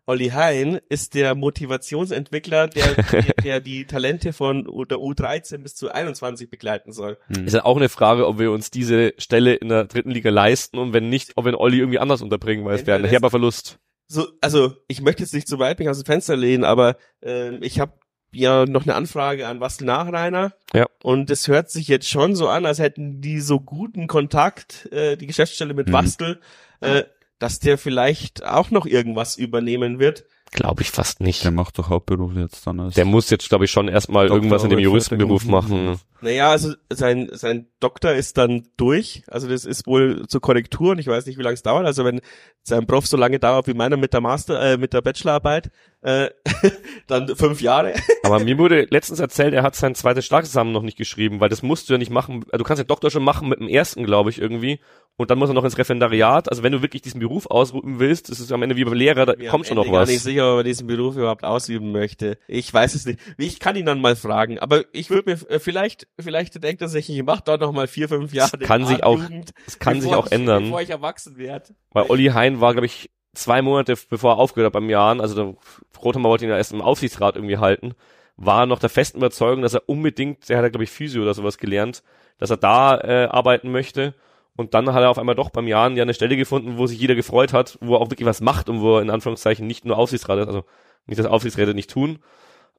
Olli 0.07 0.29
Hein 0.29 0.79
ist 0.89 1.13
der 1.13 1.35
Motivationsentwickler, 1.35 2.67
der, 2.67 2.93
der, 3.11 3.23
der 3.43 3.59
die 3.59 3.85
Talente 3.85 4.33
von 4.33 4.63
der 4.63 4.97
U13 4.97 5.59
bis 5.59 5.75
zu 5.75 5.91
21 5.91 6.49
begleiten 6.49 6.93
soll. 6.93 7.17
Ist 7.45 7.53
ja 7.53 7.65
auch 7.65 7.75
eine 7.77 7.89
Frage, 7.89 8.25
ob 8.25 8.39
wir 8.39 8.51
uns 8.51 8.71
diese 8.71 9.13
Stelle 9.17 9.55
in 9.55 9.69
der 9.69 9.83
dritten 9.85 10.11
Liga 10.11 10.29
leisten 10.29 10.77
und 10.77 10.93
wenn 10.93 11.09
nicht, 11.09 11.33
ob 11.35 11.45
wir 11.45 11.59
Olli 11.59 11.79
irgendwie 11.79 11.99
anders 11.99 12.21
unterbringen, 12.21 12.65
weil 12.65 12.75
es 12.75 12.87
wäre 12.87 12.97
ein 12.97 13.05
herber 13.05 13.29
Verlust. 13.29 13.79
So, 14.07 14.27
also 14.39 14.73
ich 14.87 15.01
möchte 15.01 15.23
jetzt 15.23 15.33
nicht 15.33 15.49
zu 15.49 15.59
weit 15.59 15.79
mich 15.79 15.89
aus 15.89 16.01
dem 16.01 16.05
Fenster 16.05 16.37
lehnen, 16.37 16.63
aber 16.63 16.95
ähm, 17.21 17.59
ich 17.61 17.81
habe 17.81 17.91
ja 18.31 18.65
noch 18.65 18.83
eine 18.83 18.95
Anfrage 18.95 19.47
an 19.47 19.59
Wastel 19.59 19.87
Nachreiner. 19.87 20.53
Ja. 20.73 20.85
Und 21.03 21.29
es 21.29 21.49
hört 21.49 21.69
sich 21.69 21.89
jetzt 21.89 22.07
schon 22.07 22.35
so 22.35 22.47
an, 22.47 22.65
als 22.65 22.79
hätten 22.79 23.19
die 23.19 23.41
so 23.41 23.59
guten 23.59 24.07
Kontakt, 24.07 24.89
äh, 24.93 25.17
die 25.17 25.27
Geschäftsstelle 25.27 25.73
mit 25.73 25.87
Mhm. 25.87 25.93
Wastel, 25.93 26.39
äh, 26.79 27.03
dass 27.39 27.59
der 27.59 27.77
vielleicht 27.77 28.43
auch 28.43 28.71
noch 28.71 28.85
irgendwas 28.85 29.37
übernehmen 29.37 29.99
wird. 29.99 30.25
Glaube 30.51 30.81
ich 30.81 30.91
fast 30.91 31.19
nicht. 31.19 31.43
Der 31.43 31.51
macht 31.51 31.77
doch 31.77 31.89
Hauptberuf 31.89 32.33
jetzt 32.35 32.65
dann 32.65 32.79
als. 32.79 32.95
Der 32.95 33.05
muss 33.05 33.29
jetzt, 33.29 33.49
glaube 33.49 33.65
ich, 33.65 33.71
schon 33.71 33.89
erstmal 33.89 34.27
irgendwas 34.27 34.63
in 34.63 34.69
dem 34.69 34.79
Juristenberuf 34.79 35.45
machen. 35.45 35.99
Naja, 36.21 36.51
also 36.51 36.73
sein, 36.89 37.29
sein 37.33 37.67
Doktor 37.79 38.13
ist 38.13 38.37
dann 38.37 38.67
durch. 38.77 39.23
Also 39.27 39.49
das 39.49 39.65
ist 39.65 39.85
wohl 39.87 40.25
zur 40.27 40.41
Korrektur 40.41 40.91
und 40.91 40.99
ich 40.99 41.07
weiß 41.07 41.25
nicht, 41.25 41.37
wie 41.37 41.43
lange 41.43 41.55
es 41.55 41.63
dauert. 41.63 41.85
Also 41.85 42.05
wenn 42.05 42.21
sein 42.63 42.87
Prof 42.87 43.05
so 43.05 43.17
lange 43.17 43.39
dauert 43.39 43.67
wie 43.67 43.73
meiner 43.73 43.97
mit 43.97 44.13
der 44.13 44.21
Master, 44.21 44.59
äh, 44.61 44.77
mit 44.77 44.93
der 44.93 45.01
Bachelorarbeit, 45.01 45.69
äh, 46.01 46.29
dann 47.07 47.35
fünf 47.35 47.61
Jahre. 47.61 47.93
Aber 48.23 48.39
mir 48.39 48.57
wurde 48.57 48.87
letztens 48.89 49.19
erzählt, 49.19 49.53
er 49.53 49.63
hat 49.63 49.75
sein 49.75 49.95
zweites 49.95 50.25
Staatsexamen 50.25 50.71
noch 50.73 50.83
nicht 50.83 50.97
geschrieben, 50.97 51.39
weil 51.39 51.49
das 51.49 51.63
musst 51.63 51.89
du 51.89 51.93
ja 51.93 51.97
nicht 51.97 52.11
machen. 52.11 52.45
Also 52.51 52.59
du 52.59 52.63
kannst 52.63 52.81
den 52.81 52.87
Doktor 52.87 53.09
schon 53.11 53.23
machen 53.23 53.49
mit 53.49 53.59
dem 53.59 53.67
ersten, 53.67 54.03
glaube 54.05 54.29
ich, 54.29 54.39
irgendwie. 54.39 54.79
Und 55.19 55.31
dann 55.31 55.39
muss 55.39 55.49
er 55.49 55.53
noch 55.55 55.63
ins 55.63 55.77
Referendariat. 55.77 56.49
Also 56.49 56.61
wenn 56.61 56.71
du 56.71 56.83
wirklich 56.83 57.01
diesen 57.01 57.19
Beruf 57.19 57.47
ausüben 57.47 57.99
willst, 57.99 58.29
das 58.29 58.39
ist 58.39 58.51
am 58.51 58.61
Ende 58.61 58.75
wie 58.75 58.85
beim 58.85 58.93
Lehrer, 58.93 59.25
da 59.25 59.35
Mir 59.35 59.49
kommt 59.49 59.65
schon 59.65 59.77
Ende 59.77 59.89
noch 59.89 59.97
was. 59.97 60.07
gar 60.07 60.13
nicht 60.13 60.21
sicher, 60.21 60.53
ob 60.53 60.59
er 60.59 60.63
diesen 60.63 60.85
Beruf 60.85 61.15
überhaupt 61.15 61.43
ausüben 61.43 61.91
möchte. 61.91 62.37
Ich 62.47 62.71
weiß 62.71 62.93
es 62.93 63.05
nicht. 63.07 63.19
Ich 63.39 63.59
kann 63.59 63.75
ihn 63.75 63.85
dann 63.87 63.99
mal 63.99 64.15
fragen. 64.15 64.59
Aber 64.59 64.83
ich 64.93 65.09
würde 65.09 65.31
mir 65.31 65.49
äh, 65.49 65.59
vielleicht, 65.59 66.07
vielleicht 66.19 66.63
denkt 66.63 66.81
er 66.83 66.87
sich, 66.89 67.09
ich 67.09 67.23
mache 67.23 67.41
dort 67.43 67.61
noch 67.61 67.71
mal 67.71 67.87
vier, 67.87 68.07
fünf 68.07 68.33
Jahre. 68.33 68.57
kann 68.59 68.85
sich 68.85 69.03
auch- 69.03 69.19
Das 69.65 69.79
kann 69.79 69.99
sich 70.01 70.13
auch 70.13 70.27
ich, 70.27 70.31
ändern. 70.33 70.65
Bevor 70.65 70.81
ich 70.81 70.91
erwachsen 70.91 71.37
werde. 71.37 71.73
Weil 71.91 72.05
Olli 72.09 72.25
Hein 72.27 72.61
war, 72.61 72.73
glaube 72.73 72.85
ich, 72.85 73.09
zwei 73.37 73.61
Monate 73.61 73.95
bevor 74.09 74.33
er 74.33 74.37
aufgehört 74.39 74.67
hat 74.67 74.73
beim 74.73 74.89
Jahren, 74.89 75.21
also 75.21 75.35
der 75.35 75.55
Rothhammer 76.01 76.29
wollte 76.29 76.45
ihn 76.45 76.51
ja 76.51 76.57
erst 76.57 76.73
im 76.73 76.81
Aufsichtsrat 76.81 77.35
irgendwie 77.35 77.57
halten, 77.57 77.93
war 78.37 78.65
noch 78.65 78.79
der 78.79 78.89
festen 78.89 79.17
Überzeugung, 79.17 79.61
dass 79.61 79.73
er 79.73 79.87
unbedingt, 79.87 80.47
der 80.49 80.57
hat 80.57 80.63
ja, 80.63 80.69
glaube 80.69 80.83
ich, 80.83 80.91
Physio 80.91 81.23
oder 81.23 81.33
sowas 81.33 81.57
gelernt, 81.57 82.03
dass 82.37 82.51
er 82.51 82.57
da 82.57 82.99
äh, 82.99 83.25
arbeiten 83.25 83.71
möchte. 83.71 84.13
Und 84.55 84.73
dann 84.73 84.91
hat 84.91 85.01
er 85.01 85.09
auf 85.09 85.19
einmal 85.19 85.35
doch 85.35 85.49
beim 85.49 85.67
Jahren 85.67 85.95
ja 85.97 86.03
eine 86.03 86.13
Stelle 86.13 86.35
gefunden, 86.35 86.77
wo 86.77 86.87
sich 86.87 86.99
jeder 86.99 87.15
gefreut 87.15 87.53
hat, 87.53 87.77
wo 87.81 87.95
er 87.95 88.01
auch 88.01 88.09
wirklich 88.09 88.27
was 88.27 88.41
macht 88.41 88.69
und 88.69 88.81
wo 88.81 88.97
er 88.97 89.01
in 89.01 89.09
Anführungszeichen 89.09 89.67
nicht 89.67 89.85
nur 89.85 89.97
Aufsichtsrat 89.97 90.39
ist, 90.39 90.47
also 90.47 90.63
nicht, 91.05 91.19
dass 91.19 91.27
Aufsichtsräte 91.27 91.73
nicht 91.73 91.91
tun. 91.91 92.19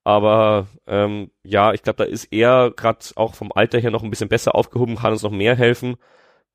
Aber 0.04 0.66
ähm, 0.86 1.30
ja, 1.42 1.72
ich 1.72 1.82
glaube, 1.82 1.98
da 1.98 2.04
ist 2.04 2.32
er 2.32 2.70
gerade 2.70 2.98
auch 3.16 3.34
vom 3.34 3.52
Alter 3.52 3.78
her 3.78 3.90
noch 3.90 4.02
ein 4.02 4.10
bisschen 4.10 4.28
besser 4.28 4.54
aufgehoben, 4.54 4.96
kann 4.96 5.12
uns 5.12 5.22
noch 5.22 5.30
mehr 5.30 5.56
helfen. 5.56 5.96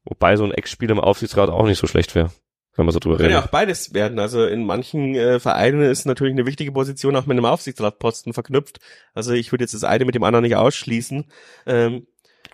Wobei 0.06 0.36
so 0.36 0.44
ein 0.44 0.52
Ex-Spieler 0.52 0.94
im 0.94 1.00
Aufsichtsrat 1.00 1.50
auch 1.50 1.66
nicht 1.66 1.80
so 1.80 1.88
schlecht 1.88 2.16
wäre, 2.16 2.32
wenn 2.76 2.86
man 2.86 2.94
so 2.94 3.00
drüber 3.00 3.18
Kann 3.18 3.30
ja 3.30 3.38
redet. 3.38 3.48
auch 3.48 3.52
beides 3.52 3.94
werden. 3.94 4.20
Also 4.20 4.45
in 4.45 4.66
manchen 4.66 5.16
äh, 5.16 5.40
Vereinen 5.40 5.82
ist 5.84 6.06
natürlich 6.06 6.34
eine 6.34 6.45
wichtige 6.45 6.72
Position 6.72 7.16
auch 7.16 7.26
mit 7.26 7.38
einem 7.38 7.45
Aufsichtsratposten 7.45 8.34
verknüpft. 8.34 8.80
Also 9.14 9.34
ich 9.34 9.52
würde 9.52 9.64
jetzt 9.64 9.74
das 9.74 9.84
eine 9.84 10.06
mit 10.06 10.16
dem 10.16 10.24
anderen 10.24 10.44
nicht 10.44 10.56
ausschließen. 10.56 11.26
Ähm, 11.68 12.08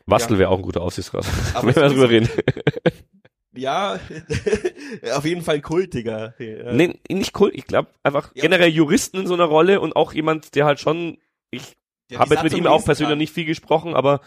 Wastel 0.05 0.35
Ja. 0.35 0.39
wäre 0.39 0.49
auch 0.49 0.57
ein 0.57 0.63
guter 0.63 0.81
Aufsichtsrat. 0.81 1.25
Aber 1.53 1.67
wenn 1.67 1.75
wir 1.83 1.89
drüber 1.89 2.09
reden. 2.09 2.29
ja, 3.53 3.99
auf 5.15 5.25
jeden 5.25 5.41
Fall 5.41 5.61
kultiger. 5.61 6.33
Ja. 6.39 6.73
Nee, 6.73 6.99
nicht 7.09 7.39
cool. 7.39 7.51
Ich 7.53 7.65
glaube 7.67 7.89
einfach 8.03 8.31
Ja. 8.35 8.41
generell 8.41 8.69
Juristen 8.69 9.17
in 9.19 9.27
so 9.27 9.33
einer 9.33 9.45
Rolle 9.45 9.79
und 9.81 9.95
auch 9.95 10.13
jemand, 10.13 10.55
der 10.55 10.65
halt 10.65 10.79
schon, 10.79 11.17
ich 11.51 11.75
Der 12.09 12.19
habe 12.19 12.33
jetzt 12.35 12.43
mit 12.43 12.53
ihm 12.53 12.67
auch 12.67 12.83
persönlich 12.83 13.11
kann. 13.11 13.17
nicht 13.19 13.33
viel 13.33 13.45
gesprochen, 13.45 13.93
aber 13.95 14.21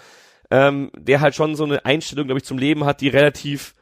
ähm, 0.50 0.90
der 0.96 1.20
halt 1.20 1.34
schon 1.34 1.54
so 1.56 1.64
eine 1.64 1.84
Einstellung, 1.84 2.26
glaube 2.26 2.38
ich, 2.40 2.44
zum 2.44 2.58
Leben 2.58 2.84
hat, 2.84 3.00
die 3.00 3.08
relativ 3.08 3.74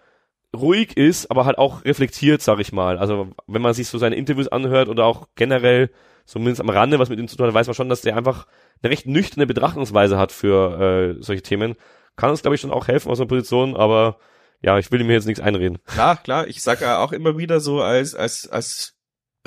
ruhig 0.54 0.96
ist, 0.96 1.30
aber 1.30 1.44
halt 1.44 1.58
auch 1.58 1.84
reflektiert, 1.84 2.42
sag 2.42 2.58
ich 2.58 2.72
mal. 2.72 2.98
Also 2.98 3.30
wenn 3.46 3.62
man 3.62 3.74
sich 3.74 3.88
so 3.88 3.98
seine 3.98 4.16
Interviews 4.16 4.48
anhört 4.48 4.88
oder 4.88 5.04
auch 5.04 5.28
generell, 5.36 5.90
zumindest 6.24 6.60
am 6.60 6.70
Rande, 6.70 6.98
was 6.98 7.08
mit 7.08 7.18
ihm 7.18 7.28
zu 7.28 7.36
tun 7.36 7.46
hat, 7.46 7.54
weiß 7.54 7.66
man 7.66 7.74
schon, 7.74 7.88
dass 7.88 8.02
der 8.02 8.16
einfach 8.16 8.46
eine 8.82 8.90
recht 8.90 9.06
nüchterne 9.06 9.46
Betrachtungsweise 9.46 10.18
hat 10.18 10.32
für 10.32 11.16
äh, 11.18 11.22
solche 11.22 11.42
Themen. 11.42 11.76
Kann 12.16 12.30
uns, 12.30 12.42
glaube 12.42 12.54
ich, 12.54 12.60
schon 12.60 12.72
auch 12.72 12.88
helfen 12.88 13.10
aus 13.10 13.20
einer 13.20 13.28
Position, 13.28 13.76
aber 13.76 14.18
ja, 14.62 14.78
ich 14.78 14.90
will 14.92 15.00
ihm 15.00 15.10
jetzt 15.10 15.26
nichts 15.26 15.40
einreden. 15.40 15.78
Klar, 15.86 16.16
klar. 16.16 16.46
Ich 16.46 16.62
sage 16.62 16.84
ja 16.84 17.02
auch 17.02 17.12
immer 17.12 17.38
wieder 17.38 17.60
so 17.60 17.80
als 17.80 18.14
als 18.14 18.48
als 18.48 18.94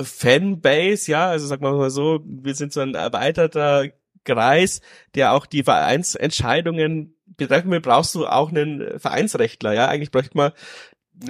Fanbase, 0.02 1.10
ja, 1.10 1.28
also 1.28 1.46
sag 1.46 1.60
mal 1.60 1.88
so, 1.90 2.20
wir 2.24 2.54
sind 2.54 2.72
so 2.72 2.80
ein 2.80 2.94
erweiterter 2.94 3.90
Kreis, 4.24 4.80
der 5.14 5.32
auch 5.32 5.46
die 5.46 5.62
Vereinsentscheidungen 5.62 7.16
betreffen 7.36 7.70
will. 7.70 7.80
Brauchst 7.80 8.14
du 8.14 8.26
auch 8.26 8.50
einen 8.50 8.98
Vereinsrechtler, 8.98 9.72
ja? 9.72 9.86
Eigentlich 9.88 10.10
bräuchte 10.10 10.36
man 10.36 10.52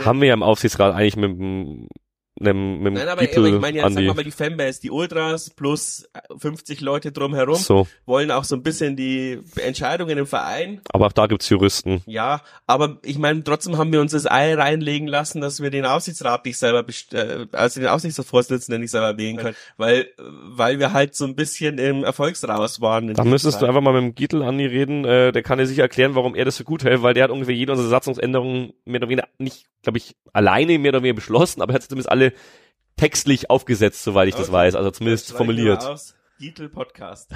Haben 0.01 0.21
wir 0.21 0.29
ja 0.29 0.35
im 0.35 0.43
Aufsichtsrat 0.43 0.95
eigentlich 0.95 1.17
mit 1.17 1.39
dem 1.39 1.89
einem, 2.41 2.81
mit 2.81 2.95
Nein, 2.95 3.03
aber, 3.03 3.13
aber 3.13 3.21
Gipfel 3.23 3.47
ich 3.47 3.61
meine 3.61 3.77
jetzt, 3.77 3.87
an 3.87 3.95
sagen 3.95 4.07
wir 4.07 4.15
mal, 4.15 4.25
die 4.25 4.31
Fanbase, 4.33 4.81
die 4.81 4.91
Ultras 4.91 5.51
plus 5.51 6.09
50 6.37 6.81
Leute 6.81 7.13
drumherum 7.13 7.57
so. 7.57 7.87
wollen 8.07 8.31
auch 8.33 8.43
so 8.45 8.57
ein 8.57 8.63
bisschen 8.63 8.97
die 8.97 9.39
Entscheidungen 9.57 10.19
im 10.19 10.27
Verein. 10.27 10.81
Aber 10.93 11.07
auch 11.07 11.13
da 11.13 11.27
gibt's 11.27 11.49
Juristen. 11.49 12.03
Ja, 12.07 12.43
aber 12.67 12.99
ich 13.05 13.19
meine, 13.19 13.45
trotzdem 13.45 13.79
haben 13.79 13.93
wir 13.93 14.01
uns 14.01 14.13
das 14.13 14.29
Ei 14.29 14.55
reinlegen 14.55 15.07
lassen, 15.07 15.41
dass 15.41 15.63
wir 15.63 15.71
den 15.71 15.87
Aufsichtsrat 15.87 16.45
nicht 16.45 16.59
selber, 16.59 16.85
äh, 17.13 17.47
also 17.53 17.81
den 17.81 17.89
Aufsichtsratsvorsitzenden 17.89 18.81
nicht 18.81 18.91
selber 18.91 19.17
wählen 19.17 19.37
können, 19.37 19.57
weil, 19.77 20.09
weil 20.19 20.81
wir 20.81 20.93
halt 20.93 21.15
so 21.15 21.25
ein 21.27 21.37
bisschen 21.37 21.79
im 21.79 22.03
Erfolgsraus 22.03 22.81
waren. 22.81 23.15
Da 23.15 23.25
müsstest 23.25 23.59
du 23.59 23.61
Zeit. 23.61 23.69
einfach 23.69 23.81
mal 23.81 23.93
mit 23.93 24.03
dem 24.03 24.15
Gittel 24.17 24.43
Andi 24.43 24.67
reden, 24.67 25.05
äh, 25.05 25.31
der 25.31 25.43
kann 25.45 25.59
dir 25.59 25.67
sicher 25.67 25.83
erklären, 25.83 26.17
warum 26.17 26.35
er 26.35 26.45
das 26.45 26.57
so 26.57 26.65
gut 26.65 26.83
hält, 26.83 27.03
weil 27.03 27.15
der 27.15 27.25
hat 27.25 27.31
ungefähr 27.31 27.55
jede 27.55 27.73
unserer 27.73 27.91
Satzungsänderungen 27.91 28.73
mehr 28.85 29.01
oder 29.01 29.09
weniger 29.09 29.29
nicht, 29.39 29.67
glaube 29.83 29.99
ich, 29.99 30.17
alleine 30.33 30.79
mehr 30.81 30.91
oder 30.91 31.03
weniger 31.03 31.15
beschlossen, 31.15 31.63
aber 31.63 31.73
er 31.73 31.77
hat 31.77 31.83
zumindest 31.85 32.11
alle 32.11 32.24
textlich 32.97 33.51
aufgesetzt, 33.51 34.03
soweit 34.05 34.29
ich 34.29 34.35
das 34.35 34.49
Okay. 34.49 34.53
weiß, 34.53 34.75
also 34.77 34.91
zumindest 34.91 35.29
Das 35.31 35.37
formuliert. 35.37 35.83
aus. 35.85 36.15
Podcast. 36.75 37.31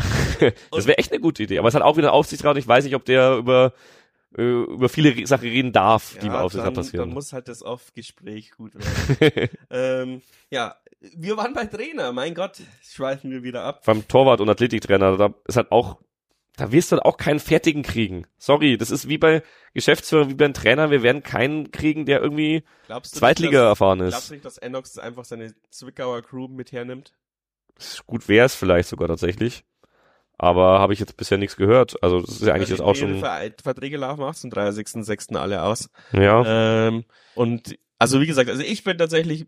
Das 0.71 0.87
wäre 0.87 0.99
echt 0.99 1.13
eine 1.13 1.21
gute 1.21 1.43
Idee, 1.45 1.59
aber 1.59 1.69
es 1.69 1.75
hat 1.75 1.83
auch 1.83 1.97
wieder 1.97 2.13
Aufsichtsrat, 2.13 2.59
ich 2.59 2.69
weiß 2.69 2.85
nicht, 2.85 2.95
ob 2.95 3.05
der 3.07 3.37
über 3.37 3.73
äh, 4.37 4.43
über 4.43 4.89
viele 4.91 5.27
Sachen 5.27 5.49
reden 5.49 5.73
darf, 5.73 6.17
die 6.21 6.27
im 6.27 6.35
Aufsichtsrat 6.35 6.67
dann, 6.67 6.75
dann 6.75 6.85
passieren. 6.85 7.11
muss 7.15 7.33
halt 7.33 7.49
das 7.49 7.63
Off-Gespräch 7.63 8.51
gut 8.51 8.75
werden. 8.75 9.49
ähm, 9.71 10.23
ja, 10.51 10.77
wir 11.01 11.37
waren 11.39 11.55
bei 11.55 11.65
Trainer, 11.65 12.13
mein 12.13 12.35
Gott, 12.35 12.61
schweifen 12.83 13.31
wir 13.31 13.43
wieder 13.43 13.63
ab. 13.65 13.83
beim 13.87 14.07
Torwart 14.07 14.41
und 14.43 14.51
Athletiktrainer, 14.51 15.17
da 15.17 15.33
ist 15.47 15.57
halt 15.57 15.73
auch, 15.73 15.99
da 16.59 16.73
wirst 16.73 16.93
du 16.93 17.03
auch 17.05 17.17
keinen 17.17 17.39
fertigen 17.41 17.83
kriegen. 17.83 18.27
Sorry, 18.37 18.77
das 18.77 18.91
ist 18.91 19.09
wie 19.09 19.17
bei 19.17 19.43
Geschäftsführer, 19.75 20.29
wie 20.29 20.35
beim 20.35 20.53
Trainer, 20.53 20.91
wir 20.91 21.03
werden 21.03 21.23
keinen 21.23 21.71
kriegen, 21.71 22.05
der 22.05 22.21
irgendwie 22.21 22.65
Zweitliga 23.03 23.61
nicht, 23.61 23.69
erfahren 23.69 24.01
ist. 24.01 24.11
glaubst 24.11 24.29
du 24.31 24.35
nicht, 24.35 24.45
dass 24.45 24.59
Enox 24.59 24.99
einfach 24.99 25.25
seine 25.25 25.55
Zwickauer 25.71 26.21
Crew 26.23 26.49
mit 26.49 26.73
hernimmt? 26.73 27.15
Gut 28.07 28.29
wäre 28.29 28.47
es 28.47 28.55
vielleicht 28.55 28.89
sogar 28.89 29.09
tatsächlich. 29.09 29.65
Aber 30.37 30.79
habe 30.79 30.93
ich 30.93 31.01
jetzt 31.01 31.17
bisher 31.17 31.39
nichts 31.39 31.57
gehört. 31.57 32.01
Also 32.03 32.21
das 32.21 32.31
ist 32.37 32.43
ja 32.43 32.55
eigentlich 32.55 32.69
jetzt 32.69 32.81
auch 32.81 32.95
schon. 32.95 33.19
Ver 33.19 33.51
Verträge 33.63 33.97
laufen 33.97 34.23
auch 34.23 34.35
zum 34.35 34.51
30.06. 34.51 35.37
alle 35.37 35.63
aus. 35.63 35.91
Ja. 36.13 36.89
Ähm, 36.89 37.05
und 37.35 37.77
also 37.99 38.21
wie 38.21 38.27
gesagt, 38.27 38.49
also 38.49 38.63
ich 38.63 38.85
bin 38.85 38.99
tatsächlich 38.99 39.47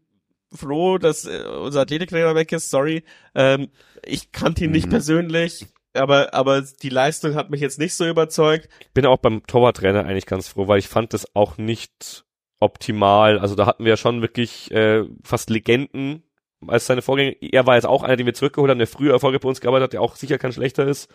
froh, 0.53 0.99
dass 0.99 1.27
äh, 1.27 1.45
unser 1.45 1.83
Athletiktrainer 1.83 2.35
weg 2.35 2.51
ist. 2.51 2.71
Sorry, 2.71 3.05
ähm, 3.37 3.69
ich 4.05 4.33
kannte 4.33 4.65
ihn 4.65 4.73
nicht 4.73 4.87
Mhm. 4.87 4.91
persönlich, 4.91 5.67
aber 5.95 6.35
aber 6.35 6.63
die 6.63 6.89
Leistung 6.89 7.35
hat 7.35 7.51
mich 7.51 7.61
jetzt 7.61 7.79
nicht 7.79 7.95
so 7.95 8.07
überzeugt. 8.07 8.69
Ich 8.81 8.93
bin 8.93 9.07
auch 9.07 9.19
beim 9.19 9.47
Torwarttrainer 9.47 10.05
eigentlich 10.05 10.27
ganz 10.27 10.49
froh, 10.49 10.69
weil 10.69 10.79
ich 10.79 10.89
fand 10.89 11.13
das 11.13 11.35
auch 11.35 11.59
nicht 11.59 12.25
optimal. 12.61 13.39
Also 13.39 13.55
da 13.55 13.67
hatten 13.67 13.85
wir 13.85 13.91
ja 13.91 13.97
schon 13.97 14.23
wirklich 14.23 14.71
äh, 14.71 15.05
fast 15.23 15.51
Legenden 15.51 16.23
als 16.67 16.87
seine 16.87 17.03
Vorgänger. 17.03 17.35
Er 17.41 17.67
war 17.67 17.75
jetzt 17.75 17.87
auch 17.87 18.03
einer, 18.03 18.17
den 18.17 18.27
wir 18.27 18.35
zurückgeholt 18.35 18.71
haben, 18.71 18.79
der 18.79 18.87
früher 18.87 19.13
Erfolge 19.13 19.41
bei 19.41 19.49
uns 19.49 19.61
gearbeitet 19.61 19.85
hat, 19.85 19.93
der 19.95 20.03
auch 20.03 20.17
sicher 20.17 20.39
kein 20.39 20.53
schlechter 20.53 20.87
ist. 20.87 21.11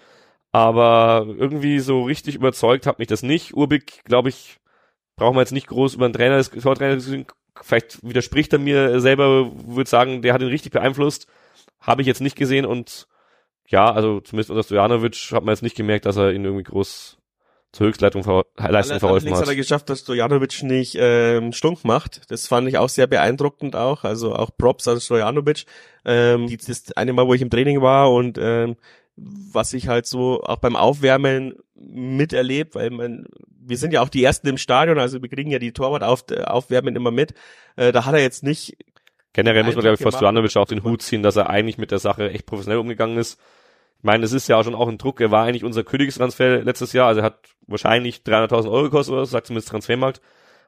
Aber 0.51 1.25
irgendwie 1.27 1.79
so 1.79 2.03
richtig 2.03 2.35
überzeugt 2.35 2.87
hat 2.87 2.99
mich 2.99 3.07
das 3.07 3.23
nicht. 3.23 3.53
Urbik, 3.53 4.03
glaube 4.05 4.29
ich, 4.29 4.57
brauchen 5.15 5.35
wir 5.35 5.41
jetzt 5.41 5.51
nicht 5.51 5.67
groß 5.67 5.95
über 5.95 6.05
einen 6.05 6.13
Trainer, 6.13 6.37
des 6.37 6.49
Tortrainer. 6.49 7.01
Vielleicht 7.61 7.99
widerspricht 8.03 8.53
er 8.53 8.59
mir 8.59 8.99
selber, 8.99 9.51
würde 9.67 9.89
sagen, 9.89 10.21
der 10.21 10.33
hat 10.33 10.41
ihn 10.41 10.47
richtig 10.47 10.71
beeinflusst. 10.71 11.27
Habe 11.79 12.01
ich 12.01 12.07
jetzt 12.07 12.21
nicht 12.21 12.35
gesehen 12.35 12.65
und 12.65 13.07
ja, 13.67 13.91
also 13.91 14.19
zumindest 14.21 14.51
unter 14.51 14.63
Stojanovic 14.63 15.15
hat 15.31 15.43
man 15.43 15.53
jetzt 15.53 15.63
nicht 15.63 15.75
gemerkt, 15.75 16.05
dass 16.05 16.17
er 16.17 16.31
ihn 16.33 16.45
irgendwie 16.45 16.63
groß 16.63 17.17
zur 17.71 17.87
Höchstleistung 17.87 18.23
ver 18.23 18.45
Leistung 18.57 18.99
verholfen 18.99 19.27
Allerdings 19.27 19.39
hat 19.39 19.47
er 19.47 19.51
hat. 19.51 19.57
geschafft, 19.57 19.89
dass 19.89 19.99
Stojanovic 20.01 20.63
nicht 20.63 20.95
ähm, 20.97 21.51
stunk 21.51 21.83
macht. 21.83 22.21
Das 22.31 22.47
fand 22.47 22.67
ich 22.69 22.77
auch 22.77 22.87
sehr 22.89 23.07
beeindruckend 23.07 23.75
auch. 23.75 24.03
Also 24.05 24.33
auch 24.33 24.51
Props 24.57 24.87
an 24.87 25.01
Stojanovic. 25.01 25.65
Ähm, 26.05 26.47
die- 26.47 26.57
das 26.57 26.91
eine 26.93 27.11
Mal, 27.11 27.27
wo 27.27 27.33
ich 27.33 27.41
im 27.41 27.49
Training 27.49 27.81
war 27.81 28.13
und 28.13 28.37
ähm, 28.39 28.77
was 29.17 29.73
ich 29.73 29.87
halt 29.87 30.05
so 30.05 30.41
auch 30.43 30.57
beim 30.57 30.75
Aufwärmen 30.75 31.55
miterlebt, 31.75 32.75
weil 32.75 32.89
man, 32.89 33.25
wir 33.49 33.77
sind 33.77 33.93
ja 33.93 34.01
auch 34.01 34.09
die 34.09 34.23
Ersten 34.23 34.47
im 34.47 34.57
Stadion, 34.57 34.99
also 34.99 35.21
wir 35.21 35.29
kriegen 35.29 35.51
ja 35.51 35.59
die 35.59 35.71
Torwart 35.73 36.03
auf, 36.03 36.23
Aufwärmen 36.45 36.95
immer 36.95 37.11
mit. 37.11 37.33
Äh, 37.75 37.91
da 37.91 38.05
hat 38.05 38.13
er 38.13 38.21
jetzt 38.21 38.43
nicht 38.43 38.77
Generell 39.35 39.65
muss 39.65 39.75
man, 39.75 39.81
glaube 39.81 39.95
ich, 39.95 40.01
vor. 40.01 40.13
Stojanovic 40.13 40.55
auch 40.55 40.65
den 40.65 40.85
Hut 40.85 41.01
ziehen, 41.01 41.21
dass 41.21 41.35
er 41.35 41.49
eigentlich 41.49 41.77
mit 41.77 41.91
der 41.91 41.99
Sache 41.99 42.31
echt 42.31 42.45
professionell 42.45 42.79
umgegangen 42.79 43.17
ist. 43.17 43.37
Ich 43.97 44.03
meine, 44.05 44.23
es 44.23 44.31
ist 44.31 44.47
ja 44.47 44.55
auch 44.55 44.63
schon 44.63 44.75
auch 44.75 44.87
ein 44.87 44.97
Druck. 44.97 45.19
Er 45.19 45.29
war 45.29 45.43
eigentlich 45.43 45.65
unser 45.65 45.83
Königstransfer 45.83 46.63
letztes 46.63 46.93
Jahr. 46.93 47.09
Also 47.09 47.19
er 47.19 47.25
hat 47.25 47.39
wahrscheinlich 47.67 48.19
300.000 48.19 48.71
Euro 48.71 48.83
gekostet 48.83 49.11
oder 49.11 49.25
so, 49.25 49.31
sagt 49.31 49.47
zumindest 49.47 49.67
Transfermarkt. 49.67 50.21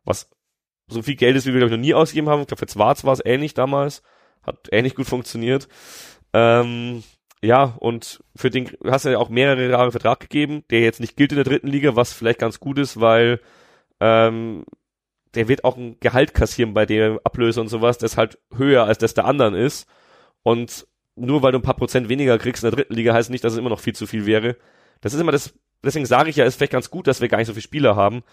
Was 0.04 0.30
so 0.90 1.02
viel 1.02 1.16
Geld 1.16 1.38
ist, 1.38 1.46
wie 1.46 1.54
wir, 1.54 1.60
glaube 1.60 1.74
ich, 1.74 1.78
noch 1.78 1.82
nie 1.82 1.94
ausgegeben 1.94 2.28
haben. 2.28 2.42
Ich 2.42 2.48
glaube, 2.48 2.60
für 2.60 2.68
Zwarz 2.68 3.06
war 3.06 3.14
es 3.14 3.24
ähnlich 3.24 3.54
damals. 3.54 4.04
Hat 4.44 4.68
ähnlich 4.70 4.96
gut 4.96 5.08
funktioniert. 5.08 5.70
Ähm, 6.34 7.04
ja, 7.42 7.74
und 7.80 8.22
für 8.36 8.50
den 8.50 8.70
hast 8.84 9.06
du 9.06 9.12
ja 9.12 9.18
auch 9.18 9.30
mehrere 9.30 9.70
Jahre 9.70 9.92
Vertrag 9.92 10.20
gegeben, 10.20 10.66
der 10.72 10.82
jetzt 10.82 11.00
nicht 11.00 11.16
gilt 11.16 11.32
in 11.32 11.38
der 11.38 11.46
dritten 11.46 11.68
Liga, 11.68 11.96
was 11.96 12.12
vielleicht 12.12 12.40
ganz 12.40 12.60
gut 12.60 12.80
ist, 12.80 13.00
weil 13.00 13.40
ähm, 14.02 14.66
der 15.38 15.48
wird 15.48 15.64
auch 15.64 15.78
ein 15.78 15.98
Gehalt 16.00 16.34
kassieren 16.34 16.74
bei 16.74 16.86
der 16.86 17.22
Ablöse 17.24 17.62
und 17.62 17.68
sowas, 17.68 18.00
das 18.00 18.18
halt 18.18 18.40
höher 18.56 18.86
als 18.86 18.98
das 18.98 19.14
der 19.14 19.26
anderen 19.26 19.54
ist. 19.54 19.88
Und 20.42 20.88
nur 21.16 21.44
weil 21.44 21.52
du 21.52 21.60
ein 21.60 21.64
paar 21.64 21.76
Prozent 21.76 22.10
weniger 22.10 22.40
kriegst 22.40 22.64
in 22.64 22.70
der 22.70 22.76
dritten 22.76 22.96
Liga, 22.96 23.14
heißt 23.14 23.30
nicht, 23.30 23.44
dass 23.44 23.54
es 23.54 23.60
immer 23.60 23.70
noch 23.70 23.80
viel 23.80 23.94
zu 23.94 24.08
viel 24.08 24.26
wäre. 24.26 24.56
Das 25.02 25.14
ist 25.14 25.20
immer 25.22 25.32
das, 25.32 25.54
deswegen 25.84 26.08
sage 26.08 26.32
ich 26.32 26.38
ja, 26.38 26.46
ist 26.46 26.56
vielleicht 26.56 26.72
ganz 26.72 26.90
gut, 26.90 27.06
dass 27.06 27.22
wir 27.22 27.28
gar 27.28 27.38
nicht 27.38 27.48
so 27.48 27.54
viele 27.54 27.62
Spieler 27.62 27.96
haben, 27.96 28.24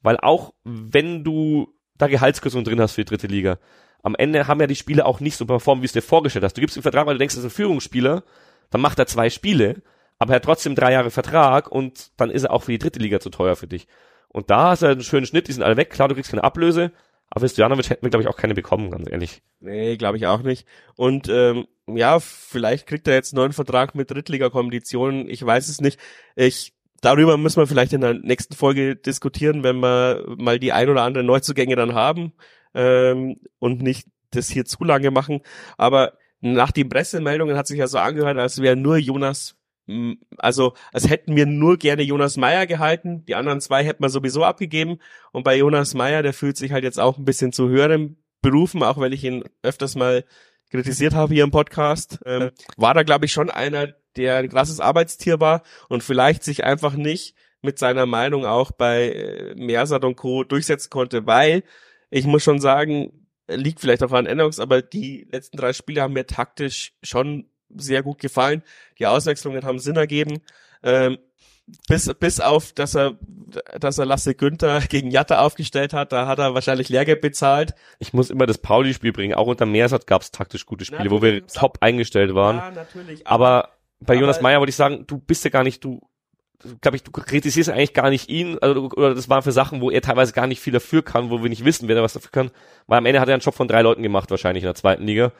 weil 0.00 0.16
auch 0.16 0.54
wenn 0.64 1.22
du 1.22 1.74
da 1.96 2.06
Gehaltskürzungen 2.06 2.64
drin 2.64 2.80
hast 2.80 2.92
für 2.92 3.02
die 3.02 3.10
dritte 3.10 3.26
Liga, 3.26 3.58
am 4.02 4.14
Ende 4.14 4.46
haben 4.46 4.60
ja 4.60 4.66
die 4.66 4.74
Spiele 4.74 5.04
auch 5.04 5.20
nicht 5.20 5.36
so 5.36 5.44
performt, 5.44 5.82
wie 5.82 5.86
es 5.86 5.92
dir 5.92 6.02
vorgestellt 6.02 6.44
hast. 6.44 6.56
Du 6.56 6.62
gibst 6.62 6.76
ihm 6.76 6.82
Vertrag, 6.82 7.06
weil 7.06 7.14
du 7.14 7.18
denkst, 7.18 7.34
das 7.34 7.44
ist 7.44 7.50
ein 7.50 7.54
Führungsspieler, 7.54 8.22
dann 8.70 8.80
macht 8.80 8.98
er 8.98 9.06
zwei 9.06 9.28
Spiele, 9.28 9.82
aber 10.18 10.32
er 10.32 10.36
hat 10.36 10.44
trotzdem 10.44 10.74
drei 10.74 10.92
Jahre 10.92 11.10
Vertrag 11.10 11.70
und 11.70 12.10
dann 12.16 12.30
ist 12.30 12.44
er 12.44 12.52
auch 12.52 12.62
für 12.62 12.72
die 12.72 12.78
dritte 12.78 13.00
Liga 13.00 13.20
zu 13.20 13.30
teuer 13.30 13.56
für 13.56 13.66
dich. 13.66 13.86
Und 14.34 14.50
da 14.50 14.70
hast 14.70 14.82
du 14.82 14.86
einen 14.86 15.02
schönen 15.02 15.26
Schnitt, 15.26 15.46
die 15.46 15.52
sind 15.52 15.62
alle 15.62 15.76
weg, 15.76 15.90
klar, 15.90 16.08
du 16.08 16.16
kriegst 16.16 16.32
keine 16.32 16.42
Ablöse, 16.42 16.90
aber 17.30 17.48
Stojanovic 17.48 17.88
hätten 17.88 18.02
wir, 18.02 18.10
glaube 18.10 18.24
ich, 18.24 18.28
auch 18.28 18.36
keine 18.36 18.54
bekommen, 18.54 18.90
ganz 18.90 19.08
ehrlich. 19.08 19.42
Nee, 19.60 19.96
glaube 19.96 20.16
ich 20.16 20.26
auch 20.26 20.42
nicht. 20.42 20.66
Und 20.96 21.28
ähm, 21.28 21.68
ja, 21.86 22.18
vielleicht 22.18 22.88
kriegt 22.88 23.06
er 23.06 23.14
jetzt 23.14 23.32
einen 23.32 23.42
neuen 23.42 23.52
Vertrag 23.52 23.94
mit 23.94 24.10
Drittliga-Konditionen. 24.10 25.30
Ich 25.30 25.44
weiß 25.46 25.68
es 25.68 25.80
nicht. 25.80 26.00
Ich 26.34 26.74
darüber 27.00 27.36
müssen 27.36 27.60
wir 27.60 27.68
vielleicht 27.68 27.92
in 27.92 28.00
der 28.00 28.14
nächsten 28.14 28.56
Folge 28.56 28.96
diskutieren, 28.96 29.62
wenn 29.62 29.78
wir 29.78 30.24
mal 30.36 30.58
die 30.58 30.72
ein 30.72 30.88
oder 30.88 31.02
andere 31.02 31.22
Neuzugänge 31.22 31.76
dann 31.76 31.94
haben 31.94 32.32
ähm, 32.74 33.36
und 33.60 33.82
nicht 33.82 34.08
das 34.32 34.48
hier 34.48 34.64
zu 34.64 34.82
lange 34.82 35.12
machen. 35.12 35.42
Aber 35.76 36.14
nach 36.40 36.72
den 36.72 36.88
Pressemeldungen 36.88 37.56
hat 37.56 37.68
sich 37.68 37.78
ja 37.78 37.86
so 37.86 37.98
angehört, 37.98 38.36
als 38.36 38.60
wäre 38.60 38.74
nur 38.74 38.96
Jonas, 38.96 39.54
also 40.38 40.74
als 40.92 41.08
hätten 41.08 41.36
wir 41.36 41.46
nur 41.46 41.76
gerne 41.76 42.02
Jonas 42.02 42.36
Meyer 42.36 42.66
gehalten. 42.66 43.24
Die 43.26 43.34
anderen 43.34 43.60
zwei 43.60 43.84
hätten 43.84 44.02
wir 44.02 44.08
sowieso 44.08 44.44
abgegeben. 44.44 44.98
Und 45.32 45.42
bei 45.42 45.56
Jonas 45.56 45.94
Meyer, 45.94 46.22
der 46.22 46.32
fühlt 46.32 46.56
sich 46.56 46.72
halt 46.72 46.84
jetzt 46.84 46.98
auch 46.98 47.18
ein 47.18 47.24
bisschen 47.24 47.52
zu 47.52 47.68
höheren 47.68 48.16
Berufen, 48.40 48.82
auch 48.82 48.98
wenn 48.98 49.12
ich 49.12 49.24
ihn 49.24 49.44
öfters 49.62 49.94
mal 49.94 50.24
kritisiert 50.70 51.14
habe 51.14 51.32
hier 51.32 51.44
im 51.44 51.50
Podcast, 51.50 52.18
ähm, 52.26 52.50
war 52.76 52.94
da 52.94 53.04
glaube 53.04 53.26
ich 53.26 53.32
schon 53.32 53.48
einer, 53.48 53.94
der 54.16 54.38
ein 54.38 54.48
krasses 54.48 54.80
Arbeitstier 54.80 55.40
war 55.40 55.62
und 55.88 56.02
vielleicht 56.02 56.42
sich 56.42 56.64
einfach 56.64 56.94
nicht 56.94 57.36
mit 57.62 57.78
seiner 57.78 58.06
Meinung 58.06 58.44
auch 58.44 58.72
bei 58.72 59.10
äh, 59.10 59.54
Mersat 59.54 60.04
und 60.04 60.16
Co. 60.16 60.44
durchsetzen 60.44 60.90
konnte, 60.90 61.26
weil 61.26 61.62
ich 62.10 62.26
muss 62.26 62.42
schon 62.42 62.60
sagen, 62.60 63.26
liegt 63.46 63.80
vielleicht 63.80 64.02
auch 64.02 64.12
an 64.12 64.26
Änderungs, 64.26 64.58
aber 64.58 64.82
die 64.82 65.28
letzten 65.30 65.56
drei 65.56 65.72
Spiele 65.72 66.02
haben 66.02 66.12
mir 66.12 66.26
taktisch 66.26 66.92
schon 67.02 67.48
sehr 67.74 68.02
gut 68.02 68.18
gefallen. 68.18 68.62
Die 68.98 69.06
Auswechslungen 69.06 69.64
haben 69.64 69.78
Sinn 69.78 69.96
ergeben. 69.96 70.40
Ähm, 70.82 71.18
bis, 71.88 72.12
bis 72.14 72.40
auf, 72.40 72.72
dass 72.72 72.94
er, 72.94 73.18
dass 73.78 73.98
er 73.98 74.06
Lasse 74.06 74.34
Günther 74.34 74.80
gegen 74.88 75.10
Jatta 75.10 75.40
aufgestellt 75.40 75.92
hat, 75.92 76.12
da 76.12 76.26
hat 76.26 76.38
er 76.38 76.54
wahrscheinlich 76.54 76.88
Lehrgeld 76.88 77.20
bezahlt. 77.20 77.74
Ich 77.98 78.12
muss 78.12 78.30
immer 78.30 78.46
das 78.46 78.58
Pauli-Spiel 78.58 79.12
bringen. 79.12 79.34
Auch 79.34 79.46
unter 79.46 79.66
Meersat 79.66 80.06
gab 80.06 80.22
es 80.22 80.30
taktisch 80.30 80.66
gute 80.66 80.84
Spiele, 80.84 81.10
wo 81.10 81.22
wir 81.22 81.46
top 81.46 81.78
eingestellt 81.80 82.34
waren. 82.34 82.56
Ja, 82.56 82.70
natürlich. 82.70 83.26
Aber, 83.26 83.46
aber 83.46 83.68
bei 84.00 84.14
Jonas 84.14 84.40
Meyer 84.40 84.60
wollte 84.60 84.70
ich 84.70 84.76
sagen, 84.76 85.04
du 85.06 85.18
bist 85.18 85.44
ja 85.44 85.50
gar 85.50 85.62
nicht, 85.62 85.82
du, 85.82 86.02
glaube 86.80 86.96
ich, 86.96 87.02
du 87.02 87.10
kritisierst 87.10 87.70
eigentlich 87.70 87.94
gar 87.94 88.10
nicht 88.10 88.28
ihn, 88.28 88.58
also, 88.60 88.90
oder 88.90 89.14
das 89.14 89.28
waren 89.28 89.42
für 89.42 89.52
Sachen, 89.52 89.80
wo 89.80 89.90
er 89.90 90.02
teilweise 90.02 90.32
gar 90.32 90.46
nicht 90.46 90.60
viel 90.60 90.72
dafür 90.72 91.02
kann, 91.02 91.30
wo 91.30 91.42
wir 91.42 91.48
nicht 91.48 91.64
wissen, 91.64 91.88
wer 91.88 91.96
da 91.96 92.02
was 92.02 92.12
dafür 92.12 92.30
kann, 92.30 92.50
weil 92.86 92.98
am 92.98 93.06
Ende 93.06 93.20
hat 93.20 93.28
er 93.28 93.34
einen 93.34 93.42
Job 93.42 93.54
von 93.54 93.68
drei 93.68 93.82
Leuten 93.82 94.02
gemacht, 94.02 94.30
wahrscheinlich 94.30 94.64
in 94.64 94.68
der 94.68 94.74
zweiten 94.74 95.06
Liga. 95.06 95.32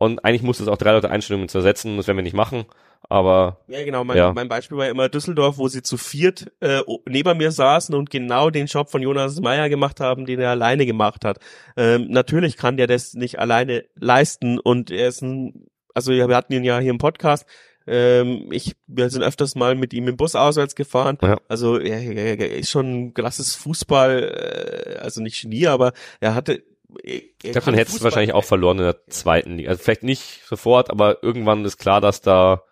Und 0.00 0.24
eigentlich 0.24 0.42
musste 0.42 0.62
es 0.62 0.68
auch 0.70 0.78
drei 0.78 0.92
Leute 0.92 1.10
einstellen, 1.10 1.40
um 1.40 1.44
ihn 1.44 1.50
zu 1.50 1.58
ersetzen, 1.58 1.98
das 1.98 2.06
werden 2.06 2.16
wir 2.16 2.22
nicht 2.22 2.34
machen. 2.34 2.64
Aber 3.10 3.58
ja, 3.68 3.84
genau. 3.84 4.02
Mein, 4.02 4.16
ja. 4.16 4.32
mein 4.32 4.48
Beispiel 4.48 4.78
war 4.78 4.88
immer 4.88 5.10
Düsseldorf, 5.10 5.58
wo 5.58 5.68
sie 5.68 5.82
zu 5.82 5.98
viert 5.98 6.50
äh, 6.60 6.80
neben 7.06 7.36
mir 7.36 7.50
saßen 7.50 7.94
und 7.94 8.08
genau 8.08 8.48
den 8.48 8.64
Job 8.64 8.88
von 8.88 9.02
Jonas 9.02 9.38
Meyer 9.42 9.68
gemacht 9.68 10.00
haben, 10.00 10.24
den 10.24 10.40
er 10.40 10.50
alleine 10.50 10.86
gemacht 10.86 11.26
hat. 11.26 11.38
Ähm, 11.76 12.06
natürlich 12.08 12.56
kann 12.56 12.78
der 12.78 12.86
das 12.86 13.12
nicht 13.12 13.38
alleine 13.38 13.84
leisten 13.94 14.58
und 14.58 14.90
er 14.90 15.08
ist 15.08 15.20
ein, 15.20 15.66
also 15.92 16.12
wir 16.12 16.34
hatten 16.34 16.54
ihn 16.54 16.64
ja 16.64 16.78
hier 16.78 16.92
im 16.92 16.98
Podcast. 16.98 17.44
Ähm, 17.86 18.48
ich, 18.52 18.76
wir 18.86 19.10
sind 19.10 19.22
öfters 19.22 19.54
mal 19.54 19.74
mit 19.74 19.92
ihm 19.92 20.08
im 20.08 20.16
Bus 20.16 20.34
auswärts 20.34 20.76
gefahren. 20.76 21.18
Ja. 21.20 21.36
Also 21.46 21.78
er, 21.78 22.00
er, 22.00 22.38
er 22.38 22.56
ist 22.56 22.70
schon 22.70 23.08
ein 23.08 23.14
krasses 23.14 23.54
Fußball, 23.54 24.94
äh, 24.96 24.98
also 24.98 25.20
nicht 25.20 25.42
Genie, 25.42 25.66
aber 25.66 25.92
er 26.20 26.34
hatte 26.34 26.62
ich 27.02 27.38
glaube, 27.38 27.66
man 27.66 27.74
hätte 27.74 27.92
es 27.92 28.02
wahrscheinlich 28.02 28.34
auch 28.34 28.44
verloren 28.44 28.78
in 28.78 28.84
der 28.84 29.06
zweiten 29.08 29.56
Liga. 29.56 29.70
Also 29.70 29.82
vielleicht 29.82 30.02
nicht 30.02 30.42
sofort, 30.46 30.90
aber 30.90 31.22
irgendwann 31.22 31.64
ist 31.64 31.78
klar, 31.78 32.00
dass 32.00 32.20
da 32.20 32.62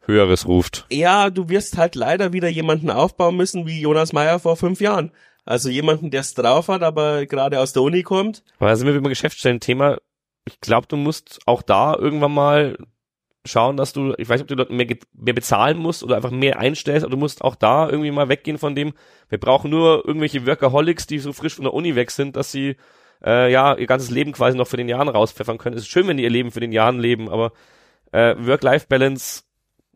Höheres 0.00 0.46
ruft. 0.46 0.86
Ja, 0.90 1.30
du 1.30 1.48
wirst 1.48 1.76
halt 1.76 1.94
leider 1.94 2.32
wieder 2.32 2.48
jemanden 2.48 2.90
aufbauen 2.90 3.36
müssen 3.36 3.66
wie 3.66 3.80
Jonas 3.80 4.12
Meyer 4.12 4.38
vor 4.40 4.56
fünf 4.56 4.80
Jahren. 4.80 5.12
Also 5.44 5.68
jemanden, 5.68 6.10
der 6.10 6.20
es 6.20 6.34
drauf 6.34 6.68
hat, 6.68 6.82
aber 6.82 7.26
gerade 7.26 7.60
aus 7.60 7.72
der 7.72 7.82
Uni 7.82 8.02
kommt. 8.02 8.42
Weil 8.58 8.70
da 8.70 8.76
sind 8.76 8.86
wir 8.86 8.94
über 8.94 9.08
Geschäftsstellen-Thema. 9.08 9.98
Ich 10.46 10.60
glaube, 10.60 10.86
du 10.86 10.96
musst 10.96 11.40
auch 11.46 11.62
da 11.62 11.94
irgendwann 11.96 12.32
mal 12.32 12.78
schauen, 13.44 13.76
dass 13.76 13.92
du, 13.92 14.14
ich 14.18 14.28
weiß 14.28 14.40
nicht, 14.40 14.42
ob 14.42 14.48
du 14.48 14.56
dort 14.56 14.70
mehr, 14.70 14.86
mehr 15.12 15.34
bezahlen 15.34 15.78
musst 15.78 16.02
oder 16.02 16.16
einfach 16.16 16.30
mehr 16.30 16.58
einstellst, 16.58 17.04
aber 17.04 17.12
du 17.12 17.16
musst 17.16 17.42
auch 17.42 17.54
da 17.54 17.88
irgendwie 17.88 18.10
mal 18.10 18.28
weggehen 18.28 18.58
von 18.58 18.74
dem, 18.74 18.92
wir 19.28 19.38
brauchen 19.38 19.70
nur 19.70 20.06
irgendwelche 20.06 20.46
Workaholics, 20.46 21.06
die 21.06 21.18
so 21.18 21.32
frisch 21.32 21.54
von 21.54 21.64
der 21.64 21.74
Uni 21.74 21.94
weg 21.94 22.10
sind, 22.10 22.36
dass 22.36 22.52
sie 22.52 22.76
äh, 23.24 23.50
ja 23.50 23.76
ihr 23.76 23.86
ganzes 23.86 24.10
Leben 24.10 24.32
quasi 24.32 24.56
noch 24.56 24.68
für 24.68 24.76
den 24.76 24.88
Jahren 24.88 25.08
rauspfeffern 25.08 25.58
können. 25.58 25.76
Es 25.76 25.82
ist 25.82 25.90
schön, 25.90 26.06
wenn 26.08 26.16
die 26.16 26.24
ihr 26.24 26.30
Leben 26.30 26.50
für 26.50 26.60
den 26.60 26.72
Jahren 26.72 26.98
leben, 26.98 27.28
aber 27.28 27.52
äh, 28.12 28.34
Work-Life-Balance 28.38 29.42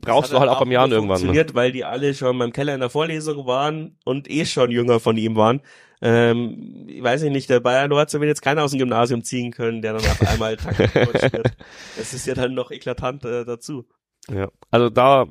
brauchst 0.01 0.33
du 0.33 0.39
halt 0.39 0.51
auch 0.51 0.61
beim 0.61 0.73
Jahren 0.73 0.93
irgendwann. 0.93 1.17
Ne? 1.17 1.27
Funktioniert, 1.27 1.49
ne? 1.51 1.55
weil 1.55 1.73
die 1.73 1.85
alle 1.85 2.15
schon 2.15 2.39
beim 2.39 2.53
Keller 2.53 2.75
in 2.75 2.81
der 2.81 2.91
Vorlesung 2.91 3.47
waren 3.47 3.97
und 4.05 4.31
eh 4.31 4.45
schon 4.45 4.71
jünger 4.71 5.01
von 5.01 5.17
ihm 5.17 5.37
waren. 5.37 5.63
Ähm, 6.03 6.87
ich 6.89 7.03
weiß 7.03 7.23
nicht, 7.23 7.49
der 7.49 7.61
Bayern 7.61 7.89
Nord 7.89 8.13
wird 8.13 8.25
jetzt 8.25 8.43
keiner 8.43 8.63
aus 8.63 8.73
dem 8.73 8.79
Gymnasium 8.79 9.25
ziehen 9.25 9.53
können, 9.53 9.81
der 9.81 9.95
dann 9.95 10.03
auf 10.03 10.29
einmal 10.29 10.57
Taktik 10.59 10.95
wird. 10.95 11.57
Das 11.97 12.13
ist 12.13 12.27
ja 12.27 12.35
dann 12.35 12.55
noch 12.55 12.71
eklatant 12.71 13.25
äh, 13.25 13.45
dazu. 13.45 13.87
Ja, 14.31 14.49
also 14.71 14.91
da 14.91 15.27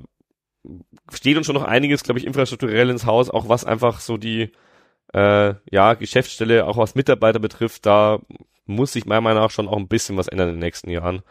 steht 1.12 1.38
uns 1.38 1.46
schon 1.46 1.56
noch 1.56 1.64
einiges, 1.64 2.04
glaube 2.04 2.20
ich, 2.20 2.26
infrastrukturell 2.26 2.90
ins 2.90 3.06
Haus, 3.06 3.30
auch 3.30 3.50
was 3.50 3.66
einfach 3.66 4.00
so 4.00 4.18
die 4.18 4.52
äh, 5.14 5.56
ja 5.72 5.94
Geschäftsstelle, 5.94 6.66
auch 6.66 6.78
was 6.78 6.96
Mitarbeiter 6.96 7.40
betrifft, 7.40 7.86
da 7.86 8.20
muss 8.66 8.94
sich 8.94 9.06
meiner 9.06 9.22
Meinung 9.22 9.44
nach 9.44 9.52
schon 9.52 9.68
auch 9.68 9.78
ein 9.78 9.88
bisschen 9.88 10.18
was 10.18 10.28
ändern 10.28 10.50
in 10.50 10.56
den 10.56 10.62
nächsten 10.62 10.90
Jahren. 10.90 11.22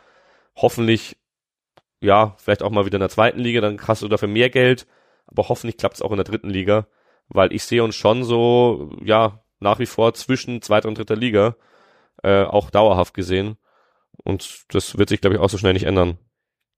Hoffentlich 0.56 1.16
ja, 2.02 2.34
vielleicht 2.38 2.62
auch 2.62 2.70
mal 2.70 2.84
wieder 2.84 2.96
in 2.96 3.00
der 3.00 3.08
zweiten 3.08 3.38
Liga, 3.38 3.60
dann 3.60 3.80
hast 3.86 4.02
du 4.02 4.08
dafür 4.08 4.28
mehr 4.28 4.50
Geld, 4.50 4.86
aber 5.28 5.48
hoffentlich 5.48 5.76
klappt 5.76 5.94
es 5.94 6.02
auch 6.02 6.10
in 6.10 6.16
der 6.16 6.24
dritten 6.24 6.50
Liga, 6.50 6.86
weil 7.28 7.52
ich 7.52 7.62
sehe 7.62 7.82
uns 7.82 7.94
schon 7.94 8.24
so, 8.24 8.90
ja, 9.02 9.40
nach 9.60 9.78
wie 9.78 9.86
vor 9.86 10.12
zwischen 10.12 10.60
zweiter 10.60 10.88
und 10.88 10.98
dritter 10.98 11.14
Liga, 11.14 11.54
äh, 12.24 12.42
auch 12.42 12.70
dauerhaft 12.70 13.14
gesehen. 13.14 13.56
Und 14.24 14.64
das 14.70 14.98
wird 14.98 15.08
sich, 15.08 15.20
glaube 15.20 15.36
ich, 15.36 15.40
auch 15.40 15.48
so 15.48 15.58
schnell 15.58 15.72
nicht 15.72 15.86
ändern. 15.86 16.18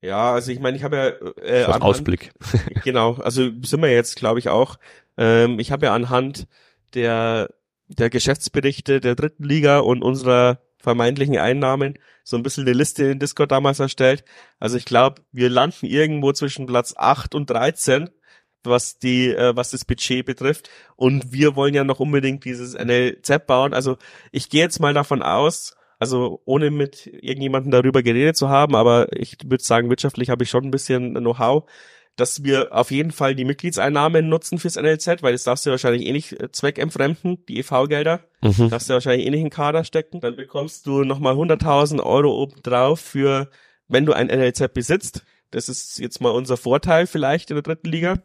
Ja, 0.03 0.35
also 0.35 0.53
ich 0.53 0.61
meine, 0.61 0.77
ich 0.77 0.85
habe 0.85 0.97
ja 0.97 1.43
äh, 1.43 1.65
anhand, 1.65 1.83
Ausblick. 1.83 2.35
genau, 2.85 3.15
also 3.15 3.51
sind 3.63 3.81
wir 3.81 3.91
jetzt, 3.91 4.17
glaube 4.17 4.39
ich, 4.39 4.51
auch. 4.51 4.77
Ähm, 5.17 5.59
ich 5.59 5.73
habe 5.73 5.87
ja 5.87 5.95
anhand 5.95 6.47
der 6.95 7.49
der 7.89 8.11
Geschäftsberichte 8.11 9.01
der 9.01 9.15
dritten 9.15 9.45
Liga 9.45 9.79
und 9.79 10.03
unserer 10.03 10.61
vermeintlichen 10.79 11.39
Einnahmen 11.39 11.99
so 12.23 12.37
ein 12.37 12.43
bisschen 12.43 12.65
eine 12.65 12.75
Liste 12.75 13.05
in 13.05 13.19
Discord 13.19 13.51
damals 13.51 13.81
erstellt. 13.81 14.25
Also 14.59 14.77
ich 14.77 14.85
glaube, 14.85 15.23
wir 15.33 15.51
landen 15.51 15.87
irgendwo 15.87 16.33
zwischen 16.33 16.67
Platz 16.67 16.95
8 16.97 17.35
und 17.35 17.51
13, 17.51 18.11
was 18.63 18.99
die, 18.99 19.29
äh, 19.31 19.57
was 19.57 19.71
das 19.71 19.85
Budget 19.85 20.25
betrifft. 20.25 20.71
Und 20.97 21.33
wir 21.33 21.57
wollen 21.57 21.75
ja 21.75 21.85
noch 21.85 22.01
unbedingt 22.01 22.45
dieses 22.45 22.75
NLZ 22.75 23.47
bauen. 23.47 23.75
Also 23.75 23.97
ich 24.31 24.49
gehe 24.49 24.63
jetzt 24.63 24.81
mal 24.81 24.95
davon 24.95 25.23
aus, 25.23 25.75
also 25.99 26.43
ohne 26.45 26.71
mit 26.71 27.07
irgendjemandem 27.07 27.71
darüber 27.71 28.03
geredet 28.03 28.37
zu 28.37 28.49
haben, 28.49 28.75
aber 28.75 29.09
ich 29.13 29.39
würde 29.45 29.63
sagen, 29.63 29.91
wirtschaftlich 29.91 30.29
habe 30.29 30.45
ich 30.45 30.51
schon 30.51 30.65
ein 30.65 30.71
bisschen 30.71 31.15
Know-how, 31.15 31.65
dass 32.17 32.45
wir 32.45 32.73
auf 32.73 32.91
jeden 32.91 33.11
Fall 33.11 33.35
die 33.35 33.45
Mitgliedseinnahmen 33.45 34.29
nutzen 34.29 34.59
fürs 34.59 34.77
NLZ, 34.77 35.23
weil 35.23 35.33
das 35.33 35.45
darfst 35.45 35.67
du 35.67 35.71
wahrscheinlich 35.71 36.07
eh 36.07 36.13
nicht 36.13 36.41
äh, 36.41 36.51
zweckentfremden, 36.53 37.45
die 37.47 37.59
EV-Gelder. 37.59 38.21
Mhm. 38.43 38.71
Darfst 38.71 38.89
du 38.89 38.95
wahrscheinlich 38.95 39.27
eh 39.27 39.31
nicht 39.31 39.41
in 39.41 39.47
den 39.47 39.51
Kader 39.51 39.85
stecken. 39.85 40.21
Dann 40.21 40.37
bekommst 40.37 40.87
du 40.87 41.05
nochmal 41.05 41.35
100.000 41.35 42.03
Euro 42.03 42.43
obendrauf 42.43 43.01
für, 43.01 43.51
wenn 43.89 44.07
du 44.07 44.13
ein 44.13 44.29
NLZ 44.29 44.73
besitzt. 44.73 45.25
Das 45.51 45.69
ist 45.69 45.99
jetzt 45.99 46.21
mal 46.21 46.31
unser 46.31 46.57
Vorteil 46.57 47.07
vielleicht 47.07 47.51
in 47.51 47.57
der 47.57 47.63
dritten 47.63 47.89
Liga. 47.89 48.19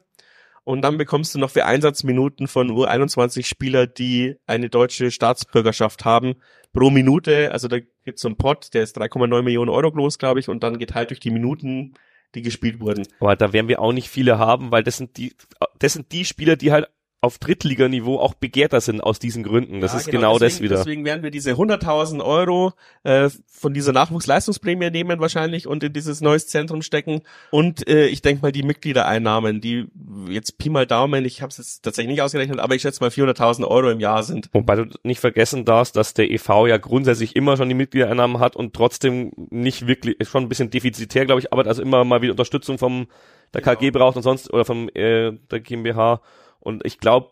Und 0.64 0.84
dann 0.84 0.98
bekommst 0.98 1.34
du 1.34 1.40
noch 1.40 1.49
für 1.49 1.66
Einsatzminuten 1.66 2.48
von 2.48 2.70
U21 2.70 3.45
Spieler, 3.45 3.88
die 3.88 4.36
eine 4.45 4.70
deutsche 4.70 5.10
Staatsbürgerschaft 5.10 6.06
haben, 6.06 6.36
pro 6.74 6.91
Minute. 6.91 7.52
Also 7.52 7.68
da 7.68 7.78
gibt's 8.06 8.22
so 8.22 8.28
einen 8.28 8.38
Pot, 8.38 8.74
der 8.76 8.84
ist 8.84 8.95
3,9 8.95 9.41
Millionen 9.41 9.70
Euro 9.70 9.91
groß, 9.91 10.20
glaube 10.20 10.40
ich, 10.40 10.48
und 10.48 10.61
dann 10.61 10.78
geteilt 10.78 11.10
durch 11.10 11.20
die 11.20 11.32
Minuten 11.32 11.95
die 12.35 12.41
gespielt 12.41 12.80
wurden. 12.80 13.07
Aber 13.19 13.35
da 13.35 13.53
werden 13.53 13.68
wir 13.68 13.81
auch 13.81 13.93
nicht 13.93 14.10
viele 14.10 14.38
haben, 14.38 14.72
weil 14.72 14.84
das 14.84 14.97
sind 14.97 15.18
die, 15.18 15.35
das 15.80 15.93
sind 15.93 16.11
die 16.11 16.26
Spieler, 16.26 16.56
die 16.56 16.72
halt 16.72 16.88
auf 17.21 17.37
Drittliganiveau 17.37 18.17
auch 18.17 18.33
begehrter 18.33 18.79
sind 18.79 19.01
aus 19.01 19.19
diesen 19.19 19.43
Gründen. 19.43 19.81
Das 19.81 19.91
Ja, 19.91 19.99
ist 19.99 20.09
genau, 20.09 20.39
das 20.39 20.53
deswegen, 20.53 20.63
wieder. 20.63 20.75
Deswegen 20.77 21.05
werden 21.05 21.21
wir 21.21 21.31
diese 21.31 21.51
100.000 21.51 22.23
Euro 22.23 22.71
äh, 23.03 23.29
von 23.47 23.73
dieser 23.73 23.91
Nachwuchsleistungsprämie 23.91 24.89
nehmen 24.89 25.19
wahrscheinlich 25.19 25.67
und 25.67 25.83
in 25.83 25.91
dieses 25.91 26.21
neues 26.21 26.47
Zentrum 26.47 26.81
stecken. 26.81 27.21
Und 27.51 27.85
äh, 27.89 28.05
ich 28.07 28.21
denke 28.21 28.41
mal 28.41 28.53
die 28.53 28.63
Mitgliedereinnahmen, 28.63 29.59
die 29.59 29.87
jetzt 30.29 30.57
Pi 30.57 30.69
mal 30.69 30.85
Daumen, 30.87 31.25
ich 31.25 31.41
habe 31.41 31.49
es 31.49 31.57
jetzt 31.57 31.83
tatsächlich 31.83 32.13
nicht 32.13 32.21
ausgerechnet, 32.21 32.59
aber 32.59 32.75
ich 32.75 32.83
schätze 32.83 33.01
mal 33.03 33.09
400.000 33.09 33.67
Euro 33.67 33.89
im 33.89 33.99
Jahr 33.99 34.23
sind. 34.23 34.49
Wobei 34.53 34.75
du 34.75 34.85
nicht 35.03 35.19
vergessen 35.19 35.65
darfst, 35.65 35.97
dass 35.97 36.13
der 36.13 36.31
EV 36.31 36.67
ja 36.67 36.77
grundsätzlich 36.77 37.35
immer 37.35 37.57
schon 37.57 37.67
die 37.67 37.75
Mitgliedereinnahmen 37.75 38.39
hat 38.39 38.55
und 38.55 38.73
trotzdem 38.73 39.31
nicht 39.49 39.87
wirklich, 39.87 40.15
schon 40.29 40.43
ein 40.43 40.49
bisschen 40.49 40.69
defizitär, 40.69 41.25
glaube 41.25 41.41
ich, 41.41 41.51
arbeitet, 41.51 41.67
also 41.69 41.81
immer 41.81 42.05
mal 42.05 42.21
wieder 42.21 42.31
Unterstützung 42.31 42.77
vom 42.77 43.07
der 43.53 43.61
Genau. 43.61 43.75
KG 43.75 43.91
braucht 43.91 44.15
und 44.15 44.23
sonst 44.23 44.53
oder 44.53 44.63
vom 44.63 44.89
äh, 44.89 45.31
der 45.51 45.59
GmbH. 45.59 46.21
Und 46.60 46.86
ich 46.86 46.99
glaube, 46.99 47.31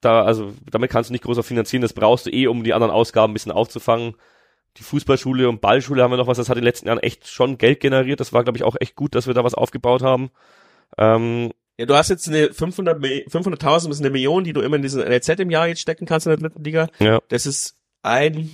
da, 0.00 0.22
also 0.22 0.52
damit 0.70 0.90
kannst 0.90 1.10
du 1.10 1.12
nicht 1.12 1.24
groß 1.24 1.38
auf 1.38 1.46
finanzieren, 1.46 1.82
das 1.82 1.92
brauchst 1.92 2.26
du 2.26 2.30
eh, 2.30 2.46
um 2.46 2.64
die 2.64 2.72
anderen 2.74 2.92
Ausgaben 2.92 3.32
ein 3.32 3.34
bisschen 3.34 3.52
aufzufangen. 3.52 4.14
Die 4.76 4.82
Fußballschule 4.84 5.48
und 5.48 5.60
Ballschule 5.60 6.02
haben 6.02 6.12
wir 6.12 6.16
noch 6.18 6.26
was, 6.28 6.36
das 6.36 6.48
hat 6.48 6.56
in 6.56 6.60
den 6.62 6.66
letzten 6.66 6.86
Jahren 6.86 7.00
echt 7.00 7.26
schon 7.26 7.58
Geld 7.58 7.80
generiert. 7.80 8.20
Das 8.20 8.32
war, 8.32 8.44
glaube 8.44 8.58
ich, 8.58 8.64
auch 8.64 8.76
echt 8.80 8.94
gut, 8.94 9.14
dass 9.14 9.26
wir 9.26 9.34
da 9.34 9.42
was 9.42 9.54
aufgebaut 9.54 10.02
haben. 10.02 10.30
Ähm, 10.96 11.52
Ja, 11.78 11.86
du 11.86 11.94
hast 11.94 12.10
jetzt 12.10 12.28
eine 12.28 12.52
500 12.52 13.00
Mi- 13.00 13.24
500.000 13.28 13.88
bis 13.88 14.00
eine 14.00 14.10
Million, 14.10 14.44
die 14.44 14.52
du 14.52 14.60
immer 14.60 14.76
in 14.76 14.82
diesen 14.82 15.00
NLZ 15.02 15.28
im 15.40 15.50
Jahr 15.50 15.66
jetzt 15.68 15.80
stecken 15.80 16.06
kannst 16.06 16.26
in 16.26 16.30
der 16.30 16.38
dritten 16.38 16.62
Liga. 16.64 16.88
ja. 17.00 17.20
Das 17.28 17.46
ist 17.46 17.76
ein, 18.02 18.50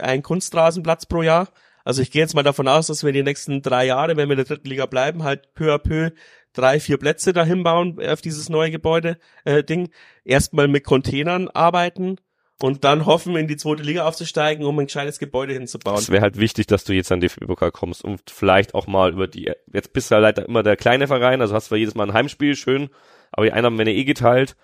ein 0.00 0.22
Kunstrasenplatz 0.22 1.06
pro 1.06 1.22
Jahr. 1.22 1.48
Also 1.84 2.02
ich 2.02 2.10
gehe 2.10 2.22
jetzt 2.22 2.34
mal 2.34 2.42
davon 2.44 2.68
aus, 2.68 2.86
dass 2.88 3.04
wir 3.04 3.12
die 3.12 3.22
nächsten 3.22 3.62
drei 3.62 3.86
Jahre, 3.86 4.16
wenn 4.16 4.28
wir 4.28 4.34
in 4.34 4.44
der 4.44 4.44
dritten 4.46 4.68
Liga 4.68 4.86
bleiben, 4.86 5.22
halt 5.24 5.52
peu 5.54 5.72
à 5.74 5.78
peu 5.78 6.10
drei, 6.52 6.80
vier 6.80 6.98
Plätze 6.98 7.32
dahin 7.32 7.62
bauen 7.62 7.98
auf 8.04 8.20
dieses 8.20 8.48
neue 8.48 8.70
Gebäude 8.70 9.18
äh, 9.44 9.64
Ding. 9.64 9.90
Erstmal 10.24 10.68
mit 10.68 10.84
Containern 10.84 11.48
arbeiten 11.48 12.16
und 12.62 12.84
dann 12.84 13.06
hoffen, 13.06 13.36
in 13.36 13.48
die 13.48 13.56
zweite 13.56 13.82
Liga 13.82 14.06
aufzusteigen, 14.06 14.64
um 14.64 14.78
ein 14.78 14.86
gescheites 14.86 15.18
Gebäude 15.18 15.52
hinzubauen. 15.52 15.98
Es 15.98 16.10
wäre 16.10 16.22
halt 16.22 16.38
wichtig, 16.38 16.66
dass 16.66 16.84
du 16.84 16.92
jetzt 16.92 17.10
an 17.10 17.20
den 17.20 17.28
DFB-Pokal 17.28 17.72
kommst 17.72 18.04
und 18.04 18.22
vielleicht 18.30 18.74
auch 18.74 18.86
mal 18.86 19.12
über 19.12 19.26
die, 19.26 19.50
jetzt 19.72 19.92
bist 19.92 20.10
du 20.10 20.14
ja 20.14 20.20
leider 20.20 20.46
immer 20.46 20.62
der 20.62 20.76
kleine 20.76 21.08
Verein, 21.08 21.40
also 21.40 21.54
hast 21.54 21.66
zwar 21.66 21.78
jedes 21.78 21.94
Mal 21.94 22.08
ein 22.08 22.12
Heimspiel, 22.12 22.54
schön, 22.54 22.90
aber 23.32 23.46
die 23.46 23.52
Einnahmen 23.52 23.78
werden 23.78 23.88
ja 23.88 23.94
eh 23.94 24.04
geteilt 24.04 24.56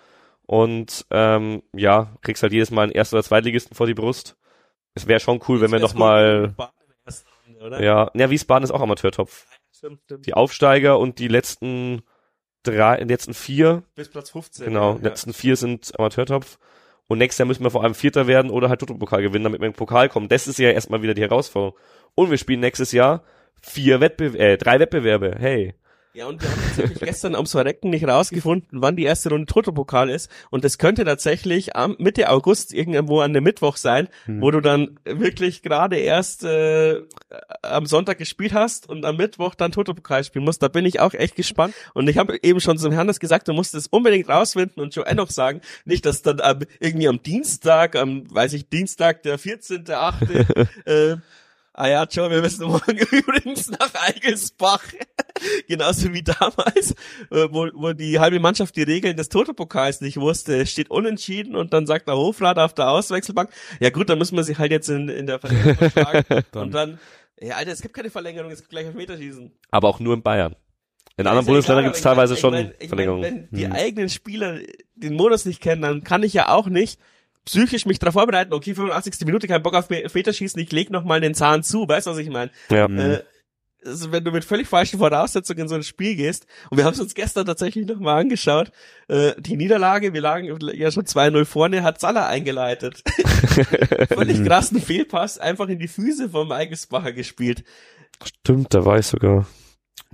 und 0.45 1.05
ähm, 1.11 1.61
ja, 1.75 2.15
kriegst 2.21 2.41
halt 2.41 2.53
jedes 2.53 2.71
Mal 2.71 2.83
einen 2.83 2.91
Erst- 2.91 3.13
oder 3.13 3.23
Zweitligisten 3.23 3.75
vor 3.75 3.87
die 3.87 3.93
Brust. 3.93 4.37
Es 4.93 5.07
wäre 5.07 5.19
schon 5.19 5.41
cool, 5.47 5.61
wenn 5.61 5.71
wir 5.71 5.79
noch 5.79 5.93
mal, 5.93 6.55
Oder? 7.61 7.83
ja, 7.83 8.09
ja, 8.13 8.29
Wiesbaden 8.29 8.63
ist 8.63 8.71
auch 8.71 8.81
Amateurtopf. 8.81 9.45
Stimmt, 9.79 10.01
stimmt. 10.03 10.25
Die 10.25 10.33
Aufsteiger 10.33 10.99
und 10.99 11.19
die 11.19 11.29
letzten 11.29 12.01
drei, 12.63 12.97
die 12.97 13.05
letzten 13.05 13.33
vier, 13.33 13.83
Bis 13.95 14.09
Platz 14.09 14.29
15. 14.31 14.65
genau, 14.65 14.91
ja, 14.91 14.97
die 14.97 15.03
letzten 15.05 15.33
vier 15.33 15.55
sind 15.55 15.97
Amateurtopf. 15.97 16.59
Und 17.07 17.17
nächstes 17.17 17.39
Jahr 17.39 17.47
müssen 17.47 17.63
wir 17.63 17.71
vor 17.71 17.83
allem 17.83 17.95
Vierter 17.95 18.27
werden 18.27 18.51
oder 18.51 18.67
halt 18.67 18.81
Toto-Pokal 18.81 19.21
gewinnen, 19.21 19.45
damit 19.45 19.61
wir 19.61 19.67
in 19.67 19.71
den 19.71 19.77
Pokal 19.77 20.09
kommen. 20.09 20.27
Das 20.27 20.47
ist 20.47 20.59
ja 20.59 20.69
erstmal 20.69 21.01
wieder 21.01 21.13
die 21.13 21.21
Herausforderung. 21.21 21.79
Und 22.13 22.29
wir 22.29 22.37
spielen 22.37 22.59
nächstes 22.59 22.91
Jahr 22.91 23.23
vier 23.61 24.01
Wettbewerbe, 24.01 24.37
äh, 24.37 24.57
drei 24.57 24.79
Wettbewerbe. 24.81 25.35
Hey. 25.39 25.75
Ja, 26.13 26.25
und 26.25 26.41
wir 26.41 26.49
haben 26.49 26.61
tatsächlich 26.63 26.99
gestern 26.99 27.35
ums 27.35 27.51
Verrecken 27.51 27.91
nicht 27.91 28.07
rausgefunden, 28.07 28.81
wann 28.81 28.95
die 28.95 29.03
erste 29.03 29.29
Runde 29.29 29.45
Toto-Pokal 29.45 30.09
ist. 30.09 30.29
Und 30.49 30.63
das 30.63 30.79
könnte 30.79 31.05
tatsächlich 31.05 31.75
am 31.75 31.95
Mitte 31.99 32.29
August 32.29 32.73
irgendwo 32.73 33.19
an 33.21 33.33
dem 33.33 33.43
Mittwoch 33.43 33.77
sein, 33.77 34.07
Hm. 34.25 34.41
wo 34.41 34.49
du 34.49 34.59
dann 34.59 34.99
wirklich 35.05 35.61
gerade 35.61 35.97
erst 35.97 36.43
äh, 36.43 37.01
am 37.61 37.85
Sonntag 37.85 38.17
gespielt 38.17 38.53
hast 38.53 38.89
und 38.89 39.05
am 39.05 39.17
Mittwoch 39.17 39.53
dann 39.53 39.71
Toto-Pokal 39.71 40.23
spielen 40.23 40.45
musst. 40.45 40.63
Da 40.63 40.67
bin 40.67 40.83
ich 40.83 40.99
auch 40.99 41.13
echt 41.13 41.35
gespannt. 41.35 41.75
Und 41.93 42.09
ich 42.09 42.17
habe 42.17 42.39
eben 42.41 42.59
schon 42.59 42.79
zum 42.79 42.95
Hannes 42.95 43.19
gesagt, 43.19 43.47
du 43.47 43.53
musst 43.53 43.75
es 43.75 43.85
unbedingt 43.85 44.29
rausfinden 44.29 44.81
und 44.81 44.95
Joe 44.95 45.13
noch 45.13 45.29
sagen, 45.29 45.61
nicht, 45.85 46.07
dass 46.07 46.23
dann 46.23 46.41
am, 46.41 46.61
irgendwie 46.79 47.07
am 47.07 47.21
Dienstag, 47.21 47.95
am, 47.95 48.23
weiß 48.33 48.53
ich, 48.53 48.67
Dienstag, 48.67 49.21
der 49.21 49.37
14.8., 49.37 50.67
äh, 50.85 51.17
Ah 51.71 51.87
ja, 51.87 52.03
Joe, 52.03 52.29
wir 52.29 52.41
müssen 52.41 52.67
morgen 52.67 52.97
übrigens 53.11 53.69
nach 53.69 53.93
Eigelsbach. 53.93 54.83
Genauso 55.67 56.13
wie 56.13 56.23
damals, 56.23 56.91
äh, 57.31 57.47
wo, 57.51 57.67
wo 57.73 57.93
die 57.93 58.19
halbe 58.19 58.39
Mannschaft 58.39 58.75
die 58.75 58.83
Regeln 58.83 59.17
des 59.17 59.29
Toto-Pokals 59.29 60.01
nicht 60.01 60.17
wusste. 60.19 60.55
Es 60.61 60.71
steht 60.71 60.89
unentschieden 60.89 61.55
und 61.55 61.73
dann 61.73 61.85
sagt 61.87 62.07
der 62.07 62.15
Hofrat 62.15 62.57
auf 62.59 62.73
der 62.73 62.89
Auswechselbank, 62.89 63.49
ja 63.79 63.89
gut, 63.89 64.09
dann 64.09 64.17
müssen 64.17 64.35
wir 64.35 64.43
sich 64.43 64.57
halt 64.57 64.71
jetzt 64.71 64.89
in, 64.89 65.09
in 65.09 65.27
der 65.27 65.39
Verlängerung 65.39 65.75
verschlagen. 65.91 66.25
Dann- 66.51 66.61
und 66.63 66.71
dann, 66.73 66.99
ja 67.39 67.55
Alter, 67.55 67.71
es 67.71 67.81
gibt 67.81 67.93
keine 67.93 68.09
Verlängerung, 68.09 68.51
es 68.51 68.59
gibt 68.59 68.69
gleich 68.71 68.85
Elfmeterschießen. 68.85 69.51
Aber 69.71 69.87
auch 69.87 69.99
nur 69.99 70.13
in 70.13 70.21
Bayern. 70.21 70.55
In 71.17 71.25
Ja, 71.25 71.31
anderen 71.31 71.47
Bundesländern 71.47 71.83
gibt 71.85 71.97
es 71.97 72.05
aber 72.05 72.23
ich 72.23 72.29
teilweise 72.29 72.33
mein- 72.33 72.63
schon 72.63 72.71
ich 72.73 72.79
mein, 72.79 72.87
Verlängerungen. 72.89 73.23
Wenn 73.51 73.57
die 73.59 73.65
Hm. 73.65 73.73
eigenen 73.73 74.09
Spieler 74.09 74.59
den 74.95 75.13
Modus 75.15 75.45
nicht 75.45 75.61
kennen, 75.61 75.81
dann 75.81 76.03
kann 76.03 76.23
ich 76.23 76.33
ja 76.33 76.49
auch 76.49 76.67
nicht 76.67 76.99
psychisch 77.45 77.85
mich 77.85 77.97
darauf 77.99 78.13
vorbereiten, 78.13 78.53
okay, 78.53 78.75
85. 78.75 79.25
Minute, 79.25 79.47
kein 79.47 79.63
Bock 79.63 79.73
auf 79.73 79.89
Elfmeterschießen, 79.89 80.61
ich 80.61 80.71
leg 80.71 80.91
noch 80.91 81.03
mal 81.03 81.19
den 81.19 81.33
Zahn 81.33 81.63
zu, 81.63 81.87
weißt 81.87 82.05
du, 82.07 82.11
was 82.11 82.17
ich 82.19 82.29
meine? 82.29 82.51
Ja. 82.69 82.85
Äh, 82.85 83.23
also 83.85 84.11
wenn 84.11 84.23
du 84.23 84.31
mit 84.31 84.43
völlig 84.43 84.67
falschen 84.67 84.99
Voraussetzungen 84.99 85.61
in 85.61 85.67
so 85.67 85.75
ein 85.75 85.83
Spiel 85.83 86.15
gehst, 86.15 86.45
und 86.69 86.77
wir 86.77 86.85
haben 86.85 86.93
es 86.93 86.99
uns 86.99 87.13
gestern 87.13 87.45
tatsächlich 87.45 87.87
nochmal 87.87 88.21
angeschaut, 88.21 88.71
äh, 89.07 89.33
die 89.39 89.57
Niederlage, 89.57 90.13
wir 90.13 90.21
lagen 90.21 90.45
ja 90.73 90.91
schon 90.91 91.05
2-0 91.05 91.45
vorne, 91.45 91.83
hat 91.83 91.99
Salah 91.99 92.27
eingeleitet. 92.27 93.03
völlig 94.09 94.43
krassen 94.43 94.81
Fehlpass, 94.81 95.37
einfach 95.37 95.67
in 95.69 95.79
die 95.79 95.87
Füße 95.87 96.29
vom 96.29 96.51
Eigelsbacher 96.51 97.13
gespielt. 97.13 97.63
Stimmt, 98.23 98.73
da 98.73 98.85
war 98.85 98.99
ich 98.99 99.07
sogar. 99.07 99.47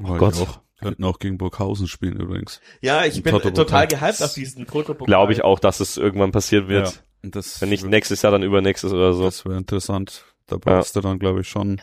Oh 0.01 0.15
Gott. 0.15 0.35
Auch. 0.35 0.59
Könnten 0.81 1.05
auch 1.05 1.19
gegen 1.19 1.37
Burghausen 1.37 1.87
spielen 1.87 2.19
übrigens. 2.19 2.59
Ja, 2.81 3.05
ich 3.05 3.23
bin 3.23 3.31
Toto-Pokal. 3.31 3.87
total 3.87 3.87
gehypt 3.87 4.21
auf 4.21 4.33
diesen 4.33 4.67
Toto-Pokal. 4.67 5.07
Glaube 5.07 5.31
ich 5.31 5.43
auch, 5.43 5.59
dass 5.59 5.79
es 5.79 5.95
irgendwann 5.95 6.31
passieren 6.31 6.67
wird. 6.67 7.01
Ja. 7.23 7.41
Wenn 7.59 7.69
nicht 7.69 7.85
nächstes 7.85 8.21
Jahr, 8.21 8.31
dann 8.31 8.43
übernächstes 8.43 8.91
oder 8.91 9.13
so. 9.13 9.23
das 9.23 9.45
wäre 9.45 9.57
interessant. 9.57 10.25
Da 10.47 10.55
Ja. 10.55 10.59
brauchst 10.59 10.95
du 10.95 11.01
dann, 11.01 11.19
glaube 11.19 11.41
ich, 11.41 11.47
schon 11.49 11.81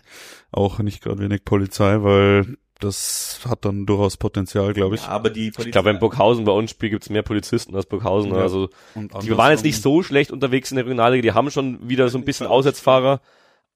auch 0.51 0.79
nicht 0.79 1.03
gerade 1.03 1.19
wenig 1.19 1.45
Polizei, 1.45 2.03
weil 2.03 2.57
das 2.81 3.41
hat 3.49 3.65
dann 3.65 3.87
durchaus 3.87 4.17
Potenzial, 4.17 4.73
glaube 4.73 4.97
ich. 4.97 5.03
Ja, 5.03 5.09
aber 5.09 5.31
die 5.31 5.51
Polizei. 5.51 5.69
Ich 5.69 5.73
glaube, 5.73 5.91
wenn 5.91 5.99
Burghausen 6.01 6.45
bei 6.45 6.53
uns 6.53 6.71
spielt, 6.71 6.93
gibt's 6.93 7.11
mehr 7.11 7.23
Polizisten 7.23 7.75
als 7.77 7.87
Burghausen. 7.87 8.33
Ja. 8.33 8.39
Also 8.39 8.71
Und 8.95 9.13
die 9.23 9.37
waren 9.37 9.53
jetzt 9.53 9.65
nicht 9.65 9.81
so 9.81 10.03
schlecht 10.03 10.31
unterwegs 10.33 10.71
in 10.71 10.77
der 10.77 10.85
Regionalliga. 10.85 11.23
Die 11.23 11.33
haben 11.33 11.51
schon 11.51 11.89
wieder 11.89 12.09
so 12.09 12.19
ein 12.19 12.25
bisschen 12.25 12.47
Auswärtsfahrer. 12.47 13.21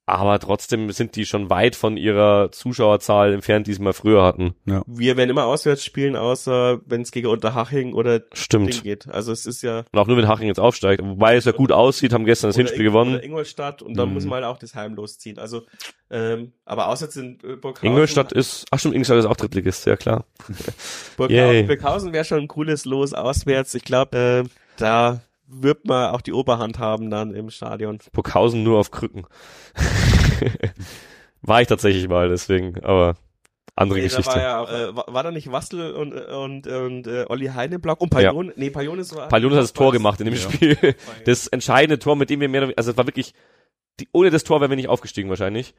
Aber 0.09 0.39
trotzdem 0.39 0.93
sind 0.93 1.17
die 1.17 1.27
schon 1.27 1.51
weit 1.51 1.75
von 1.75 1.97
ihrer 1.97 2.53
Zuschauerzahl 2.53 3.33
entfernt, 3.35 3.67
die 3.67 3.75
sie 3.75 3.83
mal 3.83 3.93
früher 3.93 4.23
hatten. 4.23 4.55
wir 4.87 5.17
werden 5.17 5.31
immer 5.31 5.47
auswärts 5.47 5.85
spielen, 5.85 6.15
außer 6.15 6.81
wenn 6.87 7.03
es 7.03 7.11
gegen 7.11 7.27
Unterhaching 7.27 7.93
oder 7.93 8.21
Ding 8.21 8.29
Stimmt. 8.35 8.85
geht. 8.85 9.09
Also 9.09 9.33
es 9.33 9.47
ist 9.47 9.63
ja 9.63 9.85
Und 9.91 9.99
auch 9.99 10.07
nur, 10.07 10.17
wenn 10.17 10.29
Haching 10.29 10.47
jetzt 10.47 10.61
aufsteigt. 10.61 11.03
Wobei 11.05 11.35
es 11.35 11.45
ja 11.45 11.51
gut 11.51 11.73
aussieht, 11.73 12.13
haben 12.13 12.25
gestern 12.25 12.51
das 12.51 12.57
Hinspiel 12.57 12.83
Ing- 12.83 12.87
gewonnen. 12.87 13.15
Oder 13.17 13.25
Ingolstadt 13.25 13.83
und 13.83 13.95
dann 13.97 14.09
Mhm. 14.11 14.15
muss 14.15 14.25
man 14.27 14.35
halt 14.37 14.45
auch 14.45 14.59
das 14.59 14.77
Heim 14.77 14.95
losziehen. 14.95 15.39
Also, 15.41 15.63
ähm, 16.09 16.53
aber 16.65 16.87
auswärts 16.87 17.17
in 17.17 17.39
äh, 17.43 17.57
Burghausen. 17.57 17.87
Ingolstadt 17.89 18.33
ist, 18.33 18.65
ach 18.71 18.79
stimmt, 18.79 18.95
Ingolstadt 18.95 19.19
ist 19.19 19.27
auch 19.27 19.37
Drittligist, 19.37 19.87
ja 19.87 19.97
klar. 19.97 20.25
Burghausen. 21.17 21.67
Burghausen 21.67 22.13
wäre 22.13 22.25
schon 22.25 22.39
ein 22.39 22.49
cooles 22.49 22.85
Los 22.85 23.13
auswärts. 23.13 23.75
Ich 23.75 23.85
glaube, 23.85 24.45
äh, 24.47 24.49
da 24.77 25.21
wird 25.49 25.87
man 25.87 26.13
auch 26.15 26.21
die 26.21 26.33
Oberhand 26.33 26.79
haben 26.79 27.11
dann 27.11 27.35
im 27.35 27.51
Stadion. 27.51 27.99
Burghausen 28.13 28.63
nur 28.63 28.79
auf 28.79 28.91
Krücken. 28.91 29.27
war 31.43 31.61
ich 31.63 31.69
tatsächlich 31.69 32.09
mal, 32.09 32.29
deswegen, 32.29 32.83
aber 32.85 33.15
andere 33.75 33.99
Nee, 34.01 34.09
da 34.09 34.17
Geschichte. 34.17 34.35
war, 34.37 34.43
ja 34.43 34.61
auch, 34.61 34.71
äh, 34.71 34.97
war, 34.97 35.05
war 35.09 35.23
da 35.23 35.31
nicht 35.31 35.53
Wastel 35.53 35.93
und, 35.95 36.13
und, 36.15 36.67
und 36.67 37.07
äh, 37.07 37.27
Olli 37.29 37.47
Heidenblock 37.49 38.01
und 38.01 38.11
Palion? 38.11 38.53
Nee, 38.57 38.71
Palionis 38.71 39.15
war... 39.15 39.29
Palionis 39.29 39.57
hat 39.57 39.65
das 39.65 39.73
Tor 39.75 39.93
gemacht 39.93 40.19
in 40.21 40.27
dem 40.27 40.35
Ja. 40.35 40.41
Spiel. 40.41 40.95
Das 41.27 41.47
entscheidende 41.47 41.99
Tor, 41.99 42.17
mit 42.17 42.31
dem 42.31 42.41
wir 42.41 42.49
mehr, 42.49 42.65
oder- 42.65 42.73
also 42.77 42.91
es 42.93 42.97
war 42.97 43.07
wirklich, 43.07 43.35
die, 44.01 44.09
ohne 44.13 44.31
das 44.31 44.45
Tor 44.45 44.61
wären 44.61 44.71
wir 44.71 44.77
nicht 44.77 44.89
aufgestiegen 44.89 45.29
wahrscheinlich. 45.29 45.75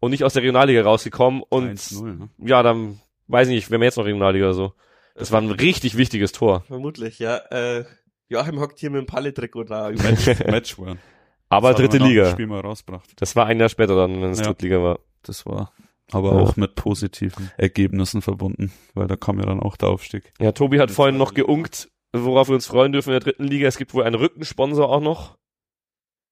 Und 0.00 0.10
nicht 0.10 0.24
aus 0.24 0.32
der 0.32 0.42
Regionalliga 0.42 0.82
rausgekommen 0.82 1.42
und 1.48 1.78
1-0, 1.78 2.02
ne? 2.04 2.28
ja, 2.38 2.62
dann, 2.64 3.00
weiß 3.28 3.46
ich 3.48 3.54
nicht, 3.54 3.70
wären 3.70 3.80
wir 3.82 3.86
jetzt 3.86 3.98
noch 3.98 4.04
Regionalliga 4.06 4.46
oder 4.46 4.54
so. 4.54 4.72
Das 5.14 5.30
war 5.30 5.40
ein 5.40 5.50
richtig 5.50 5.96
wichtiges 5.96 6.32
Tor. 6.32 6.64
Vermutlich, 6.66 7.18
ja. 7.18 7.36
Äh, 7.36 7.84
Joachim 8.32 8.60
hockt 8.60 8.78
hier 8.78 8.90
mit 8.90 9.00
dem 9.00 9.06
Palle-Trikot 9.06 9.64
da. 9.64 9.90
Match, 9.90 10.26
Matchwin. 10.46 10.98
Aber 11.48 11.72
Das 11.72 11.82
hat 11.82 11.92
dritte 11.92 12.04
Liga. 12.04 12.30
Spiel 12.30 12.46
mal 12.46 12.60
rausgebracht. 12.60 13.10
Das 13.16 13.36
war 13.36 13.46
ein 13.46 13.60
Jahr 13.60 13.68
später 13.68 13.94
dann, 13.94 14.22
wenn 14.22 14.30
es 14.30 14.38
Ja. 14.40 14.46
Drittliga 14.46 14.82
war. 14.82 14.98
Das 15.22 15.44
war 15.46 15.72
aber 16.10 16.32
Ja. 16.34 16.40
auch 16.40 16.56
mit 16.56 16.74
positiven 16.74 17.50
Ergebnissen 17.58 18.22
verbunden, 18.22 18.72
weil 18.94 19.06
da 19.06 19.16
kam 19.16 19.38
ja 19.38 19.46
dann 19.46 19.60
auch 19.60 19.76
der 19.76 19.88
Aufstieg. 19.90 20.32
Ja, 20.40 20.52
Tobi 20.52 20.78
hat 20.80 20.88
Das 20.90 20.96
vorhin 20.96 21.14
war 21.18 21.26
noch 21.26 21.34
geunkt, 21.34 21.90
worauf 22.12 22.48
wir 22.48 22.54
uns 22.54 22.66
freuen 22.66 22.92
dürfen 22.92 23.10
in 23.10 23.12
der 23.14 23.20
dritten 23.20 23.44
Liga. 23.44 23.68
Es 23.68 23.76
gibt 23.76 23.92
wohl 23.94 24.04
einen 24.04 24.14
Rückensponsor 24.16 24.88
auch 24.88 25.00
noch. 25.00 25.36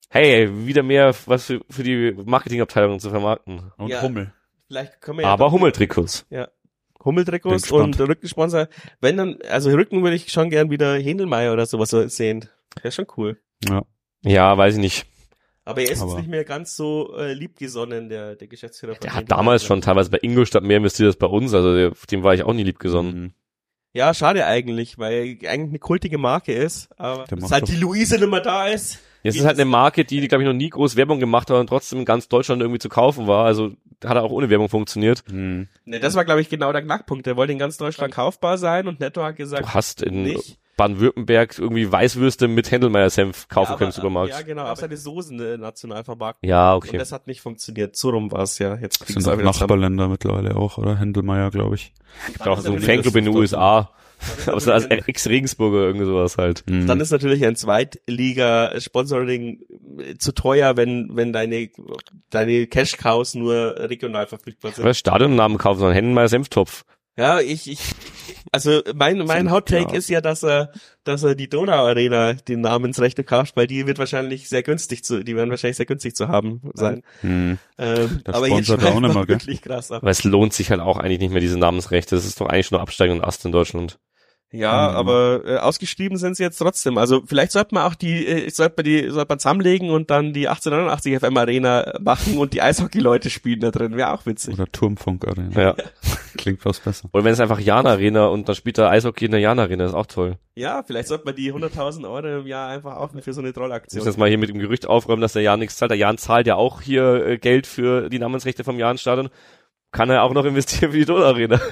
Hey, 0.09 0.67
wieder 0.67 0.83
mehr 0.83 1.15
was 1.27 1.45
für, 1.47 1.61
für 1.71 1.83
die 1.85 2.13
Marketingabteilung 2.25 2.99
zu 2.99 3.11
vermarkten. 3.11 3.73
Und 3.77 3.89
Ja. 3.89 4.03
Hummel. 4.03 4.33
Vielleicht 4.67 5.01
können 5.01 5.19
wir 5.19 5.23
ja 5.23 5.29
Aber 5.33 5.51
Hummeltrikots. 5.53 6.25
Bin 6.31 6.47
Hummeltrikots 7.05 7.71
und 7.71 7.99
Rückensponsor. 7.99 8.69
Wenn 9.01 9.17
dann, 9.17 9.39
also 9.49 9.71
Rücken 9.71 10.03
würde 10.03 10.17
ich 10.17 10.31
schon 10.31 10.51
gern 10.51 10.71
wieder 10.71 10.97
Händelmeier 10.99 11.53
oder 11.53 11.67
sowas 11.67 11.91
so 11.91 12.07
sehen. 12.09 12.49
Wäre 12.83 12.93
schon 12.93 13.07
cool. 13.17 13.41
Ja. 13.69 13.83
Ja, 14.23 14.57
weiß 14.57 14.75
ich 14.75 14.81
nicht. 14.81 15.07
Aber 15.65 15.79
er 15.81 15.85
ist 15.85 15.91
jetzt 15.91 16.03
Aber- 16.03 16.17
nicht 16.19 16.29
mehr 16.29 16.45
ganz 16.45 16.77
so 16.77 17.17
äh, 17.17 17.33
liebgesonnen, 17.33 18.09
der, 18.09 18.35
der 18.37 18.49
Geschäftsführer. 18.49 18.95
Der 18.95 19.15
hat 19.15 19.31
damals 19.31 19.65
schon 19.65 19.81
teilweise 19.81 20.11
bei 20.11 20.19
Ingolstadt 20.21 20.63
mehr 20.65 20.79
investiert 20.79 21.07
als 21.07 21.17
bei 21.17 21.27
uns, 21.27 21.55
also 21.55 21.75
der, 21.75 21.93
dem 22.11 22.23
war 22.23 22.35
ich 22.35 22.43
auch 22.43 22.53
nie 22.53 22.65
lieb 22.65 22.79
gesonnen. 22.79 23.21
Mhm. 23.23 23.33
Ja, 23.93 24.15
schade 24.15 24.47
eigentlich, 24.47 24.99
weil 24.99 25.23
eigentlich 25.23 25.49
eine 25.49 25.79
kultige 25.81 26.17
Marke 26.17 26.53
ist, 26.53 26.89
aber 26.99 27.25
seit 27.39 27.67
die 27.69 27.77
Luise 27.77 28.19
nicht 28.19 28.31
mehr 28.31 28.41
da 28.41 28.69
ist. 28.69 29.01
Es 29.23 29.37
ist 29.37 29.45
halt 29.45 29.57
eine 29.59 29.65
Marke, 29.65 30.05
die, 30.05 30.27
glaube 30.29 30.43
ich, 30.43 30.47
noch 30.47 30.55
nie 30.55 30.71
groß 30.71 30.97
Werbung 30.97 31.21
gemacht 31.21 31.51
hat 31.51 31.57
und 31.59 31.67
trotzdem 31.67 32.01
in 32.01 32.05
ganz 32.05 32.29
Deutschland 32.29 32.63
irgendwie 32.63 32.79
zu 32.79 32.89
kaufen 32.89 33.27
war. 33.27 33.45
Also 33.45 33.73
hat 34.05 34.17
er 34.17 34.23
auch 34.23 34.31
ohne 34.31 34.49
Werbung 34.49 34.69
funktioniert. 34.69 35.23
Hm. 35.29 35.69
Ne, 35.85 36.01
das 36.01 36.15
war, 36.15 36.25
glaube 36.25 36.41
ich, 36.41 36.49
genau 36.49 36.73
der 36.73 36.83
Knackpunkt. 36.83 37.27
Der 37.27 37.37
wollte 37.37 37.53
in 37.53 37.59
ganz 37.59 37.77
Deutschland 37.77 38.15
kaufbar 38.15 38.57
sein 38.59 38.89
und 38.89 39.01
Netto 39.01 39.23
hat 39.23 39.37
gesagt, 39.37 39.65
Du 39.65 39.75
hast 39.75 40.03
in 40.03 40.23
nicht. 40.23 40.59
Baden-Württemberg 40.77 41.59
irgendwie 41.59 41.93
Weißwürste 41.93 42.49
mit 42.49 42.71
Händelmeier-Senf 42.71 43.49
kaufen 43.49 43.73
Ja, 43.73 43.77
können 43.77 43.91
im 43.91 43.93
Supermarkt. 43.93 44.31
Ja, 44.31 44.41
genau, 44.41 44.65
auch 44.65 44.77
seine 44.77 44.97
Soßen 44.97 45.39
äh, 45.39 45.59
national 45.59 46.05
vermarkten. 46.05 46.49
Ja, 46.49 46.73
Und 46.73 46.87
okay. 46.87 46.97
das 46.97 47.13
hat 47.13 47.27
nicht 47.27 47.43
funktioniert. 47.43 47.97
So 47.97 48.09
rum 48.09 48.33
war 48.33 48.45
es 48.45 48.59
ja. 48.59 48.77
Jetzt 48.77 48.99
kriegst 49.01 49.13
Sind 49.13 49.29
auch 49.29 49.35
auch 49.35 49.39
wieder 49.39 49.53
zusammen. 49.53 49.69
Nachbarländer 49.69 50.09
mittlerweile 50.09 50.57
auch, 50.57 50.79
oder? 50.79 50.97
Händelmeier, 50.97 51.51
glaube 51.51 51.75
ich. 51.75 51.93
Gibt 52.29 52.49
auch 52.49 52.61
so 52.61 52.73
einen 52.73 52.81
Fanclub 52.81 53.15
in 53.17 53.27
den 53.27 53.35
das 53.35 53.41
USA. 53.41 53.91
Aber 54.47 54.61
so 54.61 54.73
als 54.73 54.87
Ex-Regensburger 54.87 55.79
irgendwie 55.79 56.07
sowas 56.07 56.39
halt. 56.39 56.65
Hm. 56.69 56.87
Dann 56.87 57.01
ist 57.01 57.11
natürlich 57.11 57.45
ein 57.45 57.57
Zweitliga-Sponsoring 57.57 59.61
äh, 59.99 60.17
zu 60.19 60.33
teuer, 60.33 60.77
wenn, 60.77 61.11
wenn 61.15 61.33
deine, 61.33 61.71
deine 62.31 62.67
Cash-Cows 62.67 63.35
nur 63.35 63.77
regional 63.79 64.27
verfügbar 64.27 64.73
sind. 64.73 64.85
Aber 64.85 64.95
Stadionnamen 64.95 65.59
kaufen, 65.59 65.81
sondern 65.81 65.95
Händelmeier-Senftopf. 65.95 66.85
Ja, 67.21 67.41
ich, 67.41 67.71
ich, 67.71 67.81
also 68.51 68.81
mein, 68.95 69.19
mein 69.27 69.51
Hot 69.51 69.69
Take 69.69 69.95
ist 69.95 70.09
ja, 70.09 70.23
dass 70.23 70.43
er, 70.43 70.73
dass 71.05 71.23
er 71.23 71.35
die 71.35 71.51
Donau 71.51 71.87
Arena 71.87 72.33
den 72.33 72.63
Namensrechte 72.63 73.25
kauft, 73.25 73.57
weil 73.57 73.67
die 73.67 73.87
wird 73.87 73.99
wahrscheinlich 73.99 74.49
sehr 74.49 74.63
günstig 74.63 75.05
zu, 75.05 75.23
die 75.23 75.37
werden 75.37 75.51
wahrscheinlich 75.51 75.77
sehr 75.77 75.87
günstig 75.87 76.15
zu 76.15 76.29
haben 76.29 76.63
sein. 76.73 77.03
Hm. 77.21 77.59
Ähm, 77.77 78.21
Das 78.25 78.35
aber 78.35 78.49
jetzt 78.49 78.69
sponsert 78.69 78.83
er 78.83 78.95
auch 78.95 79.01
nicht 79.01 79.13
gell? 79.13 79.29
wirklich 79.29 79.61
krass 79.61 79.91
ab. 79.91 80.03
Aber 80.03 80.11
es 80.11 80.25
lohnt 80.25 80.55
sich 80.55 80.71
halt 80.71 80.81
auch 80.81 80.99
eigentlich 80.99 81.19
nicht 81.19 81.33
mehr, 81.33 81.43
diese 81.43 81.59
Namensrechte. 81.59 82.15
Das 82.15 82.25
ist 82.25 82.41
doch 82.41 82.47
eigentlich 82.47 82.71
nur 82.71 82.81
Absteigen 82.81 83.13
und 83.13 83.25
Ast 83.25 83.45
in 83.45 83.53
Deutschland. 83.53 83.99
Ja, 84.53 84.91
Mhm. 84.91 84.97
aber 84.97 85.41
äh, 85.47 85.57
ausgeschrieben 85.59 86.19
sind 86.19 86.37
sie 86.37 86.43
jetzt 86.43 86.59
trotzdem. 86.59 86.99
Also 86.99 87.23
vielleicht 87.25 87.53
sollte 87.53 87.73
man 87.75 87.85
auch 87.85 87.95
die, 87.95 88.27
äh, 88.27 88.51
sollte 88.51 88.75
man 88.79 88.85
die, 88.85 89.09
sollte 89.11 89.29
man 89.29 89.39
zusammenlegen 89.39 89.91
und 89.91 90.11
dann 90.11 90.33
die 90.33 90.49
1889 90.49 91.21
FM 91.21 91.37
Arena 91.37 91.95
machen 92.01 92.37
und 92.37 92.53
die 92.53 92.61
Eishockey-Leute 92.61 93.31
spielen 93.31 93.61
da 93.61 93.71
drin. 93.71 93.97
Wäre 93.97 94.13
auch 94.13 94.27
witzig. 94.27 94.55
Oder 94.55 94.67
Turmfunk 94.67 95.25
Arena. 95.29 95.61
Ja. 95.63 95.75
Klingt 96.37 96.65
was 96.65 96.81
besser. 96.81 97.09
Oder 97.13 97.23
wenn 97.25 97.33
es 97.33 97.39
einfach 97.41 97.61
Jan 97.61 97.87
Arena 97.87 98.27
und 98.27 98.49
dann 98.49 98.57
spielt 98.57 98.79
er 98.79 98.91
Eishockey 98.91 99.27
in 99.27 99.31
der 99.31 99.41
Jan 99.41 99.59
Arena, 99.61 99.85
ist 99.85 99.95
auch 99.95 100.07
toll. 100.07 100.37
Ja, 100.57 100.83
vielleicht 100.85 101.09
sollte 101.09 101.27
man 101.27 101.37
die 101.37 101.53
100.000 101.53 102.05
Euro 102.11 102.41
im 102.41 102.47
Jahr 102.49 102.71
einfach 102.71 102.97
aufnehmen 102.97 103.23
für 103.23 103.33
so 103.33 103.41
eine 103.41 103.51
Ich 103.51 103.55
muss 103.57 103.63
Trollaktion. 103.63 104.05
jetzt 104.05 104.19
mal 104.19 104.29
hier 104.29 104.39
mit 104.39 104.49
dem 104.49 104.59
Gerücht 104.59 104.87
aufräumen, 104.87 105.23
dass 105.23 105.33
der 105.35 105.43
Jan 105.43 105.61
nichts 105.61 105.77
zahlt. 105.77 105.91
Der 105.93 105.99
Jan 105.99 106.19
zahlt 106.19 106.47
ja 106.49 106.57
auch 106.57 106.81
hier 106.81 107.25
äh, 107.25 107.39
Geld 107.39 107.67
für 107.69 108.11
die 108.11 108.19
Namensrechte 108.19 108.65
vom 108.65 108.79
Jan-Stadion. 108.79 109.29
Kann 109.93 110.09
er 110.11 110.23
auch 110.23 110.33
noch 110.33 110.45
investieren 110.45 110.93
für 110.93 110.99
die 110.99 111.05
Donau 111.05 111.27
Arena. 111.27 111.61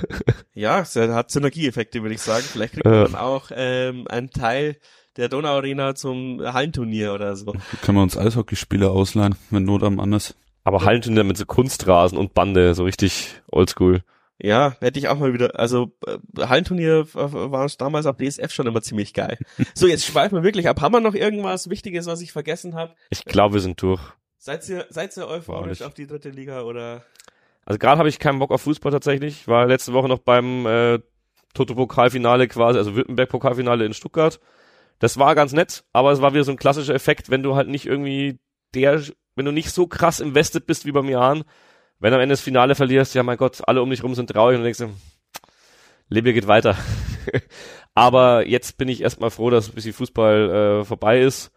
Ja, 0.55 0.81
es 0.81 0.97
hat 0.97 1.31
Synergieeffekte, 1.31 2.03
würde 2.03 2.17
ich 2.17 2.21
sagen. 2.21 2.43
Vielleicht 2.45 2.73
kriegt 2.75 2.85
Ja. 2.87 2.91
man 2.93 3.13
dann 3.13 3.15
auch 3.15 3.51
ähm, 3.55 4.09
einen 4.09 4.31
Teil 4.31 4.77
der 5.17 5.29
Donau 5.29 5.51
Arena 5.57 5.95
zum 5.95 6.41
Hallenturnier 6.43 7.15
oder 7.15 7.37
so. 7.37 7.55
Können 7.83 7.99
wir 7.99 8.03
uns 8.03 8.19
Eishockeyspieler 8.19 8.91
ausleihen, 8.91 9.37
wenn 9.51 9.63
Not 9.65 9.85
am 9.85 9.97
Mann 9.97 10.13
ist. 10.13 10.35
Aber 10.65 10.85
Hallenturnier 10.85 11.23
mit 11.23 11.37
so 11.37 11.47
Kunstrasen 11.47 12.19
und 12.19 12.35
Bande, 12.35 12.75
so 12.75 12.83
richtig 12.83 13.41
oldschool. 13.53 14.03
Ja, 14.41 14.77
hätte 14.81 14.99
ich 14.99 15.09
auch 15.09 15.19
mal 15.19 15.33
wieder. 15.33 15.59
Also 15.59 15.93
äh, 16.07 16.19
Hallenturnier 16.45 17.07
äh, 17.15 17.33
war 17.33 17.69
damals 17.79 18.07
auf 18.07 18.17
DSF 18.17 18.53
schon 18.53 18.67
immer 18.67 18.83
ziemlich 18.83 19.15
geil. 19.15 19.39
So, 19.75 19.87
jetzt 19.87 20.05
schweifen 20.07 20.35
wir 20.37 20.43
wirklich 20.43 20.69
ab. 20.69 20.81
Haben 20.81 20.95
wir 20.95 21.01
noch 21.01 21.15
irgendwas 21.15 21.71
Wichtiges, 21.71 22.07
was 22.07 22.21
ich 22.21 22.33
vergessen 22.33 22.75
habe? 22.75 22.95
Ich 23.11 23.25
glaube, 23.25 23.55
wir 23.55 23.61
sind 23.61 23.81
durch. 23.81 24.01
Seid 24.39 24.69
ihr, 24.69 24.87
seid 24.91 25.17
ihr 25.17 25.27
euphorisch 25.29 25.83
auf 25.83 25.95
die 25.95 26.07
dritte 26.09 26.31
Liga 26.31 26.63
oder? 26.63 27.05
Also 27.69 27.79
gerade 27.79 27.99
habe 27.99 28.09
ich 28.09 28.19
keinen 28.19 28.39
Bock 28.39 28.51
auf 28.51 28.63
Fußball 28.63 28.91
tatsächlich. 28.91 29.43
Ich 29.43 29.49
war 29.49 29.67
letzte 29.67 29.93
Woche 29.93 30.09
noch 30.09 30.21
beim 30.21 30.65
äh, 30.65 31.01
Toto-Pokalfinale 31.53 32.49
quasi, 32.49 32.79
also 32.79 32.97
Württemberg-Pokalfinale 32.97 33.85
in 33.85 33.93
Stuttgart. 33.93 34.41
Das 35.01 35.19
war 35.19 35.35
ganz 35.35 35.53
nett, 35.53 35.85
aber 35.93 36.11
es 36.11 36.23
war 36.23 36.33
wieder 36.33 36.45
so 36.45 36.51
ein 36.51 36.57
klassischer 36.57 36.95
Effekt, 36.95 37.29
wenn 37.29 37.43
du 37.43 37.57
halt 37.57 37.69
nicht 37.69 37.85
irgendwie 37.85 38.39
der, 38.73 39.03
wenn 39.37 39.45
du 39.45 39.53
nicht 39.53 39.71
so 39.71 39.87
krass 39.87 40.19
invested 40.19 40.65
bist 40.65 40.87
wie 40.87 40.93
beim 40.93 41.11
Jahren, 41.11 41.45
wenn 41.99 42.15
am 42.15 42.21
Ende 42.21 42.33
das 42.33 42.41
Finale 42.41 42.75
verlierst, 42.75 43.15
ja 43.15 43.23
mein 43.23 43.37
Gott, 43.37 43.61
alle 43.67 43.83
um 43.83 43.91
dich 43.91 44.03
rum 44.03 44.15
sind 44.15 44.31
traurig 44.31 44.57
und 44.57 44.65
denkst, 44.65 44.79
dir, 44.79 44.89
Leben 46.09 46.33
geht 46.33 46.47
weiter. 46.47 46.75
aber 47.95 48.47
jetzt 48.47 48.79
bin 48.79 48.89
ich 48.89 49.03
erstmal 49.03 49.29
froh, 49.29 49.51
dass 49.51 49.69
ein 49.69 49.75
bisschen 49.75 49.93
Fußball 49.93 50.81
äh, 50.81 50.85
vorbei 50.87 51.21
ist. 51.21 51.53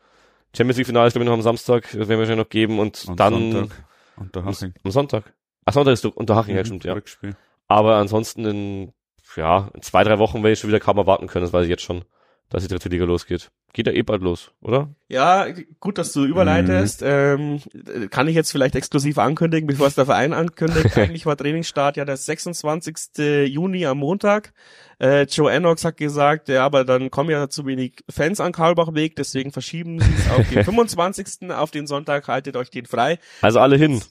Champions 0.54 0.76
League 0.76 0.88
Finale 0.88 1.08
ist 1.08 1.14
glaube 1.14 1.24
ich 1.24 1.30
noch 1.30 1.36
am 1.36 1.42
Samstag, 1.42 1.84
das 1.84 1.94
werden 1.94 2.10
wir 2.10 2.18
wahrscheinlich 2.18 2.46
noch 2.46 2.50
geben 2.50 2.80
und 2.80 3.06
Und 3.08 3.18
dann 3.18 3.52
Sonntag. 3.54 3.86
Und 4.18 4.36
am 4.36 4.92
Sonntag. 4.92 5.34
Ach, 5.66 5.74
Sonntag 5.74 5.94
ist 5.94 6.06
Unterhaching, 6.06 6.56
ja, 6.56 6.62
Mhm, 6.62 6.66
stimmt, 6.66 6.84
ja. 6.86 6.94
Rückspiel. 6.94 7.36
Aber 7.68 7.96
ansonsten 7.96 8.46
in, 8.46 8.94
ja, 9.36 9.70
in 9.74 9.82
zwei, 9.82 10.04
drei 10.04 10.20
Wochen 10.20 10.38
werde 10.44 10.54
ich 10.54 10.60
schon 10.60 10.70
wieder 10.70 10.80
kaum 10.80 10.98
erwarten 10.98 11.28
können, 11.28 11.46
das 11.46 11.54
weiß 11.54 11.64
ich 11.64 11.70
jetzt 11.70 11.84
schon, 11.84 12.04
dass 12.50 12.64
die 12.64 12.70
dritte 12.70 12.90
Liga 12.90 13.06
losgeht. 13.06 13.50
Geht 13.74 13.88
ja 13.88 13.94
eh 13.94 14.02
bald 14.02 14.22
los, 14.22 14.52
oder? 14.60 14.90
Ja, 15.08 15.48
gut, 15.80 15.98
dass 15.98 16.12
du 16.12 16.26
überleitest. 16.26 17.02
Ähm, 17.06 17.62
kann 18.10 18.28
ich 18.28 18.36
jetzt 18.36 18.52
vielleicht 18.52 18.76
exklusiv 18.76 19.18
ankündigen, 19.18 19.66
bevor 19.68 19.88
es 19.88 19.96
der 19.96 20.06
Verein 20.06 20.34
ankündigt. 20.34 20.98
Eigentlich 20.98 21.26
war 21.26 21.38
Trainingsstart 21.38 21.96
ja 21.96 22.04
der 22.04 22.18
26. 22.18 23.48
Juni 23.48 23.86
am 23.86 24.00
Montag. 24.00 24.52
Äh, 25.00 25.24
Joe 25.24 25.50
Enox 25.50 25.86
hat 25.86 25.96
gesagt, 25.96 26.50
ja, 26.50 26.66
aber 26.66 26.84
dann 26.84 27.10
kommen 27.12 27.30
ja 27.30 27.48
zu 27.48 27.66
wenig 27.66 28.04
Fans 28.10 28.42
an 28.42 28.52
Karlbachweg, 28.52 29.16
deswegen 29.16 29.54
verschieben 29.54 30.02
sie 30.02 30.14
es 30.18 30.30
auf 30.30 30.50
den 30.50 30.64
25. 30.66 31.50
auf 31.52 31.72
den 31.72 31.88
Sonntag, 31.88 32.28
haltet 32.28 32.58
euch 32.58 32.70
den 32.72 32.86
frei. 32.86 33.20
Also 33.42 33.60
alle 33.60 33.78
hin. 33.78 34.02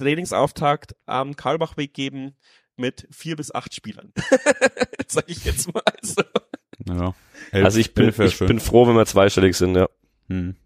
Trainingsauftakt 0.00 0.96
am 1.06 1.36
Karlbachweg 1.36 1.92
geben 1.94 2.34
mit 2.76 3.06
vier 3.10 3.36
bis 3.36 3.54
acht 3.54 3.74
Spielern. 3.74 4.12
Sag 5.06 5.28
ich 5.28 5.44
jetzt 5.44 5.72
mal 5.72 5.82
so. 6.02 6.22
Ja. 6.88 7.14
Elf, 7.52 7.64
Also 7.64 7.78
ich 7.78 7.94
bin, 7.94 8.08
ich 8.08 8.34
schön. 8.34 8.46
bin 8.48 8.60
froh, 8.60 8.88
wenn 8.88 8.96
wir 8.96 9.06
zweistellig 9.06 9.56
sind, 9.56 9.76
ja. 9.76 9.88
Hm. 10.28 10.56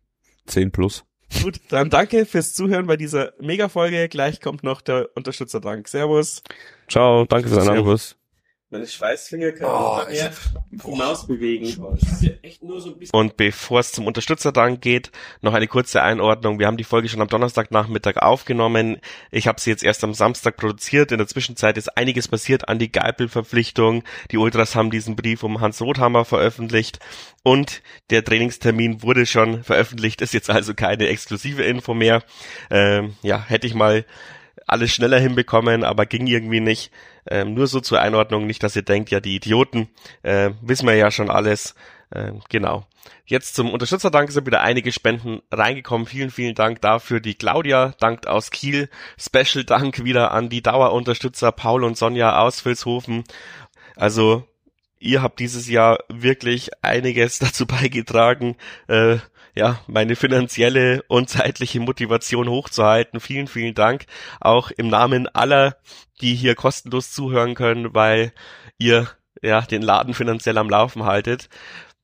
Zehn 0.46 0.70
plus. 0.70 1.04
Gut, 1.42 1.60
dann 1.70 1.90
danke 1.90 2.26
fürs 2.26 2.54
Zuhören 2.54 2.86
bei 2.86 2.96
dieser 2.96 3.32
Mega-Folge. 3.40 4.08
Gleich 4.08 4.40
kommt 4.40 4.62
noch 4.62 4.80
der 4.80 5.08
Unterstützerdank. 5.16 5.88
Servus. 5.88 6.42
Ciao, 6.88 7.24
danke 7.24 7.48
fürs 7.48 7.60
Einladen. 7.60 7.78
Servus. 7.84 8.16
Meine 8.74 8.88
Schweißfinger 8.88 9.52
können 9.52 9.70
Oh, 9.70 10.00
nicht 10.08 10.20
mehr 10.20 10.32
die 10.72 10.96
Maus 10.98 11.28
bewegen. 11.28 11.96
Und 13.12 13.36
bevor 13.36 13.78
es 13.78 13.92
zum 13.92 14.08
Unterstützerdank 14.08 14.80
geht, 14.80 15.12
noch 15.42 15.54
eine 15.54 15.68
kurze 15.68 16.02
Einordnung. 16.02 16.58
Wir 16.58 16.66
haben 16.66 16.76
die 16.76 16.82
Folge 16.82 17.08
schon 17.08 17.20
am 17.20 17.28
Donnerstagnachmittag 17.28 18.16
aufgenommen. 18.16 18.98
Ich 19.30 19.46
habe 19.46 19.60
sie 19.60 19.70
jetzt 19.70 19.84
erst 19.84 20.02
am 20.02 20.12
Samstag 20.12 20.56
produziert. 20.56 21.12
In 21.12 21.18
der 21.18 21.28
Zwischenzeit 21.28 21.78
ist 21.78 21.96
einiges 21.96 22.26
passiert 22.26 22.68
an 22.68 22.80
die 22.80 22.90
Geipel-Verpflichtung. 22.90 24.02
Die 24.32 24.38
Ultras 24.38 24.74
haben 24.74 24.90
diesen 24.90 25.14
Brief 25.14 25.44
um 25.44 25.60
Hans 25.60 25.80
Rothammer 25.80 26.24
veröffentlicht 26.24 26.98
und 27.44 27.80
der 28.10 28.24
Trainingstermin 28.24 29.02
wurde 29.02 29.24
schon 29.24 29.62
veröffentlicht. 29.62 30.20
Ist 30.20 30.34
jetzt 30.34 30.50
also 30.50 30.74
keine 30.74 31.06
exklusive 31.06 31.62
Info 31.62 31.94
mehr. 31.94 32.24
Ähm, 32.72 33.14
ja, 33.22 33.40
hätte 33.46 33.68
ich 33.68 33.74
mal 33.74 34.04
alles 34.66 34.90
schneller 34.92 35.18
hinbekommen, 35.18 35.84
aber 35.84 36.06
ging 36.06 36.26
irgendwie 36.26 36.60
nicht. 36.60 36.90
Ähm, 37.26 37.54
nur 37.54 37.66
so 37.66 37.80
zur 37.80 38.00
Einordnung, 38.00 38.46
nicht, 38.46 38.62
dass 38.62 38.76
ihr 38.76 38.82
denkt, 38.82 39.10
ja, 39.10 39.20
die 39.20 39.36
Idioten, 39.36 39.88
äh, 40.22 40.50
wissen 40.60 40.86
wir 40.86 40.94
ja 40.94 41.10
schon 41.10 41.30
alles. 41.30 41.74
Ähm, 42.14 42.42
genau. 42.48 42.86
Jetzt 43.26 43.54
zum 43.54 43.72
Unterstützerdank 43.72 44.30
sind 44.30 44.46
wieder 44.46 44.60
einige 44.60 44.92
Spenden 44.92 45.42
reingekommen. 45.50 46.06
Vielen, 46.06 46.30
vielen 46.30 46.54
Dank 46.54 46.80
dafür. 46.80 47.20
Die 47.20 47.34
Claudia 47.34 47.94
dankt 47.98 48.26
aus 48.26 48.50
Kiel. 48.50 48.88
Special 49.18 49.64
Dank 49.64 50.04
wieder 50.04 50.30
an 50.32 50.48
die 50.48 50.62
Dauerunterstützer 50.62 51.52
Paul 51.52 51.84
und 51.84 51.96
Sonja 51.96 52.38
aus 52.38 52.64
Vilshofen. 52.64 53.24
Also, 53.96 54.46
ihr 54.98 55.22
habt 55.22 55.38
dieses 55.40 55.68
Jahr 55.68 55.98
wirklich 56.08 56.70
einiges 56.82 57.38
dazu 57.40 57.66
beigetragen, 57.66 58.56
äh, 58.88 59.18
ja, 59.54 59.80
meine 59.86 60.16
finanzielle 60.16 61.02
und 61.08 61.28
zeitliche 61.28 61.80
Motivation 61.80 62.48
hochzuhalten. 62.48 63.20
Vielen, 63.20 63.46
vielen 63.46 63.74
Dank. 63.74 64.06
Auch 64.40 64.70
im 64.70 64.88
Namen 64.88 65.28
aller, 65.28 65.76
die 66.20 66.34
hier 66.34 66.54
kostenlos 66.54 67.12
zuhören 67.12 67.54
können, 67.54 67.94
weil 67.94 68.32
ihr 68.78 69.08
ja 69.42 69.60
den 69.60 69.82
Laden 69.82 70.14
finanziell 70.14 70.58
am 70.58 70.70
Laufen 70.70 71.04
haltet. 71.04 71.48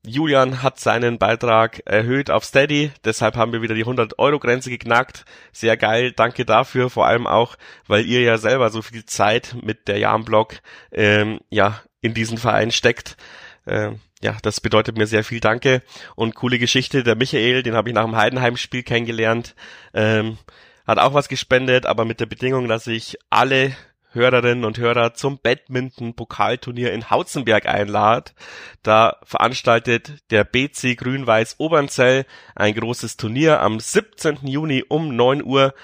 Julian 0.07 0.63
hat 0.63 0.81
seinen 0.81 1.19
Beitrag 1.19 1.83
erhöht 1.85 2.31
auf 2.31 2.43
Steady, 2.45 2.91
deshalb 3.05 3.37
haben 3.37 3.53
wir 3.53 3.61
wieder 3.61 3.75
die 3.75 3.83
100 3.83 4.19
Euro 4.19 4.39
Grenze 4.39 4.71
geknackt. 4.71 5.27
Sehr 5.53 5.77
geil, 5.77 6.13
danke 6.13 6.47
dafür, 6.47 6.89
vor 6.89 7.07
allem 7.07 7.27
auch, 7.27 7.57
weil 7.87 8.07
ihr 8.07 8.23
ja 8.23 8.39
selber 8.39 8.71
so 8.71 8.81
viel 8.81 9.05
Zeit 9.05 9.57
mit 9.63 9.89
der 9.89 9.99
Jahn-Blog 9.99 10.61
ähm, 10.91 11.41
ja 11.51 11.83
in 12.01 12.15
diesen 12.15 12.39
Verein 12.39 12.71
steckt. 12.71 13.19
Ähm, 13.67 14.01
ja, 14.23 14.37
das 14.43 14.61
bedeutet 14.61 14.99
mir 14.99 15.07
sehr 15.07 15.25
viel 15.25 15.41
Danke 15.41 15.83
und 16.15 16.35
coole 16.35 16.59
Geschichte. 16.59 17.03
Der 17.03 17.17
Michael, 17.17 17.63
den 17.63 17.75
habe 17.75 17.89
ich 17.89 17.95
nach 17.95 18.05
dem 18.05 18.17
Heidenheim-Spiel 18.17 18.83
kennengelernt, 18.83 19.55
ähm, 19.95 20.39
hat 20.87 20.99
auch 20.99 21.15
was 21.15 21.29
gespendet, 21.29 21.87
aber 21.87 22.05
mit 22.05 22.21
der 22.21 22.27
Bedingung, 22.27 22.69
dass 22.69 22.87
ich 22.87 23.17
alle 23.31 23.75
Hörerinnen 24.13 24.65
und 24.65 24.79
Hörer 24.79 25.15
zum 25.15 25.39
Badminton-Pokalturnier 25.39 26.93
in 26.93 27.11
Hautzenberg 27.11 27.67
einlad. 27.67 28.35
Da 28.83 29.19
veranstaltet 29.23 30.19
der 30.31 30.45
BC 30.45 30.97
Grün-Weiß 30.97 31.57
Obernzell 31.59 32.27
ein 32.57 32.75
großes 32.75 33.17
Turnier 33.17 33.61
am 33.61 33.79
17. 33.79 34.39
Juni 34.43 34.85
um 34.89 35.15
9 35.15 35.45
Uhr. 35.45 35.75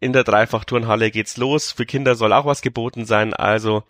In 0.00 0.12
der 0.12 0.24
Dreifachturnhalle 0.24 1.10
geht's 1.10 1.36
los. 1.36 1.72
Für 1.72 1.86
Kinder 1.86 2.14
soll 2.14 2.32
auch 2.32 2.46
was 2.46 2.62
geboten 2.62 3.04
sein, 3.04 3.34
also 3.34 3.84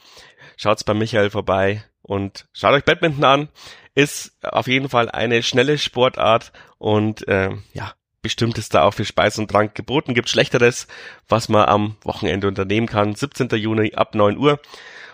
schaut's 0.56 0.84
bei 0.84 0.94
Michael 0.94 1.30
vorbei 1.30 1.84
und 2.06 2.46
schaut 2.52 2.72
euch 2.72 2.84
Badminton 2.84 3.24
an. 3.24 3.48
Ist 3.94 4.36
auf 4.42 4.66
jeden 4.66 4.88
Fall 4.88 5.10
eine 5.10 5.42
schnelle 5.42 5.78
Sportart 5.78 6.52
und 6.78 7.26
äh, 7.28 7.50
ja, 7.72 7.92
bestimmt 8.22 8.58
ist 8.58 8.74
da 8.74 8.82
auch 8.82 8.92
für 8.92 9.04
Speis 9.04 9.38
und 9.38 9.50
Trank 9.50 9.74
geboten. 9.74 10.14
Gibt 10.14 10.28
Schlechteres, 10.28 10.86
was 11.28 11.48
man 11.48 11.66
am 11.66 11.96
Wochenende 12.02 12.48
unternehmen 12.48 12.86
kann. 12.86 13.14
17. 13.14 13.48
Juni 13.50 13.94
ab 13.94 14.14
9 14.14 14.36
Uhr. 14.36 14.60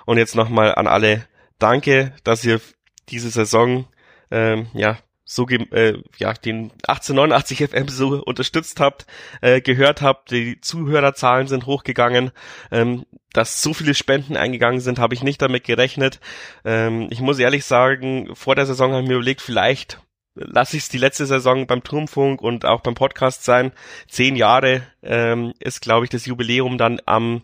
Und 0.05 0.19
jetzt 0.19 0.35
nochmal 0.35 0.75
an 0.75 0.87
alle 0.87 1.27
Danke, 1.59 2.13
dass 2.25 2.45
ihr 2.45 2.61
diese 3.09 3.31
Saison 3.31 3.87
ähm, 4.33 4.67
ja 4.75 4.99
so 5.35 5.49
äh, 5.49 5.99
ja 6.19 6.33
den 6.35 6.73
1889 6.87 7.71
FM 7.71 7.89
so 7.89 8.23
unterstützt 8.23 8.81
habt, 8.81 9.07
äh, 9.41 9.61
gehört 9.61 10.03
habt, 10.03 10.31
die 10.31 10.61
Zuhörerzahlen 10.61 11.49
sind 11.49 11.67
hochgegangen, 11.67 12.33
ähm, 12.71 13.07
dass 13.33 13.63
so 13.63 13.73
viele 13.73 13.95
Spenden 13.95 14.37
eingegangen 14.37 14.81
sind, 14.81 14.99
habe 14.99 15.15
ich 15.15 15.23
nicht 15.23 15.41
damit 15.41 15.65
gerechnet. 15.65 16.21
Ähm, 16.65 17.09
ich 17.11 17.21
muss 17.21 17.39
ehrlich 17.39 17.65
sagen, 17.65 18.35
vor 18.35 18.55
der 18.55 18.67
Saison 18.67 18.93
habe 18.93 19.03
ich 19.03 19.09
mir 19.09 19.15
überlegt, 19.15 19.41
vielleicht 19.41 19.99
lasse 20.35 20.77
ich 20.77 20.85
es 20.85 20.89
die 20.89 20.99
letzte 20.99 21.27
Saison 21.27 21.67
beim 21.67 21.83
Turmfunk 21.83 22.43
und 22.43 22.65
auch 22.65 22.81
beim 22.81 22.95
Podcast 22.95 23.45
sein. 23.45 23.73
Zehn 24.09 24.37
Jahre 24.37 24.83
ähm, 25.03 25.55
ist, 25.61 25.81
glaube 25.81 26.05
ich, 26.05 26.11
das 26.11 26.27
Jubiläum 26.27 26.79
dann 26.79 27.01
am 27.07 27.43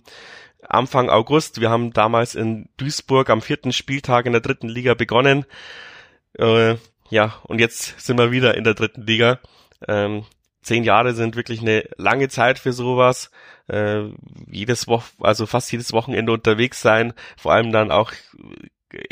Anfang 0.67 1.09
August. 1.09 1.61
Wir 1.61 1.71
haben 1.71 1.93
damals 1.93 2.35
in 2.35 2.69
Duisburg 2.77 3.31
am 3.31 3.41
vierten 3.41 3.73
Spieltag 3.73 4.27
in 4.27 4.33
der 4.33 4.41
dritten 4.43 4.69
Liga 4.69 4.95
begonnen. 4.95 5.47
Äh, 6.39 6.77
ja, 7.11 7.35
und 7.45 7.61
jetzt 7.61 8.01
sind 8.01 8.19
wir 8.19 8.31
wieder 8.31 8.57
in 8.57 8.65
der 8.65 8.75
dritten 8.75 9.03
Liga. 9.03 9.41
Ähm, 9.87 10.25
zehn 10.63 10.85
Jahre 10.85 11.15
sind 11.15 11.37
wirklich 11.37 11.61
eine 11.61 11.89
lange 11.97 12.29
Zeit 12.29 12.59
für 12.59 12.73
sowas. 12.73 13.31
Äh, 13.69 14.05
jedes 14.51 14.87
Woch, 14.89 15.05
also 15.21 15.47
fast 15.47 15.71
jedes 15.73 15.93
Wochenende 15.93 16.33
unterwegs 16.33 16.81
sein, 16.81 17.13
vor 17.37 17.53
allem 17.53 17.73
dann 17.73 17.91
auch 17.91 18.13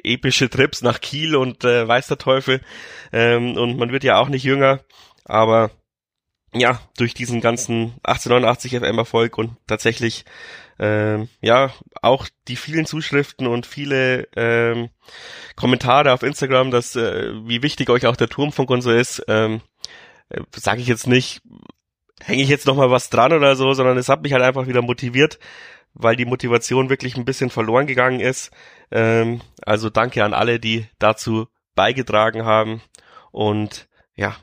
epische 0.03 0.49
Trips 0.49 0.83
nach 0.83 1.01
Kiel 1.01 1.37
und 1.37 1.65
äh, 1.65 1.87
weiß 1.87 2.09
der 2.09 2.19
Teufel. 2.19 2.61
Ähm, 3.13 3.57
und 3.57 3.79
man 3.79 3.93
wird 3.93 4.05
ja 4.05 4.19
auch 4.19 4.29
nicht 4.29 4.45
jünger, 4.45 4.81
aber 5.25 5.71
ja, 6.55 6.81
durch 6.97 7.15
diesen 7.15 7.41
ganzen 7.41 7.95
1889 8.03 8.79
FM 8.79 8.99
Erfolg 8.99 9.37
und 9.39 9.57
tatsächlich 9.67 10.25
ähm, 10.79 11.29
ja 11.41 11.71
auch 12.03 12.27
die 12.49 12.57
vielen 12.57 12.87
Zuschriften 12.87 13.47
und 13.47 13.67
viele 13.67 14.29
ähm, 14.37 14.91
Kommentare 15.57 16.13
auf 16.13 16.23
Instagram, 16.23 16.71
dass 16.71 16.97
äh, 16.97 17.33
wie 17.45 17.63
wichtig 17.63 17.91
euch 17.91 18.07
auch 18.07 18.17
der 18.17 18.29
Turmfunk 18.29 18.71
und 18.71 18.83
so 18.83 18.91
ist, 18.91 19.23
ähm, 19.29 19.61
äh, 20.29 20.41
sage 20.55 20.81
ich 20.81 20.89
jetzt 20.89 21.07
nicht, 21.07 21.43
hänge 22.23 22.43
ich 22.43 22.49
jetzt 22.49 22.67
noch 22.67 22.77
mal 22.77 22.91
was 22.91 23.11
dran 23.11 23.33
oder 23.33 23.57
so, 23.57 23.73
sondern 23.73 23.97
es 23.99 24.09
hat 24.09 24.23
mich 24.23 24.33
halt 24.33 24.43
einfach 24.43 24.67
wieder 24.67 24.83
motiviert, 24.83 25.39
weil 25.95 26.17
die 26.17 26.25
Motivation 26.25 26.91
wirklich 26.91 27.17
ein 27.17 27.25
bisschen 27.25 27.51
verloren 27.51 27.87
gegangen 27.87 28.21
ist. 28.21 28.51
Ähm, 28.91 29.41
also 29.63 29.91
danke 29.91 30.25
an 30.25 30.35
alle, 30.35 30.61
die 30.61 30.87
dazu 30.99 31.49
beigetragen 31.75 32.45
haben 32.45 32.83
und 33.33 33.89
ja, 34.15 34.37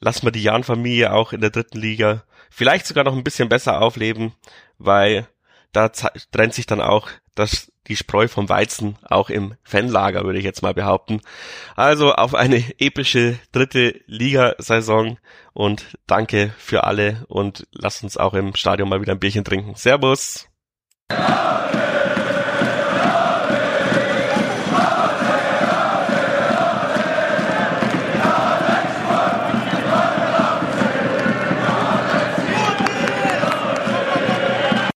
lassen 0.00 0.26
wir 0.26 0.32
die 0.32 0.42
Jan-Familie 0.42 1.12
auch 1.12 1.32
in 1.32 1.40
der 1.40 1.50
dritten 1.50 1.78
Liga 1.78 2.24
vielleicht 2.50 2.86
sogar 2.86 3.04
noch 3.04 3.16
ein 3.16 3.24
bisschen 3.24 3.48
besser 3.48 3.82
aufleben, 3.82 4.32
weil 4.78 5.26
da 5.74 5.88
trennt 5.88 6.54
sich 6.54 6.66
dann 6.66 6.80
auch 6.80 7.08
das, 7.34 7.72
die 7.88 7.96
Spreu 7.96 8.28
vom 8.28 8.48
Weizen, 8.48 8.96
auch 9.02 9.28
im 9.28 9.56
Fanlager, 9.64 10.24
würde 10.24 10.38
ich 10.38 10.44
jetzt 10.44 10.62
mal 10.62 10.74
behaupten. 10.74 11.20
Also 11.76 12.14
auf 12.14 12.34
eine 12.34 12.62
epische 12.78 13.38
dritte 13.52 14.00
Liga-Saison 14.06 15.18
und 15.52 15.98
danke 16.06 16.54
für 16.58 16.84
alle 16.84 17.24
und 17.28 17.66
lasst 17.72 18.02
uns 18.02 18.16
auch 18.16 18.34
im 18.34 18.54
Stadion 18.54 18.88
mal 18.88 19.00
wieder 19.00 19.12
ein 19.12 19.20
Bierchen 19.20 19.44
trinken. 19.44 19.74
Servus! 19.74 20.48